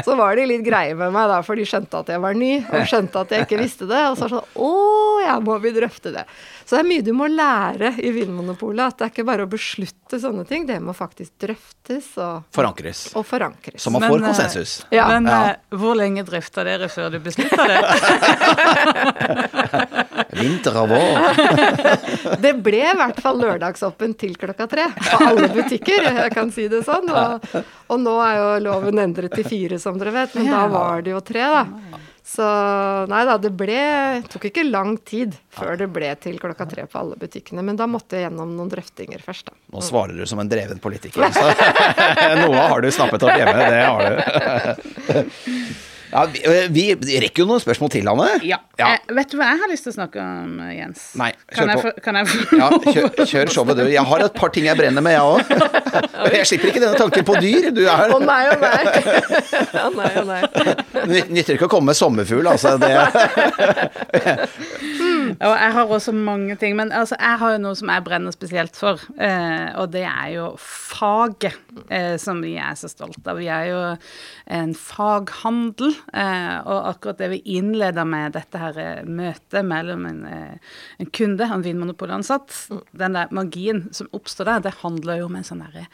Så 0.05 0.16
var 0.18 0.37
de 0.37 0.45
litt 0.51 0.64
greie 0.66 0.93
med 0.99 1.14
meg 1.14 1.30
da, 1.33 1.41
for 1.47 1.57
de 1.57 1.64
skjønte 1.68 2.03
at 2.03 2.12
jeg 2.12 2.20
var 2.22 2.37
ny, 2.37 2.53
og 2.68 2.85
skjønte 2.91 3.22
at 3.24 3.33
jeg 3.33 3.47
ikke 3.47 3.62
visste 3.62 3.89
det. 3.89 4.03
Og 4.11 4.18
så 4.20 4.28
sånn 4.33 4.61
å 4.61 4.72
ja, 5.24 5.39
må 5.41 5.57
vi 5.62 5.72
drøfte 5.72 6.12
det. 6.12 6.26
Så 6.66 6.76
det 6.76 6.83
er 6.83 6.89
mye 6.89 7.05
du 7.05 7.12
må 7.16 7.26
lære 7.30 7.95
i 8.05 8.12
Vinmonopolet. 8.14 8.93
At 8.93 8.99
det 9.01 9.07
er 9.07 9.14
ikke 9.14 9.26
bare 9.28 9.47
å 9.47 9.51
beslutte 9.51 10.20
sånne 10.20 10.45
ting, 10.49 10.68
det 10.68 10.78
må 10.85 10.93
faktisk 10.97 11.33
drøftes 11.41 12.12
og 12.20 12.53
Forankres. 12.55 13.07
Og 13.16 13.24
forankres. 13.26 13.80
Så 13.83 13.91
man 13.93 14.05
får 14.05 14.18
men, 14.18 14.22
eh, 14.22 14.28
konsensus. 14.28 14.76
Ja. 14.93 15.09
Men 15.09 15.28
ja. 15.30 15.41
Eh, 15.51 15.78
hvor 15.80 15.97
lenge 15.99 16.24
drøfter 16.28 16.68
dere 16.68 16.89
før 16.93 17.11
du 17.16 17.18
beslutter 17.24 17.64
det? 17.72 17.80
Vinter 20.43 20.78
og 20.82 20.93
vår. 20.93 21.43
det 22.45 22.55
ble 22.64 22.82
i 22.84 22.97
hvert 22.99 23.20
fall 23.22 23.40
lørdagsåpen 23.43 24.16
til 24.20 24.36
klokka 24.40 24.68
tre 24.70 24.88
på 24.99 25.20
alle 25.22 25.49
butikker, 25.55 26.09
jeg 26.11 26.32
kan 26.34 26.53
si 26.55 26.68
det 26.72 26.84
sånn. 26.86 27.11
Og, 27.11 27.61
og 27.93 28.01
nå 28.03 28.16
er 28.24 28.38
jo 28.38 28.49
loven 28.68 29.03
endret 29.03 29.36
til 29.38 29.47
fire, 29.49 29.80
som 29.82 30.01
dere 30.01 30.14
vet, 30.22 30.38
men 30.38 30.51
da 30.53 30.64
var 30.72 31.05
det 31.05 31.14
jo 31.14 31.22
tre, 31.24 31.47
da. 31.53 32.01
Så 32.24 32.45
nei 33.11 33.24
da, 33.26 33.34
det 33.43 33.51
ble 33.59 33.80
tok 34.30 34.47
ikke 34.49 34.62
lang 34.64 34.95
tid 35.05 35.34
før 35.53 35.74
det 35.80 35.88
ble 35.93 36.12
til 36.22 36.38
klokka 36.40 36.68
tre 36.70 36.86
på 36.88 37.01
alle 37.01 37.18
butikkene. 37.18 37.64
Men 37.66 37.76
da 37.76 37.88
måtte 37.90 38.16
jeg 38.16 38.28
gjennom 38.28 38.55
noen 38.57 38.70
drøftinger 38.72 39.24
først, 39.24 39.51
da. 39.51 39.59
Nå 39.74 39.82
svarer 39.84 40.16
du 40.16 40.24
som 40.30 40.40
en 40.40 40.51
dreven 40.51 40.80
politiker. 40.82 41.26
Så 41.34 41.47
noe 42.45 42.68
har 42.72 42.84
du 42.84 42.93
snappet 42.95 43.26
opp 43.26 43.36
hjemme, 43.36 43.70
det 43.74 43.82
har 43.84 44.05
du. 44.07 45.32
Ja, 46.12 46.26
vi, 46.68 46.92
vi, 47.00 47.14
rekker 47.24 47.40
jo 47.42 47.46
noen 47.48 47.60
spørsmål 47.62 47.90
til, 47.94 48.08
Anne. 48.10 48.26
Ja. 48.44 48.58
ja. 48.76 48.86
Eh, 48.98 49.14
vet 49.16 49.30
du 49.32 49.36
hva 49.40 49.46
jeg 49.48 49.58
har 49.62 49.68
lyst 49.70 49.84
til 49.86 49.92
å 49.94 49.96
snakke 49.96 50.18
om, 50.20 50.60
Jens? 50.68 51.00
Nei, 51.16 51.32
kjør 51.48 51.66
kan 51.70 51.72
på. 51.72 51.78
Jeg 51.88 52.02
kan 52.04 52.16
jeg 52.18 52.26
få 52.28 52.36
ja, 52.60 52.66
kjør, 52.84 53.08
kjør 53.30 53.46
showet, 53.54 53.76
du. 53.80 53.84
Jeg 53.94 54.04
har 54.10 54.18
et 54.26 54.34
par 54.36 54.50
ting 54.52 54.64
jeg 54.68 54.76
brenner 54.76 55.02
med, 55.04 55.12
jeg 55.16 55.24
òg. 55.24 55.40
Jeg 56.32 56.46
slipper 56.48 56.68
ikke 56.70 56.80
denne 56.80 56.96
tanken 56.96 57.24
på 57.28 57.34
dyr. 57.42 57.66
Du 57.74 57.82
er 57.84 58.08
Å 58.12 58.14
oh, 58.16 58.22
nei, 58.24 58.48
å 58.48 58.50
oh, 58.54 58.60
nei. 58.62 58.84
Å 59.82 59.84
oh, 59.84 59.90
nei, 59.98 60.12
å 60.16 60.24
nei. 60.28 60.42
Nytter 61.28 61.54
ikke 61.58 61.66
å 61.68 61.70
komme 61.72 61.86
med 61.92 61.98
sommerfugl, 61.98 62.46
altså. 62.48 62.78
Det 62.80 62.92
Og 65.31 65.55
jeg 65.55 65.75
har 65.77 65.93
også 65.97 66.14
mange 66.16 66.57
ting, 66.61 66.77
men 66.79 66.93
altså, 66.95 67.16
jeg 67.20 67.41
har 67.43 67.55
jo 67.55 67.61
noe 67.62 67.79
som 67.79 67.93
jeg 67.93 68.05
brenner 68.07 68.35
spesielt 68.35 68.79
for, 68.79 69.03
eh, 69.16 69.68
og 69.81 69.93
det 69.95 70.05
er 70.09 70.33
jo 70.35 70.49
faget 70.61 71.59
eh, 71.89 72.16
som 72.23 72.43
vi 72.45 72.55
er 72.61 72.75
så 72.79 72.91
stolte 72.91 73.23
av. 73.27 73.41
Vi 73.41 73.51
er 73.53 73.68
jo 73.70 73.81
en 74.59 74.75
faghandel, 74.79 75.95
eh, 76.14 76.57
og 76.62 76.91
akkurat 76.95 77.23
det 77.23 77.31
vi 77.37 77.43
innleder 77.59 78.09
med 78.09 78.37
dette 78.39 78.61
her 78.61 79.07
møtet 79.09 79.66
mellom 79.68 80.09
en, 80.09 80.27
en 80.29 81.14
kunde 81.14 81.49
og 81.49 81.57
en 81.59 81.64
vinmonopolansatt, 81.66 82.59
den 82.99 83.18
der 83.18 83.33
magien 83.35 83.87
som 83.95 84.11
oppstår 84.16 84.51
der, 84.51 84.68
det 84.68 84.79
handler 84.83 85.23
jo 85.23 85.31
om 85.31 85.41
en 85.41 85.47
sånn 85.49 85.64
derre 85.64 85.89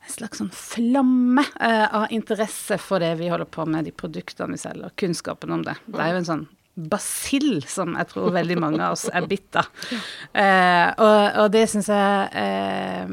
en 0.00 0.14
slags 0.14 0.40
sånn 0.40 0.52
flamme 0.54 1.44
eh, 1.60 1.84
av 1.84 2.08
interesse 2.14 2.78
for 2.80 3.02
det 3.02 3.12
vi 3.20 3.28
holder 3.30 3.48
på 3.50 3.66
med, 3.68 3.86
de 3.86 3.92
produktene 3.94 4.56
vi 4.56 4.62
selger, 4.62 4.94
kunnskapen 5.00 5.52
om 5.54 5.64
det. 5.66 5.76
Det 5.86 6.00
er 6.00 6.14
jo 6.14 6.22
en 6.22 6.30
sånn 6.30 6.46
basill 6.74 7.60
som 7.68 7.96
jeg 7.98 8.10
tror 8.12 8.34
veldig 8.34 8.58
mange 8.62 8.82
av 8.84 8.96
oss 8.96 9.08
er 9.12 9.26
bitt 9.30 9.58
av. 9.58 9.68
Eh, 10.32 10.88
og, 10.94 11.18
og, 11.42 11.48
det 11.54 11.66
syns 11.72 11.90
jeg 11.90 12.28
eh, 12.42 13.10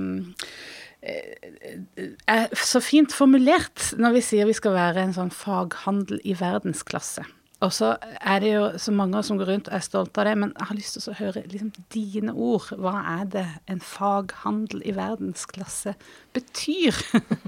eh, 1.01 2.11
er 2.37 2.53
så 2.61 2.81
fint 2.83 3.13
formulert 3.15 3.91
når 3.97 4.19
vi 4.19 4.27
sier 4.29 4.49
vi 4.49 4.57
skal 4.57 4.77
være 4.77 5.07
en 5.07 5.17
sånn 5.17 5.33
faghandel 5.33 6.21
i 6.23 6.37
verdensklasse. 6.37 7.25
Og 7.65 7.71
så 7.73 7.95
er 8.21 8.41
det 8.43 8.51
jo 8.51 8.65
så 8.77 8.91
mange 8.93 9.17
som 9.25 9.39
går 9.39 9.49
rundt 9.49 9.69
og 9.71 9.75
er 9.79 9.85
stolte 9.85 10.21
av 10.21 10.27
det, 10.29 10.35
men 10.37 10.51
jeg 10.53 10.69
har 10.69 10.77
lyst 10.77 10.93
til 10.93 11.09
å 11.09 11.15
høre 11.17 11.41
liksom, 11.49 11.71
dine 11.93 12.35
ord. 12.35 12.67
Hva 12.77 12.99
er 13.15 13.23
det 13.33 13.45
en 13.73 13.81
faghandel 13.81 14.83
i 14.85 14.93
verdensklasse 14.93 15.95
betyr? 16.37 16.99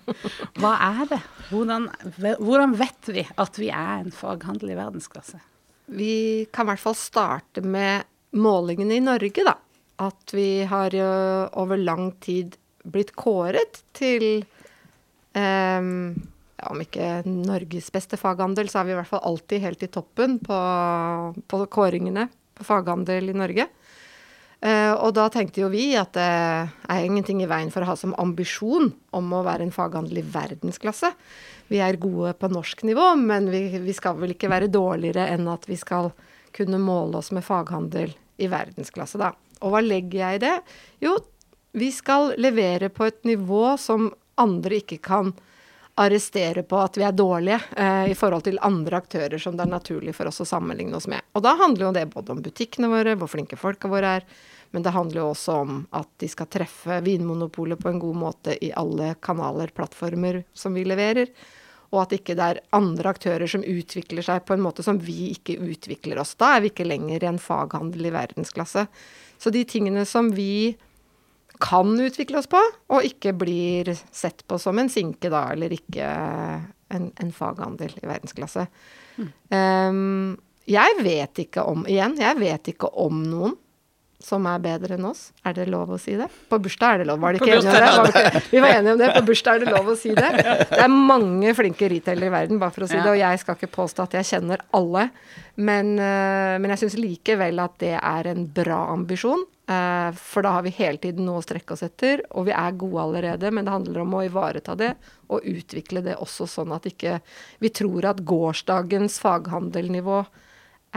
Hva 0.59 0.73
er 0.87 1.03
det? 1.13 1.21
Hvordan, 1.51 1.85
hvordan, 2.41 2.73
vet 2.81 3.13
vi 3.13 3.27
at 3.37 3.61
vi 3.61 3.69
er 3.69 3.99
en 3.99 4.15
faghandel 4.15 4.73
i 4.73 4.79
verdensklasse? 4.79 5.43
Vi 5.89 6.47
kan 6.53 6.67
i 6.67 6.71
hvert 6.73 6.83
fall 6.83 6.97
starte 6.97 7.63
med 7.65 8.05
målingene 8.37 8.99
i 8.99 9.03
Norge, 9.03 9.45
da. 9.45 9.55
At 9.99 10.33
vi 10.35 10.63
har 10.69 10.93
jo 10.95 11.09
over 11.59 11.79
lang 11.81 12.11
tid 12.23 12.55
blitt 12.87 13.11
kåret 13.19 13.81
til 13.97 14.45
um, 15.35 16.13
ja, 16.59 16.69
om 16.69 16.83
ikke 16.83 17.09
Norges 17.27 17.89
beste 17.93 18.19
fagandel, 18.19 18.69
så 18.71 18.81
er 18.81 18.87
vi 18.87 18.95
i 18.95 18.99
hvert 18.99 19.11
fall 19.11 19.25
alltid 19.27 19.65
helt 19.65 19.83
i 19.83 19.91
toppen 19.91 20.37
på, 20.43 20.59
på 21.47 21.65
kåringene 21.71 22.29
på 22.59 22.67
fagandel 22.67 23.31
i 23.31 23.37
Norge. 23.37 23.67
Uh, 24.59 24.91
og 24.99 25.13
da 25.15 25.29
tenkte 25.31 25.63
jo 25.63 25.69
vi 25.71 25.93
at 25.95 26.11
det 26.17 26.23
er 26.27 27.05
ingenting 27.05 27.39
i 27.43 27.47
veien 27.47 27.71
for 27.71 27.85
å 27.85 27.93
ha 27.93 27.95
som 27.99 28.15
ambisjon 28.19 28.91
om 29.15 29.31
å 29.31 29.45
være 29.47 29.63
en 29.63 29.75
faghandel 29.75 30.19
i 30.19 30.27
verdensklasse. 30.33 31.13
Vi 31.69 31.81
er 31.85 31.99
gode 32.01 32.33
på 32.33 32.49
norsk 32.51 32.83
nivå, 32.87 33.11
men 33.15 33.49
vi, 33.53 33.63
vi 33.79 33.93
skal 33.93 34.17
vel 34.17 34.33
ikke 34.33 34.49
være 34.49 34.71
dårligere 34.73 35.27
enn 35.35 35.47
at 35.51 35.67
vi 35.69 35.77
skal 35.77 36.11
kunne 36.55 36.79
måle 36.81 37.21
oss 37.21 37.29
med 37.35 37.45
faghandel 37.45 38.15
i 38.41 38.49
verdensklasse, 38.49 39.19
da. 39.21 39.33
Og 39.61 39.73
hva 39.73 39.83
legger 39.83 40.23
jeg 40.23 40.39
i 40.39 40.41
det? 40.45 40.55
Jo, 41.03 41.17
vi 41.77 41.91
skal 41.93 42.33
levere 42.41 42.89
på 42.89 43.05
et 43.05 43.21
nivå 43.27 43.75
som 43.77 44.09
andre 44.39 44.79
ikke 44.79 44.97
kan 45.03 45.33
arrestere 45.99 46.63
på 46.63 46.77
at 46.79 46.97
vi 46.97 47.03
er 47.03 47.15
dårlige 47.15 47.59
eh, 47.75 48.11
i 48.11 48.15
forhold 48.15 48.45
til 48.47 48.59
andre 48.63 49.01
aktører 49.01 49.41
som 49.41 49.57
det 49.57 49.65
er 49.65 49.73
naturlig 49.73 50.13
for 50.15 50.29
oss 50.29 50.39
å 50.39 50.47
sammenligne 50.47 50.95
oss 50.95 51.09
med. 51.11 51.25
Og 51.35 51.43
da 51.43 51.57
handler 51.59 51.89
jo 51.89 51.95
det 51.97 52.05
både 52.13 52.33
om 52.33 52.43
butikkene 52.45 52.87
våre, 52.91 53.17
hvor 53.19 53.27
flinke 53.31 53.59
folka 53.59 53.91
våre 53.91 54.13
er, 54.19 54.27
men 54.71 54.85
det 54.85 54.93
handler 54.95 55.23
jo 55.23 55.29
også 55.33 55.57
om 55.65 55.81
at 55.99 56.09
de 56.21 56.29
skal 56.31 56.47
treffe 56.51 57.01
Vinmonopolet 57.03 57.81
på 57.81 57.91
en 57.91 57.99
god 57.99 58.19
måte 58.21 58.55
i 58.63 58.71
alle 58.71 59.11
kanaler, 59.19 59.73
plattformer 59.75 60.43
som 60.53 60.77
vi 60.77 60.85
leverer. 60.87 61.33
Og 61.89 62.03
at 62.03 62.13
ikke 62.19 62.35
det 62.37 62.45
er 62.45 62.61
andre 62.75 63.13
aktører 63.15 63.49
som 63.49 63.63
utvikler 63.65 64.25
seg 64.25 64.43
på 64.45 64.55
en 64.55 64.61
måte 64.61 64.85
som 64.85 64.99
vi 65.01 65.31
ikke 65.33 65.57
utvikler 65.57 66.21
oss. 66.21 66.35
Da 66.37 66.55
er 66.55 66.65
vi 66.65 66.73
ikke 66.73 66.87
lenger 66.87 67.23
i 67.23 67.29
en 67.31 67.41
faghandel 67.41 68.09
i 68.09 68.13
verdensklasse. 68.13 68.85
Så 69.39 69.53
de 69.55 69.63
tingene 69.65 70.05
som 70.05 70.29
vi 70.35 70.75
kan 71.59 71.91
utvikle 71.99 72.39
oss 72.39 72.47
på, 72.47 72.59
og 72.93 73.07
ikke 73.07 73.33
blir 73.35 73.91
sett 74.15 74.45
på 74.47 74.59
som 74.61 74.79
en 74.79 74.91
sinke 74.91 75.31
da, 75.31 75.49
eller 75.51 75.73
ikke 75.75 76.05
en, 76.93 77.09
en 77.09 77.33
faghandel 77.35 77.97
i 77.99 78.07
verdensklasse. 78.07 78.67
Mm. 79.17 79.31
Um, 79.51 80.37
jeg 80.69 81.01
vet 81.01 81.41
ikke 81.43 81.65
om 81.67 81.83
Igjen, 81.89 82.15
jeg 82.21 82.37
vet 82.39 82.71
ikke 82.71 82.91
om 83.01 83.23
noen 83.25 83.57
som 84.19 84.43
er 84.51 84.59
bedre 84.59 84.97
enn 84.97 85.05
oss. 85.07 85.29
Er 85.47 85.55
det 85.55 85.69
lov 85.71 85.93
å 85.95 85.97
si 86.01 86.17
det? 86.19 86.27
På 86.51 86.59
bursdag 86.59 86.97
er 86.97 87.01
det 87.01 87.07
lov, 87.07 87.21
var 87.23 87.33
det 87.33 87.39
ikke 87.39 87.55
enige 87.55 87.71
om 87.71 88.09
det? 88.09 88.23
Var 88.27 88.47
vi 88.51 88.63
var 88.63 88.73
enige 88.75 88.95
om 88.95 88.99
det. 88.99 89.11
På 89.15 89.21
bursdag 89.29 89.59
er 89.59 89.63
det 89.63 89.75
lov 89.77 89.91
å 89.93 89.95
si 89.99 90.11
det. 90.17 90.31
Det 90.73 90.81
er 90.83 90.91
mange 90.91 91.53
flinke 91.55 91.87
retailere 91.91 92.27
i 92.27 92.33
verden, 92.33 92.59
bare 92.59 92.75
for 92.75 92.83
å 92.83 92.89
si 92.91 92.97
det. 92.97 93.07
Og 93.07 93.19
jeg 93.19 93.39
skal 93.39 93.55
ikke 93.55 93.71
påstå 93.77 94.05
at 94.05 94.17
jeg 94.19 94.29
kjenner 94.33 94.65
alle. 94.75 95.05
Men, 95.55 95.93
eh, 95.99 96.57
men 96.59 96.73
jeg 96.73 96.83
syns 96.83 96.99
likevel 96.99 97.63
at 97.63 97.79
det 97.79 97.95
er 97.95 98.31
en 98.33 98.43
bra 98.59 98.81
ambisjon. 98.91 99.47
Eh, 99.69 100.11
for 100.19 100.43
da 100.43 100.57
har 100.57 100.67
vi 100.67 100.75
hele 100.75 100.99
tiden 100.99 101.27
noe 101.29 101.39
å 101.39 101.45
strekke 101.45 101.77
oss 101.77 101.85
etter, 101.87 102.25
og 102.35 102.49
vi 102.49 102.55
er 102.57 102.77
gode 102.79 103.07
allerede. 103.07 103.53
Men 103.55 103.67
det 103.67 103.75
handler 103.77 104.03
om 104.03 104.19
å 104.19 104.25
ivareta 104.27 104.75
det 104.75 104.93
og 105.31 105.47
utvikle 105.47 106.03
det 106.03 106.19
også 106.19 106.49
sånn 106.49 106.75
at 106.75 106.91
ikke 106.91 107.21
vi 107.63 107.71
tror 107.71 108.11
at 108.11 108.23
gårsdagens 108.27 109.19
faghandelnivå 109.23 110.23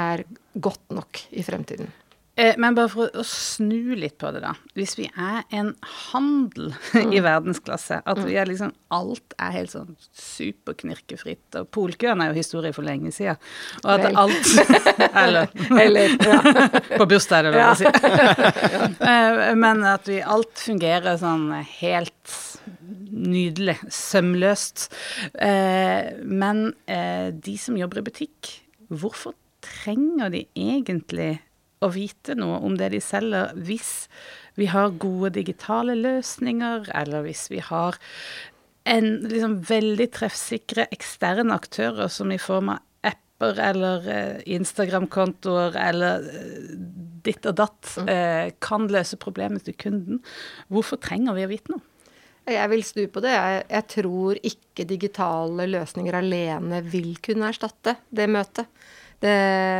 er 0.03 0.25
godt 0.59 0.89
nok 0.91 1.27
i 1.37 1.45
fremtiden. 1.47 1.93
Eh, 2.35 2.55
men 2.57 2.73
bare 2.73 2.89
for 2.89 3.13
å 3.13 3.23
snu 3.29 3.93
litt 3.99 4.15
på 4.21 4.31
det, 4.33 4.41
da. 4.41 4.55
Hvis 4.73 4.95
vi 4.97 5.05
er 5.11 5.43
en 5.53 5.75
handel 6.13 6.71
mm. 6.95 7.13
i 7.13 7.21
verdensklasse, 7.21 8.01
at 8.09 8.21
vi 8.25 8.39
er 8.41 8.49
liksom 8.49 8.73
Alt 8.93 9.35
er 9.41 9.53
helt 9.55 9.73
sånn 9.73 9.93
superknirkefritt. 10.17 11.45
Og 11.61 11.69
polkøen 11.73 12.21
er 12.21 12.33
jo 12.33 12.39
historie 12.41 12.73
for 12.77 12.85
lenge 12.85 13.13
siden. 13.13 13.41
Og 13.83 13.91
at 13.95 14.05
Vel. 14.05 14.19
alt 14.21 14.51
Eller, 15.23 15.53
eller 15.81 16.17
ja. 16.21 16.41
På 17.01 17.07
bursdag 17.09 17.39
er 17.39 17.47
det 17.47 17.53
lov 17.57 17.71
å 17.71 17.79
si. 17.81 17.89
Eh, 19.09 19.45
men 19.57 19.85
at 19.89 20.09
vi 20.09 20.21
alt 20.21 20.61
fungerer 20.61 21.17
sånn 21.21 21.49
helt 21.81 22.37
nydelig, 23.13 23.79
sømløst. 23.93 24.91
Eh, 25.37 26.13
men 26.25 26.69
de 26.85 27.57
som 27.61 27.81
jobber 27.81 28.01
i 28.03 28.07
butikk, 28.09 28.53
hvorfor 28.93 29.37
trenger 29.65 30.33
de 30.33 30.47
egentlig 30.59 31.33
å 31.83 31.91
vite 31.93 32.37
noe 32.39 32.61
om 32.65 32.79
det 32.79 32.93
de 32.95 33.03
selger, 33.03 33.53
hvis 33.67 34.07
vi 34.59 34.69
har 34.71 34.95
gode 35.01 35.33
digitale 35.39 35.97
løsninger, 35.99 36.91
eller 36.95 37.27
hvis 37.27 37.49
vi 37.53 37.61
har 37.65 37.99
en 38.89 39.13
liksom 39.31 39.61
veldig 39.69 40.09
treffsikre 40.15 40.89
eksterne 40.95 41.55
aktører 41.55 42.11
som 42.11 42.33
i 42.35 42.41
form 42.43 42.73
av 42.75 42.83
apper 43.43 43.59
eller 43.63 44.09
eh, 44.11 44.43
Instagram-kontoer 44.55 45.79
eller 45.79 46.27
eh, 46.27 46.75
ditt 47.23 47.47
og 47.47 47.57
datt 47.59 47.95
mm. 47.99 48.11
eh, 48.11 48.51
kan 48.63 48.89
løse 48.91 49.19
problemet 49.23 49.67
til 49.67 49.77
kunden. 49.79 50.23
Hvorfor 50.73 51.01
trenger 51.03 51.39
vi 51.39 51.47
å 51.47 51.51
vite 51.51 51.75
noe? 51.75 51.87
Jeg 52.51 52.71
vil 52.73 52.83
snu 52.83 53.05
på 53.07 53.23
det. 53.23 53.37
Jeg, 53.37 53.59
jeg, 53.71 53.87
tror 53.93 54.39
ikke 54.43 54.89
digitale 54.91 55.69
løsninger 55.71 56.17
alene 56.19 56.81
vil 56.83 57.15
kunne 57.23 57.53
erstatte 57.53 58.01
det 58.11 58.27
møtet. 58.27 58.67
Det, 59.23 59.37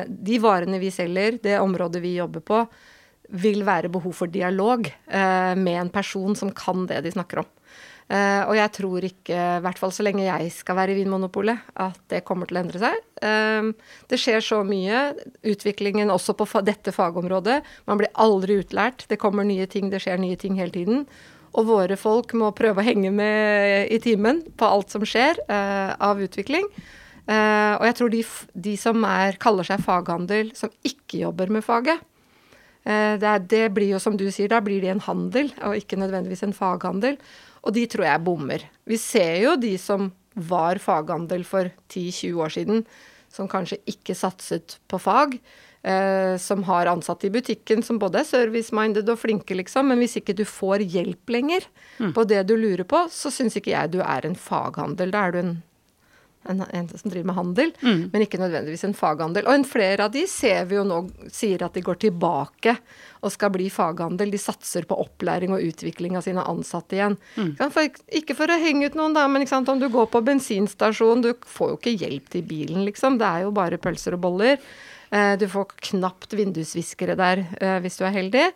de 0.09 0.39
varene 0.43 0.79
vi 0.79 0.93
selger, 0.95 1.41
det 1.43 1.59
området 1.59 2.03
vi 2.05 2.17
jobber 2.17 2.45
på, 2.47 2.63
vil 3.43 3.65
være 3.65 3.91
behov 3.93 4.15
for 4.15 4.31
dialog 4.31 4.87
eh, 4.87 5.55
med 5.59 5.81
en 5.81 5.91
person 5.93 6.37
som 6.39 6.53
kan 6.55 6.87
det 6.87 7.01
de 7.07 7.15
snakker 7.15 7.43
om. 7.43 7.51
Eh, 8.13 8.43
og 8.45 8.57
jeg 8.59 8.73
tror 8.77 9.05
ikke, 9.07 9.33
i 9.33 9.63
hvert 9.65 9.79
fall 9.81 9.93
så 9.95 10.05
lenge 10.05 10.27
jeg 10.27 10.51
skal 10.53 10.77
være 10.77 10.93
i 10.93 10.99
Vinmonopolet, 11.01 11.63
at 11.81 12.01
det 12.13 12.25
kommer 12.29 12.49
til 12.49 12.59
å 12.59 12.63
endre 12.65 12.83
seg. 12.83 12.99
Eh, 13.25 13.71
det 14.11 14.21
skjer 14.21 14.43
så 14.45 14.61
mye. 14.69 15.05
Utviklingen 15.49 16.13
også 16.13 16.37
på 16.37 16.49
fa 16.49 16.65
dette 16.67 16.93
fagområdet. 16.95 17.63
Man 17.89 18.01
blir 18.01 18.13
aldri 18.21 18.61
utlært. 18.61 19.07
Det 19.09 19.21
kommer 19.23 19.49
nye 19.49 19.69
ting, 19.71 19.89
det 19.93 20.03
skjer 20.05 20.21
nye 20.21 20.41
ting 20.41 20.59
hele 20.61 20.75
tiden. 20.75 21.07
Og 21.53 21.69
våre 21.69 21.99
folk 22.01 22.33
må 22.39 22.51
prøve 22.57 22.81
å 22.81 22.87
henge 22.87 23.13
med 23.13 23.89
i 23.93 24.01
timen 24.01 24.41
på 24.57 24.69
alt 24.69 24.93
som 24.93 25.05
skjer 25.09 25.41
eh, 25.49 25.95
av 26.01 26.21
utvikling. 26.21 26.69
Uh, 27.23 27.79
og 27.79 27.85
jeg 27.87 27.95
tror 27.99 28.11
de, 28.11 28.23
de 28.65 28.73
som 28.81 29.05
er, 29.07 29.37
kaller 29.43 29.67
seg 29.67 29.83
faghandel, 29.85 30.51
som 30.59 30.73
ikke 30.83 31.21
jobber 31.21 31.53
med 31.55 31.63
faget 31.63 32.01
uh, 32.03 33.15
det, 33.15 33.29
er, 33.29 33.45
det, 33.47 33.63
blir 33.77 33.93
jo 33.93 34.01
som 34.03 34.17
du 34.19 34.27
sier, 34.27 34.51
da 34.51 34.59
blir 34.65 34.83
de 34.83 34.91
en 34.91 35.05
handel, 35.07 35.53
og 35.63 35.79
ikke 35.79 36.01
nødvendigvis 36.03 36.43
en 36.49 36.57
faghandel. 36.57 37.21
Og 37.63 37.77
de 37.77 37.87
tror 37.87 38.09
jeg 38.09 38.25
bommer. 38.27 38.67
Vi 38.91 38.99
ser 38.99 39.39
jo 39.45 39.55
de 39.61 39.77
som 39.79 40.11
var 40.35 40.81
faghandel 40.83 41.45
for 41.47 41.71
10-20 41.93 42.43
år 42.43 42.55
siden, 42.57 42.87
som 43.31 43.47
kanskje 43.49 43.79
ikke 43.87 44.19
satset 44.19 44.81
på 44.91 44.99
fag. 45.03 45.39
Uh, 45.83 46.39
som 46.39 46.61
har 46.69 46.87
ansatte 46.87 47.27
i 47.27 47.33
butikken 47.35 47.81
som 47.83 47.99
både 47.99 48.21
er 48.21 48.27
service-minded 48.27 49.09
og 49.11 49.19
flinke, 49.19 49.55
liksom. 49.59 49.89
Men 49.91 49.99
hvis 50.03 50.19
ikke 50.19 50.35
du 50.39 50.45
får 50.47 50.83
hjelp 50.91 51.31
lenger 51.35 51.67
mm. 51.99 52.13
på 52.15 52.27
det 52.31 52.45
du 52.51 52.55
lurer 52.55 52.87
på, 52.87 53.07
så 53.11 53.31
syns 53.35 53.59
ikke 53.59 53.75
jeg 53.75 53.95
du 53.95 53.99
er 54.03 54.27
en 54.27 54.39
faghandel. 54.39 55.11
Da 55.15 55.27
er 55.27 55.35
du 55.35 55.41
en 55.41 55.57
en, 56.49 56.65
en, 56.69 56.89
som 56.89 57.11
driver 57.11 57.27
med 57.27 57.37
handel, 57.37 57.73
mm. 57.83 58.03
men 58.13 58.25
ikke 58.25 58.41
nødvendigvis 58.41 58.85
en 58.89 58.97
faghandel. 58.97 59.47
Og 59.47 59.55
en 59.55 59.67
flere 59.69 60.07
av 60.07 60.15
de 60.15 60.25
ser 60.31 60.67
vi 60.71 60.79
jo 60.79 60.85
nå 60.89 61.01
sier 61.33 61.63
at 61.65 61.77
de 61.77 61.85
går 61.85 62.01
tilbake 62.07 62.77
og 63.23 63.33
skal 63.35 63.53
bli 63.55 63.69
faghandel. 63.71 64.33
De 64.33 64.41
satser 64.41 64.87
på 64.89 64.99
opplæring 65.05 65.55
og 65.55 65.63
utvikling 65.63 66.19
av 66.19 66.27
sine 66.27 66.45
ansatte 66.49 66.99
igjen. 66.99 67.19
Mm. 67.37 67.53
For, 67.63 68.01
ikke 68.21 68.37
for 68.39 68.51
å 68.51 68.61
henge 68.63 68.91
ut 68.91 68.99
noen, 68.99 69.15
da, 69.17 69.29
men 69.31 69.47
om 69.47 69.83
du 69.83 69.89
går 69.93 70.09
på 70.11 70.25
bensinstasjon, 70.27 71.23
du 71.23 71.33
får 71.47 71.75
jo 71.75 71.79
ikke 71.79 71.99
hjelp 72.01 72.33
til 72.33 72.47
bilen, 72.49 72.83
liksom. 72.89 73.21
Det 73.21 73.29
er 73.29 73.47
jo 73.47 73.55
bare 73.55 73.81
pølser 73.83 74.19
og 74.19 74.25
boller. 74.27 74.59
Eh, 75.13 75.35
du 75.39 75.47
får 75.51 75.77
knapt 75.93 76.35
vindusviskere 76.35 77.17
der 77.19 77.45
eh, 77.61 77.79
hvis 77.85 78.01
du 78.01 78.07
er 78.09 78.17
heldig. 78.17 78.47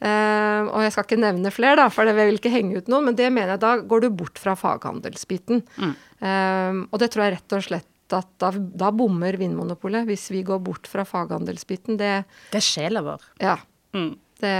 Eh, 0.00 0.62
og 0.64 0.80
jeg 0.84 0.94
skal 0.94 1.04
ikke 1.06 1.20
nevne 1.20 1.52
flere, 1.52 1.76
da, 1.82 1.88
for 1.92 2.08
det 2.08 2.14
vil 2.16 2.38
ikke 2.38 2.52
henge 2.54 2.80
ut 2.80 2.88
noen, 2.88 3.10
men 3.10 3.18
det 3.18 3.28
mener 3.32 3.54
jeg 3.54 3.62
da 3.66 3.74
går 3.84 4.06
du 4.06 4.10
bort 4.22 4.40
fra 4.40 4.54
faghandelsbiten. 4.56 5.60
Eh, 5.80 6.80
og 6.88 7.02
det 7.02 7.10
tror 7.12 7.26
jeg 7.26 7.36
rett 7.36 7.56
og 7.58 7.66
slett 7.68 8.16
at 8.16 8.30
da, 8.42 8.48
da 8.50 8.88
bommer 8.90 9.36
Vinmonopolet, 9.38 10.08
hvis 10.08 10.30
vi 10.34 10.40
går 10.46 10.58
bort 10.66 10.88
fra 10.90 11.04
faghandelsbiten. 11.06 11.98
Det 12.00 12.24
Det 12.50 12.58
er 12.58 12.66
sjela 12.66 13.04
vår. 13.06 13.28
Ja. 13.38 13.58
Mm. 13.94 14.16
Det 14.40 14.56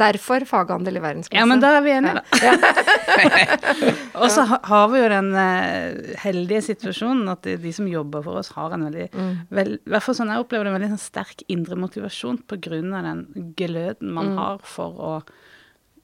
Derfor 0.00 0.46
faghandel 0.48 0.96
i 0.96 1.02
verdensklasse. 1.04 1.40
Ja, 1.40 1.46
men 1.48 1.60
da 1.62 1.74
er 1.76 1.84
vi 1.84 1.92
enige, 1.92 2.20
da. 2.20 2.54
og 4.22 4.32
så 4.32 4.46
har 4.48 4.88
vi 4.92 5.02
jo 5.02 5.10
den 5.12 5.30
eh, 5.42 6.14
heldige 6.22 6.62
situasjonen 6.70 7.28
at 7.32 7.44
de, 7.44 7.74
som 7.76 7.88
jobber 7.90 8.24
for 8.24 8.40
oss, 8.40 8.52
har 8.56 8.74
en 8.76 8.86
veldig 8.88 9.10
vel, 9.52 9.76
hvert 9.84 10.06
fall 10.06 10.16
sånn 10.16 10.32
jeg 10.32 10.46
opplever 10.46 10.66
det, 10.66 10.72
en 10.72 10.78
veldig 10.78 10.90
sånn 10.94 11.04
sterk 11.04 11.44
indre 11.52 11.78
motivasjon 11.80 12.40
av 12.50 13.06
den 13.06 13.22
gløden 13.58 14.12
man 14.16 14.34
har 14.38 14.60
for 14.64 15.00
å 15.00 15.14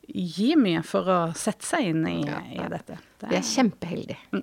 gi 0.06 0.54
mye, 0.60 0.82
for 0.86 1.08
å 1.10 1.18
sette 1.36 1.66
seg 1.66 1.90
inn 1.90 2.06
i, 2.06 2.20
i 2.54 2.70
dette. 2.70 3.00
Det 3.20 3.30
Vi 3.32 3.38
er 3.40 3.46
kjempeheldige. 3.48 4.18
Du, 4.30 4.42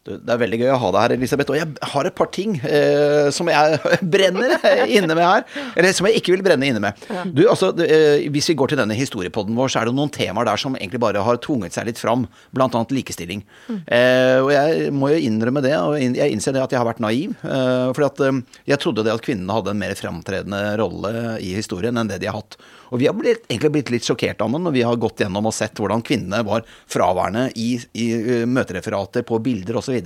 Det 0.00 0.32
er 0.32 0.38
veldig 0.40 0.58
gøy 0.62 0.70
å 0.72 0.78
ha 0.80 0.90
deg 0.94 1.02
her, 1.04 1.12
Elisabeth. 1.18 1.52
Og 1.52 1.58
jeg 1.58 1.90
har 1.92 2.08
et 2.08 2.14
par 2.16 2.30
ting 2.32 2.54
eh, 2.64 3.28
som 3.36 3.48
jeg 3.52 3.80
brenner 4.14 4.54
inne 4.88 5.12
med 5.12 5.26
her. 5.26 5.44
Eller 5.76 5.92
som 5.96 6.08
jeg 6.08 6.22
ikke 6.22 6.32
vil 6.32 6.44
brenne 6.46 6.70
inne 6.70 6.80
med. 6.80 7.04
Du, 7.36 7.42
altså, 7.50 7.68
eh, 7.84 8.24
Hvis 8.32 8.48
vi 8.48 8.56
går 8.56 8.72
til 8.72 8.80
denne 8.80 8.96
historiepodden 8.96 9.58
vår, 9.58 9.68
så 9.72 9.82
er 9.82 9.90
det 9.90 9.96
noen 9.98 10.12
temaer 10.14 10.48
der 10.48 10.62
som 10.62 10.78
egentlig 10.78 11.02
bare 11.04 11.24
har 11.26 11.42
tvunget 11.44 11.76
seg 11.76 11.90
litt 11.90 12.00
fram. 12.00 12.24
Blant 12.56 12.78
annet 12.78 12.96
likestilling. 12.96 13.44
Eh, 13.68 14.40
og 14.40 14.50
jeg 14.54 14.88
må 14.96 15.12
jo 15.12 15.20
innrømme 15.28 15.64
det, 15.68 15.76
og 15.76 15.98
jeg 16.00 16.32
innser 16.32 16.56
det 16.56 16.64
at 16.64 16.72
jeg 16.72 16.80
har 16.80 16.88
vært 16.88 17.04
naiv. 17.04 17.36
Eh, 17.44 17.92
fordi 17.92 18.08
at 18.08 18.24
eh, 18.24 18.42
jeg 18.72 18.80
trodde 18.80 19.04
det 19.04 19.12
at 19.12 19.24
kvinnene 19.26 19.60
hadde 19.60 19.76
en 19.76 19.84
mer 19.84 19.96
framtredende 20.00 20.64
rolle 20.80 21.36
i 21.44 21.52
historien 21.60 22.00
enn 22.00 22.08
det 22.08 22.22
de 22.24 22.32
har 22.32 22.40
hatt. 22.40 22.56
Og 22.90 22.98
vi 22.98 23.06
har 23.06 23.14
blitt, 23.14 23.44
egentlig 23.48 23.70
blitt 23.74 23.92
litt 23.94 24.06
sjokkert 24.06 24.42
av 24.42 24.50
det 24.50 24.60
når 24.64 24.74
vi 24.74 24.82
har 24.86 24.98
gått 25.00 25.22
gjennom 25.22 25.46
og 25.46 25.54
sett 25.54 25.78
hvordan 25.78 26.02
kvinnene 26.06 26.42
var 26.46 26.64
fraværende 26.90 27.46
i, 27.54 27.72
i 27.94 28.06
eh, 28.18 28.46
møtereferater, 28.50 29.24
på 29.26 29.38
bilder 29.44 29.78
osv. 29.78 29.99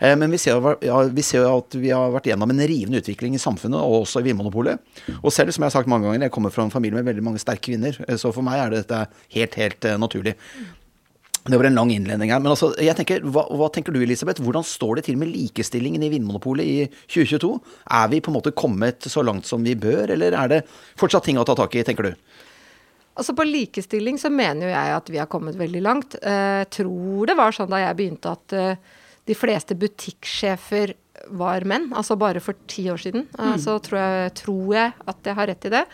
Eh, 0.00 0.16
Men 0.16 0.30
vi 0.30 0.38
ser, 0.38 0.58
ja, 0.82 1.02
vi 1.12 1.22
ser 1.22 1.46
at 1.46 1.76
vi 1.76 1.92
har 1.92 2.10
vært 2.14 2.30
gjennom 2.32 2.50
en 2.50 2.64
rivende 2.66 3.00
utvikling 3.02 3.34
i 3.36 3.42
samfunnet, 3.42 3.78
og 3.78 4.06
også 4.06 4.20
i 4.20 4.28
Vinmonopolet. 4.30 4.80
Og 5.20 5.32
selv, 5.32 5.52
som 5.52 5.62
jeg 5.62 5.70
har 5.70 5.78
sagt 5.78 5.88
mange 5.88 6.08
ganger, 6.08 6.26
jeg 6.26 6.34
kommer 6.34 6.50
fra 6.50 6.64
en 6.64 6.72
familie 6.72 6.98
med 6.98 7.08
veldig 7.12 7.24
mange 7.24 7.42
sterke 7.42 7.70
kvinner, 7.70 7.96
eh, 8.08 8.16
så 8.16 8.32
for 8.32 8.42
meg 8.46 8.58
er 8.58 8.70
dette 8.80 9.06
helt, 9.36 9.54
helt 9.60 9.84
eh, 9.84 9.98
naturlig. 10.00 10.36
Det 11.40 11.56
var 11.56 11.64
en 11.64 11.74
lang 11.78 11.90
innledning 11.90 12.30
her. 12.30 12.40
Men 12.40 12.52
altså, 12.52 12.74
jeg 12.76 12.92
tenker, 12.98 13.22
hva, 13.24 13.46
hva 13.56 13.70
tenker 13.72 13.94
du, 13.94 14.02
Elisabeth? 14.04 14.42
Hvordan 14.44 14.64
står 14.66 14.98
det 14.98 15.06
til 15.06 15.16
med 15.16 15.30
likestillingen 15.32 16.02
i 16.04 16.10
Vinmonopolet 16.12 16.68
i 16.68 16.76
2022? 17.08 17.54
Er 17.96 18.10
vi 18.12 18.20
på 18.20 18.28
en 18.28 18.36
måte 18.36 18.52
kommet 18.52 19.08
så 19.08 19.24
langt 19.24 19.48
som 19.48 19.64
vi 19.64 19.72
bør, 19.74 20.12
eller 20.12 20.36
er 20.36 20.52
det 20.52 20.60
fortsatt 21.00 21.24
ting 21.24 21.40
å 21.40 21.46
ta 21.48 21.56
tak 21.56 21.76
i, 21.80 21.84
tenker 21.86 22.10
du? 22.10 22.12
Altså 23.16 23.34
På 23.36 23.44
likestilling 23.44 24.20
så 24.20 24.30
mener 24.32 24.68
jo 24.68 24.72
jeg 24.72 24.96
at 24.96 25.08
vi 25.12 25.18
har 25.20 25.28
kommet 25.32 25.56
veldig 25.58 25.82
langt. 25.84 26.14
Eh, 26.20 26.62
tror 26.72 27.28
det 27.28 27.36
var 27.40 27.56
sånn 27.56 27.72
da 27.72 27.82
jeg 27.86 27.98
begynte 27.98 28.36
at 28.36 28.56
de 29.30 29.36
fleste 29.38 29.76
butikksjefer 29.78 30.94
var 31.38 31.66
menn. 31.68 31.90
Altså 31.96 32.16
bare 32.18 32.42
for 32.42 32.58
ti 32.70 32.88
år 32.90 32.98
siden. 33.00 33.28
Mm. 33.38 33.58
så 33.62 33.76
tror 33.82 34.00
jeg, 34.00 34.32
tror 34.40 34.72
jeg 34.74 34.96
at 35.12 35.30
jeg 35.30 35.38
har 35.38 35.50
rett 35.52 35.68
i 35.68 35.72
det. 35.76 35.84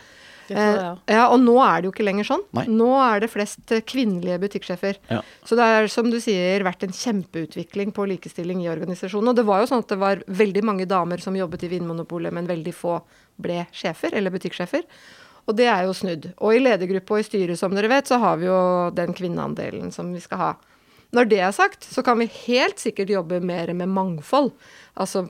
Det 0.47 0.55
tror 0.55 0.63
jeg 0.63 0.77
også. 0.77 1.03
Eh, 1.11 1.17
ja, 1.17 1.25
Og 1.27 1.41
nå 1.43 1.55
er 1.59 1.81
det 1.81 1.89
jo 1.89 1.91
ikke 1.93 2.07
lenger 2.07 2.27
sånn. 2.29 2.45
Nei. 2.55 2.63
Nå 2.71 2.87
er 3.03 3.21
det 3.21 3.29
flest 3.33 3.73
eh, 3.75 3.83
kvinnelige 3.83 4.39
butikksjefer. 4.45 4.99
Ja. 5.11 5.19
Så 5.45 5.59
det 5.59 5.67
har, 5.67 5.89
som 5.91 6.09
du 6.09 6.17
sier 6.23 6.65
vært 6.65 6.87
en 6.87 6.95
kjempeutvikling 6.95 7.91
på 7.95 8.07
likestilling 8.13 8.63
i 8.63 8.71
organisasjonen. 8.71 9.33
Og 9.33 9.37
det 9.37 9.45
var 9.49 9.61
jo 9.61 9.69
sånn 9.73 9.83
at 9.83 9.91
det 9.91 9.99
var 10.01 10.23
veldig 10.25 10.63
mange 10.65 10.87
damer 10.89 11.23
som 11.23 11.37
jobbet 11.37 11.67
i 11.67 11.71
Vinmonopolet, 11.75 12.33
men 12.33 12.49
veldig 12.49 12.73
få 12.75 13.01
ble 13.43 13.65
sjefer 13.75 14.15
eller 14.17 14.33
butikksjefer. 14.33 14.87
Og 15.47 15.55
det 15.59 15.67
er 15.71 15.85
jo 15.87 15.93
snudd. 15.95 16.31
Og 16.43 16.55
i 16.55 16.63
ledergruppe 16.63 17.13
og 17.13 17.21
i 17.21 17.27
styret, 17.27 17.59
som 17.59 17.75
dere 17.75 17.91
vet, 17.91 18.09
så 18.09 18.19
har 18.23 18.39
vi 18.39 18.49
jo 18.49 18.57
den 18.95 19.13
kvinneandelen 19.15 19.93
som 19.95 20.09
vi 20.15 20.23
skal 20.23 20.41
ha. 20.41 20.49
Når 21.15 21.29
det 21.29 21.39
er 21.39 21.51
sagt, 21.55 21.83
så 21.87 22.03
kan 22.03 22.19
vi 22.19 22.25
helt 22.47 22.79
sikkert 22.79 23.09
jobbe 23.09 23.39
mer 23.39 23.71
med 23.73 23.87
mangfold. 23.89 24.51
Altså 24.99 25.29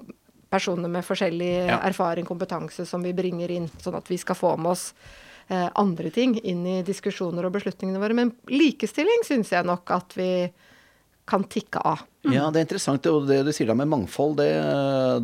personer 0.49 0.89
med 0.89 1.03
forskjellig 1.05 1.67
Ja. 1.67 1.79
erfaring, 1.83 2.25
kompetanse 2.25 2.85
som 2.87 3.03
vi 3.03 3.13
bringer 3.13 3.51
inn, 3.51 3.67
sånn 3.83 3.95
at 3.97 4.07
vi 4.09 4.17
skal 4.17 4.35
få 4.35 4.57
med 4.57 4.71
oss 4.71 4.93
eh, 5.49 5.69
andre 5.75 6.09
ting 6.09 6.35
inn 6.43 6.65
i 6.67 6.81
diskusjoner 6.83 7.45
og 7.45 7.53
beslutningene 7.53 7.99
våre. 7.99 8.13
Men 8.15 8.33
likestilling 8.47 9.23
syns 9.27 9.51
jeg 9.51 9.65
nok 9.65 9.89
at 9.91 10.13
vi 10.17 10.51
kan 11.27 11.43
tikke 11.51 11.81
av. 11.83 12.05
Ja, 12.27 12.47
det 12.51 12.59
er 12.59 12.65
interessant. 12.65 13.05
Og 13.11 13.27
det 13.27 13.39
du 13.45 13.51
sier 13.55 13.69
da 13.69 13.75
med 13.77 13.89
mangfold, 13.91 14.37
det, 14.39 14.49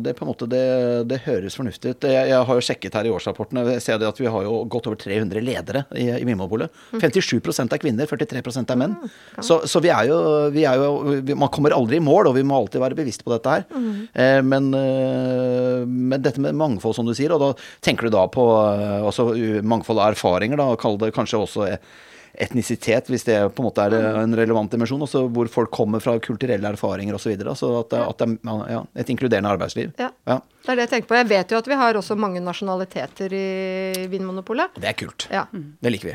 det 0.04 0.14
på 0.16 0.24
en 0.24 0.30
måte 0.30 0.46
det, 0.48 0.62
det 1.10 1.20
høres 1.26 1.56
fornuftig 1.58 1.94
ut. 1.94 2.06
Jeg, 2.08 2.30
jeg 2.30 2.48
har 2.48 2.60
jo 2.60 2.64
sjekket 2.64 2.96
her 2.96 3.08
i 3.08 3.12
årsrapporten, 3.12 3.60
jeg 3.74 3.82
ser 3.84 4.00
det 4.00 4.08
at 4.08 4.20
vi 4.20 4.28
har 4.30 4.46
jo 4.46 4.62
godt 4.70 4.88
over 4.90 5.00
300 5.00 5.44
ledere 5.44 5.84
i, 5.92 6.06
i 6.14 6.22
Vinmonopolet. 6.24 6.72
57% 6.94 7.76
er 7.76 7.82
kvinner, 7.82 8.08
43% 8.08 8.72
er 8.72 8.80
menn. 8.80 8.96
Så, 9.40 9.60
så 9.70 9.82
vi 9.84 9.92
er 9.92 10.08
jo, 10.10 10.20
vi 10.54 10.64
er 10.68 10.80
jo 10.80 10.94
Man 11.34 11.52
kommer 11.52 11.76
aldri 11.76 12.00
i 12.00 12.04
mål, 12.04 12.30
og 12.30 12.38
vi 12.38 12.46
må 12.46 12.56
alltid 12.62 12.82
være 12.84 12.98
bevisst 12.98 13.24
på 13.26 13.34
dette 13.34 13.58
her. 13.58 13.68
Eh, 14.14 14.40
men, 14.46 14.70
eh, 14.78 15.84
men 15.84 16.24
dette 16.24 16.42
med 16.42 16.56
mangfold, 16.58 16.96
som 16.96 17.08
du 17.08 17.14
sier, 17.16 17.34
og 17.34 17.42
da 17.42 17.52
tenker 17.84 18.08
du 18.08 18.16
da 18.16 18.26
på 18.32 18.48
eh, 18.64 19.04
altså, 19.04 19.32
mangfold 19.66 20.00
av 20.00 20.14
erfaringer, 20.14 20.60
da, 20.60 20.72
og 20.72 20.80
kall 20.80 21.00
det 21.00 21.14
kanskje 21.16 21.44
også 21.44 21.68
eh, 21.68 21.94
etnisitet, 22.34 23.06
hvis 23.12 23.24
det 23.28 23.36
på 23.54 23.62
en 23.62 23.68
måte 23.68 23.84
er 23.86 23.94
en 24.22 24.34
relevant 24.36 24.70
dimensjon. 24.72 25.02
Også 25.06 25.24
hvor 25.30 25.48
folk 25.52 25.70
kommer 25.74 26.02
fra 26.02 26.16
kulturelle 26.22 26.72
erfaringer 26.74 27.14
osv. 27.18 27.36
Så 27.54 27.70
at, 27.80 27.90
det- 27.94 28.02
at 28.08 28.18
det 28.18 28.28
er 28.44 28.64
ja, 28.72 28.82
et 29.04 29.10
inkluderende 29.14 29.50
arbeidsliv. 29.54 29.92
Ja. 29.98 30.10
Ja, 30.26 30.40
Det 30.64 30.72
er 30.72 30.76
det 30.76 30.84
jeg 30.86 30.90
tenker 30.94 31.08
på. 31.10 31.16
Jeg 31.20 31.28
vet 31.28 31.50
jo 31.52 31.58
at 31.60 31.66
vi 31.68 31.76
har 31.76 31.94
også 32.00 32.16
mange 32.16 32.40
nasjonaliteter 32.40 33.32
i 33.36 34.06
Vinmonopolet. 34.08 34.74
Det 34.80 34.88
er 34.88 34.96
kult. 34.96 35.26
Ja. 35.30 35.44
Det 35.52 35.92
liker 35.92 36.08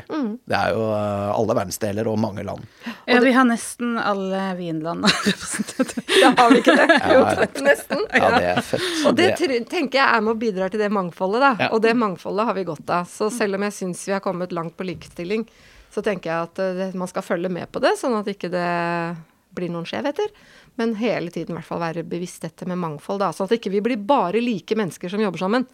Det 0.50 0.56
er 0.58 0.72
jo 0.74 0.82
eh, 0.90 1.30
alle 1.38 1.54
verdensdeler 1.60 2.08
og 2.10 2.18
mange 2.18 2.42
land. 2.44 2.64
Ja, 3.06 3.20
vi 3.22 3.32
har 3.36 3.46
nesten 3.46 3.94
alle 4.02 4.42
vinland 4.58 5.04
representert. 5.28 5.94
Ja, 6.20 6.32
har 6.36 6.50
vi 6.50 6.60
ikke 6.64 6.74
det? 6.76 6.88
Jo, 7.14 7.22
nesten. 7.70 8.04
Ja, 8.12 8.30
det 8.36 8.50
er 8.56 8.60
fett. 8.66 8.88
Og 9.08 9.16
det 9.18 9.30
tenker 9.70 10.00
jeg 10.02 10.06
er 10.06 10.20
med 10.26 10.34
å 10.34 10.38
bidra 10.40 10.68
til 10.70 10.82
det 10.82 10.90
mangfoldet, 10.94 11.40
da. 11.46 11.52
Ja. 11.66 11.70
Og 11.74 11.82
det 11.86 11.94
mangfoldet 11.98 12.50
har 12.50 12.58
vi 12.58 12.66
godt 12.68 12.90
av. 12.90 13.06
Så 13.10 13.30
selv 13.34 13.54
om 13.58 13.64
jeg 13.68 13.76
syns 13.78 14.02
vi 14.08 14.14
har 14.16 14.22
kommet 14.24 14.52
langt 14.56 14.76
på 14.78 14.86
likestilling, 14.88 15.46
så 15.90 16.02
tenker 16.06 16.30
jeg 16.30 16.48
at 16.50 16.58
eh, 16.62 16.74
det, 16.78 16.88
man 16.94 17.08
skal 17.10 17.22
følge 17.26 17.50
med 17.50 17.70
på 17.72 17.80
det, 17.82 17.96
sånn 17.98 18.18
at 18.20 18.26
ikke 18.30 18.50
det 18.52 18.68
blir 19.54 19.68
noen 19.72 19.86
skjevheter. 19.88 20.28
Men 20.78 20.92
hele 20.94 21.28
tiden 21.34 21.50
i 21.50 21.56
hvert 21.58 21.66
fall 21.66 21.80
være 21.82 22.04
bevisst 22.06 22.44
dette 22.46 22.64
med 22.70 22.78
mangfold, 22.78 23.18
da. 23.20 23.32
Sånn 23.34 23.48
at 23.50 23.56
ikke 23.56 23.72
vi 23.74 23.80
blir 23.84 23.98
bare 24.06 24.38
like 24.40 24.76
mennesker 24.78 25.10
som 25.10 25.20
jobber 25.20 25.42
sammen. 25.42 25.66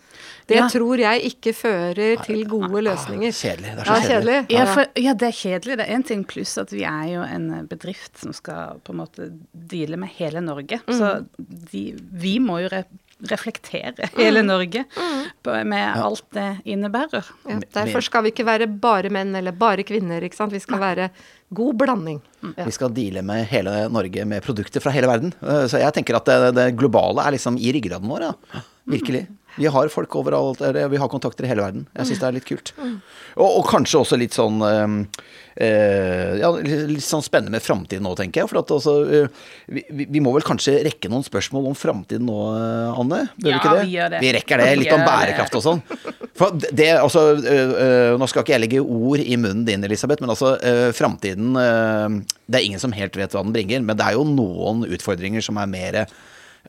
Det 0.49 0.57
Ja. 0.57 0.69
tror 0.73 0.97
jeg 0.99 1.21
ikke 1.29 1.53
fører 1.55 2.17
til 2.25 2.41
gode 2.49 2.81
løsninger. 2.83 3.29
Ah, 3.29 3.37
kjedelig. 3.37 3.75
Det 3.77 3.85
er 3.85 3.85
så 3.85 3.93
Ja, 4.01 4.09
kjedelig. 4.09 4.39
Ja, 4.51 4.59
Ja. 4.65 4.73
for, 4.73 4.87
ja, 4.97 5.13
det 5.13 5.29
er 5.29 5.37
kjedelig. 5.37 5.77
Det 5.77 5.85
er 5.87 5.95
én 5.99 6.07
ting, 6.09 6.25
pluss 6.25 6.57
at 6.59 6.71
vi 6.73 6.83
er 6.89 7.05
jo 7.13 7.23
en 7.23 7.51
eh, 7.53 7.63
bedrift 7.69 8.17
som 8.19 8.33
skal 8.33 8.81
på 8.83 8.91
en 8.97 9.01
måte 9.05 9.29
deale 9.53 9.97
med 10.01 10.09
hele 10.17 10.41
Norge. 10.41 10.81
Så 10.89 11.27
de, 11.39 11.93
vi 12.11 12.39
må 12.41 12.63
jo 12.65 12.69
re 12.73 12.85
reflektere 13.31 14.11
hele 14.19 14.43
Norge 14.45 14.83
på, 15.43 15.55
med 15.65 15.97
alt 16.03 16.25
det 16.37 16.49
innebærer. 16.69 17.25
Ja, 17.49 17.57
derfor 17.79 18.05
skal 18.05 18.27
vi 18.27 18.33
ikke 18.35 18.45
være 18.45 18.67
bare 18.69 19.09
menn 19.15 19.33
eller 19.39 19.57
bare 19.57 19.87
kvinner, 19.89 20.21
ikke 20.27 20.37
sant. 20.37 20.53
Vi 20.53 20.61
skal 20.61 20.83
være 20.83 21.09
god 21.57 21.79
blanding. 21.81 22.21
Ja. 22.57 22.67
Vi 22.69 22.75
skal 22.77 22.93
deale 22.93 23.23
med 23.25 23.47
hele 23.49 23.87
Norge 23.89 24.27
med 24.29 24.45
produkter 24.45 24.85
fra 24.85 24.93
hele 24.93 25.09
verden. 25.09 25.33
Eh, 25.41 25.65
Så 25.71 25.81
jeg 25.81 25.95
tenker 25.97 26.19
at 26.21 26.29
det, 26.29 26.55
det 26.59 26.69
globale 26.77 27.25
er 27.25 27.37
liksom 27.39 27.57
i 27.57 27.73
ryggraden 27.73 28.09
vår, 28.11 28.29
ja. 28.29 28.63
Virkelig. 28.87 29.25
Vi 29.57 29.67
har 29.73 29.89
folk 29.89 30.15
overalt, 30.21 30.61
eller 30.61 30.89
vi 30.93 30.99
har 31.01 31.09
kontakter 31.09 31.45
i 31.47 31.49
hele 31.49 31.63
verden. 31.65 31.87
Jeg 31.97 32.11
syns 32.11 32.21
det 32.21 32.29
er 32.29 32.35
litt 32.37 32.45
kult. 32.49 32.73
Og, 32.77 33.49
og 33.49 33.65
kanskje 33.71 34.01
også 34.03 34.19
litt 34.21 34.37
sånn 34.37 34.61
eh, 34.67 34.97
eh, 35.65 36.35
Ja, 36.43 36.51
litt, 36.61 37.05
sånn 37.05 37.25
spennende 37.25 37.55
med 37.57 37.65
framtiden 37.65 38.05
nå, 38.05 38.13
tenker 38.19 38.43
jeg. 38.43 38.51
For 38.51 38.61
at 38.61 38.73
altså 38.77 38.95
eh, 39.09 39.29
vi, 39.73 39.85
vi- 40.13 40.21
må 40.27 40.33
vel 40.37 40.45
kanskje 40.47 40.77
rekke 40.87 41.09
noen 41.13 41.25
spørsmål 41.27 41.71
om 41.71 41.77
framtiden 41.79 42.27
nå, 42.29 42.37
eh, 42.59 43.01
Anne? 43.01 43.23
Bør 43.41 43.55
Ja, 43.55 43.57
vi 43.57 43.61
ikke 43.63 43.73
det? 43.77 43.87
vi 43.89 43.97
gjør 43.97 44.13
det. 44.17 44.21
Vi 44.27 44.33
rekker 44.39 44.63
det. 44.63 44.69
Litt 44.83 44.93
om 44.97 45.07
bærekraft 45.09 45.59
og 45.61 45.65
sånn. 45.65 45.83
For 46.37 46.53
det- 46.69 46.91
altså, 47.01 47.25
øh, 47.41 48.17
Nå 48.21 48.29
skal 48.29 48.45
ikke 48.45 48.57
jeg 48.59 48.65
legge 48.67 48.85
ord 48.85 49.21
i 49.25 49.37
munnen 49.41 49.65
din, 49.65 49.85
Elisabeth, 49.89 50.21
men 50.21 50.31
altså, 50.37 50.55
framtiden 50.97 51.55
Det 51.57 52.61
er 52.61 52.65
ingen 52.65 52.81
som 52.83 52.93
helt 52.93 53.17
vet 53.17 53.33
hva 53.33 53.43
den 53.43 53.53
bringer, 53.57 53.81
men 53.83 53.97
det 53.97 54.05
er 54.07 54.17
jo 54.19 54.25
noen 54.29 54.85
utfordringer 54.87 55.43
som 55.43 55.57
er 55.59 55.67
mer 55.67 56.07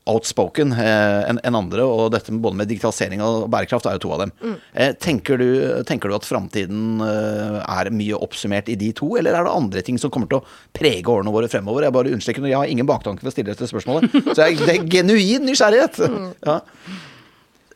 outspoken 0.08 0.74
eh, 0.74 1.28
enn 1.30 1.40
en 1.48 1.58
andre, 1.60 1.86
og 1.86 2.12
dette 2.14 2.34
med, 2.34 2.42
både 2.44 2.60
med 2.62 2.70
digitalisering 2.72 3.24
og 3.24 3.48
bærekraft 3.54 3.90
er 3.90 3.98
jo 3.98 4.04
to 4.06 4.14
av 4.16 4.24
dem. 4.26 4.34
Mm. 4.42 4.56
tenker, 5.04 5.42
du, 5.42 5.50
tenker 5.88 6.10
du 6.10 6.18
at 6.18 6.28
framtiden 6.28 7.04
øh, 7.04 7.58
er 7.62 7.92
mye 7.94 8.20
oppsummert 8.20 8.72
i 8.72 8.78
de 8.80 8.92
to, 8.98 9.14
eller 9.20 9.36
er 9.36 9.48
det 9.48 9.56
andre 9.56 9.84
ting 9.86 10.00
som 10.02 10.14
kommer 10.14 10.32
til 10.32 10.42
å 10.42 10.46
prege 10.76 11.12
årene 11.12 11.34
våre 11.34 11.52
fremover? 11.52 11.88
Jeg 11.88 11.96
bare 11.98 12.14
understreker, 12.14 12.48
jeg 12.48 12.60
har 12.60 12.72
ingen 12.72 12.90
baktanke 12.90 13.24
for 13.24 13.32
å 13.32 13.36
stille 13.36 13.54
dette 13.54 13.70
spørsmålet, 13.70 14.18
så 14.34 14.48
jeg, 14.48 14.62
det 14.64 14.76
er 14.78 14.90
genuin 14.98 15.48
nysgjerrighet. 15.48 16.02
Ja. 16.48 16.60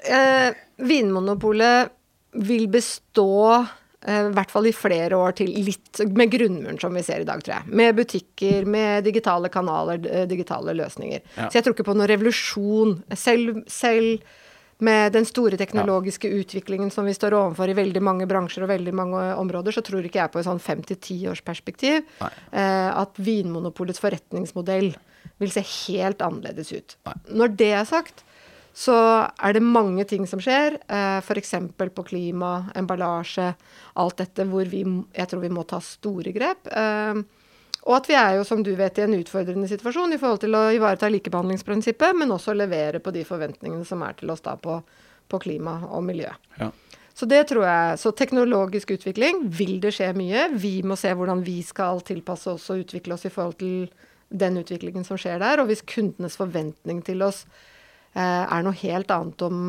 Eh, 0.01 0.49
Vinmonopolet 0.81 1.91
vil 2.47 2.67
bestå 2.71 3.31
eh, 3.59 3.77
i 4.01 4.33
hvert 4.33 4.49
fall 4.49 4.65
i 4.65 4.73
flere 4.73 5.17
år 5.19 5.35
til, 5.37 5.51
litt 5.61 6.01
med 6.09 6.31
grunnmuren 6.33 6.79
som 6.81 6.95
vi 6.97 7.03
ser 7.05 7.21
i 7.21 7.27
dag, 7.27 7.41
tror 7.43 7.59
jeg. 7.59 7.73
Med 7.77 7.97
butikker, 7.99 8.65
med 8.65 9.05
digitale 9.05 9.51
kanaler, 9.53 10.01
eh, 10.09 10.27
digitale 10.29 10.73
løsninger. 10.73 11.21
Ja. 11.35 11.49
Så 11.49 11.59
jeg 11.59 11.67
tror 11.67 11.75
ikke 11.75 11.85
på 11.91 11.97
noen 11.97 12.09
revolusjon. 12.09 12.95
Selv, 13.13 13.61
selv 13.69 14.23
med 14.81 15.13
den 15.13 15.27
store 15.29 15.59
teknologiske 15.61 16.29
utviklingen 16.41 16.89
som 16.93 17.05
vi 17.05 17.13
står 17.13 17.35
overfor 17.37 17.69
i 17.69 17.77
veldig 17.77 18.01
mange 18.01 18.25
bransjer 18.29 18.65
og 18.65 18.71
veldig 18.73 18.93
mange 18.97 19.21
områder, 19.37 19.75
så 19.75 19.83
tror 19.85 20.07
ikke 20.07 20.23
jeg 20.23 20.33
på 20.33 20.41
et 20.41 20.49
sånn 20.49 20.63
fem 20.63 20.81
til 20.81 20.97
ti 20.97 21.19
års 21.29 21.43
perspektiv 21.45 22.01
eh, 22.21 22.89
at 22.89 23.21
Vinmonopolets 23.21 24.01
forretningsmodell 24.01 24.89
vil 25.41 25.53
se 25.53 25.61
helt 25.61 26.25
annerledes 26.25 26.73
ut. 26.73 26.97
Nei. 27.05 27.15
Når 27.37 27.55
det 27.61 27.71
er 27.77 27.85
sagt, 27.89 28.25
så 28.73 28.95
er 29.35 29.53
det 29.53 29.63
mange 29.65 30.05
ting 30.07 30.23
som 30.27 30.39
skjer, 30.41 30.77
eh, 30.87 31.19
f.eks. 31.19 31.53
på 31.77 32.03
klima, 32.07 32.71
emballasje, 32.75 33.51
alt 33.99 34.17
dette 34.21 34.45
hvor 34.47 34.69
vi, 34.71 34.85
jeg 35.11 35.27
tror 35.27 35.43
vi 35.43 35.51
må 35.51 35.65
ta 35.67 35.81
store 35.83 36.31
grep. 36.35 36.71
Eh, 36.71 37.21
og 37.81 37.95
at 37.97 38.07
vi 38.07 38.15
er 38.15 38.37
jo, 38.37 38.45
som 38.45 38.61
du 38.63 38.71
vet, 38.77 38.99
i 38.99 39.05
en 39.07 39.17
utfordrende 39.17 39.67
situasjon 39.67 40.13
i 40.13 40.19
forhold 40.21 40.43
til 40.43 40.55
å 40.55 40.67
ivareta 40.75 41.09
likebehandlingsprinsippet, 41.09 42.15
men 42.17 42.31
også 42.31 42.53
levere 42.55 43.01
på 43.01 43.13
de 43.15 43.25
forventningene 43.27 43.87
som 43.87 44.03
er 44.05 44.15
til 44.19 44.31
oss 44.31 44.43
da 44.45 44.53
på, 44.55 44.77
på 45.27 45.41
klima 45.41 45.79
og 45.89 46.05
miljø. 46.05 46.29
Ja. 46.61 46.69
Så 47.17 47.27
det 47.27 47.41
tror 47.49 47.65
jeg, 47.65 47.97
så 47.99 48.13
teknologisk 48.15 48.93
utvikling 48.95 49.43
vil 49.51 49.81
det 49.83 49.91
skje 49.97 50.13
mye. 50.15 50.47
Vi 50.55 50.77
må 50.87 50.95
se 50.97 51.11
hvordan 51.11 51.43
vi 51.43 51.59
skal 51.65 51.99
tilpasse 52.07 52.53
oss 52.53 52.69
og 52.71 52.85
utvikle 52.85 53.17
oss 53.17 53.27
i 53.27 53.33
forhold 53.33 53.57
til 53.59 53.89
den 54.31 54.61
utviklingen 54.61 55.03
som 55.03 55.19
skjer 55.19 55.41
der. 55.41 55.59
Og 55.59 55.67
hvis 55.69 55.83
kundenes 55.83 56.39
forventning 56.39 57.01
til 57.05 57.25
oss 57.25 57.43
er 58.13 58.63
noe 58.65 58.75
helt 58.81 59.11
annet 59.13 59.43
om 59.47 59.59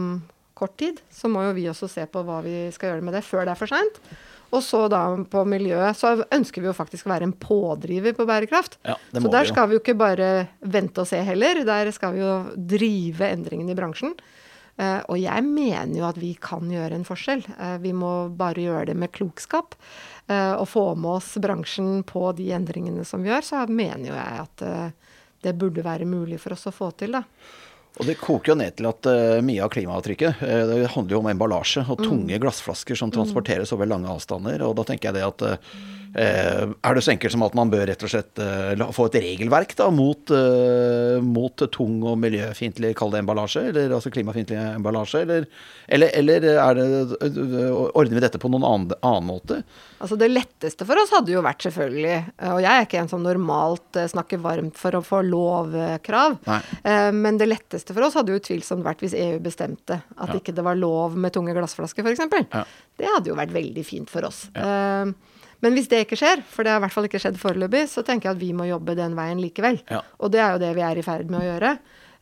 kort 0.58 0.76
tid, 0.80 1.00
så 1.10 1.30
må 1.30 1.44
jo 1.46 1.54
vi 1.56 1.68
også 1.70 1.88
se 1.90 2.04
på 2.10 2.22
hva 2.26 2.40
vi 2.44 2.66
skal 2.74 2.92
gjøre 2.92 3.06
med 3.06 3.14
det 3.16 3.24
før 3.26 3.46
det 3.46 3.54
er 3.54 3.60
for 3.60 3.70
seint. 3.70 4.00
Og 4.52 4.60
så 4.60 4.82
da 4.92 5.00
på 5.32 5.44
miljøet, 5.48 5.96
så 5.96 6.12
ønsker 6.28 6.60
vi 6.60 6.68
jo 6.68 6.76
faktisk 6.76 7.08
å 7.08 7.14
være 7.14 7.30
en 7.30 7.36
pådriver 7.40 8.12
på 8.16 8.26
bærekraft. 8.28 8.76
Ja, 8.84 8.98
så 9.16 9.32
der 9.32 9.48
skal 9.48 9.70
vi 9.70 9.78
jo 9.78 9.80
ikke 9.80 9.96
bare 9.96 10.28
vente 10.60 11.04
og 11.04 11.08
se 11.08 11.22
heller. 11.24 11.62
Der 11.64 11.88
skal 11.96 12.12
vi 12.16 12.20
jo 12.20 12.34
drive 12.56 13.30
endringene 13.32 13.72
i 13.72 13.78
bransjen. 13.78 14.12
Uh, 14.80 15.00
og 15.12 15.18
jeg 15.20 15.44
mener 15.44 15.92
jo 15.98 16.04
at 16.08 16.20
vi 16.20 16.34
kan 16.40 16.68
gjøre 16.68 16.96
en 16.98 17.08
forskjell. 17.08 17.46
Uh, 17.56 17.78
vi 17.80 17.94
må 17.96 18.12
bare 18.36 18.60
gjøre 18.60 18.90
det 18.92 18.98
med 19.00 19.12
klokskap. 19.16 19.76
Uh, 20.28 20.60
og 20.60 20.68
få 20.68 20.84
med 21.00 21.16
oss 21.16 21.32
bransjen 21.40 22.04
på 22.08 22.28
de 22.36 22.52
endringene 22.56 23.08
som 23.08 23.24
vi 23.24 23.32
gjør. 23.32 23.48
Så 23.48 23.64
mener 23.72 24.10
jo 24.10 24.16
jeg 24.16 24.44
at 24.44 24.64
eh, 24.68 25.12
det 25.42 25.56
burde 25.58 25.84
være 25.84 26.06
mulig 26.08 26.38
for 26.40 26.54
oss 26.54 26.68
å 26.68 26.76
få 26.76 26.92
til, 27.00 27.16
da. 27.16 27.24
Og 28.00 28.08
det 28.08 28.16
koker 28.20 28.52
jo 28.52 28.58
ned 28.58 28.76
til 28.78 28.88
at 28.88 29.08
uh, 29.08 29.40
mye 29.44 29.64
av 29.64 29.72
klimaavtrykket 29.74 30.40
uh, 30.40 30.60
det 30.70 30.92
handler 30.94 31.16
jo 31.16 31.20
om 31.20 31.30
emballasje 31.32 31.84
og 31.92 32.00
tunge 32.00 32.38
glassflasker 32.40 32.98
som 32.98 33.12
transporteres 33.12 33.74
over 33.76 33.90
lange 33.90 34.08
avstander. 34.08 34.64
Og 34.64 34.76
da 34.78 34.86
tenker 34.88 35.10
jeg 35.10 35.18
det 35.18 35.26
at 35.26 35.44
eh, 35.46 35.74
Er 36.14 36.94
det 36.94 37.02
så 37.06 37.12
enkelt 37.14 37.32
som 37.32 37.42
at 37.46 37.54
man 37.56 37.70
bør 37.72 37.86
rett 37.88 38.02
og 38.04 38.10
slett 38.12 38.38
eh, 38.42 38.82
få 38.92 39.06
et 39.08 39.14
regelverk 39.22 39.70
da 39.78 39.86
mot, 39.94 40.28
eh, 40.36 41.20
mot 41.24 41.62
tung 41.72 42.02
og 42.04 42.18
miljøfiendtlig, 42.20 42.90
kall 42.98 43.14
det 43.14 43.22
emballasje, 43.22 43.62
eller 43.70 43.94
altså 43.96 44.12
klimafiendtlig 44.12 44.58
emballasje, 44.60 45.22
eller, 45.24 45.46
eller, 45.88 46.12
eller 46.20 46.48
er 46.52 46.76
det, 46.76 46.88
eh, 47.24 47.72
ordner 47.96 48.18
vi 48.18 48.24
dette 48.26 48.40
på 48.42 48.50
noen 48.52 48.66
annen, 48.68 48.92
annen 49.00 49.28
måte? 49.30 49.62
Altså 50.02 50.18
Det 50.18 50.28
letteste 50.32 50.84
for 50.84 50.98
oss 50.98 51.12
hadde 51.14 51.30
jo 51.30 51.40
vært 51.46 51.62
selvfølgelig 51.62 52.14
Og 52.50 52.56
jeg 52.64 52.72
er 52.74 52.86
ikke 52.88 52.98
en 52.98 53.10
som 53.12 53.22
normalt 53.22 53.98
eh, 54.00 54.08
snakker 54.10 54.40
varmt 54.42 54.76
for 54.80 54.98
å 54.98 55.02
få 55.06 55.20
lovkrav. 55.24 56.38
Nei. 56.48 56.60
Eh, 56.82 57.10
Men 57.14 57.38
det 57.40 57.46
letteste 57.48 57.94
for 57.94 58.04
oss 58.08 58.16
hadde 58.18 58.34
jo 58.34 58.40
utvilsomt 58.42 58.84
vært 58.84 59.00
hvis 59.04 59.14
EU 59.16 59.38
bestemte 59.40 60.02
at 60.02 60.28
Ja. 60.28 60.38
ikke 60.40 60.52
det 60.54 60.64
var 60.66 60.74
lov 60.76 61.16
med 61.16 61.32
tunge 61.32 61.54
glassflasker, 61.56 62.02
f.eks. 62.04 62.48
Ja. 62.52 62.64
Det 62.98 63.08
hadde 63.14 63.30
jo 63.30 63.38
vært 63.38 63.54
veldig 63.54 63.84
fint 63.86 64.10
for 64.10 64.26
oss. 64.28 64.48
Eh, 64.54 65.12
Men 65.62 65.76
hvis 65.78 65.88
det 65.88 66.00
ikke 66.06 66.18
skjer, 66.18 66.42
for 66.42 66.64
det 66.66 66.72
har 66.74 66.80
i 66.80 66.84
hvert 66.86 66.92
fall 66.96 67.06
ikke 67.06 67.20
skjedd 67.22 67.38
foreløpig, 67.38 67.84
så 67.88 68.02
tenker 68.06 68.28
jeg 68.30 68.36
at 68.36 68.42
vi 68.42 68.52
må 68.58 68.66
jobbe 68.66 68.96
den 68.98 69.14
veien 69.18 69.38
likevel. 69.40 69.78
Ja. 69.90 70.00
Og 70.18 70.32
det 70.34 70.40
er 70.42 70.56
jo 70.56 70.62
det 70.64 70.72
vi 70.74 70.82
er 70.82 70.98
i 70.98 71.04
ferd 71.06 71.30
med 71.30 71.40
å 71.40 71.46
gjøre. 71.46 71.72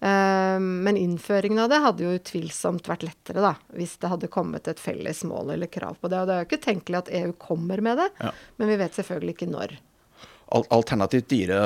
Eh, 0.01 0.59
Men 0.61 0.97
innføringen 0.97 1.59
av 1.65 1.69
det 1.73 1.81
hadde 1.85 2.05
jo 2.05 2.15
utvilsomt 2.19 2.89
vært 2.89 3.03
lettere, 3.09 3.41
da, 3.45 3.55
hvis 3.77 3.97
det 4.01 4.09
hadde 4.13 4.29
kommet 4.33 4.69
et 4.69 4.81
felles 4.81 5.25
mål 5.29 5.55
eller 5.57 5.67
krav 5.73 5.97
på 6.01 6.09
det. 6.13 6.21
Og 6.21 6.27
det 6.29 6.35
er 6.37 6.45
jo 6.45 6.49
ikke 6.51 6.65
tenkelig 6.69 6.99
at 7.03 7.13
EU 7.23 7.33
kommer 7.41 7.81
med 7.85 7.97
det, 8.01 8.11
Ja. 8.21 8.31
men 8.59 8.69
vi 8.69 8.77
vet 8.77 8.93
selvfølgelig 8.97 9.37
ikke 9.37 9.51
når. 9.53 9.77
Al- 10.51 10.67
Alternativt 10.75 11.29
dyre 11.31 11.59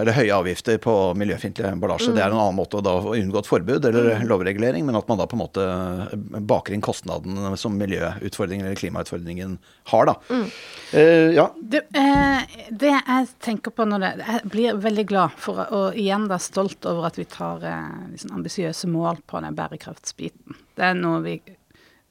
eller 0.00 0.14
høye 0.14 0.34
avgifter 0.36 0.78
på 0.82 0.92
miljøfiendtlig 1.18 1.66
emballasje. 1.66 2.12
Det 2.14 2.22
er 2.22 2.30
en 2.30 2.38
annen 2.38 2.58
måte 2.58 2.78
å 2.78 2.84
da 2.84 2.92
unngå 3.00 3.40
et 3.40 3.48
forbud 3.48 3.88
eller 3.90 4.22
lovregulering, 4.28 4.86
men 4.86 4.98
at 4.98 5.08
man 5.10 5.18
da 5.18 5.26
på 5.30 5.34
en 5.34 5.42
måte 5.42 5.64
baker 6.46 6.76
inn 6.76 6.84
kostnaden 6.84 7.56
som 7.58 7.74
miljøutfordringen 7.80 8.68
eller 8.68 8.78
klimautfordringen 8.78 9.56
har, 9.90 10.12
da. 10.12 10.38
Eh, 10.92 11.32
ja. 11.34 11.48
Du, 11.58 11.80
eh, 11.80 12.54
det 12.70 12.92
jeg 12.94 13.28
tenker 13.42 13.74
på 13.74 13.86
når 13.88 14.04
det 14.04 14.12
Jeg 14.24 14.52
blir 14.52 14.78
veldig 14.84 15.06
glad 15.10 15.34
for 15.40 15.64
og 15.64 15.98
igjen 15.98 16.28
da 16.30 16.38
stolt 16.42 16.86
over 16.86 17.08
at 17.10 17.18
vi 17.18 17.26
tar 17.28 17.64
eh, 17.66 17.90
liksom 18.12 18.36
ambisiøse 18.38 18.90
mål 18.94 19.18
på 19.26 19.42
den 19.42 19.58
bærekraftsbiten. 19.58 20.54
Det 20.78 20.86
er 20.92 20.94
noe 20.98 21.18
vi 21.24 21.38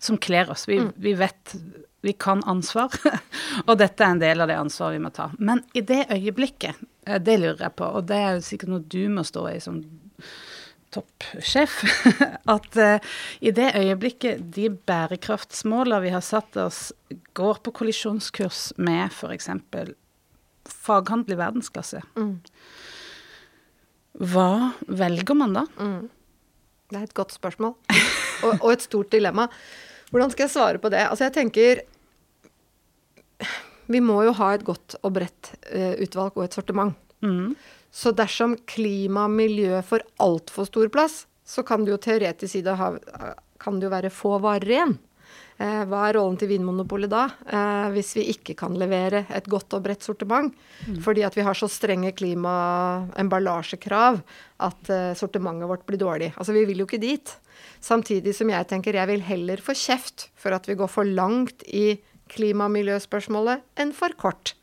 som 0.03 0.17
kler 0.19 0.49
oss. 0.51 0.65
Vi, 0.67 0.81
vi 0.99 1.13
vet 1.15 1.53
vi 2.03 2.13
kan 2.13 2.43
ansvar, 2.43 2.91
og 3.67 3.77
dette 3.79 4.03
er 4.03 4.15
en 4.15 4.21
del 4.21 4.43
av 4.43 4.49
det 4.51 4.57
ansvaret 4.59 4.97
vi 4.97 5.03
må 5.05 5.11
ta. 5.15 5.29
Men 5.39 5.63
i 5.71 5.81
det 5.87 6.05
øyeblikket, 6.11 6.81
eh, 7.07 7.19
det 7.23 7.37
lurer 7.39 7.61
jeg 7.63 7.75
på, 7.79 7.87
og 7.87 8.09
det 8.09 8.17
er 8.19 8.33
jo 8.35 8.47
sikkert 8.49 8.73
noe 8.73 8.83
du 8.91 9.03
må 9.13 9.23
stå 9.27 9.45
i 9.53 9.59
som 9.63 9.79
toppsjef, 10.93 11.77
at 12.55 12.79
eh, 12.79 13.13
i 13.39 13.53
det 13.55 13.69
øyeblikket 13.79 14.43
de 14.55 14.67
bærekraftsmålene 14.73 16.01
vi 16.03 16.11
har 16.11 16.25
satt 16.27 16.59
oss, 16.59 16.89
går 17.39 17.63
på 17.63 17.73
kollisjonskurs 17.79 18.73
med 18.83 19.07
f.eks. 19.07 19.47
faghandel 20.83 21.37
i 21.37 21.39
verdensklasse, 21.39 22.03
hva 24.13 24.49
velger 24.85 25.39
man 25.39 25.55
da? 25.55 25.63
Det 26.91 26.99
er 26.99 27.07
et 27.07 27.15
godt 27.17 27.33
spørsmål. 27.33 27.73
Og, 28.43 28.51
og 28.59 28.69
et 28.73 28.83
stort 28.83 29.09
dilemma. 29.09 29.47
Hvordan 30.13 30.29
skal 30.29 30.45
jeg 30.45 30.53
svare 30.53 30.81
på 30.81 30.91
det? 30.93 31.01
Altså, 31.07 31.25
jeg 31.25 31.33
tenker 31.33 31.81
Vi 33.91 33.99
må 34.03 34.21
jo 34.27 34.35
ha 34.39 34.53
et 34.55 34.65
godt 34.67 34.97
og 35.01 35.15
bredt 35.17 35.53
eh, 35.69 35.95
utvalg 36.03 36.37
og 36.37 36.45
et 36.45 36.55
sortiment. 36.55 36.95
Mm. 37.23 37.53
Så 37.93 38.13
dersom 38.15 38.55
klima 38.69 39.27
og 39.27 39.35
miljø 39.35 39.81
får 39.85 40.05
altfor 40.23 40.67
stor 40.69 40.91
plass, 40.93 41.23
så 41.45 41.65
kan 41.67 41.83
det 41.83 41.93
jo 41.93 42.01
teoretisk 42.01 42.55
side 42.55 42.77
ha, 42.79 42.93
kan 43.61 43.79
det 43.79 43.89
jo 43.89 43.93
være 43.93 44.13
få 44.13 44.37
varer 44.43 44.71
igjen. 44.71 44.95
Eh, 45.61 45.83
hva 45.85 46.07
er 46.07 46.15
rollen 46.17 46.37
til 46.39 46.49
Vinmonopolet 46.49 47.11
da, 47.11 47.27
eh, 47.45 47.91
hvis 47.93 48.15
vi 48.17 48.25
ikke 48.33 48.55
kan 48.57 48.73
levere 48.79 49.25
et 49.29 49.45
godt 49.49 49.73
og 49.77 49.83
bredt 49.85 50.05
sortiment? 50.05 50.53
Fordi 51.05 51.23
at 51.23 51.35
vi 51.37 51.45
har 51.45 51.53
så 51.53 51.69
strenge 51.69 52.15
klimaemballasjekrav 52.17 54.23
at 54.65 54.89
eh, 54.89 55.13
sortimentet 55.19 55.69
vårt 55.69 55.85
blir 55.85 56.01
dårlig. 56.01 56.33
Altså 56.37 56.53
vi 56.57 56.65
vil 56.65 56.81
jo 56.81 56.89
ikke 56.89 57.05
dit. 57.05 57.37
Samtidig 57.83 58.33
som 58.35 58.49
jeg 58.49 58.67
tenker 58.67 58.93
jeg 58.97 59.07
vil 59.11 59.21
heller 59.21 59.61
få 59.61 59.73
kjeft 59.77 60.29
for 60.35 60.51
at 60.55 60.67
vi 60.67 60.75
går 60.79 60.89
for 60.89 61.03
langt 61.05 61.63
i 61.69 62.01
klima- 62.33 62.65
og 62.69 62.75
miljøspørsmålet 62.75 63.61
enn 63.79 63.93
for 63.95 64.13
kort. 64.19 64.55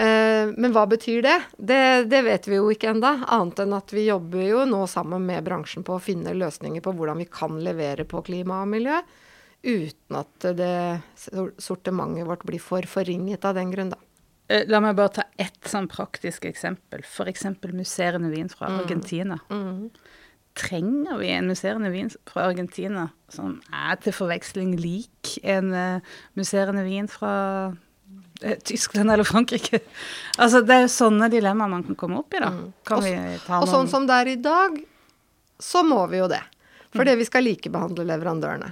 Eh, 0.00 0.48
men 0.56 0.72
hva 0.72 0.86
betyr 0.88 1.20
det? 1.26 1.34
det? 1.58 1.80
Det 2.08 2.22
vet 2.24 2.46
vi 2.48 2.56
jo 2.56 2.70
ikke 2.72 2.88
enda, 2.94 3.18
annet 3.28 3.58
enn 3.60 3.74
at 3.76 3.92
vi 3.92 4.06
jobber 4.06 4.46
jo 4.46 4.62
nå 4.64 4.86
sammen 4.88 5.26
med 5.28 5.44
bransjen 5.44 5.84
på 5.84 5.98
å 5.98 6.00
finne 6.00 6.32
løsninger 6.32 6.80
på 6.80 6.94
hvordan 6.96 7.20
vi 7.20 7.26
kan 7.28 7.58
levere 7.60 8.06
på 8.08 8.22
klima 8.24 8.62
og 8.62 8.70
miljø, 8.72 9.02
uten 9.62 10.16
at 10.22 10.46
det 10.56 11.02
sortimentet 11.62 12.26
vårt 12.26 12.46
blir 12.48 12.62
for 12.64 12.82
forringet 12.88 13.44
av 13.44 13.54
den 13.60 13.70
grunn, 13.74 13.92
da. 13.92 14.00
Eh, 14.48 14.64
La 14.68 14.80
meg 14.80 14.96
bare 14.96 15.12
ta 15.20 15.22
ett 15.38 15.68
sånn 15.68 15.86
praktisk 15.88 16.46
eksempel. 16.48 17.04
F.eks. 17.04 17.44
musserende 17.76 18.32
vin 18.32 18.48
fra 18.48 18.72
Argentina. 18.80 19.38
Trenger 20.58 21.16
vi 21.18 21.30
en 21.32 21.48
musserende 21.48 21.88
vin 21.92 22.10
fra 22.28 22.46
Argentina 22.50 23.06
som 23.32 23.54
er 23.72 23.96
til 24.04 24.12
forveksling 24.12 24.74
lik 24.76 25.38
en 25.40 25.72
uh, 25.72 26.12
musserende 26.36 26.84
vin 26.84 27.08
fra 27.08 27.32
eh, 28.42 28.58
Tyskland 28.60 29.12
eller 29.14 29.24
Frankrike? 29.24 29.80
Altså, 30.36 30.60
det 30.60 30.76
er 30.76 30.84
jo 30.84 30.92
sånne 30.92 31.30
dilemmaer 31.32 31.72
man 31.72 31.86
kan 31.86 31.96
komme 31.96 32.20
opp 32.20 32.36
i, 32.36 32.42
da. 32.44 32.52
Kan 32.88 33.00
Og, 33.00 33.08
vi 33.08 33.38
ta 33.46 33.62
og 33.62 33.70
sånn 33.70 33.88
som 33.88 34.04
det 34.08 34.20
er 34.20 34.32
i 34.34 34.36
dag, 34.44 34.76
så 35.62 35.84
må 35.86 36.04
vi 36.12 36.20
jo 36.20 36.28
det. 36.28 36.42
Fordi 36.92 37.16
vi 37.16 37.24
skal 37.24 37.46
likebehandle 37.48 38.04
leverandørene. 38.04 38.68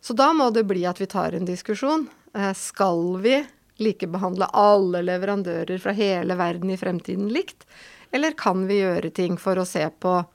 Så 0.00 0.14
da 0.14 0.30
må 0.32 0.52
det 0.54 0.62
bli 0.70 0.84
at 0.86 1.00
vi 1.02 1.08
tar 1.10 1.34
en 1.34 1.48
diskusjon. 1.48 2.06
Eh, 2.34 2.52
skal 2.54 3.18
vi 3.24 3.40
likebehandle 3.82 4.46
alle 4.54 5.02
leverandører 5.02 5.82
fra 5.82 5.94
hele 5.98 6.38
verden 6.38 6.70
i 6.70 6.78
fremtiden 6.78 7.26
likt? 7.34 7.66
Eller 8.14 8.36
kan 8.38 8.66
vi 8.70 8.78
gjøre 8.80 9.10
ting 9.10 9.36
for 9.40 9.58
å 9.58 9.66
se 9.66 9.82
på 10.00 10.14
eh, 10.20 10.34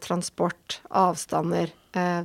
transport, 0.00 0.80
avstander? 0.88 1.72
Eh, 1.92 2.22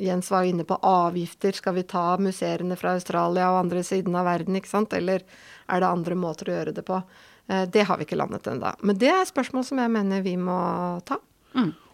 Jens 0.00 0.30
var 0.30 0.42
inne 0.42 0.64
på 0.64 0.74
avgifter. 0.74 1.52
Skal 1.52 1.74
vi 1.74 1.82
ta 1.82 2.16
museene 2.18 2.76
fra 2.76 2.94
Australia 2.96 3.50
og 3.52 3.58
andre 3.64 3.82
siden 3.84 4.16
av 4.16 4.24
verden, 4.24 4.56
ikke 4.56 4.70
sant? 4.70 4.94
Eller 4.96 5.24
er 5.68 5.82
det 5.82 5.90
andre 5.90 6.16
måter 6.16 6.48
å 6.48 6.56
gjøre 6.56 6.74
det 6.76 6.84
på? 6.88 7.02
Eh, 7.50 7.66
det 7.68 7.84
har 7.88 8.00
vi 8.00 8.06
ikke 8.08 8.18
landet 8.20 8.48
ennå. 8.48 8.72
Men 8.80 8.98
det 9.00 9.10
er 9.12 9.28
spørsmål 9.28 9.66
som 9.68 9.82
jeg 9.82 9.92
mener 9.92 10.24
vi 10.24 10.36
må 10.40 10.56
ta. 11.08 11.20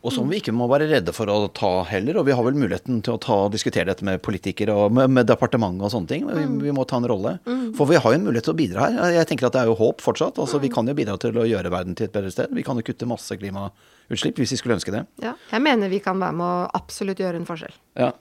Og 0.07 0.13
som 0.15 0.29
vi 0.31 0.39
ikke 0.39 0.55
må 0.55 0.69
være 0.71 0.87
redde 0.91 1.13
for 1.15 1.31
å 1.33 1.49
ta 1.55 1.71
heller. 1.91 2.21
Og 2.21 2.29
vi 2.29 2.35
har 2.37 2.47
vel 2.47 2.59
muligheten 2.59 3.01
til 3.03 3.17
å 3.17 3.21
ta, 3.23 3.39
diskutere 3.51 3.89
dette 3.91 4.07
med 4.07 4.23
politikere 4.23 4.75
og 4.75 4.95
med, 4.95 5.11
med 5.17 5.27
departementet 5.27 5.89
og 5.89 5.93
sånne 5.93 6.13
ting. 6.13 6.29
Vi, 6.31 6.45
vi, 6.63 6.75
må 6.75 6.85
ta 6.87 7.01
en 7.01 7.09
rolle. 7.11 7.37
For 7.77 7.91
vi 7.91 7.99
har 7.99 8.15
jo 8.15 8.21
en 8.21 8.29
mulighet 8.29 8.47
til 8.47 8.55
å 8.55 8.61
bidra 8.61 8.87
her. 8.87 9.17
Jeg 9.19 9.31
tenker 9.33 9.49
at 9.49 9.57
det 9.57 9.65
er 9.65 9.73
jo 9.73 9.79
håp 9.81 10.05
fortsatt. 10.05 10.39
Altså 10.43 10.63
Vi 10.63 10.71
kan 10.73 10.87
jo 10.87 10.95
bidra 10.97 11.19
til 11.23 11.37
å 11.43 11.49
gjøre 11.49 11.73
verden 11.75 11.99
til 11.99 12.07
et 12.07 12.15
bedre 12.15 12.31
sted. 12.35 12.55
Vi 12.55 12.65
kan 12.67 12.79
jo 12.79 12.87
kutte 12.87 13.11
masse 13.11 13.39
klimautslipp 13.41 14.39
hvis 14.39 14.55
vi 14.55 14.61
skulle 14.63 14.79
ønske 14.79 14.95
det. 14.95 15.03
Ja, 15.25 15.35
jeg 15.51 15.67
mener 15.67 15.91
vi 15.91 16.01
kan 16.05 16.23
være 16.23 16.39
med 16.39 16.47
å 16.47 16.71
absolutt 16.79 17.23
gjøre 17.23 17.43
en 17.43 17.49
forskjell. 17.49 17.75
Ja. 17.99 18.13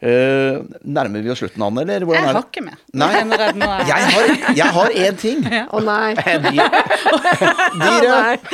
Eh, 0.00 0.56
nærmer 0.88 1.20
vi 1.20 1.28
oss 1.28 1.42
slutten, 1.42 1.60
Anne, 1.60 1.82
eller 1.84 2.06
hvordan 2.08 2.22
Jeg 2.24 2.32
har 2.32 2.46
ikke 2.46 2.62
med. 2.64 2.76
Nei. 2.96 3.08
Jeg 3.84 4.06
har, 4.14 4.30
jeg 4.56 4.72
har 4.76 4.94
én 4.96 5.18
ting. 5.20 5.42
Å 5.44 5.82
nei. 5.84 6.14
Dyret. 7.82 8.46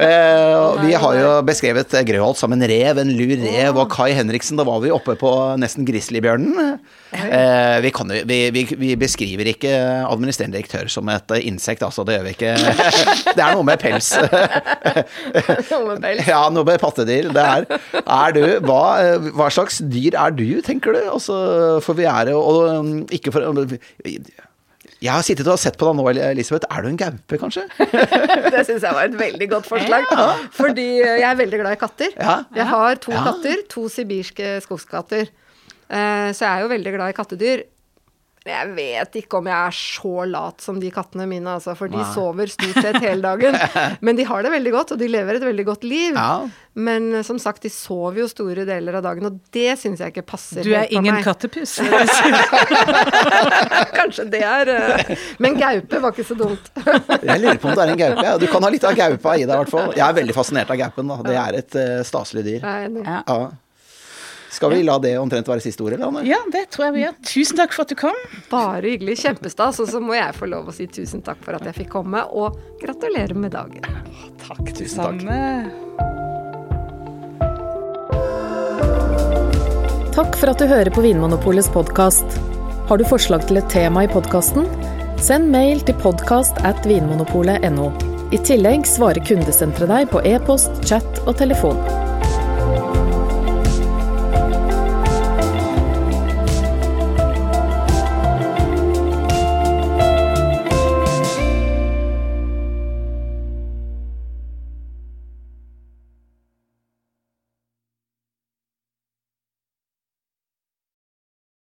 uh, 0.00 0.80
vi 0.86 0.96
har 0.96 1.18
jo 1.18 1.34
beskrevet 1.44 1.92
Grøholt 2.08 2.40
som 2.40 2.56
en 2.56 2.64
rev, 2.72 3.02
en 3.02 3.12
lur 3.12 3.34
rev, 3.42 3.76
og 3.76 3.92
Kai 3.92 4.14
Henriksen, 4.16 4.56
da 4.56 4.64
var 4.64 4.80
vi 4.80 4.94
oppe 4.96 5.18
på 5.20 5.32
nesten 5.60 5.84
grizzlybjørnen. 5.84 6.78
Uh, 7.12 7.76
vi, 7.84 7.92
kan 7.92 8.08
vi, 8.24 8.38
vi, 8.56 8.64
vi 8.80 8.94
beskriver 8.96 9.52
ikke 9.52 9.74
administrerende 10.08 10.56
direktør 10.56 10.88
som 10.88 11.12
et 11.12 11.36
eh, 11.36 11.44
insekt, 11.52 11.84
altså. 11.84 12.06
Det 12.08 12.16
gjør 12.16 12.26
vi 12.30 12.34
ikke. 12.38 12.56
Det 13.36 13.44
er 13.44 13.52
noe 13.58 13.68
med 13.68 13.76
pels. 13.82 14.08
Noe 14.16 15.84
med 15.84 16.00
pels. 16.00 16.24
Ja, 16.24 16.46
noe 16.48 16.64
med 16.64 16.80
pattedyr. 16.80 17.28
Det 17.36 17.44
er, 17.44 17.68
er 18.00 18.36
du, 18.38 18.42
hva, 18.64 18.82
hva 19.36 19.52
slags 19.52 19.81
dyr 19.90 20.14
er 20.18 20.30
du, 20.36 20.46
tenker 20.64 20.94
du? 20.94 21.00
Altså, 21.12 21.34
for 21.84 21.98
vi 21.98 22.04
er 22.08 22.30
jo 22.32 22.38
og, 22.40 22.62
um, 22.78 22.92
ikke 23.10 23.32
for 23.34 23.44
Jeg 25.02 25.10
har 25.10 25.22
sittet 25.26 25.48
og 25.50 25.58
sett 25.58 25.74
på 25.80 25.88
deg 25.88 25.98
nå, 25.98 26.04
Elisabeth. 26.30 26.66
Er 26.70 26.82
du 26.84 26.88
en 26.92 26.96
gaupe, 27.00 27.38
kanskje? 27.40 27.64
Det 28.54 28.62
syns 28.68 28.84
jeg 28.86 28.94
var 28.94 29.08
et 29.08 29.16
veldig 29.18 29.48
godt 29.50 29.66
forslag. 29.66 30.06
Fordi 30.54 30.88
jeg 31.02 31.26
er 31.26 31.38
veldig 31.40 31.58
glad 31.58 31.74
i 31.74 31.80
katter. 31.80 32.12
Ja. 32.14 32.36
Jeg 32.54 32.66
har 32.70 33.00
to 33.02 33.10
Ja. 33.12 33.24
katter, 33.26 33.64
to 33.72 33.88
sibirske 33.90 34.60
skogskatter. 34.62 35.26
Eh, 35.90 36.28
Så 36.32 36.44
jeg 36.46 36.52
er 36.52 36.60
jo 36.62 36.68
veldig 36.70 36.92
glad 36.94 37.10
i 37.10 37.16
kattedyr. 37.18 37.64
Jeg 38.42 38.72
vet 38.74 39.14
ikke 39.20 39.38
om 39.38 39.46
jeg 39.46 39.54
er 39.54 39.74
så 39.76 40.24
lat 40.26 40.64
som 40.64 40.80
de 40.82 40.88
kattene 40.90 41.28
mine, 41.30 41.46
altså, 41.46 41.76
for 41.78 41.86
de 41.92 42.00
Nei. 42.00 42.08
sover 42.10 42.50
stort 42.50 42.80
sett 42.82 42.98
hele 43.04 43.22
dagen. 43.22 43.54
Men 44.06 44.18
de 44.18 44.24
har 44.26 44.42
det 44.42 44.50
veldig 44.50 44.72
godt, 44.74 44.94
og 44.96 44.98
de 44.98 45.06
lever 45.12 45.38
et 45.38 45.44
veldig 45.46 45.66
godt 45.68 45.84
liv. 45.86 46.18
Ja. 46.18 46.40
Men 46.74 47.12
eh, 47.14 47.22
som 47.26 47.38
sagt, 47.38 47.62
de 47.62 47.70
sover 47.70 48.18
jo 48.24 48.26
store 48.30 48.64
deler 48.66 48.98
av 48.98 49.04
dagen, 49.06 49.28
og 49.30 49.38
det 49.54 49.76
syns 49.78 50.02
jeg 50.02 50.10
ikke 50.14 50.24
passer 50.32 50.66
Du 50.66 50.72
er 50.74 50.90
ingen 50.90 51.14
meg. 51.14 51.22
kattepus. 51.22 51.76
Kanskje 53.98 54.26
det 54.32 54.40
er 54.42 54.70
eh, 54.74 55.12
Men 55.42 55.54
gaupe 55.60 56.00
var 56.02 56.14
ikke 56.14 56.26
så 56.26 56.34
dumt. 56.38 56.70
Jeg 57.22 57.38
lurer 57.44 57.60
på 57.62 57.68
om 57.70 57.76
det 57.78 57.84
er 57.84 57.92
en 57.94 58.00
gaupe. 58.00 58.24
Ja. 58.26 58.34
Du 58.42 58.48
kan 58.50 58.64
ha 58.66 58.70
litt 58.72 58.86
av 58.88 58.96
gaupa 58.98 59.36
i 59.36 59.44
deg, 59.44 59.52
i 59.52 59.58
hvert 59.60 59.70
fall. 59.70 59.92
Jeg 59.94 60.02
er 60.08 60.16
veldig 60.18 60.34
fascinert 60.34 60.70
av 60.72 60.78
gaupen. 60.80 61.10
Da. 61.12 61.18
Det 61.28 61.36
er 61.38 61.58
et 61.62 61.76
uh, 61.78 62.00
staselig 62.06 62.42
dyr. 62.48 62.64
Nei. 62.66 63.04
Ja. 63.06 63.20
Skal 64.52 64.70
vi 64.74 64.82
la 64.84 64.98
det 65.00 65.14
omtrent 65.16 65.48
være 65.48 65.62
siste 65.64 65.80
ord, 65.84 65.94
eller, 65.96 66.10
Anne? 66.10 66.22
ja, 66.28 66.36
det 66.52 66.66
tror 66.74 66.90
jeg 66.90 66.94
vi 66.98 67.04
gjør. 67.06 67.14
Tusen 67.24 67.56
takk 67.62 67.72
for 67.72 67.86
at 67.86 67.92
du 67.94 67.96
kom. 68.02 68.18
Bare 68.50 68.84
hyggelig. 68.84 69.14
Kjempestas. 69.22 69.80
Og 69.80 69.88
så 69.88 70.00
må 70.04 70.12
jeg 70.18 70.36
få 70.36 70.48
lov 70.52 70.68
å 70.68 70.74
si 70.76 70.84
tusen 70.92 71.24
takk 71.24 71.40
for 71.44 71.56
at 71.56 71.64
jeg 71.70 71.78
fikk 71.82 71.90
komme, 71.94 72.20
og 72.36 72.58
gratulerer 72.82 73.32
med 73.38 73.54
dagen. 73.56 73.80
Takk, 74.44 74.74
Tusen 74.76 75.00
takk. 75.00 75.22
Takk 80.12 80.36
for 80.36 80.52
at 80.52 80.60
du 80.60 80.66
hører 80.68 80.92
på 80.92 81.00
Vinmonopolets 81.06 81.70
podkast. 81.72 82.36
Har 82.90 83.00
du 83.00 83.04
forslag 83.08 83.46
til 83.48 83.56
et 83.62 83.70
tema 83.72 84.04
i 84.04 84.10
podkasten? 84.12 84.68
Send 85.22 85.48
mail 85.54 85.80
til 85.86 85.96
podkast 86.02 86.60
at 86.68 86.84
vinmonopolet.no. 86.88 87.88
I 88.32 88.40
tillegg 88.44 88.84
svarer 88.88 89.24
kundesenteret 89.24 89.88
deg 89.92 90.12
på 90.12 90.20
e-post, 90.28 90.76
chat 90.88 91.22
og 91.24 91.36
telefon. 91.40 91.80